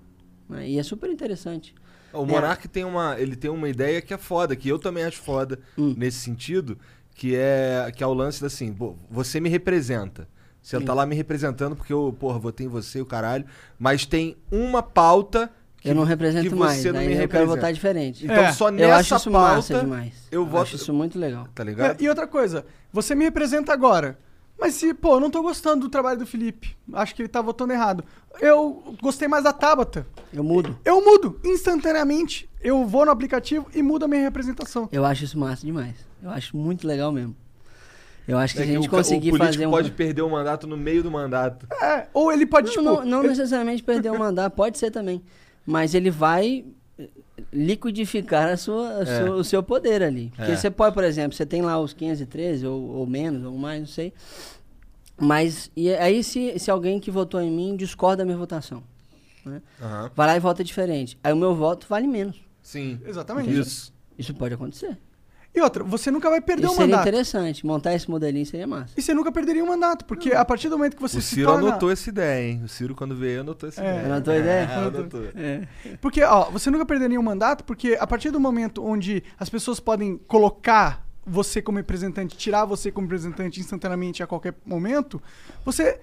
né? 0.50 0.68
E 0.68 0.80
é 0.80 0.84
super 0.84 1.10
interessante. 1.12 1.76
O 2.14 2.26
Monark 2.26 2.68
tem 2.68 2.84
uma, 2.84 3.20
ele 3.20 3.36
tem 3.36 3.50
uma 3.50 3.70
ideia 3.70 4.02
que 4.02 4.14
é 4.14 4.18
foda, 4.18 4.56
que 4.56 4.68
eu 4.70 4.78
também 4.80 5.04
acho 5.04 5.22
foda 5.22 5.60
Hum. 5.78 5.94
nesse 5.98 6.18
sentido, 6.20 6.78
que 7.16 7.36
é 7.36 7.92
que 7.96 8.04
é 8.04 8.08
o 8.08 8.14
lance 8.14 8.42
da 8.42 8.48
assim, 8.48 8.76
você 9.10 9.40
me 9.40 9.50
representa. 9.50 10.28
Você 10.62 10.80
tá 10.80 10.94
lá 10.94 11.06
me 11.08 11.16
representando 11.16 11.76
porque 11.76 11.92
eu, 11.92 12.16
porra, 12.20 12.38
votei 12.38 12.68
em 12.68 12.70
você, 12.70 13.02
o 13.02 13.06
caralho, 13.06 13.46
mas 13.80 14.06
tem 14.06 14.38
uma 14.52 14.84
pauta 14.84 15.50
que 15.78 15.90
eu 15.90 15.96
não 15.96 16.04
que 16.04 16.10
represento 16.10 16.50
você 16.52 16.56
mais, 16.56 16.84
não 16.86 16.92
né? 16.94 17.00
me 17.00 17.06
eu 17.06 17.10
quero 17.10 17.22
representa. 17.22 17.56
votar 17.56 17.74
diferente. 17.74 18.26
Então 18.26 18.36
É. 18.38 18.52
só 18.54 18.68
eu 18.68 18.72
nessa 18.74 18.96
acho 18.98 19.16
isso 19.16 19.32
pauta 19.32 19.56
massa 19.56 19.80
demais. 19.80 20.14
eu 20.32 20.46
voto, 20.46 20.62
acho 20.64 20.76
isso 20.76 20.94
muito 20.94 21.18
legal. 21.18 21.48
tá 21.56 21.64
ligado? 21.64 22.00
É, 22.00 22.04
E 22.04 22.08
outra 22.08 22.28
coisa, 22.28 22.64
você 22.94 23.16
me 23.16 23.24
representa 23.26 23.74
agora. 23.74 24.20
Mas 24.62 24.76
se, 24.76 24.94
pô, 24.94 25.16
eu 25.16 25.20
não 25.20 25.32
tô 25.32 25.42
gostando 25.42 25.82
do 25.82 25.90
trabalho 25.90 26.20
do 26.20 26.26
Felipe. 26.28 26.78
Acho 26.94 27.16
que 27.16 27.24
ele 27.24 27.30
tá 27.30 27.42
votando 27.42 27.74
errado. 27.74 28.04
Eu 28.40 28.96
gostei 29.02 29.28
mais 29.28 29.44
da 29.44 29.52
Tabata. 29.52 30.06
Eu 30.32 30.44
mudo. 30.44 30.78
Eu 30.86 31.04
mudo 31.04 31.40
instantaneamente. 31.44 32.48
Eu 32.62 32.86
vou 32.86 33.04
no 33.04 33.12
aplicativo 33.12 33.66
e 33.74 33.82
mudo 33.82 34.06
a 34.06 34.08
minha 34.08 34.22
representação. 34.22 34.88
Eu 34.92 35.04
acho 35.04 35.24
isso 35.24 35.38
massa 35.40 35.66
demais. 35.66 35.96
Eu 36.22 36.30
acho 36.30 36.56
muito 36.56 36.86
legal 36.86 37.12
mesmo. 37.12 37.36
Eu 38.28 38.38
acho 38.38 38.54
que 38.54 38.62
É 38.62 38.66
se 38.66 38.70
a 38.70 38.74
gente 38.76 38.88
o, 38.88 38.92
conseguir 38.92 39.34
o 39.34 39.38
fazer 39.38 39.66
um. 39.66 39.72
pode 39.72 39.90
perder 39.92 40.22
o 40.22 40.30
mandato 40.30 40.68
no 40.68 40.78
meio 40.78 41.02
do 41.02 41.10
mandato. 41.10 41.66
É, 41.82 42.06
ou 42.14 42.32
ele 42.32 42.46
pode, 42.46 42.68
Não, 42.68 42.72
tipo. 42.74 42.84
não, 42.86 43.04
não 43.06 43.20
ele- 43.22 43.30
necessariamente 43.30 43.82
perder 43.82 44.12
o 44.12 44.20
mandato, 44.20 44.54
pode 44.54 44.78
ser 44.78 44.92
também. 44.92 45.24
Mas 45.66 45.96
ele 45.96 46.12
vai 46.12 46.64
liquidificar 47.52 48.50
a 48.50 48.58
sua, 48.58 48.98
a 48.98 49.02
É. 49.02 49.06
sua- 49.20 49.36
o 49.36 49.44
seu 49.44 49.62
poder 49.64 50.02
ali. 50.04 50.32
Porque 50.36 50.52
É. 50.52 50.56
você 50.56 50.70
pode, 50.72 50.94
por 50.94 51.04
exemplo, 51.04 51.36
você 51.36 51.46
tem 51.46 51.62
lá 51.62 51.80
os 51.80 51.94
513 51.94 52.66
ou, 52.66 52.82
ou 52.98 53.08
menos, 53.08 53.44
ou 53.44 53.58
mais, 53.58 53.80
não 53.80 53.88
sei. 53.88 54.14
Mas 55.18 55.70
e 55.76 55.94
aí 55.94 56.24
se, 56.24 56.58
se 56.58 56.72
alguém 56.72 57.00
que 57.00 57.12
votou 57.12 57.40
em 57.42 57.52
mim 57.52 57.76
discorda 57.76 58.18
da 58.18 58.26
minha 58.26 58.38
votação, 58.38 58.82
né? 59.46 59.62
Aham. 59.82 60.12
vai 60.16 60.28
lá 60.28 60.36
e 60.36 60.40
vota 60.40 60.64
diferente. 60.64 61.18
Aí 61.24 61.32
o 61.32 61.36
meu 61.36 61.54
voto 61.56 61.86
vale 61.88 62.08
menos. 62.08 62.42
Sim. 62.62 63.00
Exatamente. 63.06 63.52
Isso. 63.58 63.94
Isso 64.18 64.34
pode 64.34 64.54
acontecer. 64.54 64.98
E 65.54 65.60
outra, 65.60 65.84
você 65.84 66.10
nunca 66.10 66.30
vai 66.30 66.40
perder 66.40 66.64
Isso 66.64 66.74
o 66.74 66.76
seria 66.78 66.96
mandato. 66.96 67.08
interessante. 67.10 67.66
Montar 67.66 67.94
esse 67.94 68.10
modelinho 68.10 68.46
seria 68.46 68.66
massa. 68.66 68.94
E 68.96 69.02
você 69.02 69.14
nunca 69.14 69.32
perderia 69.34 69.62
o 69.64 69.68
mandato, 69.68 70.06
porque 70.06 70.32
a 70.34 70.46
partir 70.46 70.70
do 70.70 70.78
momento 70.78 70.96
que 70.96 71.02
você 71.02 71.18
O 71.18 71.22
se 71.22 71.36
Ciro 71.36 71.52
torna... 71.52 71.68
anotou 71.70 71.92
essa 71.92 72.10
ideia, 72.10 72.50
hein? 72.52 72.62
O 72.64 72.70
Ciro, 72.70 72.96
quando 72.96 73.16
veio, 73.16 73.42
anotou 73.42 73.68
essa 73.68 73.82
É. 73.84 73.90
ideia. 73.98 74.06
Anotou 74.14 74.34
a 74.34 74.38
ideia? 74.38 74.62
É, 74.70 74.74
anotou. 74.76 75.24
É. 75.36 75.68
Porque, 76.00 76.24
ó, 76.24 76.50
você 76.50 76.72
nunca 76.72 76.86
perderia 76.86 77.20
o 77.20 77.24
mandato, 77.24 77.66
porque 77.66 77.98
a 78.00 78.08
partir 78.08 78.32
do 78.32 78.40
momento 78.40 78.82
onde 78.86 79.24
as 79.38 79.50
pessoas 79.50 79.80
podem 79.82 80.18
colocar 80.28 81.06
você 81.26 81.62
como 81.62 81.78
representante, 81.78 82.36
tirar 82.38 82.64
você 82.66 82.90
como 82.92 83.06
representante 83.06 83.60
instantaneamente 83.60 84.24
a 84.24 84.28
qualquer 84.28 84.56
momento, 84.66 85.22
você 85.66 86.00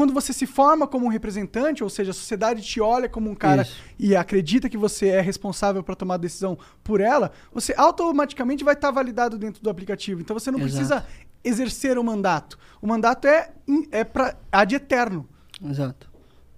quando 0.00 0.14
você 0.14 0.32
se 0.32 0.46
forma 0.46 0.86
como 0.86 1.04
um 1.04 1.08
representante, 1.10 1.84
ou 1.84 1.90
seja, 1.90 2.10
a 2.12 2.14
sociedade 2.14 2.62
te 2.62 2.80
olha 2.80 3.08
como 3.08 3.28
um 3.30 3.34
cara 3.34 3.62
Isso. 3.62 3.76
e 3.98 4.16
acredita 4.16 4.68
que 4.68 4.78
você 4.78 5.08
é 5.08 5.20
responsável 5.20 5.82
para 5.82 5.94
tomar 5.94 6.16
decisão 6.16 6.56
por 6.82 7.00
ela, 7.00 7.30
você 7.52 7.74
automaticamente 7.76 8.64
vai 8.64 8.72
estar 8.74 8.90
validado 8.90 9.36
dentro 9.36 9.62
do 9.62 9.68
aplicativo. 9.68 10.20
Então 10.20 10.38
você 10.38 10.50
não 10.50 10.58
Exato. 10.58 10.72
precisa 10.72 11.06
exercer 11.44 11.98
o 11.98 12.04
mandato. 12.04 12.58
O 12.80 12.86
mandato 12.86 13.26
é, 13.28 13.50
é 13.90 14.02
para 14.04 14.36
ad 14.50 14.74
eterno, 14.74 15.28
Exato. 15.62 16.10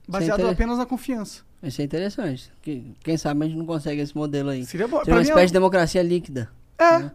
baseado 0.09 0.40
inter- 0.40 0.53
apenas 0.53 0.78
na 0.78 0.86
confiança. 0.86 1.43
Isso 1.62 1.80
é 1.80 1.84
interessante. 1.84 2.53
Que, 2.62 2.95
quem 3.03 3.16
sabe 3.16 3.45
a 3.45 3.49
gente 3.49 3.59
não 3.59 3.66
consegue 3.66 4.01
esse 4.01 4.16
modelo 4.16 4.51
aí. 4.51 4.64
Seria 4.64 4.86
bom. 4.88 4.99
Seria 4.99 5.05
Pra 5.05 5.14
uma 5.14 5.20
mim 5.20 5.26
é 5.26 5.30
espécie 5.30 5.45
um- 5.45 5.47
de 5.47 5.53
democracia 5.53 6.03
líquida. 6.03 6.49
É. 6.78 7.11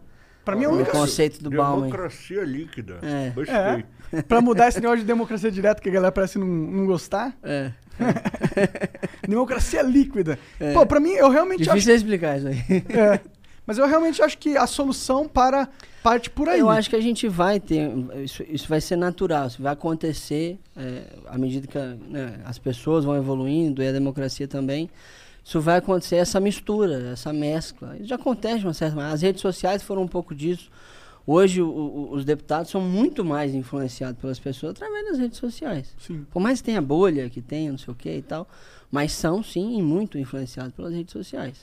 Pra 0.46 0.56
mim 0.56 0.64
é 0.64 0.70
O 0.70 0.72
única 0.72 0.92
conceito 0.92 1.44
do 1.44 1.50
Bauman. 1.50 1.88
Democracia 1.88 2.42
líquida. 2.46 3.00
É. 3.02 3.32
Gostei. 3.32 3.54
É. 3.56 3.86
Pra 4.28 4.42
mudar 4.42 4.70
esse 4.70 4.80
negócio 4.80 5.00
de 5.00 5.06
democracia 5.06 5.52
direta 5.52 5.82
que 5.82 5.90
a 5.90 5.92
galera 5.92 6.12
parece 6.12 6.38
não, 6.38 6.48
não 6.48 6.86
gostar. 6.86 7.38
É. 7.44 7.72
Democracia 9.28 9.82
líquida. 9.82 10.38
É. 10.60 10.74
Pô, 10.74 10.86
pra 10.86 11.00
mim, 11.00 11.12
eu 11.12 11.30
realmente 11.30 11.64
Difícil 11.64 11.96
explicar 11.96 12.38
isso 12.38 12.48
aí. 12.48 12.58
acho. 12.58 13.00
É. 13.00 13.22
Mas 13.66 13.78
eu 13.78 13.86
realmente 13.86 14.22
acho 14.22 14.38
que 14.38 14.56
a 14.56 14.66
solução 14.66 15.28
para 15.28 15.68
parte 16.02 16.30
por 16.30 16.48
aí. 16.48 16.60
Eu 16.60 16.70
acho 16.70 16.90
que 16.90 16.96
a 16.96 17.02
gente 17.02 17.28
vai 17.28 17.60
ter. 17.60 17.92
Isso, 18.24 18.42
isso 18.48 18.68
vai 18.70 18.80
ser 18.80 18.96
natural, 18.96 19.48
isso 19.48 19.62
vai 19.62 19.74
acontecer 19.74 20.58
é, 20.76 21.02
à 21.28 21.38
medida 21.38 21.68
que 21.68 21.78
né, 21.78 22.40
as 22.46 22.58
pessoas 22.58 23.04
vão 23.04 23.18
evoluindo 23.18 23.84
e 23.84 23.88
a 23.88 23.92
democracia 23.92 24.48
também. 24.48 24.90
Isso 25.44 25.60
vai 25.60 25.78
acontecer, 25.78 26.16
essa 26.16 26.40
mistura, 26.40 27.12
essa 27.12 27.34
mescla. 27.34 27.96
Isso 27.98 28.08
já 28.08 28.16
acontece 28.16 28.60
de 28.60 28.68
uma 28.68 28.74
certa 28.74 28.96
maneira. 28.96 29.16
As 29.16 29.22
redes 29.22 29.42
sociais 29.42 29.84
foram 29.84 30.04
um 30.04 30.08
pouco 30.08 30.34
disso. 30.34 30.70
Hoje 31.30 31.62
o- 31.62 31.68
o- 31.70 32.14
os 32.14 32.24
deputados 32.24 32.72
são 32.72 32.80
muito 32.80 33.26
mais 33.26 33.54
influenciados 33.54 34.20
pelas 34.22 34.40
pessoas 34.40 34.72
através 34.72 35.06
das 35.10 35.18
redes 35.20 35.38
sociais. 35.38 35.94
Sim. 36.00 36.26
Por 36.32 36.40
mais 36.40 36.62
que 36.62 36.66
tenha 36.68 36.82
bolha, 36.82 37.30
que 37.30 37.42
tenha 37.42 37.70
não 37.70 37.78
sei 37.78 37.92
o 37.94 37.96
que 37.96 38.10
e 38.10 38.22
tal, 38.22 38.48
mas 38.90 39.12
são 39.12 39.44
sim 39.44 39.82
muito 39.82 40.18
influenciados 40.18 40.74
pelas 40.74 40.94
redes 40.94 41.12
sociais. 41.12 41.58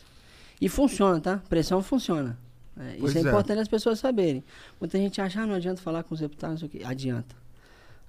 E 0.60 0.68
funciona, 0.68 1.18
tá? 1.18 1.42
Pressão 1.48 1.82
funciona. 1.82 2.38
É, 2.78 2.96
isso 2.98 3.16
é, 3.16 3.22
é. 3.22 3.24
importante 3.24 3.60
as 3.60 3.68
pessoas 3.68 3.98
saberem. 3.98 4.44
Muita 4.78 4.98
gente 4.98 5.18
acha, 5.20 5.40
ah, 5.40 5.46
não 5.46 5.54
adianta 5.54 5.80
falar 5.80 6.02
com 6.02 6.12
os 6.14 6.20
deputados, 6.20 6.60
não 6.60 6.68
sei 6.68 6.80
o 6.80 6.82
quê. 6.82 6.86
Adianta. 6.86 7.34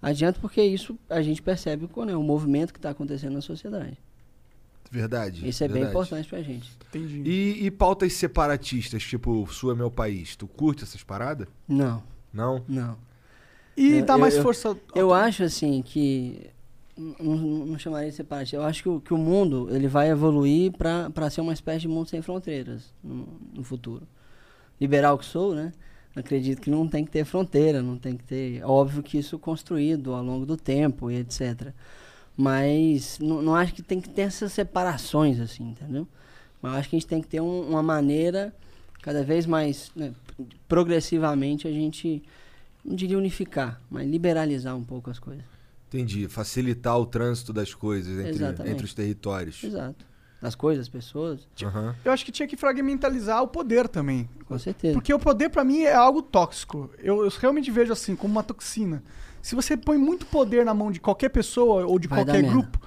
Adianta 0.01 0.39
porque 0.41 0.61
isso 0.61 0.97
a 1.09 1.21
gente 1.21 1.41
percebe 1.41 1.87
com 1.87 2.03
né, 2.03 2.15
o 2.15 2.21
movimento 2.21 2.73
que 2.73 2.79
está 2.79 2.89
acontecendo 2.89 3.33
na 3.33 3.41
sociedade. 3.41 3.97
Verdade. 4.95 5.47
Isso 5.47 5.63
é 5.63 5.67
bem 5.67 5.83
verdade. 5.83 5.91
importante 5.93 6.29
pra 6.29 6.41
gente. 6.41 6.71
Entendi. 6.89 7.21
E, 7.29 7.65
e 7.65 7.71
pautas 7.71 8.13
separatistas, 8.13 9.03
tipo, 9.03 9.45
Sul 9.51 9.71
é 9.71 9.75
meu 9.75 9.91
país. 9.91 10.35
Tu 10.35 10.47
curte 10.47 10.83
essas 10.83 11.03
paradas? 11.03 11.47
Não, 11.67 12.01
Não? 12.33 12.63
não. 12.67 12.97
E 13.75 13.95
Eu- 13.97 14.05
dá 14.05 14.13
eu- 14.13 14.19
mais 14.19 14.35
eu- 14.35 14.41
força. 14.41 14.77
Eu 14.95 15.13
acho 15.13 15.43
assim 15.43 15.81
que 15.81 16.49
não, 16.97 17.35
não 17.65 17.77
chamaria 17.77 18.09
de 18.09 18.15
separatista. 18.15 18.55
Eu 18.55 18.63
acho 18.63 18.81
que 18.83 18.87
o, 18.89 19.01
que 19.01 19.13
o 19.13 19.17
mundo 19.17 19.67
ele 19.69 19.87
vai 19.89 20.09
evoluir 20.09 20.71
para 20.71 21.29
ser 21.29 21.41
uma 21.41 21.51
espécie 21.51 21.81
de 21.81 21.87
mundo 21.89 22.07
sem 22.09 22.21
fronteiras 22.21 22.93
no, 23.03 23.27
no 23.53 23.63
futuro. 23.63 24.07
Liberal 24.79 25.17
que 25.17 25.25
sou, 25.25 25.53
né? 25.53 25.73
Acredito 26.15 26.61
que 26.61 26.69
não 26.69 26.87
tem 26.87 27.03
que 27.03 27.11
ter 27.11 27.25
fronteira, 27.25 27.81
não 27.81 27.97
tem 27.97 28.15
que 28.15 28.23
ter. 28.23 28.59
é 28.61 28.65
Óbvio 28.65 29.03
que 29.03 29.17
isso 29.17 29.37
construído 29.37 30.13
ao 30.13 30.23
longo 30.23 30.45
do 30.45 30.55
tempo 30.55 31.11
e 31.11 31.17
etc. 31.17 31.73
Mas 32.37 33.17
não, 33.19 33.41
não 33.41 33.55
acho 33.55 33.73
que 33.73 33.81
tem 33.81 34.01
que 34.01 34.09
ter 34.09 34.23
essas 34.23 34.51
separações 34.51 35.39
assim, 35.39 35.69
entendeu? 35.69 36.07
Mas 36.61 36.73
eu 36.73 36.79
acho 36.79 36.89
que 36.89 36.95
a 36.95 36.99
gente 36.99 37.07
tem 37.07 37.21
que 37.21 37.27
ter 37.27 37.39
um- 37.41 37.69
uma 37.69 37.81
maneira 37.83 38.53
cada 39.01 39.23
vez 39.23 39.45
mais 39.45 39.91
né, 39.95 40.13
progressivamente 40.67 41.67
a 41.67 41.71
gente 41.71 42.21
não 42.83 42.95
diria 42.95 43.17
unificar, 43.17 43.79
mas 43.89 44.07
liberalizar 44.09 44.75
um 44.75 44.83
pouco 44.83 45.09
as 45.09 45.17
coisas. 45.19 45.43
Entendi. 45.87 46.27
Facilitar 46.27 46.99
o 46.99 47.05
trânsito 47.05 47.53
das 47.53 47.73
coisas 47.73 48.17
entre, 48.19 48.31
Exatamente. 48.31 48.73
entre 48.73 48.85
os 48.85 48.93
territórios. 48.93 49.63
Exato. 49.63 50.05
Das 50.41 50.53
coisas, 50.53 50.85
das 50.87 50.91
pessoas, 50.91 51.47
Aham. 51.63 51.95
Eu 52.03 52.11
acho 52.11 52.25
que 52.25 52.31
tinha 52.31 52.47
que 52.47 52.57
fragmentalizar 52.57 53.41
o 53.41 53.47
poder 53.47 53.87
também. 53.87 54.29
com 54.45 54.59
certeza. 54.59 54.93
Porque 54.93 55.13
o 55.13 55.17
poder, 55.17 55.49
pra 55.49 55.63
mim, 55.63 55.81
é 55.83 55.93
algo 55.93 56.21
tóxico. 56.21 56.91
Eu, 56.99 57.23
eu 57.23 57.29
realmente 57.39 57.71
vejo 57.71 57.93
assim, 57.93 58.15
como 58.15 58.33
uma 58.33 58.43
toxina. 58.43 59.01
Se 59.45 59.53
você 59.53 59.77
põe 59.77 59.95
muito 59.95 60.25
poder 60.25 60.65
na 60.65 60.73
mão 60.73 60.91
de 60.91 60.99
qualquer 60.99 61.29
pessoa 61.29 61.85
ou 61.85 61.99
de 61.99 62.07
Vai 62.07 62.17
qualquer 62.17 62.41
merda. 62.41 62.49
grupo, 62.49 62.79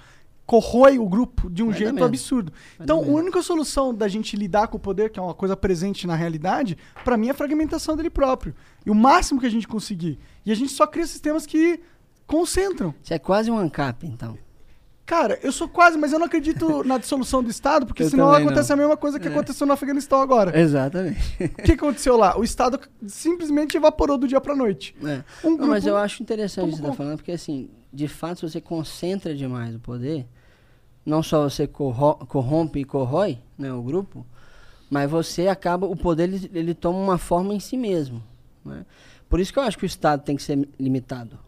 corrói 0.45 0.99
o 0.99 1.09
grupo 1.09 1.49
de 1.49 1.63
um 1.63 1.69
Vai 1.69 1.79
jeito 1.79 1.95
merda. 1.95 2.07
absurdo. 2.09 2.53
Vai 2.77 2.85
então, 2.85 2.99
a 2.99 3.03
merda. 3.03 3.17
única 3.17 3.43
solução 3.43 3.95
da 3.95 4.09
gente 4.09 4.35
lidar 4.35 4.67
com 4.67 4.77
o 4.77 4.81
poder, 4.81 5.09
que 5.11 5.21
é 5.21 5.23
uma 5.23 5.35
coisa 5.35 5.57
presente 5.57 6.05
na 6.05 6.17
realidade, 6.17 6.77
pra 7.05 7.17
mim 7.17 7.29
é 7.29 7.31
a 7.31 7.35
fragmentação 7.35 7.97
dele 7.97 8.11
próprio. 8.11 8.57
E 8.85 8.91
o 8.91 8.95
máximo 8.95 9.39
que 9.39 9.47
a 9.47 9.51
gente 9.51 9.69
conseguir. 9.69 10.19
E 10.45 10.51
a 10.51 10.55
gente 10.57 10.73
só 10.73 10.85
cria 10.85 11.07
sistemas 11.07 11.47
que 11.47 11.79
concentram. 12.27 12.93
Você 13.05 13.15
é 13.15 13.21
quase 13.21 13.53
um 13.53 13.57
ANCAP, 13.57 14.05
então. 14.05 14.37
Cara, 15.09 15.39
eu 15.43 15.51
sou 15.51 15.67
quase, 15.67 15.97
mas 15.97 16.13
eu 16.13 16.19
não 16.19 16.27
acredito 16.27 16.85
na 16.85 16.99
dissolução 16.99 17.43
do 17.43 17.49
Estado, 17.51 17.87
porque 17.87 18.03
Eu 18.03 18.11
senão 18.11 18.31
acontece 18.31 18.69
não. 18.69 18.75
a 18.75 18.77
mesma 18.77 18.97
coisa 18.97 19.19
que 19.19 19.27
É. 19.27 19.31
aconteceu 19.31 19.67
no 19.67 19.73
Afeganistão 19.73 20.21
agora. 20.21 20.57
Exatamente. 20.61 21.19
O 21.45 21.63
que 21.63 21.73
aconteceu 21.73 22.15
lá? 22.17 22.39
O 22.39 22.45
Estado 22.45 22.79
simplesmente 23.07 23.75
evaporou 23.77 24.19
do 24.19 24.29
dia 24.29 24.39
pra 24.39 24.55
noite. 24.55 24.95
É. 25.03 25.25
Um 25.43 25.57
Não, 25.57 25.67
mas 25.69 25.85
grupo 25.85 25.97
eu 25.97 26.03
acho 26.03 26.23
interessante 26.23 26.67
isso 26.69 26.77
que 26.77 26.77
você 26.77 26.83
tá 26.83 26.89
conta. 26.89 26.97
falando, 26.99 27.17
porque 27.17 27.33
assim, 27.33 27.71
de 27.91 28.07
fato, 28.07 28.41
se 28.41 28.51
você 28.51 28.61
concentra 28.61 29.35
demais 29.35 29.75
o 29.75 29.79
poder, 29.81 30.27
não 31.07 31.23
só 31.23 31.49
você 31.49 31.67
corro- 31.67 32.17
corrompe 32.27 32.81
e 32.81 32.85
corrói 32.85 33.39
né, 33.57 33.73
o 33.73 33.81
grupo, 33.81 34.27
mas 34.91 35.11
você 35.11 35.49
acaba, 35.49 35.87
o 35.87 35.97
poder 35.97 36.25
ele, 36.25 36.51
ele 36.53 36.75
toma 36.75 36.99
uma 36.99 37.17
forma 37.17 37.55
em 37.55 37.61
si 37.61 37.79
mesmo. 37.79 38.23
né? 38.63 38.85
Por 39.27 39.41
isso 39.41 39.53
que 39.55 39.59
eu 39.59 39.63
acho 39.63 39.79
que 39.79 39.85
o 39.85 39.87
Estado 39.87 40.23
tem 40.23 40.37
que 40.37 40.43
ser 40.43 40.69
limitado. 40.79 41.39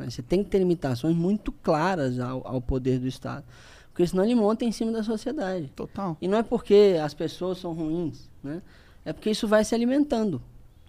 Né? 0.00 0.08
Você 0.08 0.22
tem 0.22 0.42
que 0.42 0.48
ter 0.48 0.58
limitações 0.58 1.14
muito 1.14 1.52
claras 1.52 2.18
ao, 2.18 2.46
ao 2.46 2.60
poder 2.60 2.98
do 2.98 3.06
Estado. 3.06 3.44
Porque 3.92 4.06
senão 4.06 4.24
ele 4.24 4.34
monta 4.34 4.64
em 4.64 4.72
cima 4.72 4.90
da 4.90 5.02
sociedade. 5.02 5.70
Total. 5.76 6.16
E 6.20 6.26
não 6.26 6.38
é 6.38 6.42
porque 6.42 6.98
as 7.02 7.12
pessoas 7.12 7.58
são 7.58 7.74
ruins, 7.74 8.30
né? 8.42 8.62
É 9.04 9.12
porque 9.12 9.30
isso 9.30 9.46
vai 9.46 9.62
se 9.64 9.74
alimentando, 9.74 10.40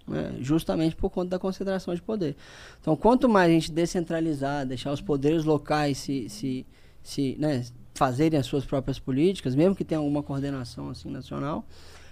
né? 0.07 0.35
justamente 0.39 0.95
por 0.95 1.09
conta 1.09 1.31
da 1.31 1.39
concentração 1.39 1.93
de 1.93 2.01
poder. 2.01 2.35
Então, 2.79 2.95
quanto 2.95 3.27
mais 3.27 3.49
a 3.49 3.53
gente 3.53 3.71
descentralizar, 3.71 4.65
deixar 4.65 4.91
os 4.91 5.01
poderes 5.01 5.43
locais 5.43 5.97
se, 5.97 6.29
se, 6.29 6.65
se 7.01 7.35
né, 7.39 7.65
fazerem 7.93 8.39
as 8.39 8.45
suas 8.45 8.65
próprias 8.65 8.99
políticas, 8.99 9.55
mesmo 9.55 9.75
que 9.75 9.85
tenha 9.85 9.99
alguma 9.99 10.21
coordenação 10.21 10.89
assim 10.89 11.09
nacional, 11.09 11.65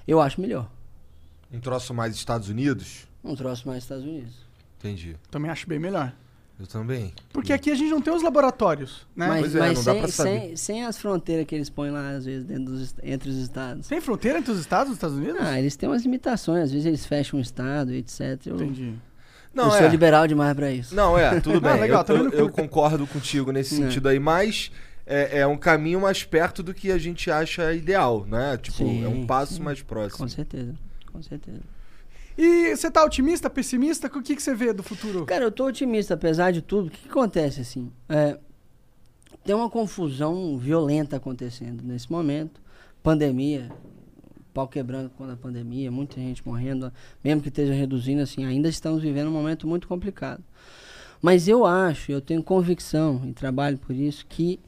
eu 0.07 0.19
acho 0.21 0.39
melhor. 0.39 0.69
Um 1.51 1.59
troço 1.59 1.93
mais 1.93 2.15
Estados 2.15 2.47
Unidos? 2.49 3.07
Um 3.23 3.35
troço 3.35 3.67
mais 3.67 3.83
Estados 3.83 4.05
Unidos. 4.05 4.33
Entendi. 4.79 5.17
Também 5.29 5.51
acho 5.51 5.67
bem 5.67 5.79
melhor. 5.79 6.13
Eu 6.59 6.67
também. 6.67 7.13
Porque 7.31 7.53
aqui 7.53 7.71
a 7.71 7.75
gente 7.75 7.89
não 7.89 8.01
tem 8.01 8.13
os 8.13 8.21
laboratórios, 8.21 9.07
né? 9.15 9.27
Mas, 9.27 9.39
Pois 9.39 9.55
é, 9.55 9.59
mas 9.59 9.77
não 9.77 9.83
dá 9.85 9.91
sem, 9.93 10.01
pra 10.01 10.11
saber. 10.11 10.29
sem, 10.39 10.55
sem 10.57 10.85
as 10.85 10.97
fronteiras 10.97 11.45
que 11.45 11.55
eles 11.55 11.69
põem 11.69 11.89
lá, 11.89 12.09
às 12.09 12.25
vezes, 12.25 12.43
dentro 12.45 12.65
dos, 12.65 12.93
entre 13.01 13.29
os 13.29 13.37
estados. 13.37 13.87
Tem 13.87 14.01
fronteira 14.01 14.39
entre 14.39 14.51
os 14.51 14.59
estados 14.59 14.87
dos 14.89 14.97
Estados 14.97 15.15
Unidos? 15.15 15.39
Ah, 15.41 15.57
eles 15.57 15.77
têm 15.77 15.87
umas 15.87 16.03
limitações, 16.03 16.65
às 16.65 16.71
vezes 16.71 16.85
eles 16.85 17.05
fecham 17.05 17.39
o 17.39 17.41
estado, 17.41 17.93
etc. 17.93 18.19
Eu, 18.45 18.55
Entendi. 18.55 18.93
Não, 19.53 19.69
eu 19.69 19.73
é. 19.75 19.77
sou 19.79 19.87
liberal 19.87 20.27
demais 20.27 20.53
pra 20.53 20.69
isso. 20.69 20.93
Não, 20.93 21.17
é, 21.17 21.39
tudo 21.39 21.59
bem. 21.61 21.71
Ah, 21.71 21.75
legal, 21.75 22.05
eu, 22.09 22.15
eu- 22.17 22.31
eu 22.31 22.49
concordo 22.49 23.07
contigo 23.07 23.51
nesse 23.53 23.75
É. 23.75 23.77
sentido 23.85 24.09
aí, 24.09 24.19
mas 24.19 24.69
é, 25.05 25.39
é 25.39 25.47
um 25.47 25.57
caminho 25.57 26.01
mais 26.01 26.25
perto 26.25 26.61
do 26.61 26.73
que 26.73 26.91
a 26.91 26.97
gente 26.97 27.31
acha 27.31 27.73
ideal, 27.73 28.25
né? 28.25 28.57
Tipo, 28.57 28.77
Sim, 28.79 29.05
é 29.05 29.07
um 29.07 29.25
passo 29.25 29.53
sim. 29.55 29.61
mais 29.63 29.81
Com 29.81 29.87
próximo. 29.87 30.27
certeza, 30.27 30.75
com 31.11 31.21
certeza. 31.23 31.61
E 32.41 32.73
você 32.73 32.89
tá 32.89 33.03
otimista, 33.03 33.49
pessimista? 33.49 34.07
O 34.07 34.23
que, 34.23 34.33
que 34.33 34.41
você 34.41 34.55
vê 34.55 34.71
do 34.71 34.81
futuro? 34.81 35.25
Cara, 35.25 35.43
eu 35.43 35.51
tô 35.51 35.65
otimista, 35.65 36.13
apesar 36.13 36.51
de 36.51 36.61
tudo. 36.61 36.87
O 36.87 36.89
que, 36.89 36.99
que 36.99 37.09
acontece, 37.09 37.59
assim? 37.59 37.91
É, 38.07 38.39
tem 39.43 39.53
uma 39.53 39.69
confusão 39.69 40.57
violenta 40.57 41.17
acontecendo 41.17 41.83
nesse 41.83 42.09
momento. 42.09 42.61
Pandemia, 43.03 43.69
pau 44.53 44.69
quebrando 44.69 45.09
com 45.09 45.29
a 45.29 45.35
pandemia, 45.35 45.91
muita 45.91 46.15
gente 46.15 46.41
morrendo, 46.47 46.93
mesmo 47.21 47.41
que 47.41 47.49
esteja 47.49 47.73
reduzindo, 47.73 48.21
assim, 48.21 48.45
ainda 48.45 48.69
estamos 48.69 49.03
vivendo 49.03 49.27
um 49.27 49.33
momento 49.33 49.67
muito 49.67 49.85
complicado. 49.85 50.41
Mas 51.21 51.45
eu 51.45 51.65
acho, 51.65 52.09
eu 52.09 52.21
tenho 52.21 52.41
convicção 52.41 53.21
e 53.27 53.33
trabalho 53.33 53.77
por 53.77 53.93
isso, 53.93 54.25
que 54.25 54.61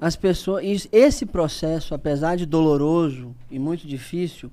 as 0.00 0.14
pessoas. 0.14 0.86
Esse 0.92 1.26
processo, 1.26 1.92
apesar 1.92 2.36
de 2.36 2.46
doloroso 2.46 3.34
e 3.50 3.58
muito 3.58 3.84
difícil, 3.84 4.48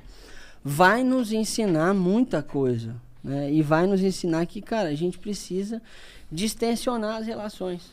vai 0.64 1.03
nos 1.03 1.32
ensinar 1.32 1.93
muita 1.93 2.41
coisa. 2.41 2.95
Né? 3.24 3.51
E 3.51 3.61
vai 3.61 3.86
nos 3.88 4.01
ensinar 4.01 4.45
que, 4.45 4.61
cara, 4.61 4.89
a 4.89 4.95
gente 4.95 5.20
precisa 5.20 5.82
distensionar 6.32 7.18
as 7.18 7.28
relações 7.28 7.91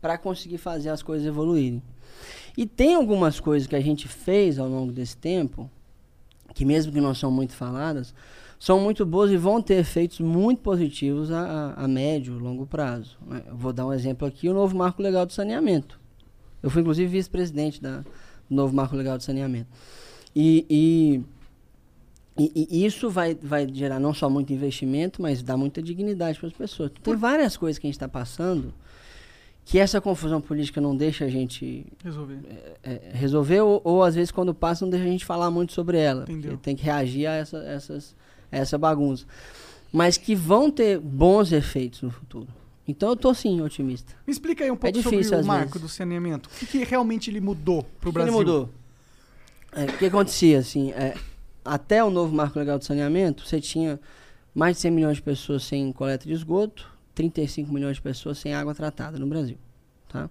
para 0.00 0.16
conseguir 0.16 0.58
fazer 0.58 0.90
as 0.90 1.02
coisas 1.02 1.26
evoluírem. 1.26 1.82
E 2.56 2.66
tem 2.66 2.94
algumas 2.94 3.38
coisas 3.38 3.66
que 3.66 3.76
a 3.76 3.80
gente 3.80 4.08
fez 4.08 4.58
ao 4.58 4.68
longo 4.68 4.92
desse 4.92 5.16
tempo, 5.16 5.70
que 6.54 6.64
mesmo 6.64 6.92
que 6.92 7.00
não 7.00 7.14
são 7.14 7.30
muito 7.30 7.54
faladas, 7.54 8.14
são 8.58 8.78
muito 8.78 9.06
boas 9.06 9.30
e 9.30 9.36
vão 9.36 9.62
ter 9.62 9.74
efeitos 9.74 10.20
muito 10.20 10.60
positivos 10.60 11.30
a, 11.30 11.72
a, 11.74 11.88
médio, 11.88 12.38
longo 12.38 12.66
prazo. 12.66 13.16
né? 13.26 13.42
Vou 13.52 13.72
dar 13.72 13.86
um 13.86 13.92
exemplo 13.92 14.26
aqui, 14.26 14.48
o 14.48 14.54
novo 14.54 14.76
Marco 14.76 15.02
Legal 15.02 15.24
do 15.24 15.32
Saneamento. 15.32 15.98
Eu 16.62 16.68
fui, 16.68 16.82
inclusive, 16.82 17.10
vice-presidente 17.10 17.80
do 17.80 18.04
novo 18.50 18.74
Marco 18.74 18.96
Legal 18.96 19.16
do 19.16 19.22
Saneamento. 19.22 19.68
E, 20.36 20.66
e 20.68 21.22
E, 22.54 22.68
e 22.70 22.86
isso 22.86 23.10
vai, 23.10 23.34
vai 23.34 23.68
gerar 23.72 23.98
não 24.00 24.14
só 24.14 24.30
muito 24.30 24.52
investimento, 24.52 25.20
mas 25.20 25.42
dá 25.42 25.56
muita 25.56 25.82
dignidade 25.82 26.38
para 26.38 26.48
as 26.48 26.54
pessoas. 26.54 26.90
Tem 27.02 27.14
várias 27.16 27.56
coisas 27.56 27.78
que 27.78 27.86
a 27.86 27.88
gente 27.88 27.96
está 27.96 28.08
passando 28.08 28.72
que 29.64 29.78
essa 29.78 30.00
confusão 30.00 30.40
política 30.40 30.80
não 30.80 30.96
deixa 30.96 31.26
a 31.26 31.28
gente 31.28 31.86
Resolver. 32.02 32.38
é, 32.82 33.10
resolver, 33.12 33.60
ou, 33.60 33.80
ou 33.84 34.02
às 34.02 34.14
vezes 34.14 34.30
quando 34.32 34.54
passa 34.54 34.84
não 34.84 34.90
deixa 34.90 35.06
a 35.06 35.10
gente 35.10 35.24
falar 35.24 35.50
muito 35.50 35.72
sobre 35.72 35.98
ela. 35.98 36.22
Entendeu. 36.22 36.52
Porque 36.52 36.62
tem 36.64 36.74
que 36.74 36.82
reagir 36.82 37.26
a 37.26 37.34
essa, 37.34 37.58
essas, 37.58 38.16
a 38.50 38.56
essa 38.56 38.78
bagunça. 38.78 39.26
Mas 39.92 40.16
que 40.16 40.34
vão 40.34 40.70
ter 40.70 40.98
bons 40.98 41.52
efeitos 41.52 42.00
no 42.02 42.10
futuro. 42.10 42.48
Então 42.88 43.10
eu 43.10 43.16
tô 43.16 43.32
sim 43.34 43.60
otimista. 43.60 44.14
Me 44.26 44.32
explica 44.32 44.64
aí 44.64 44.70
um 44.70 44.76
pouco 44.76 44.88
É 44.88 44.92
difícil, 45.02 45.24
sobre 45.24 45.44
o 45.44 45.46
marco 45.46 45.72
vezes. 45.74 45.82
do 45.82 45.88
saneamento. 45.88 46.48
O 46.48 46.58
que, 46.58 46.66
que 46.66 46.84
realmente 46.84 47.30
ele 47.30 47.40
mudou 47.40 47.82
pro 48.00 48.10
O 48.10 48.12
que 48.12 48.18
ele 48.18 48.30
Brasil? 48.30 48.32
mudou? 48.32 48.70
É, 49.72 49.84
o 49.84 49.98
que 49.98 50.06
acontecia, 50.06 50.58
assim, 50.58 50.90
é, 50.92 51.14
até 51.64 52.02
o 52.02 52.10
novo 52.10 52.34
marco 52.34 52.58
legal 52.58 52.78
de 52.78 52.84
saneamento, 52.84 53.46
você 53.46 53.60
tinha 53.60 54.00
mais 54.54 54.76
de 54.76 54.82
100 54.82 54.90
milhões 54.90 55.16
de 55.16 55.22
pessoas 55.22 55.62
sem 55.64 55.92
coleta 55.92 56.26
de 56.26 56.32
esgoto, 56.32 56.90
35 57.14 57.72
milhões 57.72 57.96
de 57.96 58.02
pessoas 58.02 58.38
sem 58.38 58.54
água 58.54 58.74
tratada 58.74 59.18
no 59.18 59.26
Brasil. 59.26 59.58
Tá? 60.08 60.28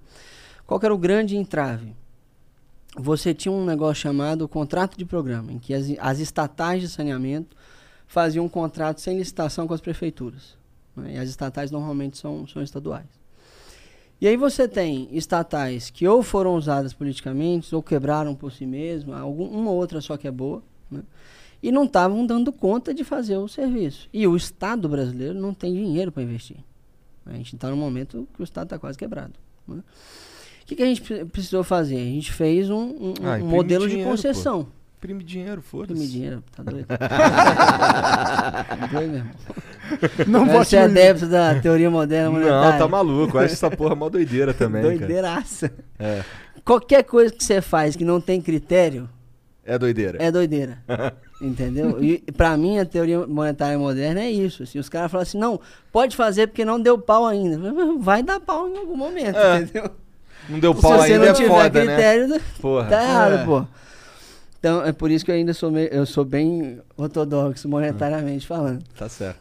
Qual 0.65 0.79
era 0.83 0.93
o 0.93 0.97
grande 0.97 1.35
entrave? 1.35 1.95
Você 2.97 3.33
tinha 3.33 3.51
um 3.51 3.65
negócio 3.65 4.01
chamado 4.01 4.47
contrato 4.47 4.97
de 4.97 5.05
programa, 5.05 5.51
em 5.51 5.59
que 5.59 5.73
as, 5.73 5.85
as 5.99 6.19
estatais 6.19 6.81
de 6.81 6.89
saneamento 6.89 7.55
faziam 8.07 8.45
um 8.45 8.49
contrato 8.49 8.99
sem 8.99 9.17
licitação 9.17 9.67
com 9.67 9.73
as 9.73 9.81
prefeituras. 9.81 10.57
né? 10.95 11.13
E 11.13 11.17
as 11.17 11.29
estatais 11.29 11.69
normalmente 11.69 12.17
são, 12.17 12.47
são 12.47 12.61
estaduais. 12.61 13.07
E 14.19 14.27
aí 14.27 14.35
você 14.35 14.67
tem 14.67 15.07
estatais 15.11 15.89
que 15.89 16.05
ou 16.07 16.21
foram 16.21 16.55
usadas 16.55 16.93
politicamente, 16.93 17.73
ou 17.73 17.81
quebraram 17.81 18.35
por 18.35 18.51
si 18.51 18.65
mesmas, 18.65 19.17
algum, 19.17 19.45
uma 19.45 19.71
ou 19.71 19.77
outra 19.77 20.01
só 20.01 20.17
que 20.17 20.27
é 20.27 20.31
boa, 20.31 20.61
né? 20.91 21.01
e 21.61 21.71
não 21.71 21.83
estavam 21.85 22.25
dando 22.25 22.51
conta 22.53 22.93
de 22.93 23.03
fazer 23.03 23.37
o 23.37 23.47
serviço. 23.47 24.07
E 24.13 24.25
o 24.25 24.35
Estado 24.35 24.87
brasileiro 24.87 25.33
não 25.33 25.53
tem 25.53 25.73
dinheiro 25.73 26.11
para 26.11 26.23
investir. 26.23 26.57
A 27.25 27.33
gente 27.33 27.55
está 27.55 27.69
num 27.69 27.75
momento 27.77 28.27
que 28.33 28.41
o 28.41 28.43
Estado 28.43 28.65
está 28.67 28.79
quase 28.79 28.97
quebrado. 28.97 29.33
né? 29.67 29.79
O 30.63 30.65
que, 30.65 30.75
que 30.75 30.83
a 30.83 30.85
gente 30.85 31.01
pre- 31.01 31.25
precisou 31.25 31.63
fazer? 31.63 31.95
A 31.97 31.99
gente 31.99 32.31
fez 32.31 32.69
um, 32.69 32.75
um- 32.77 33.13
um 33.21 33.27
Ah, 33.27 33.37
imprime 33.39 33.49
modelo 33.55 33.87
dinheiro, 33.87 33.97
de 33.97 34.03
pô. 34.03 34.09
concessão. 34.11 34.67
Imprime 34.97 35.23
dinheiro, 35.23 35.61
foda-se. 35.61 35.93
Imprime 35.93 36.11
dinheiro, 36.11 36.43
tá 36.55 36.63
doido? 36.63 36.87
doido 38.91 39.11
mesmo. 39.11 39.29
Não 40.27 40.45
Você 40.45 40.51
vote 40.53 40.75
é 40.75 40.83
adepto 40.83 41.27
da 41.27 41.59
teoria 41.59 41.89
moderna 41.89 42.31
monetária. 42.31 42.71
Não, 42.71 42.77
tá 42.77 42.87
maluco. 42.87 43.37
Eu 43.37 43.41
acho 43.41 43.53
essa 43.53 43.71
porra 43.71 43.95
mó 43.95 44.09
doideira 44.09 44.53
também. 44.53 44.81
Doideiraça. 44.81 45.71
É. 45.97 46.23
Qualquer 46.63 47.03
coisa 47.03 47.33
que 47.33 47.43
você 47.43 47.61
faz 47.61 47.95
que 47.95 48.05
não 48.05 48.21
tem 48.21 48.41
critério 48.41 49.09
É 49.69 49.77
doideira. 49.77 50.17
é 50.21 50.31
doideira. 50.31 50.79
Entendeu? 51.41 52.03
E 52.03 52.19
pra 52.35 52.57
mim 52.57 52.79
a 52.79 52.85
teoria 52.85 53.25
monetária 53.27 53.77
moderna 53.77 54.21
é 54.21 54.29
isso. 54.31 54.63
Assim, 54.63 54.79
os 54.79 54.89
caras 54.89 55.11
falam 55.11 55.21
assim, 55.21 55.37
não, 55.37 55.59
pode 55.91 56.15
fazer 56.15 56.47
porque 56.47 56.65
não 56.65 56.79
deu 56.81 56.97
pau 56.97 57.25
ainda. 57.25 57.59
Vai 57.99 58.23
dar 58.23 58.39
pau 58.39 58.67
em 58.67 58.77
algum 58.77 58.95
momento, 58.97 59.37
É. 59.37 59.59
entendeu? 59.61 59.91
Não 60.49 60.59
deu 60.59 60.73
Se 60.75 60.81
pau 60.81 60.93
você 60.97 61.13
ainda 61.13 61.25
não 61.25 61.31
é 61.31 61.33
tiver 61.33 61.47
foda, 61.49 61.69
critério, 61.69 62.27
né? 62.27 62.41
Porra. 62.59 62.89
tá 62.89 63.03
errado, 63.03 63.33
É. 63.35 63.45
pô. 63.45 63.65
Então 64.59 64.83
é 64.85 64.91
por 64.91 65.09
isso 65.11 65.23
que 65.23 65.31
eu 65.31 65.35
ainda 65.35 65.53
sou, 65.53 65.71
meio, 65.71 65.87
eu 65.89 66.05
sou 66.05 66.25
bem 66.25 66.81
ortodoxo 66.97 67.69
monetariamente 67.69 68.45
falando. 68.47 68.83
Tá 68.97 69.07
certo. 69.07 69.39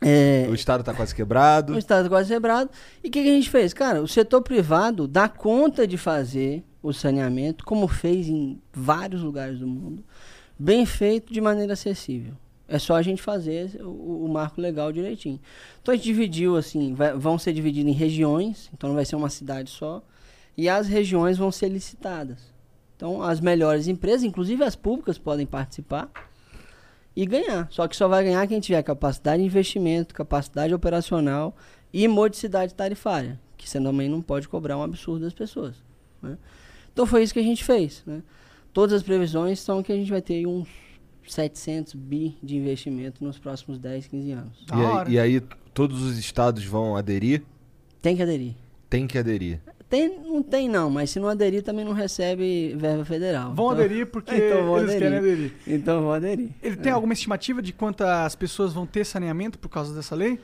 É, 0.00 0.46
O 0.48 0.54
Estado 0.54 0.84
tá 0.84 0.94
quase 0.94 1.12
quebrado. 1.14 1.74
o 1.74 1.78
Estado 1.78 2.08
quase 2.08 2.32
quebrado. 2.32 2.70
E 3.02 3.08
o 3.08 3.10
que, 3.10 3.22
que 3.22 3.28
a 3.28 3.32
gente 3.32 3.50
fez? 3.50 3.74
Cara, 3.74 4.00
o 4.00 4.06
setor 4.06 4.40
privado 4.40 5.08
dá 5.08 5.28
conta 5.28 5.86
de 5.86 5.98
fazer 5.98 6.62
o 6.88 6.92
saneamento, 6.94 7.64
como 7.64 7.86
fez 7.88 8.28
em 8.28 8.60
vários 8.72 9.22
lugares 9.22 9.58
do 9.58 9.66
mundo, 9.66 10.04
bem 10.58 10.84
feito 10.86 11.32
de 11.32 11.40
maneira 11.40 11.72
acessível. 11.74 12.34
É 12.66 12.78
só 12.78 12.96
a 12.96 13.02
gente 13.02 13.22
fazer 13.22 13.80
o, 13.82 14.24
o 14.24 14.28
marco 14.28 14.60
legal 14.60 14.92
direitinho. 14.92 15.40
Então 15.80 15.92
a 15.92 15.96
gente 15.96 16.04
dividiu 16.04 16.56
assim, 16.56 16.94
vai- 16.94 17.14
vão 17.16 17.38
ser 17.38 17.52
divididos 17.52 17.90
em 17.90 17.94
regiões, 17.94 18.68
então 18.74 18.88
não 18.88 18.96
vai 18.96 19.04
ser 19.04 19.16
uma 19.16 19.30
cidade 19.30 19.70
só, 19.70 20.02
e 20.56 20.68
as 20.68 20.86
regiões 20.86 21.38
vão 21.38 21.50
ser 21.50 21.68
licitadas. 21.68 22.38
Então 22.96 23.22
as 23.22 23.40
melhores 23.40 23.86
empresas, 23.88 24.24
inclusive 24.24 24.62
as 24.64 24.76
públicas, 24.76 25.16
podem 25.18 25.46
participar 25.46 26.10
e 27.16 27.24
ganhar. 27.24 27.68
Só 27.70 27.86
que 27.88 27.96
só 27.96 28.06
vai 28.08 28.24
ganhar 28.24 28.46
quem 28.46 28.60
tiver 28.60 28.82
capacidade 28.82 29.40
de 29.42 29.46
investimento, 29.46 30.14
capacidade 30.14 30.74
operacional 30.74 31.56
e 31.92 32.06
modicidade 32.06 32.74
tarifária, 32.74 33.40
que 33.56 33.68
você 33.68 33.80
também 33.80 34.08
não 34.08 34.20
pode 34.20 34.48
cobrar 34.48 34.76
um 34.76 34.82
absurdo 34.82 35.24
das 35.24 35.32
pessoas. 35.32 35.76
né? 36.20 36.36
Então 36.98 37.06
foi 37.06 37.22
isso 37.22 37.32
que 37.32 37.38
a 37.38 37.44
gente 37.44 37.62
fez. 37.62 38.02
né? 38.04 38.20
Todas 38.72 38.92
as 38.92 39.04
previsões 39.04 39.60
são 39.60 39.84
que 39.84 39.92
a 39.92 39.94
gente 39.94 40.10
vai 40.10 40.20
ter 40.20 40.44
uns 40.48 40.66
700 41.28 41.94
bi 41.94 42.36
de 42.42 42.56
investimento 42.56 43.22
nos 43.22 43.38
próximos 43.38 43.78
10, 43.78 44.08
15 44.08 44.32
anos. 44.32 44.66
E 44.68 44.74
aí, 44.74 45.12
e 45.14 45.18
aí 45.20 45.40
todos 45.72 46.02
os 46.02 46.18
estados 46.18 46.64
vão 46.64 46.96
aderir? 46.96 47.44
Tem 48.02 48.16
que 48.16 48.22
aderir. 48.24 48.54
Tem 48.90 49.06
que 49.06 49.16
aderir. 49.16 49.60
Tem, 49.88 50.18
não 50.18 50.42
tem 50.42 50.68
não, 50.68 50.90
mas 50.90 51.10
se 51.10 51.20
não 51.20 51.28
aderir 51.28 51.62
também 51.62 51.84
não 51.84 51.92
recebe 51.92 52.74
verba 52.76 53.04
federal. 53.04 53.54
Vão 53.54 53.66
Então- 53.72 53.84
aderir 53.84 54.06
porque 54.08 54.34
Então 54.34 54.66
vão 54.66 54.78
eles 54.80 54.94
querem 54.96 55.18
aderir. 55.18 55.52
Então 55.68 56.02
vão 56.02 56.12
aderir. 56.12 56.50
Ele 56.60 56.76
tem 56.76 56.90
alguma 56.90 57.12
estimativa 57.12 57.62
de 57.62 57.72
quantas 57.72 58.34
pessoas 58.34 58.72
vão 58.72 58.84
ter 58.84 59.06
saneamento 59.06 59.56
por 59.56 59.68
causa 59.68 59.94
dessa 59.94 60.16
lei? 60.16 60.40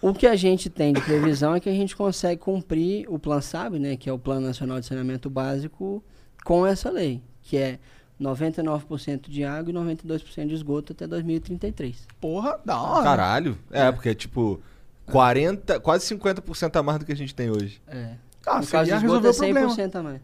O 0.00 0.14
que 0.14 0.26
a 0.26 0.36
gente 0.36 0.70
tem 0.70 0.92
de 0.92 1.00
previsão 1.00 1.54
é 1.54 1.60
que 1.60 1.68
a 1.68 1.72
gente 1.72 1.96
consegue 1.96 2.40
cumprir 2.40 3.06
o 3.08 3.18
Plan 3.18 3.40
SAB, 3.40 3.78
né, 3.78 3.96
que 3.96 4.08
é 4.08 4.12
o 4.12 4.18
Plano 4.18 4.46
Nacional 4.46 4.78
de 4.78 4.86
Saneamento 4.86 5.28
Básico, 5.28 6.02
com 6.44 6.64
essa 6.64 6.88
lei, 6.88 7.20
que 7.42 7.56
é 7.56 7.78
99% 8.20 9.28
de 9.28 9.44
água 9.44 9.70
e 9.70 9.74
92% 9.74 10.46
de 10.46 10.54
esgoto 10.54 10.92
até 10.92 11.06
2033. 11.06 12.06
Porra, 12.20 12.58
da 12.64 12.80
hora. 12.80 13.04
Caralho. 13.04 13.58
É, 13.70 13.90
porque 13.90 14.10
é 14.10 14.14
tipo 14.14 14.60
40, 15.06 15.80
quase 15.80 16.14
50% 16.14 16.76
a 16.76 16.82
mais 16.82 16.98
do 17.00 17.04
que 17.04 17.12
a 17.12 17.16
gente 17.16 17.34
tem 17.34 17.50
hoje. 17.50 17.80
É. 17.86 18.14
Ah, 18.46 18.58
no 18.58 18.64
você 18.64 18.72
caso 18.72 18.90
ia 18.90 18.96
esgoto 18.96 19.26
é 19.26 19.30
o 19.30 19.34
problema. 19.34 19.74
100% 19.74 19.94
a 19.96 20.02
mais. 20.02 20.20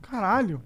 Caralho. 0.00 0.62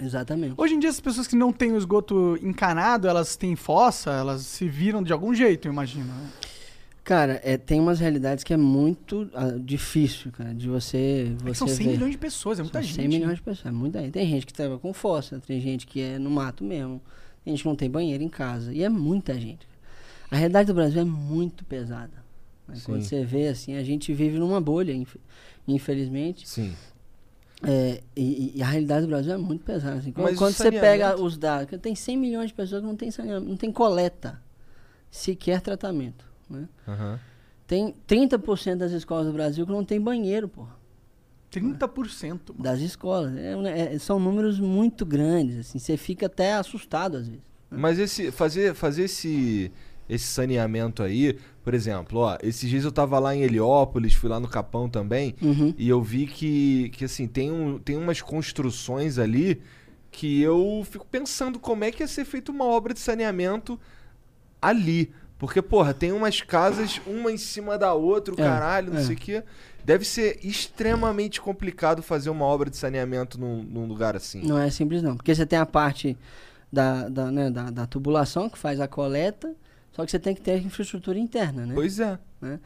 Exatamente. 0.00 0.54
Hoje 0.56 0.74
em 0.74 0.78
dia, 0.78 0.90
as 0.90 1.00
pessoas 1.00 1.26
que 1.26 1.36
não 1.36 1.52
têm 1.52 1.72
o 1.72 1.76
esgoto 1.76 2.38
encanado, 2.42 3.06
elas 3.06 3.36
têm 3.36 3.54
fossa, 3.54 4.10
elas 4.10 4.42
se 4.42 4.68
viram 4.68 5.02
de 5.02 5.12
algum 5.12 5.34
jeito, 5.34 5.68
eu 5.68 5.72
imagino. 5.72 6.06
né? 6.06 6.28
Cara, 7.04 7.40
é, 7.42 7.56
tem 7.56 7.80
umas 7.80 7.98
realidades 7.98 8.44
que 8.44 8.52
é 8.54 8.56
muito 8.56 9.28
ah, 9.34 9.50
difícil, 9.58 10.30
cara, 10.30 10.54
de 10.54 10.68
você, 10.68 11.34
É 11.40 11.42
você 11.48 11.54
são 11.56 11.66
100 11.66 11.86
ver. 11.86 11.92
milhões 11.94 12.12
de 12.12 12.18
pessoas, 12.18 12.60
é 12.60 12.62
muita 12.62 12.78
São 12.78 12.86
gente. 12.88 12.96
100 12.96 13.08
milhões 13.08 13.34
de 13.36 13.42
pessoas, 13.42 13.66
é 13.66 13.70
muita 13.72 14.00
gente. 14.00 14.12
Tem 14.12 14.28
gente 14.28 14.46
que 14.46 14.52
trabalha 14.52 14.78
com 14.78 14.92
fossa, 14.92 15.40
tem 15.44 15.60
gente 15.60 15.84
que 15.86 16.00
é 16.00 16.18
no 16.18 16.30
mato 16.30 16.62
mesmo, 16.62 17.00
tem 17.44 17.52
gente 17.54 17.62
que 17.64 17.68
não 17.68 17.74
tem 17.76 17.90
banheiro 17.90 18.22
em 18.22 18.28
casa, 18.28 18.72
e 18.72 18.84
é 18.84 18.88
muita 18.88 19.34
gente. 19.34 19.66
A 20.30 20.36
realidade 20.36 20.68
do 20.68 20.74
Brasil 20.74 21.00
é 21.02 21.04
muito 21.04 21.64
pesada. 21.64 22.12
né? 22.68 22.76
Quando 22.84 23.02
você 23.02 23.24
vê 23.24 23.48
assim, 23.48 23.74
a 23.74 23.82
gente 23.82 24.12
vive 24.14 24.38
numa 24.38 24.60
bolha, 24.60 24.92
inf- 24.92 25.16
infelizmente, 25.66 26.48
Sim. 26.48 26.72
é, 27.64 28.00
e, 28.16 28.52
e 28.56 28.62
a 28.62 28.66
realidade 28.66 29.02
do 29.02 29.08
Brasil 29.08 29.32
é 29.32 29.36
muito 29.36 29.64
pesada. 29.64 29.96
assim. 29.98 30.12
Quando, 30.12 30.36
quando 30.36 30.54
você 30.54 30.70
pega 30.70 31.20
os 31.20 31.36
dados, 31.36 31.78
tem 31.80 31.96
100 31.96 32.16
milhões 32.16 32.48
de 32.48 32.54
pessoas 32.54 32.80
que 32.80 32.86
não 32.86 32.96
tem 32.96 33.10
saneamento, 33.10 33.48
não 33.50 33.56
tem 33.56 33.72
coleta, 33.72 34.40
sequer 35.10 35.60
tratamento. 35.60 36.30
Né? 36.52 36.68
Aham. 36.86 37.18
Tem 37.66 37.94
30% 38.06 38.76
das 38.76 38.92
escolas 38.92 39.26
do 39.26 39.32
Brasil 39.32 39.64
que 39.66 39.72
não 39.72 39.84
tem 39.84 40.00
banheiro, 40.00 40.46
porra. 40.48 40.76
30%. 41.50 42.50
mano. 42.50 42.62
Das 42.62 42.80
escolas. 42.80 43.34
É 43.36 43.94
é- 43.94 43.98
são 43.98 44.18
números 44.18 44.58
muito 44.58 45.04
grandes, 45.04 45.58
assim. 45.58 45.78
Você 45.78 45.96
fica 45.96 46.26
até 46.26 46.54
assustado 46.54 47.16
às 47.16 47.26
vezes. 47.28 47.42
Mas 47.70 47.98
esse 47.98 48.30
fazer 48.30 48.74
fazer 48.74 49.04
esse 49.04 49.70
esse 50.08 50.26
saneamento 50.26 51.02
aí, 51.02 51.38
por 51.64 51.72
exemplo, 51.72 52.18
ó, 52.20 52.36
esses 52.42 52.68
dias 52.68 52.84
eu 52.84 52.92
tava 52.92 53.18
lá 53.18 53.34
em 53.34 53.42
Heliópolis, 53.42 54.12
fui 54.12 54.28
lá 54.28 54.38
no 54.38 54.48
Capão 54.48 54.88
também, 54.88 55.34
Uhum. 55.40 55.72
e 55.78 55.88
eu 55.88 56.02
vi 56.02 56.26
que 56.26 56.90
que 56.90 57.04
assim, 57.04 57.26
tem 57.26 57.50
um 57.50 57.78
tem 57.78 57.96
umas 57.96 58.20
construções 58.20 59.18
ali 59.18 59.62
que 60.10 60.42
eu 60.42 60.84
fico 60.90 61.06
pensando 61.06 61.58
como 61.58 61.84
é 61.84 61.90
que 61.90 62.02
ia 62.02 62.08
ser 62.08 62.24
feita 62.26 62.52
uma 62.52 62.64
obra 62.66 62.92
de 62.92 63.00
saneamento 63.00 63.80
ali. 64.60 65.10
Porque, 65.42 65.60
porra, 65.60 65.92
tem 65.92 66.12
umas 66.12 66.40
casas, 66.40 67.00
uma 67.04 67.32
em 67.32 67.36
cima 67.36 67.76
da 67.76 67.92
outra, 67.94 68.32
o 68.32 68.40
É, 68.40 68.44
caralho, 68.44 68.92
não 68.92 69.00
é. 69.00 69.02
sei 69.02 69.16
o 69.16 69.18
quê. 69.18 69.42
Deve 69.84 70.04
ser 70.04 70.38
extremamente 70.46 71.40
complicado 71.40 72.00
fazer 72.00 72.30
uma 72.30 72.44
obra 72.44 72.70
de 72.70 72.76
saneamento 72.76 73.40
num, 73.40 73.60
num 73.60 73.84
lugar 73.84 74.14
assim. 74.14 74.40
Não 74.46 74.56
é 74.56 74.70
simples 74.70 75.02
não. 75.02 75.16
Porque 75.16 75.34
você 75.34 75.44
tem 75.44 75.58
a 75.58 75.66
parte 75.66 76.16
da, 76.72 77.08
da, 77.08 77.28
né, 77.32 77.50
da, 77.50 77.70
da 77.70 77.86
tubulação 77.88 78.48
que 78.48 78.56
faz 78.56 78.78
a 78.78 78.86
coleta, 78.86 79.52
só 79.90 80.04
que 80.04 80.12
você 80.12 80.18
tem 80.20 80.32
que 80.32 80.40
ter 80.40 80.52
a 80.52 80.58
infraestrutura 80.58 81.18
interna, 81.18 81.66
né? 81.66 81.74
Pois 81.74 81.98
é. 81.98 82.16
né? 82.40 82.60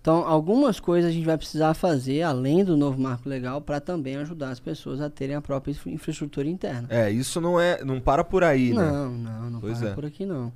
Então, 0.00 0.24
algumas 0.26 0.78
coisas 0.78 1.10
a 1.10 1.12
gente 1.12 1.26
vai 1.26 1.36
precisar 1.36 1.74
fazer, 1.74 2.22
além 2.22 2.64
do 2.64 2.76
novo 2.76 2.98
marco 2.98 3.28
legal, 3.28 3.60
para 3.60 3.80
também 3.80 4.14
ajudar 4.16 4.50
as 4.50 4.60
pessoas 4.60 5.00
a 5.00 5.10
terem 5.10 5.34
a 5.34 5.42
própria 5.42 5.72
infra- 5.72 5.90
infraestrutura 5.90 6.48
interna. 6.48 6.86
É, 6.88 7.10
isso 7.10 7.40
não 7.40 7.60
é. 7.60 7.84
Não 7.84 8.00
para 8.00 8.22
por 8.22 8.44
aí, 8.44 8.72
né? 8.72 8.82
Não, 8.82 9.10
não, 9.10 9.50
não 9.50 9.60
Pois 9.60 9.78
para 9.80 9.88
é. 9.88 9.92
por 9.94 10.06
aqui 10.06 10.24
não. 10.24 10.52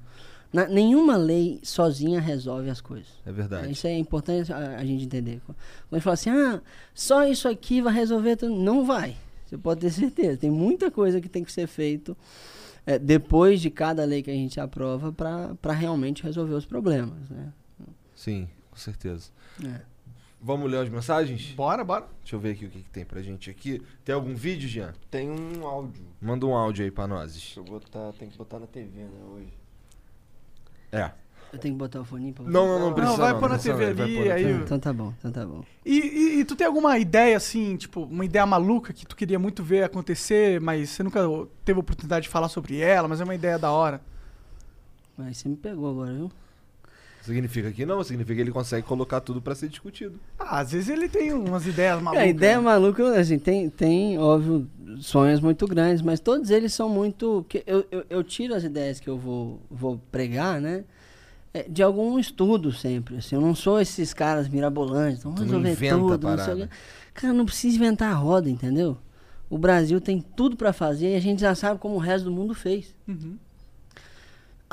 Na- 0.54 0.68
nenhuma 0.68 1.16
lei 1.16 1.58
sozinha 1.64 2.20
resolve 2.20 2.70
as 2.70 2.80
coisas. 2.80 3.08
É 3.26 3.32
verdade. 3.32 3.72
Isso 3.72 3.86
é 3.86 3.98
importante 3.98 4.52
a, 4.52 4.76
a 4.78 4.84
gente 4.84 5.04
entender. 5.04 5.40
Quando 5.44 5.56
a 5.90 5.96
gente 5.96 6.04
fala 6.04 6.14
assim, 6.14 6.30
ah, 6.30 6.62
só 6.94 7.26
isso 7.26 7.48
aqui 7.48 7.82
vai 7.82 7.92
resolver 7.92 8.36
tudo. 8.36 8.54
Não 8.54 8.84
vai. 8.84 9.16
Você 9.44 9.58
pode 9.58 9.80
ter 9.80 9.90
certeza. 9.90 10.36
Tem 10.38 10.50
muita 10.50 10.90
coisa 10.90 11.20
que 11.20 11.28
tem 11.28 11.42
que 11.42 11.50
ser 11.52 11.66
feito 11.66 12.16
é, 12.86 12.98
depois 12.98 13.60
de 13.60 13.68
cada 13.68 14.04
lei 14.04 14.22
que 14.22 14.30
a 14.30 14.34
gente 14.34 14.60
aprova 14.60 15.12
para 15.12 15.72
realmente 15.72 16.22
resolver 16.22 16.54
os 16.54 16.64
problemas, 16.64 17.28
né? 17.28 17.52
Sim, 18.14 18.48
com 18.70 18.76
certeza. 18.76 19.30
É. 19.64 19.80
Vamos 20.40 20.70
ler 20.70 20.78
as 20.82 20.88
mensagens? 20.88 21.52
Bora, 21.56 21.82
bora. 21.82 22.06
Deixa 22.20 22.36
eu 22.36 22.40
ver 22.40 22.50
aqui 22.52 22.66
o 22.66 22.70
que, 22.70 22.82
que 22.82 22.90
tem 22.90 23.04
pra 23.04 23.22
gente 23.22 23.50
aqui. 23.50 23.82
Tem 24.04 24.14
algum 24.14 24.34
vídeo, 24.36 24.68
Jean? 24.68 24.92
Tem 25.10 25.28
um 25.30 25.66
áudio. 25.66 26.04
Manda 26.20 26.44
um 26.46 26.54
áudio 26.54 26.84
aí 26.84 26.90
pra 26.90 27.06
nós. 27.08 27.32
Deixa 27.32 27.58
eu 27.60 27.64
botar, 27.64 28.12
tem 28.12 28.28
que 28.28 28.36
botar 28.36 28.58
na 28.60 28.66
TV, 28.66 29.00
né, 29.00 29.10
hoje. 29.34 29.48
É. 30.94 31.10
Eu 31.52 31.58
tenho 31.60 31.74
que 31.74 31.78
botar 31.78 32.00
o 32.00 32.04
fone 32.04 32.32
pra 32.32 32.44
Não, 32.44 32.66
não, 32.66 32.78
não 32.88 32.94
precisa. 32.94 33.16
vai 33.16 33.32
não, 33.32 33.38
pôr 33.40 33.48
na 33.48 33.54
precisa 33.54 33.74
TV 33.76 33.86
não, 33.90 33.94
vai 33.96 34.04
ali, 34.06 34.16
pôr 34.16 34.26
na 34.26 34.34
aí-. 34.34 34.52
Então 34.64 34.78
tá 34.80 34.92
bom, 34.92 35.12
então 35.18 35.30
tá 35.30 35.46
bom. 35.46 35.64
E, 35.86 35.98
e- 36.00 36.40
e 36.40 36.44
tu 36.44 36.56
tem 36.56 36.66
alguma 36.66 36.98
ideia, 36.98 37.36
assim, 37.36 37.76
tipo, 37.76 38.02
uma 38.02 38.24
ideia 38.24 38.44
maluca 38.44 38.92
que 38.92 39.06
tu 39.06 39.14
queria 39.14 39.38
muito 39.38 39.62
ver 39.62 39.84
acontecer, 39.84 40.60
mas 40.60 40.90
você 40.90 41.02
nunca 41.04 41.20
teve 41.64 41.78
oportunidade 41.78 42.24
de 42.24 42.28
falar 42.28 42.48
sobre 42.48 42.80
ela, 42.80 43.06
mas 43.06 43.20
é 43.20 43.24
uma 43.24 43.34
ideia 43.36 43.56
da 43.58 43.70
hora? 43.70 44.00
Mas 45.16 45.36
você 45.38 45.48
me 45.48 45.54
pegou 45.56 45.90
agora, 45.90 46.12
viu? 46.12 46.30
Significa 47.24 47.72
que 47.72 47.86
não, 47.86 48.04
significa 48.04 48.34
que 48.34 48.40
ele 48.42 48.50
consegue 48.50 48.86
colocar 48.86 49.20
tudo 49.20 49.40
pra 49.40 49.54
ser 49.54 49.68
discutido. 49.68 50.20
Ah, 50.38 50.60
às 50.60 50.72
vezes 50.72 50.88
ele 50.88 51.08
tem 51.08 51.32
umas 51.32 51.66
ideias 51.66 52.00
malucas. 52.00 52.22
É, 52.22 52.26
a 52.26 52.28
ideia 52.28 52.56
né? 52.56 52.62
maluca, 52.62 53.18
assim, 53.18 53.38
tem, 53.38 53.70
tem, 53.70 54.18
óbvio, 54.18 54.68
sonhos 54.98 55.40
muito 55.40 55.66
grandes, 55.66 56.02
mas 56.02 56.20
todos 56.20 56.50
eles 56.50 56.74
são 56.74 56.88
muito. 56.88 57.46
que 57.48 57.64
eu, 57.66 57.86
eu, 57.90 58.04
eu 58.10 58.22
tiro 58.22 58.54
as 58.54 58.62
ideias 58.62 59.00
que 59.00 59.08
eu 59.08 59.16
vou, 59.16 59.60
vou 59.70 59.98
pregar, 60.10 60.60
né? 60.60 60.84
é, 61.54 61.62
de 61.68 61.82
algum 61.82 62.18
estudo 62.18 62.72
sempre. 62.72 63.16
Assim, 63.18 63.36
eu 63.36 63.40
não 63.40 63.54
sou 63.54 63.80
esses 63.80 64.12
caras 64.12 64.48
mirabolantes, 64.48 65.22
vamos 65.22 65.40
resolver 65.40 65.76
tudo, 65.88 66.28
não 66.28 66.44
sei 66.44 66.64
o. 66.64 66.68
Cara, 67.14 67.32
não 67.32 67.46
precisa 67.46 67.76
inventar 67.76 68.12
a 68.12 68.16
roda, 68.16 68.50
entendeu? 68.50 68.98
O 69.48 69.56
Brasil 69.56 70.00
tem 70.00 70.20
tudo 70.20 70.56
para 70.56 70.72
fazer 70.72 71.12
e 71.12 71.14
a 71.14 71.20
gente 71.20 71.40
já 71.40 71.54
sabe 71.54 71.78
como 71.78 71.94
o 71.94 71.98
resto 71.98 72.24
do 72.24 72.32
mundo 72.32 72.54
fez. 72.54 72.92
Uhum. 73.06 73.38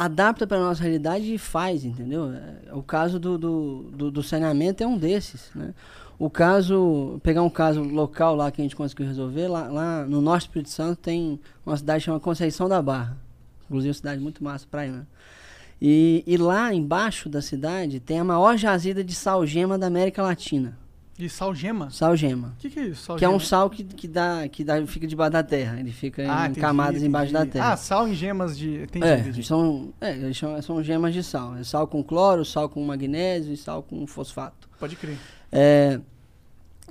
Adapta 0.03 0.47
para 0.47 0.59
nossa 0.59 0.81
realidade 0.81 1.31
e 1.31 1.37
faz, 1.37 1.85
entendeu? 1.85 2.31
É, 2.33 2.73
O 2.73 2.81
caso 2.81 3.19
do, 3.19 3.37
do, 3.37 3.91
do, 3.95 4.11
do 4.11 4.23
saneamento 4.23 4.83
é 4.83 4.87
um 4.87 4.97
desses, 4.97 5.51
né? 5.53 5.75
O 6.17 6.27
caso, 6.27 7.19
pegar 7.21 7.43
um 7.43 7.49
caso 7.51 7.83
local 7.83 8.35
lá 8.35 8.51
que 8.51 8.59
a 8.59 8.63
gente 8.63 8.75
conseguiu 8.75 9.05
resolver, 9.05 9.47
lá, 9.47 9.67
lá 9.67 10.05
no 10.05 10.19
Norte 10.19 10.47
Espírito 10.47 10.71
Santo 10.71 10.97
tem 10.97 11.39
uma 11.63 11.77
cidade 11.77 12.03
chamada 12.03 12.23
Conceição 12.23 12.67
da 12.67 12.81
Barra. 12.81 13.15
Inclusive 13.65 13.89
uma 13.89 13.93
cidade 13.93 14.19
muito 14.19 14.43
massa, 14.43 14.65
praia, 14.69 14.91
né? 14.91 15.05
E, 15.79 16.23
e 16.25 16.35
lá 16.35 16.73
embaixo 16.73 17.29
da 17.29 17.41
cidade 17.41 17.99
tem 17.99 18.19
a 18.19 18.23
maior 18.23 18.57
jazida 18.57 19.03
de 19.03 19.13
salgema 19.13 19.77
da 19.77 19.85
América 19.85 20.23
Latina. 20.23 20.77
De 21.17 21.29
salgema? 21.29 21.89
Salgema. 21.91 22.53
O 22.57 22.61
que, 22.61 22.69
que 22.69 22.79
é 22.79 22.83
isso? 22.85 23.15
Que 23.15 23.25
é 23.25 23.29
um 23.29 23.39
sal 23.39 23.69
que, 23.69 23.83
que, 23.83 24.07
dá, 24.07 24.47
que 24.47 24.63
dá, 24.63 24.83
fica 24.87 25.05
debaixo 25.05 25.31
da 25.33 25.43
terra. 25.43 25.79
Ele 25.79 25.91
fica 25.91 26.23
Ah, 26.23 26.41
em 26.41 26.45
entendi, 26.45 26.59
camadas 26.61 27.03
embaixo 27.03 27.31
da 27.31 27.39
entendi. 27.41 27.53
terra. 27.53 27.73
Ah, 27.73 27.77
sal 27.77 28.07
em 28.07 28.15
gemas 28.15 28.57
de. 28.57 28.83
Entendi, 28.83 29.05
É, 29.05 29.19
entendi. 29.19 29.43
são, 29.43 29.93
é, 30.01 30.11
eles 30.15 30.35
chamam- 30.37 30.61
são 30.61 30.81
gemas 30.81 31.13
de 31.13 31.21
sal. 31.21 31.55
É 31.57 31.63
sal 31.63 31.85
com 31.85 32.03
cloro, 32.03 32.43
sal 32.43 32.67
com 32.69 32.83
magnésio 32.83 33.53
e 33.53 33.57
sal 33.57 33.83
com 33.83 34.07
fosfato. 34.07 34.67
Pode 34.79 34.95
crer. 34.95 35.17
É, 35.51 35.99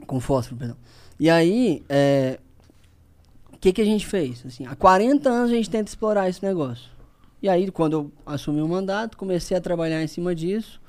com 0.06 0.20
fósforo, 0.20 0.56
perdão. 0.58 0.76
E 1.18 1.28
aí, 1.28 1.82
é, 1.88 2.38
o 3.52 3.58
que, 3.58 3.72
que 3.72 3.80
a 3.80 3.84
gente 3.84 4.06
fez? 4.06 4.44
Assim, 4.46 4.64
há 4.66 4.76
40 4.76 5.28
anos 5.28 5.50
a 5.50 5.54
gente 5.54 5.68
tenta 5.68 5.88
explorar 5.90 6.28
esse 6.28 6.42
negócio. 6.44 6.88
E 7.42 7.48
aí, 7.48 7.70
quando 7.70 7.92
eu 7.94 8.12
assumi 8.24 8.60
o 8.62 8.68
mandato, 8.68 9.16
comecei 9.16 9.56
a 9.56 9.60
trabalhar 9.60 10.02
em 10.02 10.06
cima 10.06 10.34
disso. 10.34 10.80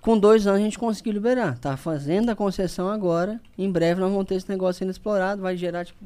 Com 0.00 0.18
dois 0.18 0.46
anos 0.46 0.60
a 0.60 0.64
gente 0.64 0.78
conseguiu 0.78 1.12
liberar. 1.12 1.58
Tá 1.58 1.76
fazendo 1.76 2.30
a 2.30 2.36
concessão 2.36 2.88
agora. 2.88 3.40
Em 3.58 3.70
breve 3.70 4.00
nós 4.00 4.10
vamos 4.10 4.26
ter 4.26 4.36
esse 4.36 4.48
negócio 4.48 4.78
sendo 4.78 4.90
explorado. 4.90 5.42
Vai 5.42 5.56
gerar, 5.56 5.84
tipo, 5.84 6.04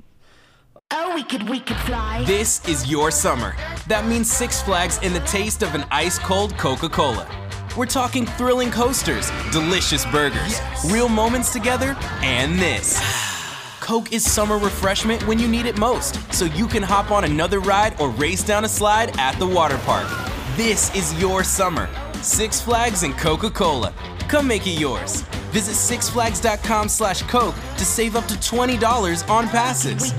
This 2.26 2.66
is 2.66 2.90
your 2.90 3.12
summer. 3.12 3.54
That 3.86 4.06
means 4.06 4.28
Six 4.28 4.60
Flags 4.60 4.98
and 5.02 5.14
the 5.14 5.20
taste 5.20 5.62
of 5.62 5.74
an 5.76 5.84
ice 5.92 6.18
cold 6.18 6.56
Coca 6.58 6.88
Cola. 6.88 7.28
We're 7.76 7.86
talking 7.86 8.26
thrilling 8.26 8.72
coasters, 8.72 9.30
delicious 9.52 10.04
burgers, 10.06 10.60
real 10.90 11.08
moments 11.08 11.52
together, 11.52 11.96
and 12.22 12.58
this. 12.58 12.98
Coke 13.80 14.12
is 14.12 14.28
summer 14.28 14.58
refreshment 14.58 15.24
when 15.28 15.38
you 15.38 15.46
need 15.46 15.66
it 15.66 15.78
most, 15.78 16.16
so 16.32 16.46
you 16.46 16.66
can 16.66 16.82
hop 16.82 17.12
on 17.12 17.24
another 17.24 17.60
ride 17.60 17.98
or 18.00 18.10
race 18.10 18.42
down 18.42 18.64
a 18.64 18.68
slide 18.68 19.16
at 19.18 19.38
the 19.38 19.46
water 19.46 19.78
park. 19.84 20.08
This 20.56 20.92
is 20.96 21.18
your 21.20 21.44
summer. 21.44 21.88
Six 22.22 22.60
Flags 22.60 23.02
and 23.02 23.12
Coca 23.16 23.50
Cola. 23.50 23.92
Come 24.28 24.48
make 24.48 24.66
it 24.68 24.78
yours. 24.80 25.22
Visit 25.52 25.74
sixflags.com 25.74 26.88
slash 26.88 27.22
Coke 27.24 27.54
to 27.76 27.84
save 27.84 28.16
up 28.16 28.26
to 28.28 28.34
$20 28.34 29.28
on 29.28 29.48
passes. 29.48 30.12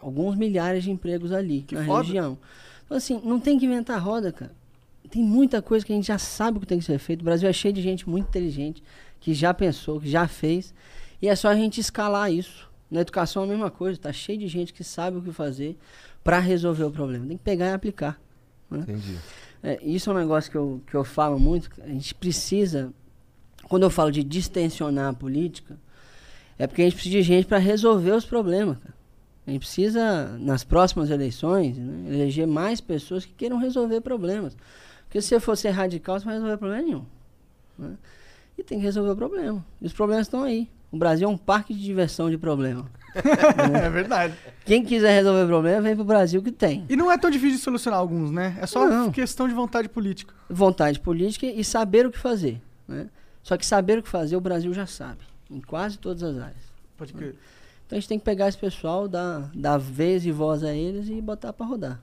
alguns 0.00 0.36
milhares 0.36 0.84
de 0.84 0.90
empregos 0.90 1.32
ali 1.32 1.66
na 1.72 1.84
foda. 1.84 2.04
região. 2.06 2.38
Então, 2.84 2.96
assim, 2.96 3.20
não 3.24 3.38
tem 3.38 3.58
que 3.58 3.66
inventar 3.66 4.00
roda, 4.00 4.32
cara. 4.32 4.52
Tem 5.10 5.22
muita 5.22 5.60
coisa 5.60 5.84
que 5.84 5.92
a 5.92 5.96
gente 5.96 6.06
já 6.06 6.16
sabe 6.18 6.56
o 6.56 6.60
que 6.60 6.66
tem 6.66 6.78
que 6.78 6.84
ser 6.84 6.98
feito. 6.98 7.20
O 7.20 7.24
Brasil 7.24 7.48
é 7.48 7.52
cheio 7.52 7.74
de 7.74 7.82
gente 7.82 8.08
muito 8.08 8.28
inteligente, 8.28 8.82
que 9.20 9.34
já 9.34 9.52
pensou, 9.52 10.00
que 10.00 10.10
já 10.10 10.26
fez. 10.26 10.72
E 11.20 11.28
é 11.28 11.36
só 11.36 11.48
a 11.48 11.54
gente 11.54 11.80
escalar 11.80 12.32
isso. 12.32 12.70
Na 12.90 13.00
educação 13.00 13.42
é 13.42 13.46
a 13.46 13.48
mesma 13.48 13.70
coisa. 13.70 13.98
Tá 14.00 14.12
cheio 14.12 14.38
de 14.38 14.48
gente 14.48 14.72
que 14.72 14.82
sabe 14.82 15.18
o 15.18 15.22
que 15.22 15.32
fazer 15.32 15.76
para 16.24 16.38
resolver 16.38 16.84
o 16.84 16.90
problema. 16.90 17.26
Tem 17.26 17.36
que 17.36 17.42
pegar 17.44 17.66
e 17.66 17.72
aplicar. 17.72 18.18
né? 18.70 18.80
Entendi. 18.88 19.18
É, 19.62 19.78
isso 19.82 20.10
é 20.10 20.12
um 20.12 20.16
negócio 20.16 20.50
que 20.50 20.56
eu, 20.56 20.80
que 20.86 20.94
eu 20.94 21.04
falo 21.04 21.38
muito. 21.38 21.70
A 21.82 21.88
gente 21.88 22.14
precisa, 22.14 22.92
quando 23.68 23.84
eu 23.84 23.90
falo 23.90 24.10
de 24.10 24.24
distensionar 24.24 25.10
a 25.10 25.12
política, 25.12 25.78
é 26.58 26.66
porque 26.66 26.82
a 26.82 26.84
gente 26.84 26.94
precisa 26.94 27.16
de 27.16 27.22
gente 27.22 27.46
para 27.46 27.58
resolver 27.58 28.12
os 28.12 28.24
problemas. 28.24 28.78
A 29.46 29.50
gente 29.50 29.60
precisa, 29.60 30.36
nas 30.38 30.62
próximas 30.62 31.10
eleições, 31.10 31.76
né, 31.76 32.14
eleger 32.14 32.46
mais 32.46 32.80
pessoas 32.80 33.24
que 33.24 33.32
queiram 33.32 33.58
resolver 33.58 34.00
problemas. 34.00 34.56
Porque 35.04 35.20
se 35.20 35.28
você 35.28 35.40
for 35.40 35.56
ser 35.56 35.70
radical, 35.70 36.18
você 36.18 36.24
não 36.24 36.32
vai 36.32 36.34
resolver 36.34 36.58
problema 36.58 36.82
nenhum. 36.82 37.04
né? 37.78 37.96
E 38.56 38.62
tem 38.62 38.78
que 38.78 38.84
resolver 38.84 39.10
o 39.10 39.16
problema. 39.16 39.64
E 39.80 39.86
os 39.86 39.92
problemas 39.92 40.26
estão 40.26 40.42
aí. 40.42 40.68
O 40.90 40.96
Brasil 40.96 41.28
é 41.28 41.30
um 41.30 41.36
parque 41.36 41.74
de 41.74 41.82
diversão 41.82 42.30
de 42.30 42.38
problema. 42.38 42.88
É 43.14 43.90
verdade. 43.90 44.34
Quem 44.64 44.84
quiser 44.84 45.12
resolver 45.12 45.46
problema, 45.46 45.80
vem 45.82 45.94
pro 45.94 46.04
Brasil 46.04 46.42
que 46.42 46.50
tem. 46.52 46.84
E 46.88 46.96
não 46.96 47.10
é 47.10 47.18
tão 47.18 47.30
difícil 47.30 47.56
de 47.58 47.62
solucionar 47.62 47.98
alguns, 48.00 48.30
né? 48.30 48.56
É 48.60 48.66
só 48.66 48.86
Não. 48.88 49.10
questão 49.10 49.48
de 49.48 49.54
vontade 49.54 49.88
política. 49.88 50.32
vontade 50.48 50.98
política 51.00 51.46
e 51.46 51.62
saber 51.64 52.06
o 52.06 52.10
que 52.10 52.18
fazer. 52.18 52.60
Né? 52.88 53.08
Só 53.42 53.56
que 53.56 53.66
saber 53.66 53.98
o 53.98 54.02
que 54.02 54.08
fazer 54.08 54.36
o 54.36 54.40
Brasil 54.40 54.72
já 54.72 54.86
sabe, 54.86 55.20
em 55.50 55.60
quase 55.60 55.98
todas 55.98 56.22
as 56.22 56.36
áreas. 56.38 56.72
Pode 56.96 57.12
crer. 57.12 57.34
Então 57.86 57.96
a 57.96 58.00
gente 58.00 58.08
tem 58.08 58.18
que 58.18 58.24
pegar 58.24 58.48
esse 58.48 58.58
pessoal, 58.58 59.06
dar, 59.08 59.50
dar 59.54 59.78
vez 59.78 60.24
e 60.24 60.30
voz 60.30 60.62
a 60.62 60.72
eles 60.72 61.08
e 61.08 61.20
botar 61.20 61.52
pra 61.52 61.66
rodar. 61.66 62.00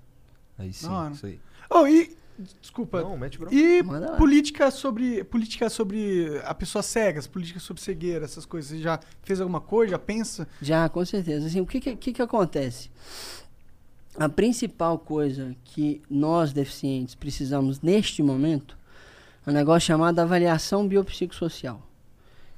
Aí 0.58 0.74
sim, 0.74 0.90
isso 1.12 1.26
aí. 1.26 1.40
Oh, 1.70 1.88
e. 1.88 2.16
Desculpa. 2.62 3.02
Não, 3.02 3.18
mete 3.18 3.38
bronca. 3.38 3.54
E 3.54 3.84
Manda 3.84 4.12
lá. 4.12 4.18
política 4.18 4.72
sobre. 4.72 5.24
Política 5.24 5.70
sobre 5.70 6.40
a 6.44 6.54
pessoa 6.54 6.82
cegas, 6.82 7.28
política 7.28 7.60
sobre 7.60 7.82
cegueira, 7.82 8.26
essas 8.26 8.46
coisas. 8.46 8.72
Você 8.72 8.80
já 8.80 9.00
fez 9.24 9.42
alguma 9.42 9.60
coisa? 9.60 9.92
Já 9.92 10.00
pensa? 10.00 10.48
Já, 10.62 10.88
com 10.90 11.04
certeza. 11.06 11.48
Assim, 11.48 11.62
o 11.62 11.66
que, 11.66 11.80
que, 11.80 11.96
que 11.96 12.14
que 12.14 12.22
acontece? 12.22 12.90
A 14.18 14.28
principal 14.28 14.98
coisa 15.00 15.56
que 15.64 16.02
nós 16.10 16.52
deficientes 16.52 17.16
precisamos 17.16 17.82
neste 17.82 18.22
momento 18.24 18.78
é 19.46 19.50
um 19.50 19.54
negócio 19.54 19.88
chamado 19.88 20.20
avaliação 20.20 20.88
biopsicossocial. 20.88 21.82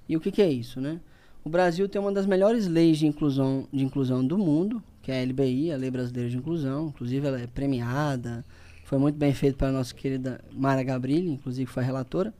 E 0.07 0.17
o 0.17 0.19
que, 0.19 0.31
que 0.31 0.41
é 0.41 0.49
isso, 0.51 0.81
né? 0.81 0.99
O 1.43 1.49
Brasil 1.49 1.87
tem 1.89 1.99
uma 1.99 2.11
das 2.11 2.25
melhores 2.25 2.67
leis 2.67 2.97
de 2.99 3.07
inclusão, 3.07 3.67
de 3.71 3.83
inclusão 3.83 4.25
do 4.25 4.37
mundo, 4.37 4.81
que 5.01 5.11
é 5.11 5.21
a 5.21 5.25
LBI, 5.25 5.71
a 5.71 5.77
Lei 5.77 5.89
Brasileira 5.89 6.29
de 6.29 6.37
Inclusão. 6.37 6.87
Inclusive, 6.87 7.27
ela 7.27 7.39
é 7.41 7.47
premiada. 7.47 8.45
Foi 8.91 8.99
muito 8.99 9.15
bem 9.15 9.33
feito 9.33 9.55
pela 9.55 9.71
nossa 9.71 9.95
querida 9.95 10.41
Mara 10.51 10.83
Gabrilli, 10.83 11.29
inclusive 11.29 11.65
foi 11.65 11.81
relatora. 11.81 12.33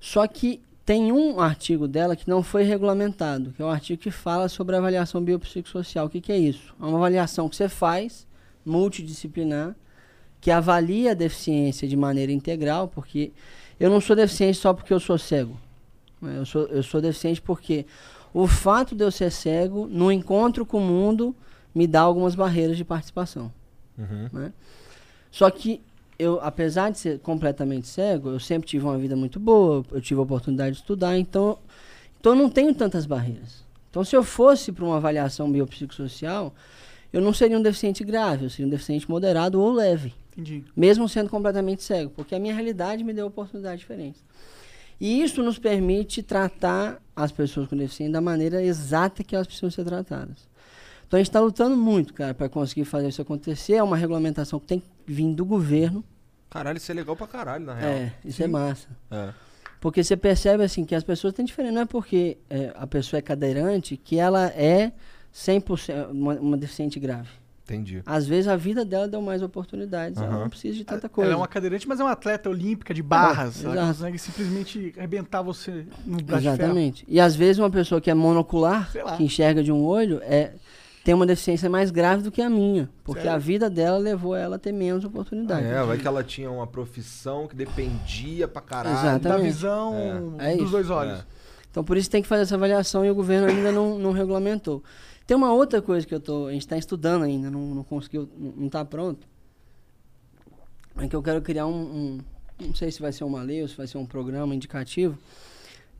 Só 0.00 0.26
que 0.26 0.60
tem 0.84 1.12
um 1.12 1.38
artigo 1.38 1.86
dela 1.86 2.16
que 2.16 2.28
não 2.28 2.42
foi 2.42 2.64
regulamentado, 2.64 3.52
que 3.52 3.62
é 3.62 3.64
um 3.64 3.70
artigo 3.70 4.02
que 4.02 4.10
fala 4.10 4.48
sobre 4.48 4.74
avaliação 4.74 5.22
biopsicossocial. 5.22 6.06
O 6.06 6.10
que, 6.10 6.20
que 6.20 6.32
é 6.32 6.36
isso? 6.36 6.74
É 6.80 6.84
uma 6.84 6.98
avaliação 6.98 7.48
que 7.48 7.54
você 7.54 7.68
faz, 7.68 8.26
multidisciplinar, 8.66 9.76
que 10.40 10.50
avalia 10.50 11.12
a 11.12 11.14
deficiência 11.14 11.86
de 11.86 11.96
maneira 11.96 12.32
integral, 12.32 12.88
porque 12.88 13.30
eu 13.78 13.88
não 13.88 14.00
sou 14.00 14.16
deficiente 14.16 14.58
só 14.58 14.74
porque 14.74 14.92
eu 14.92 14.98
sou 14.98 15.16
cego. 15.16 15.56
Eu 16.20 16.44
sou, 16.44 16.62
eu 16.62 16.82
sou 16.82 17.00
deficiente 17.00 17.40
porque 17.40 17.86
o 18.32 18.48
fato 18.48 18.96
de 18.96 19.04
eu 19.04 19.12
ser 19.12 19.30
cego, 19.30 19.86
no 19.86 20.10
encontro 20.10 20.66
com 20.66 20.78
o 20.78 20.84
mundo, 20.84 21.32
me 21.72 21.86
dá 21.86 22.00
algumas 22.00 22.34
barreiras 22.34 22.76
de 22.76 22.84
participação. 22.84 23.52
Uhum. 23.96 24.28
né? 24.32 24.52
Só 25.34 25.50
que 25.50 25.80
eu, 26.16 26.38
apesar 26.40 26.92
de 26.92 26.98
ser 27.00 27.18
completamente 27.18 27.88
cego, 27.88 28.28
eu 28.28 28.38
sempre 28.38 28.68
tive 28.68 28.84
uma 28.84 28.96
vida 28.96 29.16
muito 29.16 29.40
boa, 29.40 29.84
eu 29.90 30.00
tive 30.00 30.20
a 30.20 30.22
oportunidade 30.22 30.76
de 30.76 30.82
estudar, 30.82 31.18
então, 31.18 31.58
então 32.20 32.34
eu 32.34 32.38
não 32.38 32.48
tenho 32.48 32.72
tantas 32.72 33.04
barreiras. 33.04 33.64
Então, 33.90 34.04
se 34.04 34.14
eu 34.14 34.22
fosse 34.22 34.70
para 34.70 34.84
uma 34.84 34.96
avaliação 34.96 35.50
biopsicossocial, 35.50 36.54
eu 37.12 37.20
não 37.20 37.34
seria 37.34 37.58
um 37.58 37.62
deficiente 37.62 38.04
grave, 38.04 38.44
eu 38.44 38.50
seria 38.50 38.68
um 38.68 38.70
deficiente 38.70 39.10
moderado 39.10 39.60
ou 39.60 39.72
leve, 39.72 40.14
Entendi. 40.30 40.62
mesmo 40.76 41.08
sendo 41.08 41.28
completamente 41.28 41.82
cego, 41.82 42.12
porque 42.14 42.36
a 42.36 42.38
minha 42.38 42.54
realidade 42.54 43.02
me 43.02 43.12
deu 43.12 43.26
oportunidades 43.26 43.80
diferentes. 43.80 44.22
E 45.00 45.20
isso 45.20 45.42
nos 45.42 45.58
permite 45.58 46.22
tratar 46.22 47.02
as 47.16 47.32
pessoas 47.32 47.66
com 47.66 47.76
deficiência 47.76 48.12
da 48.12 48.20
maneira 48.20 48.62
exata 48.62 49.24
que 49.24 49.34
elas 49.34 49.48
precisam 49.48 49.68
ser 49.68 49.84
tratadas. 49.84 50.53
Então 51.06 51.18
a 51.18 51.20
gente 51.20 51.28
está 51.28 51.40
lutando 51.40 51.76
muito, 51.76 52.12
cara, 52.14 52.34
para 52.34 52.48
conseguir 52.48 52.84
fazer 52.84 53.08
isso 53.08 53.22
acontecer. 53.22 53.74
É 53.74 53.82
uma 53.82 53.96
regulamentação 53.96 54.58
que 54.58 54.66
tem 54.66 54.80
que 54.80 54.86
vir 55.06 55.34
do 55.34 55.44
governo. 55.44 56.04
Caralho, 56.50 56.76
isso 56.76 56.90
é 56.90 56.94
legal 56.94 57.16
pra 57.16 57.26
caralho, 57.26 57.64
na 57.64 57.74
real. 57.74 57.90
É, 57.90 58.12
isso 58.24 58.42
é 58.42 58.46
massa. 58.46 58.88
É. 59.10 59.32
Porque 59.80 60.02
você 60.02 60.16
percebe 60.16 60.64
assim 60.64 60.84
que 60.84 60.94
as 60.94 61.04
pessoas 61.04 61.34
têm 61.34 61.44
diferença. 61.44 61.74
Não 61.74 61.82
é 61.82 61.84
porque 61.84 62.38
é, 62.48 62.72
a 62.74 62.86
pessoa 62.86 63.18
é 63.18 63.22
cadeirante 63.22 63.96
que 63.96 64.18
ela 64.18 64.46
é 64.46 64.92
100% 65.34 66.10
uma, 66.10 66.34
uma 66.34 66.56
deficiente 66.56 66.98
grave. 66.98 67.28
Entendi. 67.64 68.02
Às 68.04 68.26
vezes 68.26 68.46
a 68.46 68.56
vida 68.56 68.84
dela 68.84 69.08
deu 69.08 69.22
mais 69.22 69.42
oportunidades. 69.42 70.18
Ela 70.18 70.28
Aham. 70.28 70.40
não 70.40 70.48
precisa 70.50 70.76
de 70.76 70.84
tanta 70.84 71.08
coisa. 71.08 71.30
Ela 71.30 71.38
é 71.38 71.40
uma 71.40 71.48
cadeirante, 71.48 71.88
mas 71.88 71.98
é 71.98 72.04
uma 72.04 72.12
atleta 72.12 72.50
olímpica 72.50 72.92
de 72.92 73.02
barras. 73.02 73.64
É, 73.64 73.68
ela 73.68 73.86
consegue 73.86 74.18
simplesmente 74.18 74.94
arrebentar 74.98 75.40
você 75.40 75.86
no 76.04 76.18
braço 76.18 76.42
de 76.42 76.48
ferro. 76.50 76.62
Exatamente. 76.62 77.04
E 77.08 77.18
às 77.18 77.34
vezes 77.34 77.58
uma 77.58 77.70
pessoa 77.70 78.02
que 78.02 78.10
é 78.10 78.14
monocular, 78.14 78.90
que 79.16 79.22
enxerga 79.22 79.62
de 79.62 79.72
um 79.72 79.82
olho, 79.82 80.20
é, 80.22 80.52
tem 81.04 81.14
uma 81.14 81.26
deficiência 81.26 81.68
mais 81.68 81.90
grave 81.90 82.22
do 82.22 82.32
que 82.32 82.40
a 82.40 82.48
minha. 82.48 82.88
Porque 83.04 83.20
Sério? 83.22 83.36
a 83.36 83.38
vida 83.38 83.68
dela 83.70 83.98
levou 83.98 84.34
ela 84.34 84.56
a 84.56 84.58
ter 84.58 84.72
menos 84.72 85.04
oportunidade. 85.04 85.66
É, 85.66 85.82
vai 85.84 85.98
que 85.98 86.06
ela 86.08 86.24
tinha 86.24 86.50
uma 86.50 86.66
profissão 86.66 87.46
que 87.46 87.54
dependia 87.54 88.48
pra 88.48 88.62
caralho. 88.62 88.96
Exatamente. 88.96 89.22
Da 89.28 89.36
visão 89.36 90.34
É 90.38 90.52
dos 90.54 90.62
isso. 90.62 90.70
dois 90.72 90.88
olhos. 90.90 91.18
É. 91.20 91.24
Então 91.70 91.84
por 91.84 91.96
isso 91.96 92.10
tem 92.10 92.22
que 92.22 92.28
fazer 92.28 92.42
essa 92.42 92.54
avaliação 92.54 93.04
e 93.04 93.10
o 93.10 93.14
governo 93.14 93.46
ainda 93.48 93.70
não, 93.70 93.98
não 93.98 94.12
regulamentou. 94.12 94.82
Tem 95.26 95.36
uma 95.36 95.52
outra 95.52 95.82
coisa 95.82 96.06
que 96.06 96.14
eu 96.14 96.20
tô, 96.20 96.46
a 96.46 96.52
gente 96.52 96.62
está 96.62 96.76
estudando 96.78 97.22
ainda, 97.22 97.50
não, 97.50 97.60
não 97.74 97.82
conseguiu, 97.84 98.28
não, 98.38 98.52
não 98.52 98.68
tá 98.68 98.84
pronto. 98.84 99.26
É 100.96 101.08
que 101.08 101.16
eu 101.16 101.22
quero 101.22 101.42
criar 101.42 101.66
um, 101.66 101.72
um- 101.74 102.18
não 102.66 102.74
sei 102.74 102.90
se 102.90 103.00
vai 103.02 103.12
ser 103.12 103.24
uma 103.24 103.42
lei 103.42 103.60
ou 103.62 103.68
se 103.68 103.76
vai 103.76 103.86
ser 103.86 103.98
um 103.98 104.06
programa 104.06 104.54
indicativo 104.54 105.18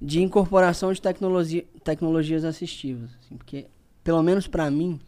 de 0.00 0.22
incorporação 0.22 0.92
de 0.92 1.00
tecnologia, 1.00 1.64
tecnologias 1.82 2.44
assistivas, 2.44 3.10
assim, 3.20 3.36
porque 3.36 3.66
pelo 4.04 4.22
menos 4.22 4.46
para 4.46 4.70
mim 4.70 5.00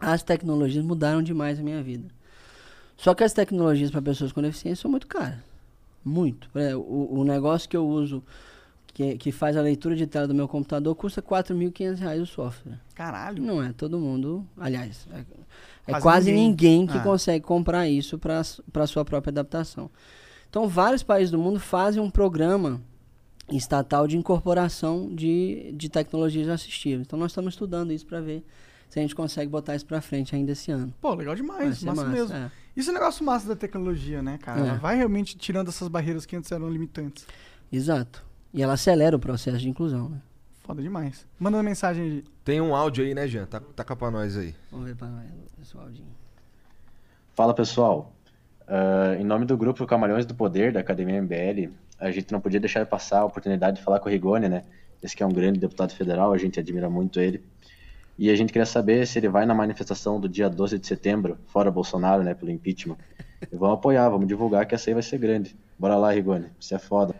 as 0.00 0.22
tecnologias 0.22 0.84
mudaram 0.84 1.22
demais 1.22 1.58
a 1.60 1.62
minha 1.62 1.82
vida. 1.82 2.08
Só 2.96 3.14
que 3.14 3.24
as 3.24 3.32
tecnologias 3.32 3.90
para 3.90 4.00
pessoas 4.00 4.32
com 4.32 4.40
deficiência 4.40 4.82
são 4.82 4.90
muito 4.90 5.06
caras. 5.06 5.38
Muito. 6.04 6.48
Exemplo, 6.54 6.80
o, 6.88 7.20
o 7.20 7.24
negócio 7.24 7.68
que 7.68 7.76
eu 7.76 7.86
uso, 7.86 8.22
que, 8.94 9.16
que 9.18 9.32
faz 9.32 9.56
a 9.56 9.60
leitura 9.62 9.94
de 9.96 10.06
tela 10.06 10.26
do 10.28 10.34
meu 10.34 10.48
computador, 10.48 10.94
custa 10.94 11.20
4.500 11.20 11.98
reais 11.98 12.22
o 12.22 12.26
software. 12.26 12.78
Caralho. 12.94 13.42
Não 13.42 13.62
é 13.62 13.72
todo 13.72 13.98
mundo. 13.98 14.46
Aliás, 14.56 15.06
é, 15.12 15.18
é 15.18 15.24
Quase 15.92 16.02
quase, 16.02 16.32
ninguém. 16.32 16.78
ninguém, 16.80 16.86
que 16.86 16.98
Ah. 16.98 17.02
consegue 17.02 17.44
comprar 17.44 17.88
isso 17.88 18.18
para 18.18 18.86
sua 18.86 19.04
própria 19.04 19.30
adaptação. 19.30 19.90
Então, 20.48 20.66
vários 20.68 21.02
países 21.02 21.30
do 21.30 21.38
mundo 21.38 21.60
fazem 21.60 22.02
um 22.02 22.10
programa 22.10 22.80
estatal 23.56 24.06
de 24.06 24.16
incorporação 24.16 25.12
de, 25.14 25.72
de 25.74 25.88
tecnologias 25.88 26.48
assistivas. 26.48 27.06
Então, 27.06 27.18
nós 27.18 27.30
estamos 27.32 27.54
estudando 27.54 27.92
isso 27.92 28.06
para 28.06 28.20
ver 28.20 28.44
se 28.88 28.98
a 28.98 29.02
gente 29.02 29.14
consegue 29.14 29.50
botar 29.50 29.74
isso 29.76 29.86
para 29.86 30.00
frente 30.00 30.34
ainda 30.34 30.52
esse 30.52 30.70
ano. 30.70 30.92
Pô, 31.00 31.14
legal 31.14 31.34
demais, 31.34 31.82
massa, 31.82 32.02
massa, 32.02 32.12
mesmo. 32.12 32.34
é. 32.36 32.50
Isso 32.76 32.90
é 32.90 32.92
um 32.92 32.94
negócio 32.94 33.24
massa 33.24 33.48
da 33.48 33.56
tecnologia, 33.56 34.22
né, 34.22 34.38
cara? 34.38 34.60
É. 34.60 34.68
Ela 34.68 34.78
vai 34.78 34.96
realmente 34.96 35.36
tirando 35.36 35.68
essas 35.68 35.88
barreiras 35.88 36.24
que 36.26 36.34
antes 36.36 36.50
eram 36.52 36.68
limitantes. 36.68 37.26
Exato. 37.72 38.24
E 38.52 38.62
ela 38.62 38.72
acelera 38.74 39.16
o 39.16 39.20
processo 39.20 39.58
de 39.58 39.68
inclusão. 39.68 40.08
Né? 40.08 40.20
Foda 40.64 40.82
demais. 40.82 41.26
Manda 41.38 41.56
uma 41.56 41.62
mensagem 41.62 42.02
aí. 42.04 42.24
Tem 42.44 42.60
um 42.60 42.74
áudio 42.74 43.04
aí, 43.04 43.14
né, 43.14 43.26
Jean? 43.28 43.46
Tá, 43.46 43.60
taca 43.60 43.94
pra 43.94 44.10
nós 44.10 44.36
aí. 44.36 44.54
Vamos 44.70 44.86
ver 44.86 44.96
para 44.96 45.08
pessoal. 45.58 45.88
Fala 47.34 47.54
pessoal, 47.54 48.12
Ah, 48.66 49.16
em 49.18 49.24
nome 49.24 49.44
do 49.46 49.56
grupo 49.56 49.84
Camarões 49.86 50.24
do 50.26 50.34
Poder 50.34 50.72
da 50.72 50.80
Academia 50.80 51.20
MBL, 51.20 51.72
a 52.00 52.10
gente 52.10 52.32
não 52.32 52.40
podia 52.40 52.58
deixar 52.58 52.82
de 52.82 52.88
passar 52.88 53.20
a 53.20 53.24
oportunidade 53.24 53.76
de 53.76 53.84
falar 53.84 54.00
com 54.00 54.08
o 54.08 54.12
Rigoni, 54.12 54.48
né? 54.48 54.64
Esse 55.02 55.14
que 55.14 55.22
é 55.22 55.26
um 55.26 55.32
grande 55.32 55.60
deputado 55.60 55.92
federal, 55.92 56.32
a 56.32 56.38
gente 56.38 56.58
admira 56.58 56.88
muito 56.88 57.20
ele. 57.20 57.42
E 58.18 58.30
a 58.30 58.36
gente 58.36 58.52
queria 58.52 58.66
saber 58.66 59.06
se 59.06 59.18
ele 59.18 59.28
vai 59.28 59.46
na 59.46 59.54
manifestação 59.54 60.20
do 60.20 60.28
dia 60.28 60.48
12 60.48 60.78
de 60.78 60.86
setembro, 60.86 61.38
fora 61.46 61.70
Bolsonaro, 61.70 62.22
né, 62.22 62.34
pelo 62.34 62.50
impeachment. 62.50 62.98
E 63.50 63.56
vamos 63.56 63.78
apoiar, 63.78 64.08
vamos 64.10 64.28
divulgar 64.28 64.66
que 64.66 64.74
essa 64.74 64.90
aí 64.90 64.94
vai 64.94 65.02
ser 65.02 65.18
grande. 65.18 65.56
Bora 65.78 65.96
lá, 65.96 66.12
Rigoni, 66.12 66.48
você 66.58 66.74
é 66.74 66.78
foda. 66.78 67.14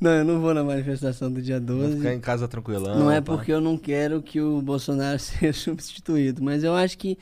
Não, 0.00 0.10
eu 0.10 0.24
não 0.24 0.40
vou 0.40 0.52
na 0.52 0.62
manifestação 0.62 1.32
do 1.32 1.40
dia 1.40 1.58
12. 1.58 1.88
Vai 1.88 1.96
ficar 1.96 2.14
em 2.14 2.20
casa 2.20 2.46
tranquilão. 2.46 2.98
Não 2.98 3.10
é 3.10 3.20
pá. 3.20 3.34
porque 3.34 3.52
eu 3.52 3.60
não 3.60 3.78
quero 3.78 4.22
que 4.22 4.40
o 4.40 4.60
Bolsonaro 4.60 5.16
seja 5.20 5.52
substituído, 5.52 6.42
mas 6.42 6.62
eu 6.62 6.74
acho 6.74 6.98
que 6.98 7.18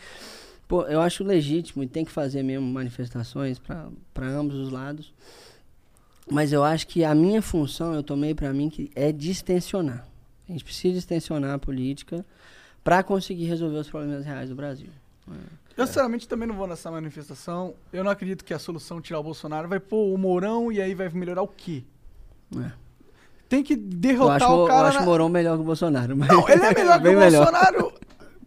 pô, 0.68 0.82
eu 0.82 1.00
acho 1.00 1.22
legítimo 1.24 1.82
e 1.82 1.86
tem 1.86 2.04
que 2.04 2.10
fazer 2.10 2.42
mesmo 2.42 2.66
manifestações 2.66 3.58
para 3.58 4.26
ambos 4.26 4.56
os 4.56 4.70
lados. 4.70 5.12
Mas 6.30 6.52
eu 6.52 6.64
acho 6.64 6.86
que 6.86 7.04
a 7.04 7.14
minha 7.14 7.42
função 7.42 7.92
eu 7.94 8.02
tomei 8.02 8.34
para 8.34 8.52
mim 8.52 8.70
que 8.70 8.90
é 8.94 9.12
distensionar. 9.12 10.06
A 10.48 10.52
gente 10.52 10.64
precisa 10.64 10.94
distensionar 10.94 11.52
a 11.54 11.58
política 11.58 12.24
para 12.82 13.02
conseguir 13.02 13.44
resolver 13.44 13.78
os 13.78 13.88
problemas 13.90 14.24
reais 14.24 14.48
do 14.48 14.54
Brasil. 14.54 14.88
Eu, 15.76 15.86
sinceramente, 15.86 16.28
também 16.28 16.46
não 16.46 16.54
vou 16.54 16.66
nessa 16.66 16.90
manifestação. 16.90 17.74
Eu 17.92 18.04
não 18.04 18.10
acredito 18.10 18.44
que 18.44 18.52
a 18.54 18.58
solução 18.58 19.00
tirar 19.00 19.18
o 19.20 19.22
Bolsonaro 19.22 19.68
vai 19.68 19.80
pôr 19.80 20.14
o 20.14 20.18
Mourão 20.18 20.70
e 20.70 20.80
aí 20.80 20.94
vai 20.94 21.08
melhorar 21.08 21.42
o 21.42 21.48
quê? 21.48 21.82
É. 22.56 22.70
Tem 23.48 23.62
que 23.62 23.72
Eu 23.74 23.78
derrotar 23.78 24.42
acho, 24.42 24.52
o 24.52 24.62
eu 24.62 24.66
cara. 24.66 24.88
acho 24.88 24.98
na- 24.98 25.02
o 25.02 25.06
Mourão 25.06 25.28
melhor 25.28 25.56
que 25.56 25.62
o 25.62 25.64
Bolsonaro. 25.64 26.16
Mas 26.16 26.28
Não, 26.28 26.48
ele 26.48 26.62
é 26.64 26.74
melhor 26.74 27.00
que 27.02 27.08
o. 27.08 27.18
Bolsonaro 27.18 27.92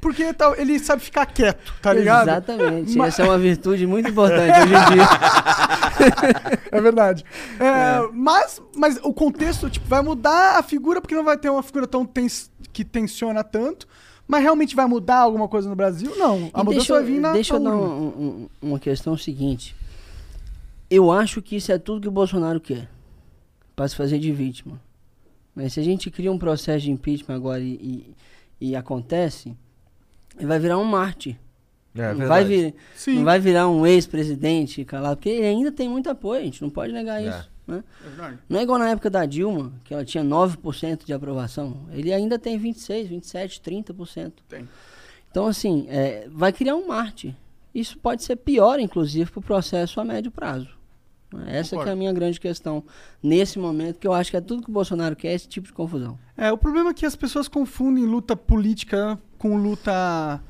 porque 0.08 0.34
tá- 0.34 0.54
ele 0.58 0.80
sabe 0.80 1.02
ficar 1.02 1.26
quieto, 1.26 1.74
tá 1.82 1.92
ligado? 1.94 2.28
Exatamente. 2.30 2.98
Mas- 2.98 3.14
Essa 3.14 3.24
é 3.24 3.26
uma 3.26 3.38
virtude 3.38 3.86
muito 3.86 4.10
importante 4.10 4.52
hoje 4.62 4.74
em 4.74 4.94
dia. 4.94 5.08
é 6.72 6.82
verdade. 6.82 7.24
É, 7.60 8.08
Mas, 8.14 8.62
mas 8.76 9.00
o 9.04 9.14
contexto 9.14 9.70
tipo, 9.70 9.88
vai 9.88 10.02
mudar 10.02 10.58
a 10.58 10.64
figura, 10.64 11.02
porque 11.02 11.16
não 11.16 11.24
vai 11.24 11.38
ter 11.38 11.50
uma 11.50 11.64
figura 11.64 11.86
tão 11.88 12.06
tens, 12.06 12.50
que 12.72 12.84
tensiona 12.86 13.44
tanto. 13.44 13.88
Mas 14.28 14.42
realmente 14.44 14.76
vai 14.76 14.86
mudar 14.86 15.20
alguma 15.20 15.48
coisa 15.48 15.70
no 15.70 15.76
Brasil? 15.76 16.14
Não. 16.18 16.50
A 16.54 16.62
E 16.62 16.64
mudança 16.64 16.72
deixa, 16.74 16.94
vai 16.96 17.04
vir 17.04 17.20
na. 17.20 17.32
deixa 17.32 17.54
eu 17.56 17.60
dar 17.64 17.76
um- 17.76 18.08
um- 18.08 18.50
uma 18.62 18.80
questão 18.80 19.16
seguinte. 19.18 19.74
Eu 20.90 21.12
acho 21.12 21.42
que 21.42 21.56
isso 21.56 21.72
é 21.72 21.78
tudo 21.78 22.02
que 22.02 22.08
o 22.08 22.12
Bolsonaro 22.12 22.60
quer. 22.60 22.90
Para 23.76 23.88
se 23.88 23.96
fazer 23.96 24.20
de 24.20 24.32
vítima. 24.32 24.80
Mas 25.56 25.74
se 25.74 25.80
a 25.80 25.84
gente 25.84 26.12
cria 26.12 26.32
um 26.32 26.38
processo 26.38 26.84
de 26.86 26.92
impeachment 26.92 27.36
agora 27.36 27.60
e, 27.62 28.14
e, 28.62 28.70
e 28.70 28.76
acontece, 28.76 29.56
ele 30.38 30.46
vai 30.48 30.60
virar 30.60 30.78
um 30.78 30.84
Marte. 30.84 31.40
É, 31.96 32.14
não, 32.14 32.28
vai 32.28 32.44
verdade. 32.46 32.76
vir, 33.08 33.16
não 33.16 33.24
vai 33.24 33.40
virar 33.40 33.68
um 33.68 33.86
ex-presidente 33.86 34.86
calado, 34.86 35.18
porque 35.18 35.30
ele 35.30 35.48
ainda 35.48 35.72
tem 35.72 35.90
muito 35.90 36.10
apoio, 36.10 36.42
a 36.42 36.44
gente 36.44 36.62
não 36.62 36.70
pode 36.70 36.94
negar 36.94 37.22
É. 37.24 37.30
isso. 37.30 37.50
Né? 37.66 37.84
É 38.02 38.08
verdade. 38.08 38.38
Não 38.48 38.60
é 38.60 38.64
igual 38.64 38.80
na 38.80 38.90
época 38.90 39.10
da 39.10 39.26
Dilma, 39.26 39.74
que 39.84 39.94
ela 39.94 40.06
tinha 40.06 40.24
9% 40.24 41.04
de 41.06 41.12
aprovação. 41.12 41.86
Ele 41.92 42.14
ainda 42.14 42.38
tem 42.40 42.58
26, 42.58 43.10
27, 43.10 43.60
30%. 43.62 44.32
Tem. 44.48 44.68
Então, 45.30 45.48
assim, 45.48 45.86
é, 45.90 46.28
vai 46.32 46.54
criar 46.54 46.76
um 46.76 46.88
Marte. 46.88 47.36
Isso 47.76 47.98
pode 47.98 48.24
ser 48.24 48.38
pior, 48.38 48.80
inclusive, 48.80 49.30
para 49.30 49.40
o 49.40 49.44
processo 49.44 50.00
a 50.00 50.06
médio 50.06 50.32
prazo. 50.32 50.70
Essa 51.46 51.78
que 51.78 51.90
é 51.90 51.92
a 51.92 51.96
minha 51.96 52.14
grande 52.14 52.40
questão 52.40 52.82
nesse 53.22 53.60
momento, 53.60 54.00
que 54.00 54.08
eu 54.08 54.14
acho 54.14 54.32
que 54.32 54.38
é 54.38 54.42
tudo 54.42 54.64
que 54.64 54.70
o 54.70 54.74
Bolsonaro 54.74 55.14
quer, 55.14 55.30
é 55.30 55.34
esse 55.34 55.48
tipo 55.48 55.68
de 55.68 55.74
confusão. 55.74 56.18
É, 56.38 56.50
o 56.54 56.58
problema 56.58 56.92
é 56.92 56.94
que 56.94 57.06
as 57.06 57.18
pessoas 57.18 57.50
confundem 57.50 58.06
luta 58.06 58.34
política 58.34 59.20
com 59.38 59.56
luta. 59.58 60.42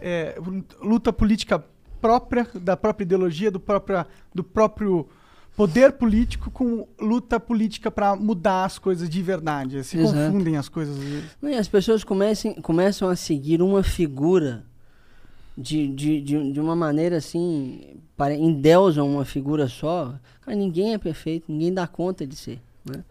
é, 0.00 0.38
luta 0.82 1.12
política 1.12 1.64
própria, 2.00 2.46
da 2.54 2.76
própria 2.76 3.04
ideologia, 3.04 3.50
do, 3.50 3.58
própria, 3.58 4.06
do 4.34 4.44
próprio 4.44 5.08
poder 5.56 5.92
político, 5.92 6.50
com 6.50 6.86
luta 7.00 7.38
política 7.40 7.90
para 7.90 8.14
mudar 8.16 8.64
as 8.64 8.78
coisas 8.78 9.08
de 9.08 9.22
verdade. 9.22 9.82
Se 9.84 9.96
Exato. 9.98 10.14
confundem 10.14 10.56
as 10.56 10.68
coisas 10.68 10.96
E 11.42 11.54
as 11.54 11.68
pessoas 11.68 12.04
comecem, 12.04 12.54
começam 12.60 13.08
a 13.08 13.16
seguir 13.16 13.62
uma 13.62 13.82
figura 13.82 14.64
de, 15.56 15.86
de, 15.88 16.20
de, 16.20 16.52
de 16.52 16.60
uma 16.60 16.74
maneira 16.76 17.16
assim, 17.18 17.96
pare- 18.16 18.34
endeusam 18.36 19.08
uma 19.08 19.24
figura 19.24 19.68
só. 19.68 20.14
Cara, 20.42 20.56
ninguém 20.56 20.92
é 20.92 20.98
perfeito, 20.98 21.50
ninguém 21.50 21.72
dá 21.72 21.86
conta 21.86 22.26
de 22.26 22.34
ser. 22.36 22.60
Né? 22.84 23.02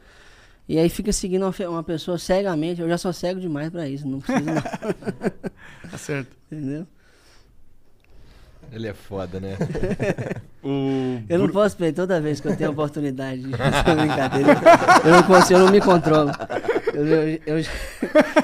E 0.68 0.80
aí 0.80 0.88
fica 0.90 1.11
seguindo 1.11 1.44
uma, 1.45 1.69
uma 1.69 1.84
pessoa 1.84 2.18
cegamente. 2.18 2.81
Eu 2.81 2.88
já 2.90 2.98
sou 2.98 3.11
cego 3.14 3.40
demais 3.40 3.69
pra 3.69 3.88
isso, 3.88 4.07
não 4.07 4.19
preciso 4.19 4.45
não. 4.45 4.61
Tá 5.91 5.98
certo. 5.98 6.31
Entendeu? 6.52 6.88
Ele 8.72 8.88
é 8.88 8.94
foda, 8.94 9.40
né? 9.40 9.56
o 10.64 11.22
Eu 11.30 11.38
não 11.38 11.49
posso 11.49 11.76
perder 11.77 11.94
toda 11.94 12.19
vez 12.19 12.40
que 12.40 12.48
eu 12.48 12.56
tenho 12.57 12.69
a 12.69 12.73
oportunidade 12.73 13.44
de 13.44 13.56
fazer 13.56 13.95
brincadeira. 13.95 14.49
Eu 15.06 15.11
não 15.11 15.23
consigo, 15.23 15.60
eu 15.60 15.65
não 15.65 15.72
me 15.72 15.80
controlo. 15.81 16.31
Eu, 16.94 17.06
eu, 17.06 17.40
eu, 17.45 17.61
já- 17.61 17.72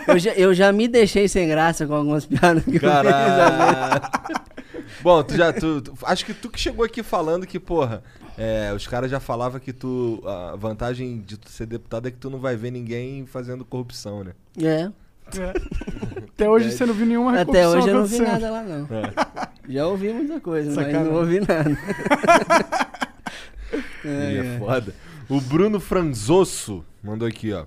eu 0.08 0.20
já, 0.20 0.32
eu 0.34 0.54
já 0.54 0.72
me 0.72 0.88
deixei 0.88 1.28
sem 1.28 1.48
graça 1.48 1.88
com 1.88 1.96
algumas 1.96 2.26
piadas 2.28 2.64
que 2.64 2.76
eu 2.76 2.80
fiz. 2.80 4.49
Bom, 5.02 5.24
tu 5.24 5.36
já. 5.36 5.52
Tu, 5.54 5.82
tu- 5.82 5.98
acho 6.04 6.26
que 6.26 6.34
tu 6.34 6.50
que 6.50 6.60
chegou 6.60 6.86
aqui 6.86 7.02
falando 7.04 7.46
que, 7.48 7.60
porra, 7.60 8.04
é, 8.38 8.72
os 8.76 8.86
caras 8.88 9.10
já 9.10 9.20
falavam 9.20 9.60
que 9.60 9.74
tu. 9.74 10.22
A 10.26 10.56
vantagem 10.56 11.20
de 11.20 11.38
tu 11.38 11.50
ser 11.50 11.66
deputado 11.66 12.08
é 12.08 12.12
que 12.12 12.18
tu 12.18 12.30
não 12.30 12.40
vai 12.40 12.56
ver 12.56 12.72
ninguém 12.72 13.26
fazendo 13.26 13.64
corrupção, 13.66 14.24
né? 14.24 14.34
É. 14.62 14.92
Até 16.34 16.50
hoje 16.50 16.72
você 16.72 16.86
não 16.88 16.94
viu 16.94 17.06
nenhuma 17.06 17.40
Até 17.40 17.68
hoje 17.68 17.88
eu 17.88 17.94
não 17.94 18.06
vi 18.06 18.20
nada 18.20 18.50
lá, 18.50 18.64
não. 18.64 18.86
É. 18.86 19.72
Já 19.72 19.86
ouvi 19.86 20.12
muita 20.12 20.40
coisa, 20.40 20.74
mas 20.74 20.92
não 20.94 21.14
ouvi 21.16 21.40
nada. 21.40 21.78
É, 24.04 24.08
é 24.08 24.56
é. 24.56 24.60
foda. 24.60 24.96
O 25.30 25.40
Bruno 25.40 25.80
Franzoso 25.80 26.84
mandou 27.04 27.28
aqui, 27.28 27.54
ó. 27.54 27.66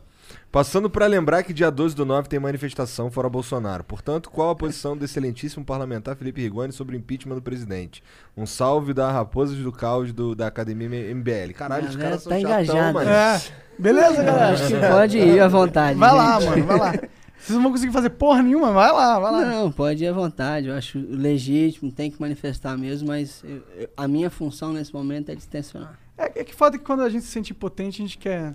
Passando 0.53 0.91
pra 0.91 1.07
lembrar 1.07 1.43
que 1.43 1.53
dia 1.55 1.71
12 1.71 1.97
do 1.97 2.05
9 2.05 2.29
tem 2.29 2.39
manifestação 2.39 3.11
fora 3.11 3.27
Bolsonaro. 3.27 3.83
Portanto, 3.83 4.29
qual 4.31 4.51
a 4.51 4.55
posição 4.55 4.95
do 4.95 5.03
excelentíssimo 5.03 5.65
parlamentar 5.65 6.15
Felipe 6.15 6.43
Rigoni 6.43 6.75
sobre 6.75 6.95
o 6.95 6.99
impeachment 6.99 7.37
do 7.37 7.41
presidente? 7.41 8.05
Um 8.37 8.45
salve 8.45 8.93
da 8.93 9.11
Raposas 9.11 9.57
do 9.57 9.73
Caos 9.73 10.13
do, 10.13 10.35
da 10.35 10.47
Academia 10.49 10.91
MBL. 11.15 11.55
Caralho, 11.55 11.89
os 11.89 11.97
caras 11.97 12.23
são 12.23 12.31
tá 12.33 12.39
chatão, 12.39 12.61
engajada. 12.61 12.93
mano. 12.93 13.09
É. 13.11 13.41
Beleza, 13.79 14.23
galera? 14.23 14.53
Acho 14.53 14.67
que 14.67 14.75
pode 14.79 15.19
ir 15.19 15.41
à 15.41 15.49
vontade. 15.49 15.99
Vai 15.99 16.15
lá, 16.15 16.39
gente. 16.39 16.51
mano, 16.51 16.67
vai 16.67 16.79
lá. 16.79 16.93
Vocês 17.39 17.57
não 17.57 17.63
vão 17.63 17.73
conseguir 17.73 17.93
fazer 17.93 18.11
porra 18.11 18.43
nenhuma, 18.43 18.73
vai 18.73 18.93
lá, 18.93 19.19
vai 19.19 19.33
lá. 19.33 19.45
Não, 19.47 19.73
pode 19.73 20.05
ir 20.05 20.09
à 20.09 20.13
vontade. 20.13 20.69
Eu 20.69 20.75
acho 20.77 20.99
legítimo, 21.09 21.91
tem 21.91 22.11
que 22.11 22.21
manifestar 22.21 22.77
mesmo, 22.77 23.09
mas 23.09 23.43
eu- 23.43 23.63
eu- 23.75 23.89
a 23.97 24.07
minha 24.07 24.29
função 24.29 24.71
nesse 24.75 24.93
momento 24.93 25.31
é 25.31 25.35
distensionar. 25.35 25.99
É, 26.19 26.41
é 26.41 26.45
que 26.45 26.55
foda 26.55 26.77
que 26.77 26.85
quando 26.85 27.01
a 27.03 27.09
gente 27.09 27.25
se 27.25 27.33
sente 27.33 27.53
impotente, 27.53 28.03
a 28.03 28.05
gente 28.07 28.19
quer 28.19 28.55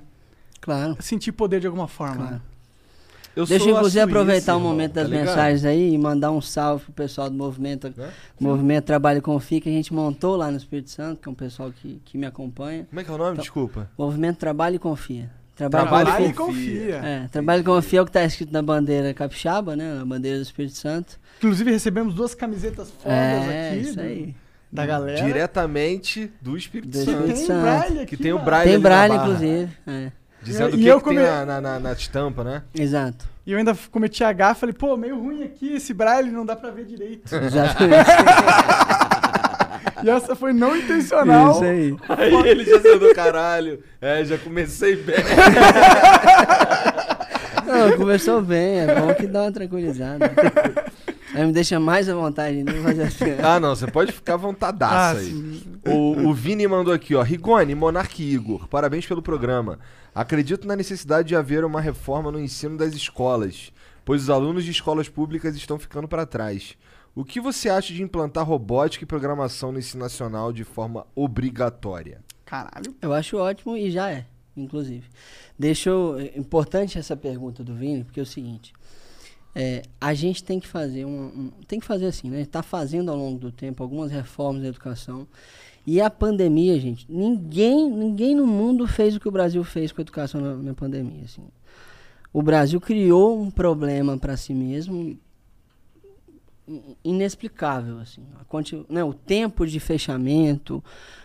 Claro. 0.61 0.97
sentir 0.99 1.31
poder 1.31 1.59
de 1.59 1.67
alguma 1.67 1.87
forma. 1.87 2.15
Claro. 2.27 2.41
Eu 3.35 3.45
Deixa 3.45 3.63
sou 3.65 3.71
eu 3.71 3.75
inclusive 3.77 4.01
Suíça, 4.01 4.09
aproveitar 4.17 4.55
o 4.55 4.57
irmão, 4.57 4.71
momento 4.71 4.93
tá 4.93 5.01
das 5.01 5.09
ligado? 5.11 5.25
mensagens 5.27 5.63
aí 5.63 5.93
e 5.93 5.97
mandar 5.97 6.31
um 6.31 6.41
salve 6.41 6.85
pro 6.85 6.93
pessoal 6.93 7.29
do 7.29 7.35
movimento, 7.35 7.93
movimento 8.39 8.85
Trabalho 8.85 9.19
e 9.19 9.21
Confia, 9.21 9.61
que 9.61 9.69
a 9.69 9.71
gente 9.71 9.93
montou 9.93 10.35
lá 10.35 10.49
no 10.49 10.57
Espírito 10.57 10.89
Santo, 10.89 11.21
que 11.21 11.29
é 11.29 11.31
um 11.31 11.35
pessoal 11.35 11.71
que, 11.71 12.01
que 12.03 12.17
me 12.17 12.25
acompanha. 12.25 12.87
Como 12.89 12.99
é 12.99 13.03
que 13.03 13.11
é 13.11 13.13
o 13.13 13.17
nome? 13.17 13.33
Então, 13.33 13.41
Desculpa. 13.43 13.87
Movimento 13.95 14.37
Trabalho 14.37 14.77
e 14.77 14.79
Confia. 14.79 15.29
Trabalho 15.55 16.23
e 16.23 16.29
e 16.29 16.33
confia. 16.33 16.95
É, 16.97 17.27
Trabalho 17.31 17.61
e 17.61 17.63
Confia 17.63 17.99
é 17.99 18.01
o 18.03 18.05
que 18.05 18.11
tá 18.11 18.23
escrito 18.23 18.51
na 18.53 18.61
bandeira 18.61 19.11
capixaba, 19.13 19.75
né? 19.75 19.93
Na 19.95 20.05
bandeira 20.05 20.37
do 20.37 20.43
Espírito 20.43 20.75
Santo. 20.77 21.19
Inclusive, 21.39 21.71
recebemos 21.71 22.13
duas 22.13 22.35
camisetas 22.35 22.89
fodas 22.91 23.11
É, 23.17 23.69
aqui. 23.71 23.79
isso 23.81 23.95
do- 23.95 24.01
aí. 24.01 24.35
Da 24.71 24.85
galera. 24.85 25.23
Diretamente 25.25 26.31
do 26.41 26.55
Espírito 26.57 26.89
Do 26.91 26.97
Santo. 26.97 27.09
Espírito 27.11 27.35
Tem 27.37 27.45
Santo. 27.47 27.61
braille 27.61 27.95
Que 27.97 28.01
aqui, 28.15 28.17
tem 28.17 28.33
o 28.33 28.39
braille 28.39 28.71
Tem 28.71 28.79
braille, 28.79 29.15
inclusive. 29.15 29.69
É. 29.87 30.11
Dizendo 30.47 30.75
E 30.75 30.79
o 30.79 30.81
que, 30.81 30.85
eu 30.87 30.97
que 31.01 31.09
tem 31.09 31.17
come- 31.17 31.27
na, 31.29 31.45
na, 31.45 31.61
na, 31.61 31.79
na 31.79 31.91
estampa, 31.93 32.43
né? 32.43 32.63
Exato. 32.73 33.25
E 33.45 33.51
eu 33.51 33.57
ainda 33.57 33.75
cometi 33.91 34.23
a 34.23 34.31
gafa, 34.33 34.61
falei, 34.61 34.73
pô, 34.73 34.95
meio 34.97 35.17
ruim 35.19 35.43
aqui, 35.43 35.73
esse 35.75 35.93
braille 35.93 36.31
não 36.31 36.45
dá 36.45 36.55
pra 36.55 36.69
ver 36.71 36.85
direito. 36.85 37.23
Exatamente. 37.35 38.09
e 40.03 40.09
essa 40.09 40.35
foi 40.35 40.53
não 40.53 40.75
intencional. 40.75 41.51
Isso 41.51 41.63
aí. 41.63 41.95
Aí 42.09 42.33
ele 42.49 42.63
já 42.65 42.81
saiu 42.81 42.99
do 42.99 43.13
caralho. 43.13 43.83
É, 44.01 44.23
já 44.25 44.37
comecei 44.37 44.95
bem. 44.95 45.15
Não, 47.65 47.97
conversou 47.97 48.41
bem, 48.41 48.79
é 48.79 48.95
bom 48.95 49.13
que 49.13 49.27
dá 49.27 49.41
uma 49.43 49.51
tranquilizada. 49.51 50.31
Aí 51.37 51.45
me 51.45 51.51
deixa 51.53 51.79
mais 51.79 52.09
à 52.09 52.15
vontade 52.15 52.63
de 52.63 52.73
fazer 52.81 53.03
assim. 53.03 53.25
Ah, 53.45 53.59
não, 53.59 53.75
você 53.75 53.85
pode 53.85 54.11
ficar 54.11 54.33
à 54.33 54.37
vontadaça 54.37 55.19
Ah, 55.19 55.21
aí. 55.21 55.61
O, 55.85 56.29
o 56.29 56.33
Vini 56.33 56.67
mandou 56.67 56.91
aqui, 56.91 57.13
ó. 57.13 57.21
Rigoni, 57.21 57.75
Monarque 57.75 58.23
Igor, 58.23 58.67
parabéns 58.67 59.05
pelo 59.05 59.21
programa. 59.21 59.77
Acredito 60.15 60.67
na 60.67 60.75
necessidade 60.75 61.27
de 61.27 61.35
haver 61.35 61.63
uma 61.63 61.79
reforma 61.79 62.31
no 62.31 62.39
ensino 62.39 62.75
das 62.75 62.95
escolas, 62.95 63.71
pois 64.03 64.23
os 64.23 64.29
alunos 64.31 64.65
de 64.65 64.71
escolas 64.71 65.07
públicas 65.07 65.55
estão 65.55 65.77
ficando 65.77 66.07
para 66.07 66.25
trás. 66.25 66.75
O 67.13 67.23
que 67.23 67.39
você 67.39 67.69
acha 67.69 67.93
de 67.93 68.01
implantar 68.01 68.43
robótica 68.43 69.03
e 69.03 69.07
programação 69.07 69.71
no 69.71 69.77
ensino 69.77 70.01
nacional 70.01 70.51
de 70.51 70.63
forma 70.63 71.05
obrigatória? 71.15 72.19
Caralho. 72.45 72.95
Eu 72.99 73.13
acho 73.13 73.37
ótimo 73.37 73.77
e 73.77 73.91
já 73.91 74.09
é, 74.09 74.25
inclusive. 74.55 75.03
Deixa 75.57 75.91
eu. 75.91 76.17
É 76.19 76.35
importante 76.35 76.97
essa 76.97 77.15
pergunta 77.15 77.63
do 77.63 77.75
Vini, 77.75 78.03
porque 78.03 78.19
é 78.19 78.23
o 78.23 78.25
seguinte. 78.25 78.73
É, 79.55 79.81
a 79.99 80.13
gente 80.13 80.43
tem 80.43 80.59
que 80.59 80.67
fazer 80.67 81.05
um, 81.05 81.09
um- 81.25 81.51
Tem 81.67 81.79
que 81.79 81.85
fazer 81.85 82.05
assim, 82.05 82.29
né? 82.29 82.41
Está 82.41 82.61
fazendo 82.61 83.09
ao 83.11 83.17
longo 83.17 83.39
do 83.39 83.51
tempo 83.51 83.81
algumas 83.83 84.11
reformas 84.11 84.61
da 84.61 84.67
educação. 84.69 85.27
E 85.85 86.01
a 86.01 86.09
pandemia, 86.09 86.79
gente, 86.79 87.05
ninguém, 87.09 87.89
ninguém 87.89 88.35
no 88.35 88.45
mundo 88.45 88.85
fez 88.87 89.15
o 89.15 89.19
que 89.19 89.27
o 89.27 89.31
Brasil 89.31 89.63
fez 89.63 89.91
com 89.91 90.01
a 90.01 90.03
educação 90.03 90.41
na, 90.41 90.55
na 90.55 90.73
pandemia. 90.73 91.23
Assim. 91.23 91.43
O 92.33 92.41
Brasil 92.41 92.79
criou 92.81 93.41
um 93.41 93.49
problema 93.49 94.17
para 94.17 94.35
si 94.35 94.53
mesmo 94.53 95.17
in- 96.67 96.95
inexplicável 97.03 97.99
assim 97.99 98.21
a 98.39 98.93
né, 98.93 99.03
o 99.03 99.13
tempo 99.13 99.65
de 99.65 99.79
fechamento 99.79 100.83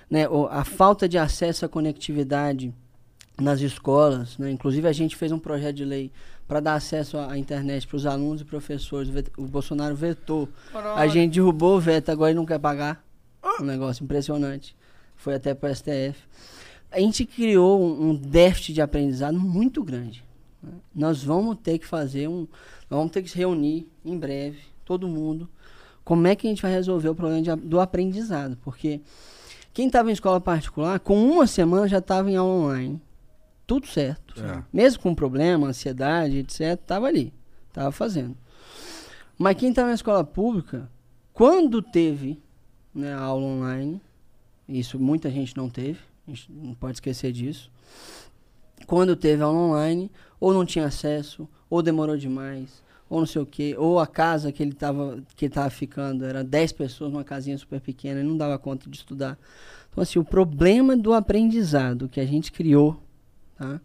né, 0.08 0.26
a 0.50 0.64
falta 0.64 1.08
de 1.08 1.18
acesso 1.18 1.64
à 1.64 1.68
conectividade 1.68 2.72
nas 3.40 3.60
escolas 3.60 4.38
né, 4.38 4.50
inclusive 4.50 4.86
a 4.86 4.92
gente 4.92 5.16
fez 5.16 5.32
um 5.32 5.38
projeto 5.38 5.76
de 5.76 5.84
lei 5.84 6.10
para 6.52 6.60
dar 6.60 6.74
acesso 6.74 7.16
à 7.16 7.38
internet 7.38 7.86
para 7.86 7.96
os 7.96 8.04
alunos 8.04 8.42
e 8.42 8.44
professores 8.44 9.10
o, 9.38 9.46
Bolsonaro 9.46 9.96
vetou. 9.96 10.46
A 10.96 11.06
gente 11.06 11.32
derrubou 11.32 11.78
o 11.78 11.80
veto 11.80 12.10
agora 12.10 12.30
ele 12.30 12.38
não 12.38 12.44
quer 12.44 12.58
pagar. 12.58 13.02
Um 13.58 13.64
negócio 13.64 14.04
impressionante. 14.04 14.76
Foi 15.16 15.34
até 15.34 15.54
para 15.54 15.70
o 15.70 15.74
STF 15.74 16.20
a 16.90 17.00
gente 17.00 17.24
criou 17.24 17.82
um, 17.82 18.10
um 18.10 18.14
déficit 18.14 18.74
de 18.74 18.82
aprendizado 18.82 19.40
muito 19.40 19.82
grande 19.82 20.22
né? 20.62 20.72
nós 20.94 21.24
vamos 21.24 21.56
ter 21.62 21.78
que 21.78 21.86
fazer 21.86 22.28
um 22.28 22.40
nós 22.90 22.98
vamos 22.98 23.12
ter 23.12 23.22
que 23.22 23.30
se 23.30 23.38
reunir 23.38 23.88
em 24.04 24.18
breve 24.18 24.58
todo 24.84 25.08
mundo. 25.08 25.48
Como 26.04 26.26
é 26.26 26.36
que 26.36 26.46
a 26.46 26.50
gente 26.50 26.60
vai 26.60 26.70
resolver 26.70 27.08
o 27.08 27.14
problema 27.14 27.40
de 27.40 27.56
do 27.66 27.80
aprendizado? 27.80 28.58
Porque 28.62 29.00
quem 29.72 29.86
estava 29.86 30.10
em 30.10 30.12
escola 30.12 30.38
particular 30.38 31.00
com 31.00 31.18
uma 31.18 31.46
semana 31.46 31.88
já 31.88 31.96
estava 31.96 32.30
em 32.30 32.36
aula 32.36 32.52
online 32.52 33.00
tudo 33.66 33.86
certo 33.86 34.34
É. 34.40 34.62
mesmo 34.72 35.02
com 35.02 35.14
problema 35.14 35.68
ansiedade 35.68 36.38
etc 36.38 36.60
estava 36.80 37.06
ali 37.06 37.32
estava 37.68 37.90
fazendo 37.90 38.36
mas 39.38 39.56
quem 39.56 39.70
estava 39.70 39.88
na 39.88 39.94
escola 39.94 40.24
pública 40.24 40.90
quando 41.32 41.80
teve 41.80 42.40
né, 42.94 43.14
a 43.14 43.20
aula 43.20 43.44
online 43.44 44.00
isso 44.68 44.98
muita 44.98 45.30
gente 45.30 45.56
não 45.56 45.68
teve 45.68 46.00
a 46.26 46.30
gente 46.30 46.50
não 46.52 46.74
pode 46.74 46.96
esquecer 46.96 47.32
disso 47.32 47.70
quando 48.86 49.16
teve 49.16 49.42
aula 49.42 49.58
online, 49.58 50.10
ou 50.40 50.52
não 50.52 50.64
tinha 50.64 50.86
acesso, 50.86 51.48
ou 51.70 51.82
demorou 51.82 52.16
demais, 52.16 52.82
ou 53.08 53.20
não 53.20 53.26
sei 53.26 53.42
o 53.42 53.46
quê, 53.46 53.74
ou 53.78 53.98
a 53.98 54.06
casa 54.06 54.52
que 54.52 54.62
ele 54.62 54.72
estava 54.72 55.22
que 55.36 55.46
ele 55.46 55.54
tava 55.54 55.70
ficando 55.70 56.24
era 56.24 56.42
10 56.42 56.72
pessoas 56.72 57.12
numa 57.12 57.24
casinha 57.24 57.56
super 57.58 57.80
pequena 57.80 58.20
e 58.20 58.24
não 58.24 58.36
dava 58.36 58.58
conta 58.58 58.88
de 58.88 58.96
estudar. 58.96 59.38
Então, 59.90 60.02
assim, 60.02 60.18
o 60.18 60.24
problema 60.24 60.96
do 60.96 61.12
aprendizado 61.12 62.08
que 62.08 62.20
a 62.20 62.26
gente 62.26 62.50
criou 62.50 63.02
tá, 63.62 63.80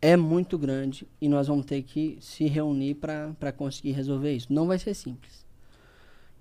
é 0.00 0.16
muito 0.16 0.58
grande 0.58 1.06
e 1.20 1.28
nós 1.28 1.46
vamos 1.46 1.64
ter 1.64 1.82
que 1.82 2.18
se 2.20 2.46
reunir 2.46 2.94
para 2.94 3.52
conseguir 3.52 3.92
resolver 3.92 4.34
isso. 4.34 4.52
Não 4.52 4.66
vai 4.66 4.78
ser 4.78 4.94
simples. 4.94 5.44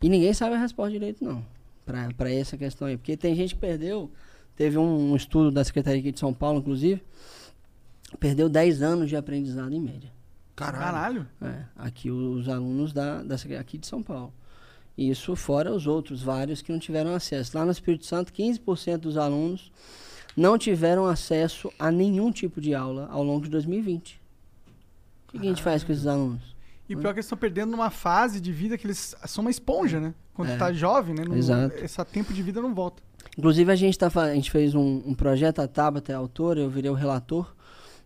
E 0.02 0.10
ninguém 0.10 0.34
sabe 0.34 0.56
a 0.56 0.60
resposta 0.60 0.92
direito, 0.92 1.24
não, 1.24 1.46
para 1.86 2.30
essa 2.30 2.58
questão 2.58 2.88
aí. 2.88 2.98
Porque 2.98 3.16
tem 3.16 3.34
gente 3.36 3.56
que 3.56 3.62
perdeu, 3.62 4.12
teve 4.56 4.78
um, 4.78 5.12
um 5.12 5.16
estudo 5.16 5.50
da 5.50 5.64
Secretaria 5.64 6.02
aqui 6.02 6.12
de 6.12 6.20
São 6.20 6.34
Paulo, 6.34 6.60
inclusive, 6.60 7.02
perdeu 8.20 8.50
10 8.50 8.82
anos 8.82 9.08
de 9.08 9.16
aprendizado 9.16 9.74
em 9.74 9.80
média. 9.80 10.12
Caralho. 10.56 11.26
É, 11.42 11.64
aqui 11.78 12.12
os 12.12 12.50
alunos 12.50 12.92
da, 12.92 13.24
da 13.24 13.36
aqui 13.60 13.78
de 13.78 13.88
São 13.88 14.04
Paulo. 14.04 14.34
Isso 14.98 15.36
fora 15.36 15.74
os 15.74 15.88
outros 15.88 16.22
vários 16.22 16.62
que 16.62 16.72
não 16.72 16.80
tiveram 16.80 17.16
acesso. 17.16 17.58
Lá 17.58 17.66
no 17.66 17.72
Espírito 17.72 18.06
Santo, 18.06 18.32
15% 18.34 18.98
dos 18.98 19.18
alunos 19.18 19.72
não 20.36 20.58
tiveram 20.58 21.06
acesso 21.06 21.72
a 21.78 21.92
nenhum 21.92 22.32
tipo 22.32 22.60
de 22.62 22.74
aula 22.74 23.08
ao 23.12 23.24
longo 23.24 23.44
de 23.46 23.50
2020. 23.52 24.20
O 25.28 25.32
que, 25.34 25.40
que 25.40 25.46
a 25.46 25.50
gente 25.50 25.64
faz 25.64 25.84
com 25.84 25.92
esses 25.92 26.06
alunos? 26.08 26.54
E 26.88 26.96
pior 26.96 27.14
que 27.14 27.20
eles 27.20 27.26
estão 27.26 27.38
perdendo 27.38 27.72
numa 27.72 27.90
fase 27.90 28.40
de 28.42 28.52
vida 28.52 28.78
que 28.78 28.86
eles 28.86 29.16
são 29.26 29.44
uma 29.44 29.50
esponja, 29.52 30.00
né? 30.00 30.14
Quando 30.34 30.50
É. 30.50 30.58
tá 30.58 30.72
jovem, 30.74 31.16
né? 31.16 31.24
Não- 31.28 31.36
Exato. 31.36 31.76
Esse 31.84 32.04
tempo 32.06 32.34
de 32.34 32.42
vida 32.44 32.62
não 32.62 32.74
volta. 32.74 33.02
Inclusive, 33.38 33.72
a 33.72 33.76
gente, 33.76 33.98
tá, 33.98 34.12
a 34.22 34.34
gente 34.36 34.52
fez 34.52 34.76
um, 34.76 35.02
um 35.06 35.14
projeto, 35.16 35.60
a 35.60 35.68
Tabata 35.68 36.12
é 36.12 36.16
a 36.16 36.18
autora, 36.18 36.60
eu 36.60 36.70
virei 36.70 36.92
o 36.92 36.94
relator 36.94 37.56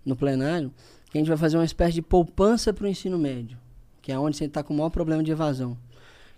no 0.06 0.16
plenário, 0.16 0.72
que 1.10 1.18
a 1.18 1.20
gente 1.20 1.28
vai 1.28 1.38
fazer 1.38 1.58
uma 1.58 1.66
espécie 1.66 1.94
de 1.96 2.02
poupança 2.02 2.72
para 2.72 2.86
o 2.86 2.88
ensino 2.88 3.18
médio, 3.18 3.58
que 4.02 4.12
é 4.12 4.18
onde 4.20 4.38
você 4.38 4.46
está 4.46 4.62
com 4.64 4.74
o 4.74 4.78
maior 4.78 4.90
problema 4.90 5.24
de 5.24 5.32
evasão. 5.32 5.78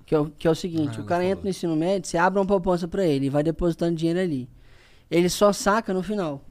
Que 0.05 0.15
é 0.15 0.19
o, 0.19 0.25
que 0.27 0.47
é 0.47 0.51
o 0.51 0.55
seguinte, 0.55 0.97
Ah, 0.97 1.01
o 1.01 1.05
cara 1.05 1.23
entra 1.23 1.43
no 1.43 1.49
ensino 1.49 1.75
médio, 1.75 2.07
você 2.09 2.17
abre 2.17 2.39
uma 2.39 2.45
poupança 2.45 2.87
para 2.87 3.05
ele 3.05 3.27
e 3.27 3.29
vai 3.29 3.43
depositando 3.43 3.95
dinheiro 3.95 4.19
ali. 4.19 4.49
Ele 5.09 5.29
só 5.29 5.51
saca 5.51 5.93
no 5.93 6.03
final. 6.03 6.45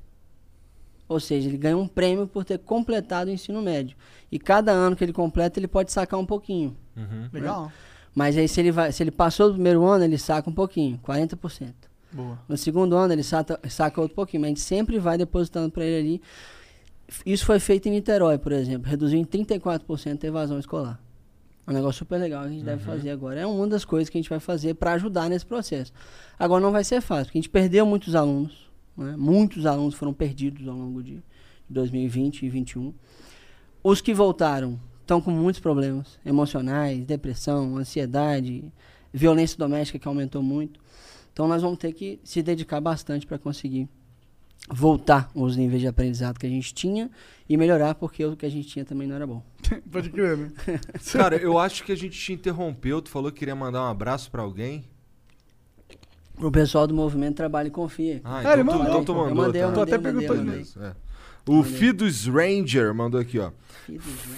Ou 1.09 1.18
seja, 1.18 1.48
ele 1.48 1.56
ganha 1.56 1.76
um 1.76 1.89
prêmio 1.89 2.26
por 2.26 2.44
ter 2.44 2.59
completado 2.59 3.30
o 3.30 3.32
ensino 3.32 3.62
médio. 3.62 3.97
E 4.30 4.39
cada 4.39 4.72
ano 4.72 4.94
que 4.94 5.02
ele 5.02 5.12
completa, 5.12 5.59
ele 5.59 5.68
pode 5.68 5.90
sacar 5.90 6.20
um 6.20 6.26
pouquinho. 6.26 6.76
Uhum. 6.97 7.28
Legal. 7.32 7.72
Mas 8.14 8.36
aí 8.36 8.48
se 8.48 8.60
ele, 8.60 8.70
vai, 8.70 8.93
se 8.93 9.02
ele 9.02 9.10
passou 9.10 9.48
do 9.48 9.55
primeiro 9.55 9.85
ano, 9.85 10.05
ele 10.05 10.18
saca 10.18 10.51
um 10.51 10.52
pouquinho, 10.52 11.01
40%. 11.06 11.72
Boa. 12.12 12.39
No 12.48 12.56
segundo 12.56 12.97
ano 12.97 13.12
ele 13.12 13.22
saca, 13.22 13.59
saca 13.68 14.01
outro 14.01 14.14
pouquinho, 14.14 14.40
mas 14.43 14.48
a 14.48 14.51
gente 14.51 14.60
sempre 14.60 14.98
vai 14.98 15.16
depositando 15.16 15.70
para 15.70 15.85
ele 15.85 15.98
ali. 15.98 16.22
Isso 17.24 17.47
foi 17.47 17.59
feito 17.59 17.89
em 17.89 17.93
Niterói, 17.93 18.36
por 18.36 18.52
exemplo, 18.52 18.90
reduziu 18.90 19.18
em 19.18 19.24
34% 19.24 20.24
a 20.24 20.26
evasão 20.26 20.59
escolar. 20.59 21.01
É 21.69 21.70
um 21.70 21.74
negócio 21.74 21.99
super 21.99 22.19
legal 22.19 22.45
que 22.45 22.49
a 22.49 22.51
gente 22.51 22.65
deve 22.65 22.82
fazer 22.82 23.11
agora. 23.11 23.40
É 23.40 23.47
uma 23.47 23.66
das 23.66 23.85
coisas 23.85 24.09
que 24.09 24.16
a 24.16 24.20
gente 24.20 24.31
vai 24.31 24.40
fazer 24.40 24.73
para 24.73 24.95
ajudar 24.95 25.28
nesse 25.28 25.45
processo. 25.45 25.93
Agora 26.39 26.62
não 26.62 26.73
vai 26.73 26.82
ser 26.82 27.03
fácil, 27.03 27.27
porque 27.27 27.36
a 27.36 27.43
gente 27.43 27.51
perdeu 27.51 27.85
muitos 27.85 28.15
alunos. 28.15 28.70
né? 28.97 29.15
Muitos 29.19 29.66
alunos 29.66 29.95
foram 29.95 30.15
perdidos 30.15 30.66
ao 30.66 30.74
longo 30.74 31.03
de 31.03 31.23
2020 31.69 32.39
e 32.39 32.40
2021. 32.49 32.95
Os 33.85 34.01
que 34.01 34.15
voltaram 34.15 34.81
estão 35.03 35.20
com 35.20 35.31
muitos 35.31 35.61
problemas 35.61 36.19
emocionais, 36.24 37.05
depressão, 37.05 37.77
ansiedade, 37.77 38.65
violência 39.12 39.59
doméstica 39.59 39.99
que 39.99 40.09
aumentou 40.09 40.43
muito. 40.43 40.81
Então 41.35 41.47
nós 41.47 41.61
vamos 41.61 41.78
ter 41.78 41.93
que 41.93 42.19
se 42.24 42.43
dedicar 42.43 42.81
bastante 42.81 43.27
para 43.27 43.39
conseguir 43.39 43.90
voltar 44.70 45.30
os 45.35 45.56
níveis 45.56 45.80
de 45.80 45.86
aprendizado 45.89 46.39
que 46.39 46.47
a 46.47 46.51
gente 46.51 46.74
tinha 46.74 47.10
e 47.48 47.56
melhorar 47.56 47.94
porque 47.94 48.24
o 48.24 48.36
que 48.36 48.44
a 48.44 48.51
gente 48.51 48.68
tinha 48.68 48.85
também 48.85 49.06
não 49.09 49.16
era 49.16 49.26
bom. 49.26 49.43
Pode 49.90 50.10
crer, 50.10 50.36
né? 50.36 50.51
Cara, 51.12 51.36
eu 51.36 51.59
acho 51.59 51.85
que 51.85 51.93
a 51.93 51.97
gente 51.97 52.18
te 52.18 52.32
interrompeu. 52.32 53.01
Tu 53.01 53.09
falou 53.10 53.30
que 53.32 53.39
queria 53.39 53.55
mandar 53.55 53.82
um 53.82 53.86
abraço 53.90 54.30
pra 54.30 54.43
alguém. 54.43 54.85
O 56.40 56.51
pessoal 56.52 56.86
do 56.86 56.94
movimento 56.94 57.36
Trabalho 57.36 57.68
e 57.68 57.70
Confia. 57.70 58.20
Ah, 58.22 58.39
Ah, 58.44 58.52
ele 58.52 58.62
então, 58.62 58.74
tu, 58.74 58.78
mandou. 58.78 58.90
então 58.93 59.05
tu 59.05 59.12
Eu 59.12 59.16
mandou. 59.26 59.44
mandei, 59.47 59.62
eu 59.62 59.68
tá. 59.68 59.74
Tô 59.74 59.80
até 59.82 59.98
mandei, 59.98 60.12
perguntando 60.12 60.44
mandei, 60.47 60.60
isso. 60.62 60.80
É. 60.82 60.94
O 61.48 61.62
Fidus 61.64 62.26
Ranger 62.26 62.94
mandou 62.94 63.18
aqui, 63.18 63.39
ó. 63.39 63.51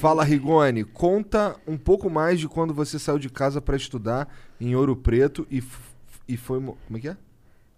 Fala, 0.01 0.23
Rigoni. 0.23 0.85
Conta 0.85 1.57
um 1.67 1.77
pouco 1.77 2.09
mais 2.09 2.39
de 2.39 2.47
quando 2.49 2.73
você 2.73 2.99
saiu 3.01 3.19
de 3.19 3.29
casa 3.29 3.61
pra 3.61 3.77
estudar 3.77 4.33
em 4.61 4.77
Ouro 4.77 4.95
Preto 4.95 5.45
e, 5.51 5.61
e 6.29 6.37
foi. 6.37 6.61
mo- 6.61 6.79
Como 6.87 6.97
é 6.97 7.01
que 7.01 7.09
é? 7.09 7.17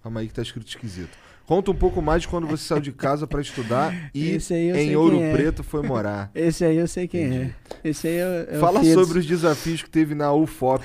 Calma 0.02 0.20
aí 0.20 0.28
que 0.28 0.34
tá 0.34 0.42
escrito 0.42 0.68
esquisito. 0.68 1.16
Conta 1.46 1.70
um 1.70 1.74
pouco 1.74 2.00
mais 2.00 2.22
de 2.22 2.28
quando 2.28 2.46
você 2.46 2.64
saiu 2.64 2.80
de 2.80 2.92
casa 2.92 3.26
pra 3.26 3.40
estudar 3.40 3.92
e 4.14 4.38
eu 4.50 4.76
em 4.76 4.96
Ouro 4.96 5.20
é. 5.20 5.32
Preto 5.32 5.62
foi 5.62 5.82
morar. 5.82 6.30
Esse 6.34 6.64
aí 6.64 6.76
eu 6.76 6.86
sei 6.88 7.06
quem 7.08 7.24
é. 7.36 7.54
Esse 7.84 8.06
aí 8.08 8.14
é, 8.16 8.48
é 8.52 8.56
o 8.56 8.60
Fala 8.60 8.80
Fields. 8.80 9.04
sobre 9.06 9.18
os 9.18 9.26
desafios 9.26 9.82
que 9.82 9.90
teve 9.90 10.14
na 10.14 10.32
UFOP. 10.32 10.84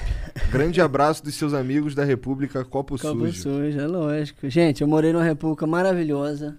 Grande 0.50 0.82
abraço 0.82 1.24
dos 1.24 1.36
seus 1.36 1.54
amigos 1.54 1.94
da 1.96 2.04
República 2.04 2.64
Copo, 2.66 2.98
Copo 2.98 3.28
Sujo. 3.28 3.34
Sujo, 3.34 3.80
é 3.80 3.88
lógico. 3.88 4.50
Gente, 4.50 4.82
eu 4.82 4.88
morei 4.88 5.14
numa 5.14 5.24
república 5.24 5.66
maravilhosa, 5.68 6.58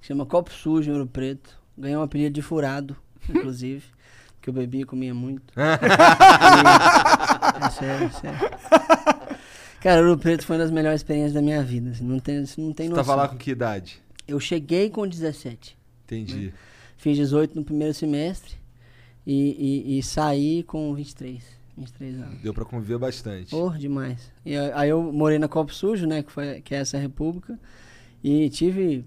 que 0.00 0.06
chama 0.06 0.24
Copo 0.24 0.52
Sujo, 0.52 0.90
em 0.90 0.92
Ouro 0.94 1.06
Preto. 1.06 1.50
Ganhei 1.76 1.96
um 1.96 2.02
apelido 2.02 2.34
de 2.34 2.42
furado, 2.42 2.96
inclusive, 3.28 3.82
que 4.40 4.48
eu 4.50 4.54
bebia 4.54 4.82
e 4.82 4.84
comia 4.84 5.12
muito. 5.14 5.52
E- 5.56 5.60
é 7.66 7.70
sério, 7.70 8.06
é 8.06 8.10
sério. 8.10 8.38
Cara, 9.82 10.00
Ouro 10.00 10.16
Preto 10.18 10.46
foi 10.46 10.56
uma 10.56 10.62
das 10.62 10.70
melhores 10.70 11.00
experiências 11.00 11.32
da 11.32 11.42
minha 11.42 11.62
vida. 11.62 11.90
assim, 11.90 12.04
não 12.04 12.20
tem, 12.20 12.36
não 12.56 12.72
tem 12.72 12.86
Você 12.86 12.88
noção. 12.90 13.04
tava 13.04 13.14
lá 13.16 13.28
com 13.28 13.36
que 13.36 13.50
idade? 13.50 14.00
Eu 14.28 14.38
cheguei 14.38 14.88
com 14.88 15.06
17. 15.06 15.76
Entendi. 16.04 16.52
Fiz 16.96 17.16
18 17.16 17.56
no 17.56 17.64
primeiro 17.64 17.92
semestre 17.92 18.54
e, 19.26 19.90
e, 19.94 19.98
e 19.98 20.02
saí 20.02 20.62
com 20.62 20.94
23. 20.94 21.42
23 21.76 22.20
anos. 22.20 22.40
Deu 22.40 22.54
pra 22.54 22.64
conviver 22.64 22.98
bastante. 22.98 23.50
Porra, 23.50 23.78
demais. 23.78 24.30
E 24.46 24.56
aí 24.56 24.90
eu 24.90 25.02
morei 25.12 25.38
na 25.38 25.48
Copo 25.48 25.74
Sujo, 25.74 26.06
né, 26.06 26.22
que, 26.22 26.30
foi, 26.30 26.60
que 26.60 26.74
é 26.74 26.78
essa 26.78 26.98
república, 26.98 27.58
e 28.22 28.48
tive 28.50 29.04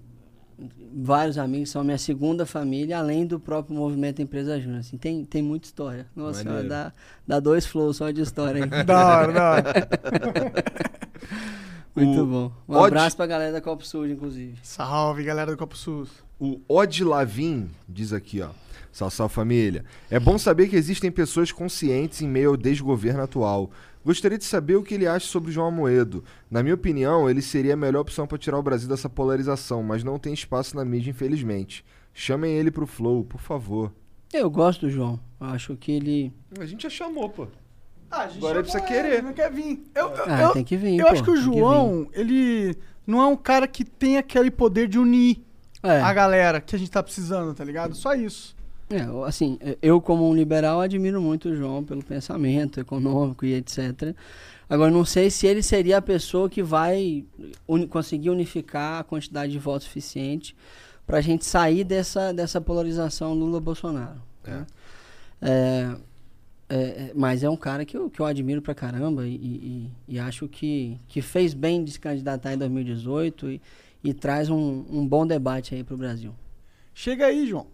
vários 0.94 1.36
amigos, 1.38 1.70
são 1.70 1.82
a 1.82 1.84
minha 1.84 1.98
segunda 1.98 2.46
família, 2.46 2.98
além 2.98 3.26
do 3.26 3.38
próprio 3.38 3.76
movimento 3.76 4.22
Empresa 4.22 4.58
Júnior. 4.60 4.80
Assim, 4.80 4.96
tem, 4.96 5.24
tem 5.24 5.42
muita 5.42 5.66
história. 5.66 6.06
Nossa 6.16 6.40
senhora, 6.42 6.62
Maneiro. 6.62 6.68
dá, 6.84 6.92
dá 7.26 7.40
dois 7.40 7.66
flows 7.66 7.96
só 7.98 8.10
de 8.10 8.20
história 8.22 8.64
aí. 8.64 8.84
Da 8.84 9.06
hora, 9.06 9.32
da 9.32 9.50
hora. 9.50 9.74
Muito 11.94 12.20
O 12.22 12.26
bom. 12.26 12.52
Um 12.68 12.74
Odd- 12.76 12.86
abraço 12.88 13.16
pra 13.16 13.26
galera 13.26 13.52
da 13.52 13.60
Copo 13.60 13.86
Sujo, 13.86 14.12
inclusive. 14.12 14.54
Salve, 14.62 15.24
galera 15.24 15.50
do 15.52 15.56
Copo 15.56 15.76
SUS. 15.76 16.10
O 16.38 16.60
Od 16.68 17.04
Lavin 17.04 17.70
diz 17.88 18.12
aqui, 18.12 18.42
ó. 18.42 18.50
Salve, 18.92 19.14
salve 19.14 19.34
família. 19.34 19.84
É 20.10 20.20
bom 20.20 20.36
saber 20.38 20.68
que 20.68 20.76
existem 20.76 21.10
pessoas 21.10 21.50
conscientes 21.52 22.20
em 22.20 22.28
meio 22.28 22.50
ao 22.50 22.56
desgoverno 22.56 23.22
atual. 23.22 23.70
Gostaria 24.06 24.38
de 24.38 24.44
saber 24.44 24.76
o 24.76 24.84
que 24.84 24.94
ele 24.94 25.04
acha 25.06 25.26
sobre 25.26 25.50
o 25.50 25.52
João 25.52 25.66
Amoedo. 25.66 26.22
Na 26.48 26.62
minha 26.62 26.76
opinião, 26.76 27.28
ele 27.28 27.42
seria 27.42 27.74
a 27.74 27.76
melhor 27.76 27.98
opção 28.02 28.24
para 28.24 28.38
tirar 28.38 28.56
o 28.56 28.62
Brasil 28.62 28.88
dessa 28.88 29.08
polarização, 29.10 29.82
mas 29.82 30.04
não 30.04 30.16
tem 30.16 30.32
espaço 30.32 30.76
na 30.76 30.84
mídia, 30.84 31.10
infelizmente. 31.10 31.84
Chamem 32.14 32.52
ele 32.56 32.70
pro 32.70 32.86
Flow, 32.86 33.24
por 33.24 33.40
favor. 33.40 33.92
Eu 34.32 34.48
gosto 34.48 34.82
do 34.86 34.90
João. 34.90 35.18
Acho 35.40 35.76
que 35.76 35.90
ele. 35.90 36.32
A 36.58 36.64
gente 36.64 36.84
já 36.84 36.88
chamou, 36.90 37.28
pô. 37.28 37.48
Ah, 38.08 38.22
a 38.22 38.28
gente 38.28 38.38
Agora 38.38 38.58
ele 38.60 38.62
precisa 38.62 38.84
ele, 38.84 38.86
querer. 39.02 39.22
Não 39.24 39.32
quer 39.32 39.50
vir. 39.52 39.82
Eu, 39.92 40.08
eu, 40.10 40.24
Ah, 40.28 40.42
eu- 40.42 40.52
tem 40.52 40.62
que 40.64 40.76
vir, 40.76 40.98
Eu 41.00 41.06
pô, 41.06 41.12
acho 41.12 41.24
que 41.24 41.30
o 41.30 41.34
tem 41.34 41.42
que. 41.42 41.58
João, 41.58 42.08
ele 42.12 42.76
não 43.06 43.20
é 43.20 43.26
um 43.26 43.36
cara 43.36 43.66
que 43.66 43.84
tem 43.84 44.16
aquele 44.18 44.50
poder 44.50 44.86
de 44.88 44.98
unir 44.98 45.44
É. 45.82 46.00
a 46.00 46.12
galera 46.14 46.60
que 46.60 46.74
a 46.74 46.78
gente 46.78 46.90
tá 46.90 47.02
precisando, 47.02 47.52
tá 47.54 47.64
ligado? 47.64 47.94
Só 47.94 48.14
isso. 48.14 48.55
É, 48.88 49.00
eu- 49.02 49.24
assim, 49.24 49.58
eh, 49.60 49.76
eu 49.82 50.00
como 50.00 50.28
um 50.28 50.34
liberal 50.34 50.80
admiro 50.80 51.20
muito 51.20 51.48
o 51.48 51.56
João 51.56 51.82
pelo 51.84 52.04
pensamento 52.04 52.78
econômico 52.78 53.44
e 53.44 53.54
etc. 53.54 54.14
Agora, 54.68 54.90
não 54.90 55.04
sei 55.04 55.28
se 55.30 55.46
ele 55.46 55.62
seria 55.62 55.98
a 55.98 56.02
pessoa 56.02 56.48
que 56.48 56.62
vai 56.62 57.24
uni- 57.66 57.86
conseguir 57.88 58.30
unificar 58.30 59.00
a 59.00 59.04
quantidade 59.04 59.50
de 59.52 59.58
votos 59.58 59.86
suficiente 59.86 60.54
para 61.06 61.18
a 61.18 61.20
gente 61.20 61.44
sair 61.44 61.82
dessa, 61.84 62.32
dessa 62.32 62.60
polarização 62.60 63.34
Lula-Bolsonaro. 63.34 64.20
né? 64.44 64.66
É, 65.42 65.96
é, 66.68 66.76
é, 66.78 67.12
mas 67.14 67.42
é 67.42 67.50
um 67.50 67.56
cara 67.56 67.84
que 67.84 67.96
eu, 67.96 68.08
que 68.10 68.20
eu 68.20 68.26
admiro 68.26 68.62
pra 68.62 68.74
caramba 68.74 69.26
e, 69.26 69.34
e- 69.34 69.90
e 70.08 70.18
acho 70.18 70.48
que, 70.48 70.98
que 71.08 71.20
fez 71.22 71.54
bem 71.54 71.82
de 71.84 71.92
se 71.92 72.00
candidatar 72.00 72.52
em 72.54 72.58
2018 72.58 73.50
e, 73.50 73.60
e 74.02 74.14
traz 74.14 74.48
um, 74.50 74.84
um 74.88 75.06
bom 75.06 75.26
debate 75.26 75.74
aí 75.74 75.82
pro 75.84 75.96
Brasil. 75.96 76.32
Chega 76.94 77.26
aí, 77.26 77.46
João. 77.46 77.66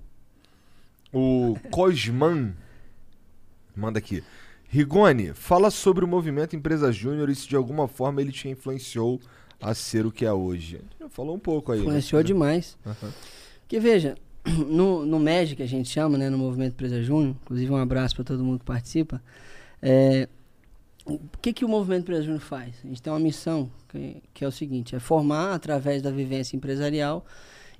O 1.12 1.56
Cosman 1.70 2.54
manda 3.76 3.98
aqui. 3.98 4.22
Rigoni, 4.68 5.34
fala 5.34 5.70
sobre 5.70 6.04
o 6.04 6.08
movimento 6.08 6.56
Empresa 6.56 6.90
Júnior 6.90 7.28
e 7.28 7.34
se 7.34 7.46
de 7.46 7.56
alguma 7.56 7.86
forma 7.86 8.22
ele 8.22 8.32
te 8.32 8.48
influenciou 8.48 9.20
a 9.60 9.74
ser 9.74 10.06
o 10.06 10.10
que 10.10 10.24
é 10.24 10.32
hoje. 10.32 10.80
Falou 11.10 11.36
um 11.36 11.38
pouco 11.38 11.72
aí. 11.72 11.78
né? 11.78 11.84
Influenciou 11.84 12.22
demais. 12.22 12.78
Aham. 12.86 13.12
Porque 13.60 13.78
veja, 13.78 14.16
no, 14.66 15.04
no 15.04 15.18
MEG 15.18 15.54
que 15.56 15.62
a 15.62 15.68
gente 15.68 15.88
chama, 15.88 16.16
né, 16.16 16.30
no 16.30 16.38
Movimento 16.38 16.72
Empresa 16.72 17.02
Júnior, 17.02 17.36
inclusive 17.42 17.70
um 17.70 17.76
abraço 17.76 18.14
para 18.14 18.24
todo 18.24 18.42
mundo 18.42 18.60
que 18.60 18.64
participa, 18.64 19.22
é, 19.80 20.26
o 21.04 21.18
que, 21.40 21.52
que 21.52 21.64
o 21.64 21.68
Movimento 21.68 22.02
Empresa 22.02 22.22
Júnior 22.22 22.40
faz? 22.40 22.74
A 22.82 22.86
gente 22.86 23.02
tem 23.02 23.12
uma 23.12 23.20
missão 23.20 23.70
que, 23.88 24.22
que 24.32 24.44
é 24.44 24.48
o 24.48 24.52
seguinte, 24.52 24.96
é 24.96 25.00
formar, 25.00 25.52
através 25.52 26.00
da 26.00 26.10
vivência 26.10 26.56
empresarial, 26.56 27.26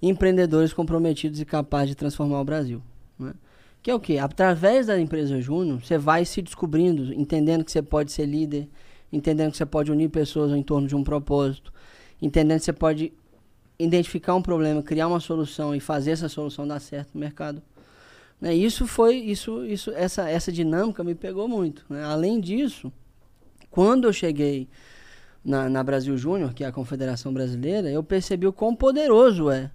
empreendedores 0.00 0.72
comprometidos 0.72 1.40
e 1.40 1.44
capazes 1.44 1.90
de 1.90 1.94
transformar 1.94 2.40
o 2.40 2.44
Brasil. 2.44 2.82
Né? 3.22 3.34
Que 3.82 3.90
é 3.90 3.94
o 3.94 4.00
quê? 4.00 4.18
Através 4.18 4.86
da 4.86 4.98
empresa 5.00 5.40
Júnior, 5.40 5.82
você 5.82 5.98
vai 5.98 6.24
se 6.24 6.40
descobrindo, 6.40 7.12
entendendo 7.12 7.64
que 7.64 7.72
você 7.72 7.82
pode 7.82 8.12
ser 8.12 8.26
líder, 8.26 8.68
entendendo 9.12 9.50
que 9.50 9.56
você 9.56 9.66
pode 9.66 9.90
unir 9.90 10.08
pessoas 10.08 10.52
em 10.52 10.62
torno 10.62 10.86
de 10.86 10.94
um 10.94 11.02
propósito, 11.02 11.72
entendendo 12.20 12.60
que 12.60 12.64
você 12.64 12.72
pode 12.72 13.12
identificar 13.78 14.34
um 14.34 14.42
problema, 14.42 14.82
criar 14.82 15.08
uma 15.08 15.18
solução 15.18 15.74
e 15.74 15.80
fazer 15.80 16.12
essa 16.12 16.28
solução 16.28 16.66
dar 16.66 16.78
certo 16.78 17.10
no 17.14 17.20
mercado. 17.20 17.60
Né? 18.40 18.54
Isso 18.54 18.86
foi, 18.86 19.16
isso, 19.16 19.64
isso, 19.66 19.90
essa, 19.90 20.28
essa 20.28 20.52
dinâmica 20.52 21.02
me 21.02 21.14
pegou 21.14 21.48
muito. 21.48 21.84
né? 21.88 22.04
Além 22.04 22.40
disso, 22.40 22.92
quando 23.68 24.06
eu 24.06 24.12
cheguei 24.12 24.68
na, 25.44 25.68
na 25.68 25.82
Brasil 25.82 26.16
Júnior, 26.16 26.54
que 26.54 26.62
é 26.62 26.66
a 26.68 26.72
Confederação 26.72 27.32
Brasileira, 27.32 27.90
eu 27.90 28.02
percebi 28.02 28.46
o 28.46 28.52
quão 28.52 28.76
poderoso 28.76 29.50
é 29.50 29.70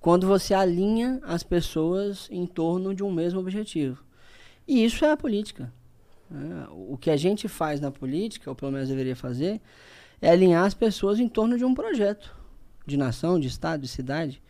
quando 0.00 0.26
você 0.26 0.54
alinha 0.54 1.20
as 1.22 1.42
pessoas 1.42 2.28
em 2.30 2.46
torno 2.46 2.94
de 2.94 3.02
um 3.02 3.12
mesmo 3.12 3.40
objetivo. 3.40 4.02
E 4.66 4.84
isso 4.84 5.04
é 5.04 5.10
a 5.10 5.16
política. 5.16 5.72
né? 6.30 6.66
O 6.70 6.96
que 6.96 7.10
a 7.10 7.16
gente 7.16 7.48
faz 7.48 7.80
na 7.80 7.90
política, 7.90 8.50
ou 8.50 8.54
pelo 8.54 8.72
menos 8.72 8.88
deveria 8.88 9.16
fazer, 9.16 9.60
é 10.20 10.30
alinhar 10.30 10.64
as 10.64 10.74
pessoas 10.74 11.18
em 11.18 11.28
torno 11.28 11.56
de 11.56 11.64
um 11.64 11.74
projeto 11.74 12.36
de 12.86 12.96
nação, 12.96 13.38
de 13.38 13.48
estado, 13.48 13.82
de 13.82 13.88
cidade, 13.88 14.42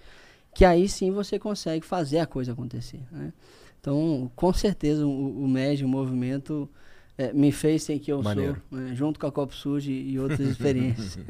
que 0.54 0.64
aí 0.64 0.88
sim 0.88 1.10
você 1.10 1.38
consegue 1.38 1.84
fazer 1.84 2.18
a 2.20 2.26
coisa 2.26 2.52
acontecer. 2.52 3.00
né? 3.10 3.32
Então, 3.80 4.30
com 4.34 4.52
certeza, 4.52 5.06
o, 5.06 5.44
o 5.44 5.48
MED, 5.48 5.84
o 5.84 5.88
movimento, 5.88 6.68
eh, 7.16 7.32
me 7.32 7.52
fez 7.52 7.84
ser 7.84 7.98
que 8.00 8.10
eu 8.12 8.22
Maneiro. 8.22 8.60
sou, 8.68 8.78
né? 8.78 8.94
junto 8.94 9.18
com 9.20 9.26
a 9.26 9.32
Copo 9.32 9.54
Sujo 9.54 9.90
e, 9.90 10.12
e 10.12 10.18
outras 10.20 10.40
experiências. 10.40 11.18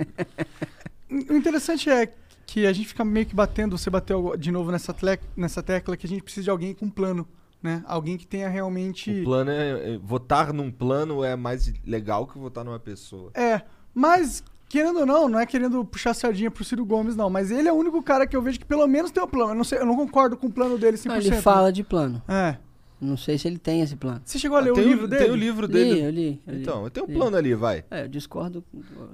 O 1.11 1.33
interessante 1.35 1.89
é 1.89 2.13
que 2.51 2.67
a 2.67 2.73
gente 2.73 2.89
fica 2.89 3.05
meio 3.05 3.27
que 3.27 3.35
batendo, 3.35 3.77
você 3.77 3.91
bateu 3.91 4.35
de 4.35 4.51
novo 4.51 4.73
nessa, 4.73 4.95
tle- 4.95 5.21
nessa 5.37 5.63
tecla 5.63 5.99
que 5.99 6.07
a 6.07 6.09
gente 6.09 6.23
precisa 6.23 6.45
de 6.45 6.51
alguém 6.51 6.73
com 6.73 6.89
plano, 6.89 7.29
né? 7.63 7.85
Alguém 7.87 8.17
que 8.17 8.27
tenha 8.27 8.49
realmente... 8.49 9.21
O 9.21 9.25
plano 9.25 9.51
é, 9.51 9.95
é- 9.95 9.99
Votar 9.99 10.51
num 10.51 10.71
plano 10.71 11.23
é 11.23 11.37
mais 11.37 11.71
legal 11.87 12.27
que 12.27 12.39
votar 12.39 12.65
numa 12.65 12.79
pessoa. 12.81 13.31
É, 13.35 13.61
mas, 13.95 14.43
querendo 14.67 15.01
ou 15.01 15.05
não, 15.07 15.29
não 15.29 15.39
é 15.39 15.45
querendo 15.45 15.85
puxar 15.85 16.13
a 16.13 16.15
sardinha 16.15 16.51
pro 16.51 16.65
Ciro 16.65 16.87
Gomes, 16.87 17.15
não, 17.15 17.29
mas 17.29 17.51
ele 17.51 17.69
é 17.69 17.73
o 17.73 17.77
único 17.77 18.03
cara 18.03 18.27
que 18.27 18.35
eu 18.35 18.41
vejo 18.41 18.59
que 18.59 18.65
pelo 18.65 18.87
menos 18.87 19.11
tem 19.11 19.23
um 19.23 19.27
plano. 19.29 19.51
Eu 19.51 19.55
não, 19.55 19.65
sei, 19.65 19.79
eu 19.81 19.85
não 19.87 19.95
concordo 19.95 20.35
com 20.35 20.47
o 20.47 20.51
plano 20.51 20.79
dele 20.79 20.97
100%. 20.97 21.05
Não, 21.07 21.17
ele 21.17 21.33
fala 21.43 21.71
de 21.71 21.85
plano. 21.85 22.23
É. 22.27 22.57
Não 23.01 23.17
sei 23.17 23.39
se 23.39 23.47
ele 23.47 23.59
tem 23.59 23.81
esse 23.81 23.95
plano. 23.95 24.21
Você 24.25 24.39
chegou 24.41 24.59
a 24.59 24.61
ler 24.61 24.71
Ah, 24.71 24.73
o 24.73 24.75
tem 24.75 24.85
livro 24.85 25.07
dele? 25.07 25.23
tem 25.25 25.31
o 25.33 25.37
livro 25.37 25.69
dele. 25.69 25.93
Li, 25.95 26.01
eu 26.01 26.11
li, 26.11 26.43
eu 26.47 26.55
li. 26.55 26.63
Então, 26.63 26.83
eu 26.85 26.91
tenho 26.91 27.07
um 27.07 27.09
Li. 27.09 27.15
plano 27.15 27.37
ali, 27.37 27.55
vai. 27.55 27.85
É, 27.91 28.03
eu 28.03 28.09
discordo. 28.09 28.65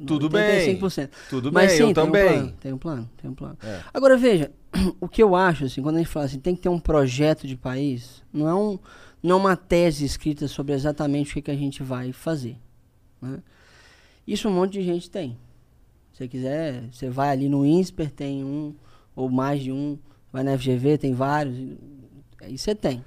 Tudo 0.06 0.30
bem. 0.30 0.78
95%. 0.78 1.10
Tudo 1.28 1.52
Mas 1.52 1.68
bem, 1.68 1.76
sim, 1.76 1.82
eu 1.82 1.86
tem 1.88 1.94
também. 1.94 2.24
Um 2.24 2.32
plano, 2.38 2.52
tem 2.60 2.72
um 2.72 2.78
plano, 2.78 3.10
tem 3.20 3.30
um 3.30 3.34
plano. 3.34 3.58
É. 3.62 3.80
Agora 3.92 4.16
veja, 4.16 4.50
o 5.00 5.06
que 5.06 5.22
eu 5.22 5.36
acho, 5.36 5.66
assim, 5.66 5.82
quando 5.82 5.96
a 5.96 5.98
gente 5.98 6.08
fala 6.08 6.24
assim, 6.24 6.38
tem 6.40 6.56
que 6.56 6.62
ter 6.62 6.70
um 6.70 6.80
projeto 6.80 7.46
de 7.46 7.56
país, 7.56 8.22
não 8.32 8.48
é, 8.48 8.54
um, 8.54 8.78
não 9.22 9.36
é 9.36 9.38
uma 9.40 9.56
tese 9.56 10.04
escrita 10.06 10.48
sobre 10.48 10.72
exatamente 10.72 11.32
o 11.32 11.34
que, 11.34 11.42
que 11.42 11.50
a 11.50 11.56
gente 11.56 11.82
vai 11.82 12.10
fazer. 12.10 12.56
né? 13.20 13.42
Isso 14.26 14.48
um 14.48 14.52
monte 14.52 14.72
de 14.72 14.82
gente 14.82 15.10
tem. 15.10 15.36
Se 16.12 16.18
você 16.18 16.28
quiser, 16.28 16.84
você 16.90 17.10
vai 17.10 17.28
ali 17.30 17.50
no 17.50 17.66
INSPER, 17.66 18.10
tem 18.10 18.42
um, 18.44 18.74
ou 19.14 19.28
mais 19.28 19.62
de 19.62 19.70
um, 19.70 19.98
vai 20.32 20.42
na 20.42 20.56
FGV, 20.56 20.96
tem 20.96 21.12
vários, 21.12 21.54
e- 21.58 21.76
aí 22.40 22.56
você 22.56 22.74
tem. 22.74 23.04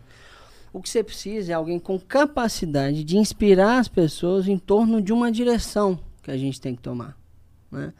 O 0.77 0.81
que 0.81 0.89
você 0.89 1.03
precisa 1.03 1.51
é 1.51 1.55
alguém 1.55 1.79
com 1.79 1.99
capacidade 1.99 3.03
de 3.03 3.17
inspirar 3.17 3.79
as 3.79 3.87
pessoas 3.87 4.47
em 4.47 4.59
torno 4.59 5.01
de 5.01 5.11
uma 5.11 5.31
direção 5.31 5.99
que 6.21 6.29
a 6.29 6.37
gente 6.37 6.61
tem 6.61 6.75
que 6.75 6.81
tomar. 6.83 7.17
Né? 7.71 7.91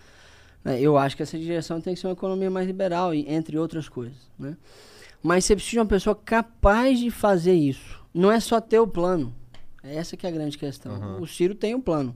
né? 0.63 0.79
Eu 0.79 0.95
acho 0.95 1.17
que 1.17 1.23
essa 1.23 1.39
direção 1.39 1.81
tem 1.81 1.95
que 1.95 1.99
ser 1.99 2.05
uma 2.05 2.13
economia 2.13 2.51
mais 2.51 2.67
liberal, 2.67 3.15
e- 3.15 3.27
entre 3.27 3.57
outras 3.57 3.89
coisas. 3.89 4.15
Né? 4.37 4.55
Mas 5.23 5.43
você 5.43 5.55
precisa 5.55 5.71
de 5.71 5.79
uma 5.79 5.85
pessoa 5.87 6.15
capaz 6.15 6.99
de 6.99 7.09
fazer 7.09 7.55
isso. 7.55 7.99
Não 8.13 8.31
é 8.31 8.39
só 8.39 8.61
ter 8.61 8.77
o 8.77 8.87
plano. 8.87 9.33
Essa 9.81 10.15
que 10.15 10.27
é 10.27 10.29
a 10.29 10.33
grande 10.33 10.55
questão. 10.55 11.19
O 11.19 11.25
Ciro 11.25 11.55
tem 11.55 11.73
um 11.73 11.81
plano. 11.81 12.15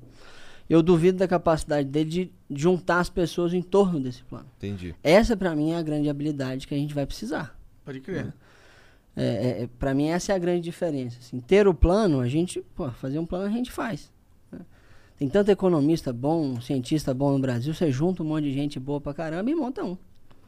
Eu 0.69 0.83
duvido 0.83 1.17
da 1.17 1.27
capacidade 1.27 1.87
dele 1.87 2.09
de 2.09 2.31
juntar 2.51 2.99
as 2.99 3.09
pessoas 3.09 3.51
em 3.51 3.63
torno 3.63 3.99
desse 3.99 4.21
plano. 4.23 4.45
Entendi. 4.57 4.93
Essa, 5.01 5.35
pra 5.35 5.55
mim, 5.55 5.71
é 5.71 5.77
a 5.77 5.81
grande 5.81 6.07
habilidade 6.07 6.67
que 6.67 6.75
a 6.75 6.77
gente 6.77 6.93
vai 6.93 7.07
precisar. 7.07 7.59
Pode 7.83 7.99
crer. 7.99 8.27
É, 8.27 8.33
é, 9.15 9.63
é, 9.63 9.69
para 9.79 9.93
mim, 9.93 10.07
essa 10.07 10.31
é 10.31 10.35
a 10.35 10.39
grande 10.39 10.61
diferença. 10.61 11.17
Assim, 11.19 11.39
ter 11.39 11.67
o 11.67 11.73
plano, 11.73 12.19
a 12.19 12.27
gente, 12.27 12.61
pô, 12.75 12.89
fazer 12.91 13.19
um 13.19 13.25
plano 13.25 13.45
a 13.45 13.49
gente 13.49 13.71
faz. 13.71 14.11
né? 14.51 14.59
Tem 15.17 15.27
tanto 15.27 15.51
economista 15.51 16.13
bom, 16.13 16.59
cientista 16.61 17.13
bom 17.13 17.33
no 17.33 17.39
Brasil, 17.39 17.73
você 17.73 17.91
junta 17.91 18.23
um 18.23 18.25
monte 18.25 18.45
de 18.45 18.53
gente 18.53 18.79
boa 18.79 19.01
pra 19.01 19.13
caramba 19.13 19.49
e 19.49 19.55
monta 19.55 19.83
um. 19.83 19.97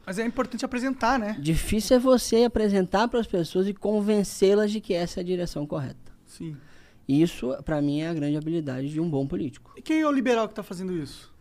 Mas 0.05 0.19
é 0.19 0.25
importante 0.25 0.65
apresentar, 0.65 1.17
né? 1.17 1.37
Difícil 1.39 1.95
é 1.95 1.99
você 1.99 2.43
apresentar 2.43 3.07
para 3.07 3.19
as 3.19 3.27
pessoas 3.27 3.67
e 3.67 3.73
convencê-las 3.73 4.71
de 4.71 4.81
que 4.81 4.93
essa 4.93 5.19
é 5.19 5.21
a 5.21 5.25
direção 5.25 5.65
correta. 5.65 6.11
Sim. 6.25 6.57
Isso, 7.07 7.55
pra 7.63 7.81
mim, 7.81 8.01
é 8.01 8.09
a 8.09 8.13
grande 8.13 8.37
habilidade 8.37 8.89
de 8.89 8.99
um 8.99 9.09
bom 9.09 9.25
político. 9.27 9.73
E 9.77 9.81
quem 9.81 10.01
é 10.01 10.07
o 10.07 10.11
liberal 10.11 10.47
que 10.47 10.55
tá 10.55 10.63
fazendo 10.63 10.93
isso? 10.93 11.33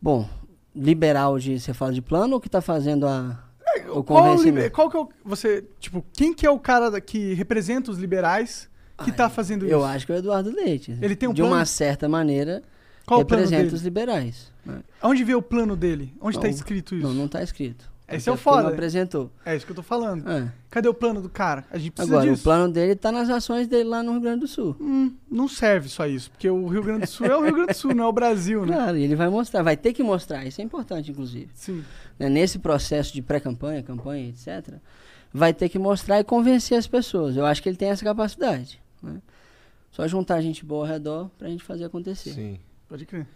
Bom, 0.00 0.28
liberal 0.74 1.38
de 1.38 1.58
você 1.58 1.74
fala 1.74 1.92
de 1.92 2.02
plano 2.02 2.34
ou 2.34 2.40
que 2.40 2.48
tá 2.48 2.60
fazendo 2.60 3.06
a 3.06 3.49
o 3.94 4.02
Qual, 4.04 4.32
é 4.34 4.36
liber- 4.42 4.70
qual 4.70 4.90
que 4.90 4.96
é 4.96 5.00
o. 5.00 5.08
Você. 5.24 5.64
Tipo, 5.78 6.04
quem 6.12 6.32
que 6.34 6.46
é 6.46 6.50
o 6.50 6.58
cara 6.58 6.90
da- 6.90 7.00
que 7.00 7.34
representa 7.34 7.90
os 7.90 7.98
liberais 7.98 8.68
que 9.04 9.12
tá 9.12 9.28
fazendo 9.28 9.64
isso? 9.64 9.74
Eu 9.74 9.84
acho 9.84 10.06
que 10.06 10.12
é 10.12 10.16
o 10.16 10.18
Eduardo 10.18 10.50
Leite. 10.50 10.96
Ele 11.00 11.16
tem 11.16 11.28
um 11.28 11.32
De 11.32 11.42
plano? 11.42 11.56
uma 11.56 11.64
certa 11.64 12.08
maneira, 12.08 12.62
Qual 13.06 13.20
representa 13.20 13.74
os 13.74 13.82
liberais. 13.82 14.52
né? 14.64 14.80
Onde 15.02 15.24
vê 15.24 15.34
o 15.34 15.42
plano 15.42 15.74
dele? 15.76 16.12
Onde 16.20 16.38
tá 16.38 16.44
Não, 16.44 16.50
escrito 16.54 16.94
isso? 16.94 17.06
Não, 17.06 17.14
não 17.14 17.28
tá 17.28 17.42
escrito. 17.42 17.88
Esse 18.12 18.28
é 18.28 18.32
o 18.32 18.36
foda. 18.36 18.64
Não 18.64 18.70
apresentou. 18.70 19.30
É 19.46 19.54
isso 19.54 19.64
que 19.64 19.70
eu 19.70 19.76
tô 19.76 19.84
falando. 19.84 20.28
É. 20.28 20.52
Cadê 20.68 20.88
o 20.88 20.92
plano 20.94 21.22
do 21.22 21.28
cara? 21.28 21.64
A 21.70 21.78
gente 21.78 21.92
precisa 21.92 22.16
Agora, 22.16 22.28
disso. 22.28 22.40
o 22.40 22.44
plano 22.44 22.72
dele 22.72 22.96
tá 22.96 23.12
nas 23.12 23.30
ações 23.30 23.68
dele 23.68 23.84
lá 23.88 24.02
no 24.02 24.10
Rio 24.10 24.20
Grande 24.20 24.40
do 24.40 24.48
Sul. 24.48 24.74
Hum, 24.80 25.14
não 25.30 25.46
serve 25.46 25.88
só 25.88 26.08
isso, 26.08 26.28
porque 26.28 26.50
o 26.50 26.66
Rio 26.66 26.82
Grande 26.82 27.02
do 27.02 27.06
Sul 27.06 27.26
é 27.26 27.36
o 27.36 27.40
Rio 27.40 27.52
Grande 27.54 27.72
do 27.72 27.76
Sul, 27.76 27.94
não 27.94 28.02
é 28.02 28.06
o 28.08 28.12
Brasil, 28.12 28.66
né? 28.66 28.74
Claro, 28.74 28.96
e 28.96 29.04
ele 29.04 29.14
vai 29.14 29.28
mostrar, 29.28 29.62
vai 29.62 29.76
ter 29.76 29.92
que 29.92 30.02
mostrar, 30.02 30.44
isso 30.44 30.60
é 30.60 30.64
importante, 30.64 31.12
inclusive. 31.12 31.50
Sim. 31.54 31.84
Né, 32.20 32.28
Nesse 32.28 32.58
processo 32.58 33.12
de 33.12 33.22
pré-campanha, 33.22 33.82
campanha, 33.82 34.28
etc., 34.28 34.74
vai 35.32 35.52
ter 35.54 35.68
que 35.68 35.78
mostrar 35.78 36.20
e 36.20 36.24
convencer 36.24 36.78
as 36.78 36.86
pessoas. 36.86 37.36
Eu 37.36 37.46
acho 37.46 37.62
que 37.62 37.68
ele 37.68 37.76
tem 37.76 37.88
essa 37.88 38.04
capacidade. 38.04 38.80
né? 39.02 39.20
Só 39.90 40.06
juntar 40.06 40.40
gente 40.40 40.64
boa 40.64 40.84
ao 40.86 40.92
redor 40.92 41.30
pra 41.38 41.48
gente 41.48 41.64
fazer 41.64 41.84
acontecer. 41.86 42.30
Sim. 42.32 42.60
Pode 42.88 43.04
crer. 43.06 43.26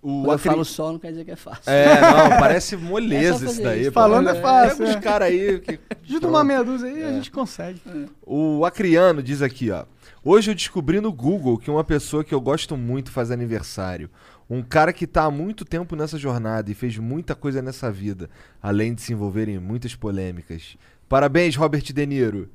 O 0.00 0.08
Quando 0.20 0.26
eu 0.26 0.30
acri- 0.32 0.48
falo 0.50 0.64
só, 0.64 0.92
não 0.92 0.98
quer 0.98 1.10
dizer 1.10 1.24
que 1.24 1.30
é 1.32 1.36
fácil. 1.36 1.62
É, 1.72 2.00
não, 2.00 2.38
parece 2.38 2.74
É 2.76 2.78
moleza 2.78 3.46
só 3.46 3.52
isso 3.52 3.62
daí. 3.62 3.80
isso. 3.82 3.92
Falando 3.92 4.28
é 4.28 4.34
fácil, 4.40 4.78
Pega 4.78 4.90
os 4.90 4.96
é. 4.96 5.00
caras 5.00 5.28
aí 5.28 5.58
que. 5.60 5.80
Junta 6.04 6.28
uma 6.28 6.44
meia 6.44 6.62
dúzia 6.62 6.88
aí, 6.88 7.02
a 7.02 7.08
É. 7.08 7.12
gente 7.14 7.30
consegue. 7.30 7.80
O 8.24 8.64
Acriano 8.64 9.22
diz 9.22 9.42
aqui, 9.42 9.70
ó. 9.70 9.84
Hoje 10.24 10.50
eu 10.50 10.54
descobri 10.54 11.00
no 11.00 11.12
Google 11.12 11.58
que 11.58 11.70
uma 11.70 11.82
pessoa 11.84 12.22
que 12.22 12.34
eu 12.34 12.40
gosto 12.40 12.76
muito 12.76 13.10
faz 13.10 13.30
aniversário. 13.30 14.08
Um 14.50 14.62
cara 14.62 14.92
que 14.92 15.06
tá 15.06 15.24
há 15.24 15.30
muito 15.30 15.64
tempo 15.64 15.94
nessa 15.94 16.16
jornada 16.18 16.70
e 16.70 16.74
fez 16.74 16.96
muita 16.96 17.34
coisa 17.34 17.60
nessa 17.60 17.90
vida, 17.92 18.30
além 18.62 18.94
de 18.94 19.02
se 19.02 19.12
envolver 19.12 19.48
em 19.48 19.58
muitas 19.58 19.94
polêmicas. 19.94 20.76
Parabéns, 21.08 21.54
Robert 21.56 21.82
De 21.82 22.06
Niro. 22.06 22.48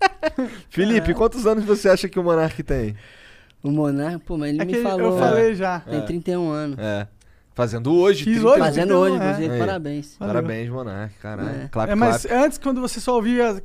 Felipe, 0.68 1.14
quantos 1.14 1.46
anos 1.46 1.64
você 1.64 1.88
acha 1.88 2.08
que 2.08 2.18
o 2.18 2.22
Monark 2.22 2.62
tem? 2.62 2.96
O 3.62 3.70
Monarca, 3.70 4.18
pô, 4.18 4.36
mas 4.36 4.50
ele 4.50 4.62
É 4.62 4.64
me 4.64 4.72
que 4.72 4.78
eu 4.78 4.82
falou. 4.82 5.18
falei 5.18 5.54
já. 5.54 5.80
Tem 5.80 5.98
É. 5.98 6.02
31 6.02 6.50
anos. 6.50 6.78
É. 6.78 7.06
Fazendo 7.54 7.92
hoje. 7.94 8.24
Fiz 8.24 8.34
30 8.38 8.48
hoje, 8.48 8.58
Fazendo 8.60 8.84
então, 8.86 9.00
hoje, 9.00 9.12
é. 9.14 9.16
inclusive, 9.18 9.58
parabéns. 9.58 10.16
Valeu. 10.18 10.34
Parabéns, 10.34 10.68
Monark, 10.70 11.14
caralho. 11.20 11.48
É. 11.64 11.68
Clap, 11.68 11.90
É, 11.90 11.94
mas 11.94 12.26
clap. 12.26 12.44
antes, 12.44 12.58
quando 12.58 12.80
você 12.80 12.98
só 13.00 13.14
ouvia. 13.14 13.62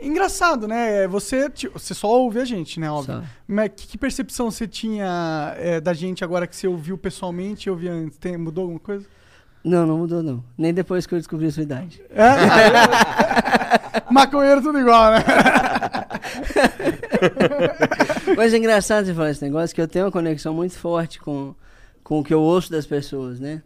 Engraçado, 0.00 0.68
né? 0.68 1.04
É, 1.04 1.08
Você, 1.08 1.50
você 1.72 1.94
só 1.94 2.08
ouve 2.08 2.40
a 2.40 2.44
gente, 2.44 2.78
né? 2.78 2.90
Óbvio. 2.90 3.16
Só. 3.16 3.24
Mas 3.46 3.70
que, 3.76 3.86
que 3.88 3.98
percepção 3.98 4.50
você 4.50 4.66
tinha 4.66 5.54
é, 5.58 5.80
da 5.80 5.92
gente 5.92 6.24
agora 6.24 6.46
que 6.46 6.54
você 6.54 6.66
ouviu 6.66 6.96
pessoalmente 6.96 7.68
e 7.68 7.70
ouvia 7.70 7.92
antes? 7.92 8.18
Tem, 8.18 8.36
mudou 8.36 8.62
alguma 8.62 8.80
coisa? 8.80 9.06
Não, 9.64 9.86
não 9.86 9.98
mudou, 9.98 10.22
não. 10.22 10.42
Nem 10.56 10.72
depois 10.72 11.06
que 11.06 11.14
eu 11.14 11.18
descobri 11.18 11.46
a 11.46 11.52
sua 11.52 11.62
idade. 11.62 12.00
É? 12.10 12.28
Maconheiro 14.10 14.62
tudo 14.62 14.78
igual, 14.78 15.12
né? 15.12 15.18
Mas 18.36 18.54
é 18.54 18.56
engraçado 18.56 19.06
você 19.06 19.14
falar 19.14 19.30
esse 19.30 19.44
negócio, 19.44 19.74
que 19.74 19.80
eu 19.80 19.88
tenho 19.88 20.04
uma 20.06 20.12
conexão 20.12 20.54
muito 20.54 20.78
forte 20.78 21.18
com, 21.20 21.54
com 22.02 22.20
o 22.20 22.24
que 22.24 22.32
eu 22.32 22.40
ouço 22.40 22.70
das 22.70 22.86
pessoas, 22.86 23.40
né? 23.40 23.62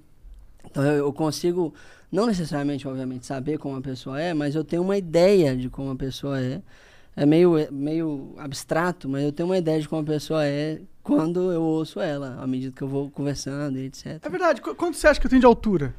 Então 0.65 0.83
eu, 0.85 1.07
eu 1.07 1.13
consigo, 1.13 1.75
não 2.13 2.27
necessariamente, 2.27 2.87
obviamente, 2.87 3.27
saber 3.27 3.59
como 3.59 3.75
a 3.77 3.81
pessoa 3.81 4.21
é, 4.21 4.33
mas 4.35 4.55
eu 4.55 4.63
tenho 4.63 4.83
uma 4.83 4.97
ideia 4.97 5.57
de 5.57 5.69
como 5.71 5.91
a 5.91 5.97
pessoa 5.97 6.39
é. 6.41 6.63
É 7.15 7.27
meio, 7.27 7.59
é 7.59 7.71
meio 7.71 8.35
abstrato, 8.39 9.07
mas 9.07 9.23
eu 9.23 9.31
tenho 9.33 9.47
uma 9.47 9.59
ideia 9.59 9.79
de 9.79 9.87
como 9.87 10.01
a 10.01 10.05
pessoa 10.05 10.47
é 10.47 10.81
quando 11.03 11.53
eu 11.53 11.61
ouço 11.63 12.01
ela, 12.01 12.39
à 12.43 12.47
medida 12.47 12.75
que 12.75 12.81
eu 12.81 12.89
vou 12.89 13.11
conversando 13.11 13.79
e 13.79 13.85
etc. 13.85 14.19
É 14.25 14.29
verdade. 14.31 14.63
Qu- 14.63 14.75
Quanto 14.75 14.97
você 14.97 15.09
acha 15.09 15.21
que 15.21 15.27
eu 15.27 15.29
tenho 15.31 15.41
de 15.41 15.45
altura? 15.47 15.95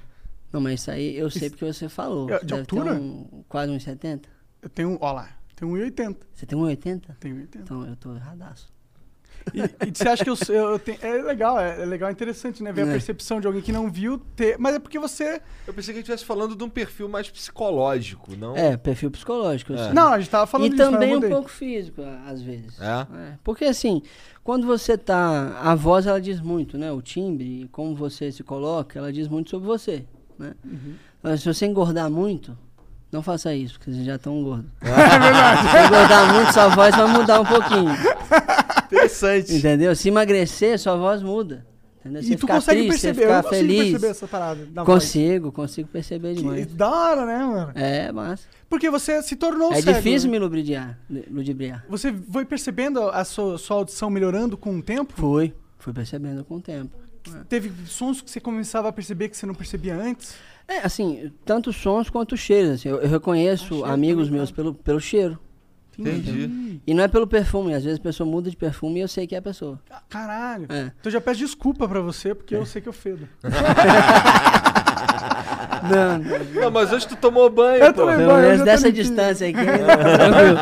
Não, 0.52 0.60
mas 0.60 0.80
isso 0.82 0.90
aí 0.90 1.16
eu 1.16 1.30
sei 1.30 1.52
porque 1.52 1.66
você 1.72 1.88
falou. 1.88 2.30
Você 2.30 2.46
de 2.48 2.54
altura? 2.56 2.94
Um, 2.96 3.44
quase 3.48 3.72
uns 3.72 3.84
70. 3.84 4.28
Eu 4.60 4.70
tenho, 4.70 4.98
ó 5.00 5.12
lá, 5.12 5.30
tenho 5.56 5.72
1,80. 5.72 6.16
Você 6.34 6.46
tem 6.48 6.58
1,80? 6.58 7.02
Tenho 7.20 7.36
1,80. 7.36 7.48
Então 7.62 7.86
eu 7.86 7.96
tô 7.96 8.16
erradaço. 8.16 8.73
E, 9.54 9.88
e 9.88 9.92
você 9.94 10.08
acha 10.08 10.24
que 10.24 10.30
eu, 10.30 10.36
eu, 10.50 10.70
eu 10.72 10.80
tenho. 10.80 10.98
É 11.02 11.22
legal, 11.22 11.60
é, 11.60 11.82
é 11.82 11.86
legal, 11.86 12.10
é 12.10 12.12
interessante, 12.12 12.62
né? 12.64 12.72
Ver 12.72 12.84
a 12.84 12.88
É. 12.88 12.92
percepção 12.92 13.42
de 13.42 13.48
alguém 13.48 13.62
que 13.62 13.72
não 13.72 13.90
viu 13.90 14.18
ter. 14.36 14.58
Mas 14.60 14.76
é 14.76 14.80
porque 14.80 14.98
você. 15.00 15.42
Eu 15.68 15.74
pensei 15.74 15.94
que 15.94 15.98
a 15.98 16.02
gente 16.02 16.10
estivesse 16.12 16.24
falando 16.26 16.56
de 16.56 16.64
um 16.64 16.70
perfil 16.70 17.10
mais 17.10 17.30
psicológico, 17.30 18.36
não? 18.38 18.56
É, 18.56 18.78
perfil 18.78 19.10
psicológico. 19.12 19.74
É. 19.74 19.78
sei. 19.86 19.94
Não, 19.94 20.14
a 20.14 20.20
gente 20.20 20.30
tava 20.30 20.46
falando 20.48 20.68
e 20.68 20.70
disso, 20.72 20.84
mas 20.84 20.94
eu 20.94 21.00
também 21.00 21.16
um 21.16 21.30
pouco 21.30 21.50
físico, 21.50 22.02
a- 22.02 22.30
às 22.32 22.42
vezes. 22.42 22.80
É? 22.80 23.08
Porque 23.44 23.66
assim, 23.66 24.02
quando 24.44 24.66
você 24.68 24.98
tá. 24.98 25.60
A 25.62 25.76
voz 25.76 26.06
ela 26.08 26.22
diz 26.22 26.40
muito, 26.40 26.78
né? 26.78 26.92
O 26.92 27.02
timbre, 27.02 27.68
como 27.72 27.96
você 27.96 28.32
se 28.32 28.44
coloca, 28.44 28.98
ela 29.00 29.12
diz 29.12 29.28
muito 29.28 29.50
sobre 29.50 29.68
você. 29.68 30.06
Né? 30.38 30.54
Uhum. 30.66 30.94
Mas 31.22 31.42
se 31.42 31.54
você 31.54 31.66
engordar 31.66 32.10
muito, 32.10 32.58
não 33.12 33.22
faça 33.22 33.54
isso, 33.54 33.76
porque 33.78 33.92
vocês 33.92 34.06
já 34.06 34.16
estão 34.16 34.42
gordos. 34.44 34.66
Se 34.82 35.70
você 35.70 35.86
engordar 35.86 36.34
muito, 36.34 36.52
sua 36.54 36.68
voz 36.70 36.96
vai 36.96 37.08
mudar 37.08 37.40
um 37.42 37.46
pouquinho. 37.46 37.92
Interessante. 38.94 39.54
Entendeu? 39.56 39.96
Se 39.96 40.08
emagrecer, 40.10 40.78
sua 40.80 40.96
voz 40.96 41.22
muda. 41.22 41.66
E 42.22 42.36
tu 42.36 42.46
consegue 42.46 42.88
triste, 42.88 43.04
perceber, 43.04 43.24
eu 43.32 43.44
consigo 43.44 43.50
feliz. 43.56 43.92
perceber 43.92 44.08
essa 44.08 44.28
parada 44.28 44.66
da 44.66 44.84
voz. 44.84 45.04
Consigo, 45.04 45.52
consigo 45.54 45.88
perceber 45.88 46.36
Que 46.36 46.42
demais. 46.42 46.68
da 46.68 46.90
hora, 46.90 47.26
né, 47.26 47.38
mano? 47.38 47.72
É, 47.76 48.12
mas. 48.12 48.46
Porque 48.70 48.90
você 48.90 49.22
se 49.22 49.38
tornou 49.38 49.72
É 49.72 49.82
cego, 49.82 49.98
difícil 49.98 50.28
né? 50.30 50.34
me 50.34 50.40
lubridiar, 50.40 51.00
ludibriar. 51.32 51.86
Você 51.88 52.14
foi 52.30 52.44
percebendo 52.44 53.04
a 53.04 53.24
sua, 53.24 53.58
sua 53.58 53.78
audição 53.78 54.10
melhorando 54.10 54.58
com 54.58 54.78
o 54.78 54.82
tempo? 54.84 55.14
Fui, 55.16 55.54
fui 55.80 55.94
percebendo 55.94 56.44
com 56.44 56.56
o 56.56 56.62
tempo. 56.62 56.92
Teve 57.48 57.72
sons 57.86 58.20
que 58.22 58.30
você 58.30 58.42
começava 58.42 58.90
a 58.90 58.92
perceber 58.92 59.30
que 59.30 59.38
você 59.38 59.46
não 59.46 59.56
percebia 59.56 59.96
antes? 59.96 60.36
É, 60.68 60.80
assim, 60.80 61.32
tanto 61.46 61.72
sons 61.72 62.10
quanto 62.10 62.36
cheiros. 62.36 62.72
Assim, 62.72 62.90
eu, 62.90 63.00
eu 63.00 63.08
reconheço 63.10 63.68
cheiro 63.68 63.86
amigos 63.86 64.30
meus 64.30 64.50
tá? 64.50 64.56
pelo, 64.58 64.74
pelo 64.74 65.00
cheiro. 65.00 65.40
Entendi. 65.98 66.82
E 66.86 66.94
não 66.94 67.04
é 67.04 67.08
pelo 67.08 67.28
perfume. 67.28 67.74
Às 67.74 67.84
vezes 67.84 68.00
a 68.00 68.04
pessoa 68.04 68.30
muda 68.30 68.50
de 68.50 68.58
perfume 68.58 69.00
e 69.00 69.02
eu 69.04 69.08
sei 69.08 69.26
que 69.28 69.36
é 69.36 69.38
a 69.38 69.42
pessoa. 69.42 69.80
Caralho. 70.10 70.66
É. 70.70 70.82
Então 70.86 70.94
eu 71.06 71.12
já 71.12 71.22
peço 71.22 71.40
desculpa 71.40 71.88
pra 71.88 72.02
você, 72.02 72.34
porque 72.34 72.56
eu 72.56 72.66
sei 72.66 72.82
que 72.82 72.90
eu 72.90 72.94
fedo. 72.94 73.28
Não, 75.84 76.18
não. 76.18 76.62
Não, 76.62 76.72
mas 76.72 76.94
hoje 76.94 77.06
tu 77.06 77.16
tomou 77.18 77.50
banho, 77.50 77.84
Eu 77.84 77.94
pô. 77.94 78.02
tomei 78.02 78.16
Pelo 78.16 78.30
banho, 78.30 78.44
eu 78.46 78.50
menos 78.52 78.64
dessa 78.64 78.90
distância 78.90 79.50
aqui. 79.50 79.58
tranquilo. 79.58 80.58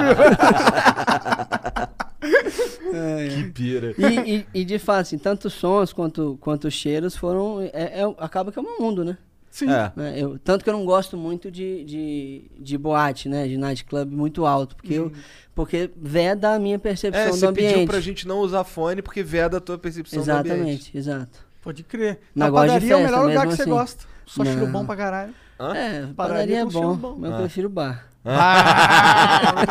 Que 3.36 3.44
pira. 3.52 3.94
e, 3.98 4.36
e, 4.38 4.62
e, 4.62 4.66
de 4.66 4.80
fato, 4.80 5.02
assim, 5.02 5.18
tanto 5.18 5.49
sons 5.49 5.94
quanto, 5.94 6.38
quanto 6.41 6.70
cheiros 6.72 7.16
foram. 7.16 7.62
É, 7.74 8.02
é- 8.02 8.16
acaba 8.18 8.52
que 8.52 8.60
é 8.60 8.62
um 8.62 8.78
mundo, 8.80 9.06
né? 9.06 9.18
Sim. 9.52 9.69
É. 9.69 9.91
Né, 9.95 10.14
eu- 10.18 10.40
tanto 10.40 10.64
que 10.64 10.69
eu 10.69 10.73
não 10.73 10.86
gosto 10.86 11.15
muito 11.18 11.52
de, 11.52 11.84
de, 11.84 12.52
de 12.57 12.78
boate, 12.78 13.28
né? 13.30 13.48
De 13.48 13.57
nightclub 13.57 14.10
muito 14.15 14.45
alto. 14.45 14.76
Porque, 14.78 14.94
eu, 14.94 15.11
porque 15.53 15.91
veda 15.95 16.53
a 16.56 16.60
minha 16.60 16.80
percepção 16.80 17.22
É, 17.22 17.30
do 17.30 17.36
você 17.36 17.45
ambiente. 17.45 17.73
pediu 17.73 17.88
pra 17.88 17.99
gente 17.99 18.26
não 18.28 18.40
usar 18.40 18.64
fone 18.64 19.02
porque 19.02 19.22
veda 19.22 19.57
a 19.57 19.61
tua 19.61 19.78
percepção 19.78 20.23
do 20.23 20.32
ambiente. 20.32 20.48
Exatamente, 20.48 20.98
exato. 20.98 21.40
Pode 21.61 21.84
crer. 21.84 22.19
Na 22.34 22.49
padaria 22.49 22.73
é 22.94 22.95
o 22.95 22.99
festa 22.99 23.03
melhor 23.11 23.28
lugar 23.28 23.41
que 23.41 23.48
mesmo 23.49 23.56
você 23.57 23.61
assim. 23.64 23.72
gosta. 23.72 24.06
Só 24.26 24.44
cheiro 24.45 24.61
Não. 24.65 24.72
bom 24.72 24.86
pra 24.86 24.95
caralho. 24.95 25.34
Hã? 25.60 25.76
É, 25.76 25.91
Padaria 26.07 26.14
padaria 26.15 26.60
é 26.61 26.65
bom, 26.65 26.95
bom. 26.95 27.19
eu 27.26 27.34
Ah. 27.36 27.38
prefiro 27.40 27.69
bar. 27.69 28.07
Ah. 28.23 29.65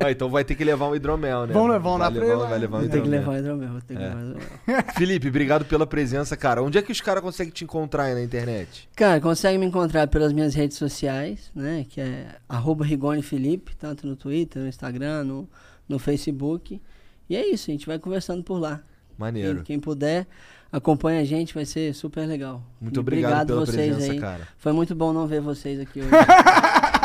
Ah, 0.00 0.10
então 0.10 0.30
vai 0.30 0.44
ter 0.44 0.54
que 0.54 0.64
levar 0.64 0.88
um 0.88 0.94
hidromel, 0.94 1.46
né? 1.46 1.52
Vamos 1.52 1.70
levar 1.72 1.90
um 1.94 1.98
vai 1.98 2.08
na 2.10 2.14
levar, 2.14 2.26
freira. 2.26 2.46
Vai 2.48 2.58
levar 2.58 2.76
um 2.76 2.80
Vou 2.80 2.88
ter 2.88 3.02
que 3.02 3.08
levar 3.08 3.32
o 3.32 3.36
hidromel, 3.38 3.68
vou 3.70 3.80
ter 3.82 3.96
que 3.96 4.02
É. 4.02 4.06
levar 4.08 4.16
o 4.20 4.24
hidromel. 4.30 4.84
Felipe, 4.96 5.28
obrigado 5.28 5.64
pela 5.64 5.86
presença, 5.86 6.36
cara. 6.36 6.62
Onde 6.62 6.78
é 6.78 6.82
que 6.82 6.90
os 6.92 7.00
caras 7.00 7.22
conseguem 7.22 7.52
te 7.52 7.64
encontrar 7.64 8.04
aí 8.04 8.14
na 8.14 8.22
internet? 8.22 8.88
Cara, 8.96 9.20
consegue 9.20 9.58
me 9.58 9.66
encontrar 9.66 10.06
pelas 10.08 10.32
minhas 10.32 10.54
redes 10.54 10.76
sociais, 10.78 11.50
né? 11.54 11.84
Que 11.88 12.00
é 12.00 12.26
arroba 12.48 12.84
Rigoni 12.84 13.22
Felipe, 13.22 13.74
tanto 13.76 14.06
no 14.06 14.16
Twitter, 14.16 14.62
no 14.62 14.68
Instagram, 14.68 15.24
no, 15.24 15.48
no 15.88 15.98
Facebook. 15.98 16.80
E 17.28 17.36
é 17.36 17.46
isso, 17.46 17.70
a 17.70 17.72
gente 17.72 17.86
vai 17.86 17.98
conversando 17.98 18.42
por 18.42 18.58
lá. 18.58 18.80
Maneiro. 19.18 19.56
Quem, 19.56 19.64
quem 19.64 19.80
puder. 19.80 20.26
acompanha 20.72 21.20
a 21.20 21.24
gente, 21.24 21.52
vai 21.54 21.64
ser 21.64 21.94
super 21.94 22.26
legal. 22.26 22.62
Muito 22.80 22.96
E 22.96 23.00
obrigado 23.00 23.48
pela 23.48 23.64
vocês 23.66 23.94
presença, 23.94 24.12
aí. 24.12 24.20
cara. 24.20 24.48
Foi 24.58 24.72
muito 24.72 24.94
bom 24.94 25.12
não 25.12 25.26
ver 25.26 25.40
vocês 25.40 25.78
aqui 25.80 26.00
hoje. 26.00 26.10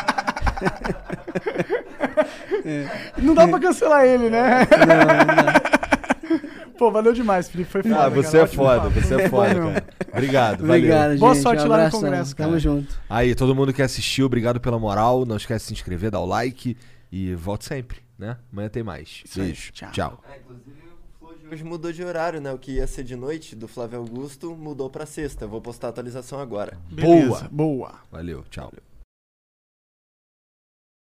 Não 3.17 3.33
dá 3.33 3.47
pra 3.47 3.59
cancelar 3.59 4.05
ele, 4.05 4.29
né? 4.29 4.65
Pô, 6.77 6.89
valeu 6.91 7.13
demais, 7.13 7.47
Felipe. 7.49 7.69
Foi 7.69 7.83
foda. 7.83 8.05
Ah, 8.05 8.09
você 8.09 8.31
cara. 8.31 8.39
é 8.39 8.43
Ótimo 8.43 8.63
foda, 8.63 8.81
papo. 8.81 9.01
você 9.01 9.15
é 9.21 9.29
foda, 9.29 9.53
cara. 9.55 9.85
Obrigado, 10.11 10.63
Obrigado, 10.63 11.01
valeu. 11.01 11.19
Boa 11.19 11.33
gente. 11.35 11.43
sorte 11.43 11.63
Um 11.63 11.67
lá 11.67 11.85
no 11.85 11.91
congresso, 11.91 12.35
cara. 12.35 12.49
Tamo 12.49 12.59
junto. 12.59 12.99
Aí, 13.09 13.35
todo 13.35 13.53
mundo 13.53 13.71
que 13.71 13.81
assistiu, 13.83 14.25
obrigado 14.25 14.59
pela 14.59 14.79
moral. 14.79 15.23
Não 15.25 15.37
esquece 15.37 15.65
de 15.65 15.67
se 15.67 15.73
inscrever, 15.73 16.09
dar 16.09 16.19
o 16.21 16.25
like 16.25 16.75
e 17.11 17.35
volte 17.35 17.65
sempre, 17.65 17.99
né? 18.17 18.37
Amanhã 18.51 18.67
tem 18.69 18.81
mais. 18.81 19.23
aí. 19.37 19.43
Beijo. 19.43 19.71
Tchau. 19.73 19.91
Tchau. 19.91 20.23
É, 20.31 20.37
inclusive 20.39 20.81
hoje 21.51 21.63
mudou 21.65 21.91
de 21.91 22.03
horário, 22.03 22.39
né? 22.41 22.51
O 22.51 22.57
que 22.57 22.71
ia 22.71 22.87
ser 22.87 23.03
de 23.03 23.15
noite 23.15 23.55
do 23.55 23.67
Flávio 23.67 23.99
Augusto 23.99 24.55
mudou 24.55 24.89
pra 24.89 25.05
sexta. 25.05 25.45
Eu 25.45 25.49
vou 25.49 25.61
postar 25.61 25.87
a 25.87 25.89
atualização 25.89 26.39
agora. 26.39 26.77
Beleza, 26.89 27.47
boa. 27.51 27.91
Valeu, 28.09 28.43
tchau. 28.49 28.71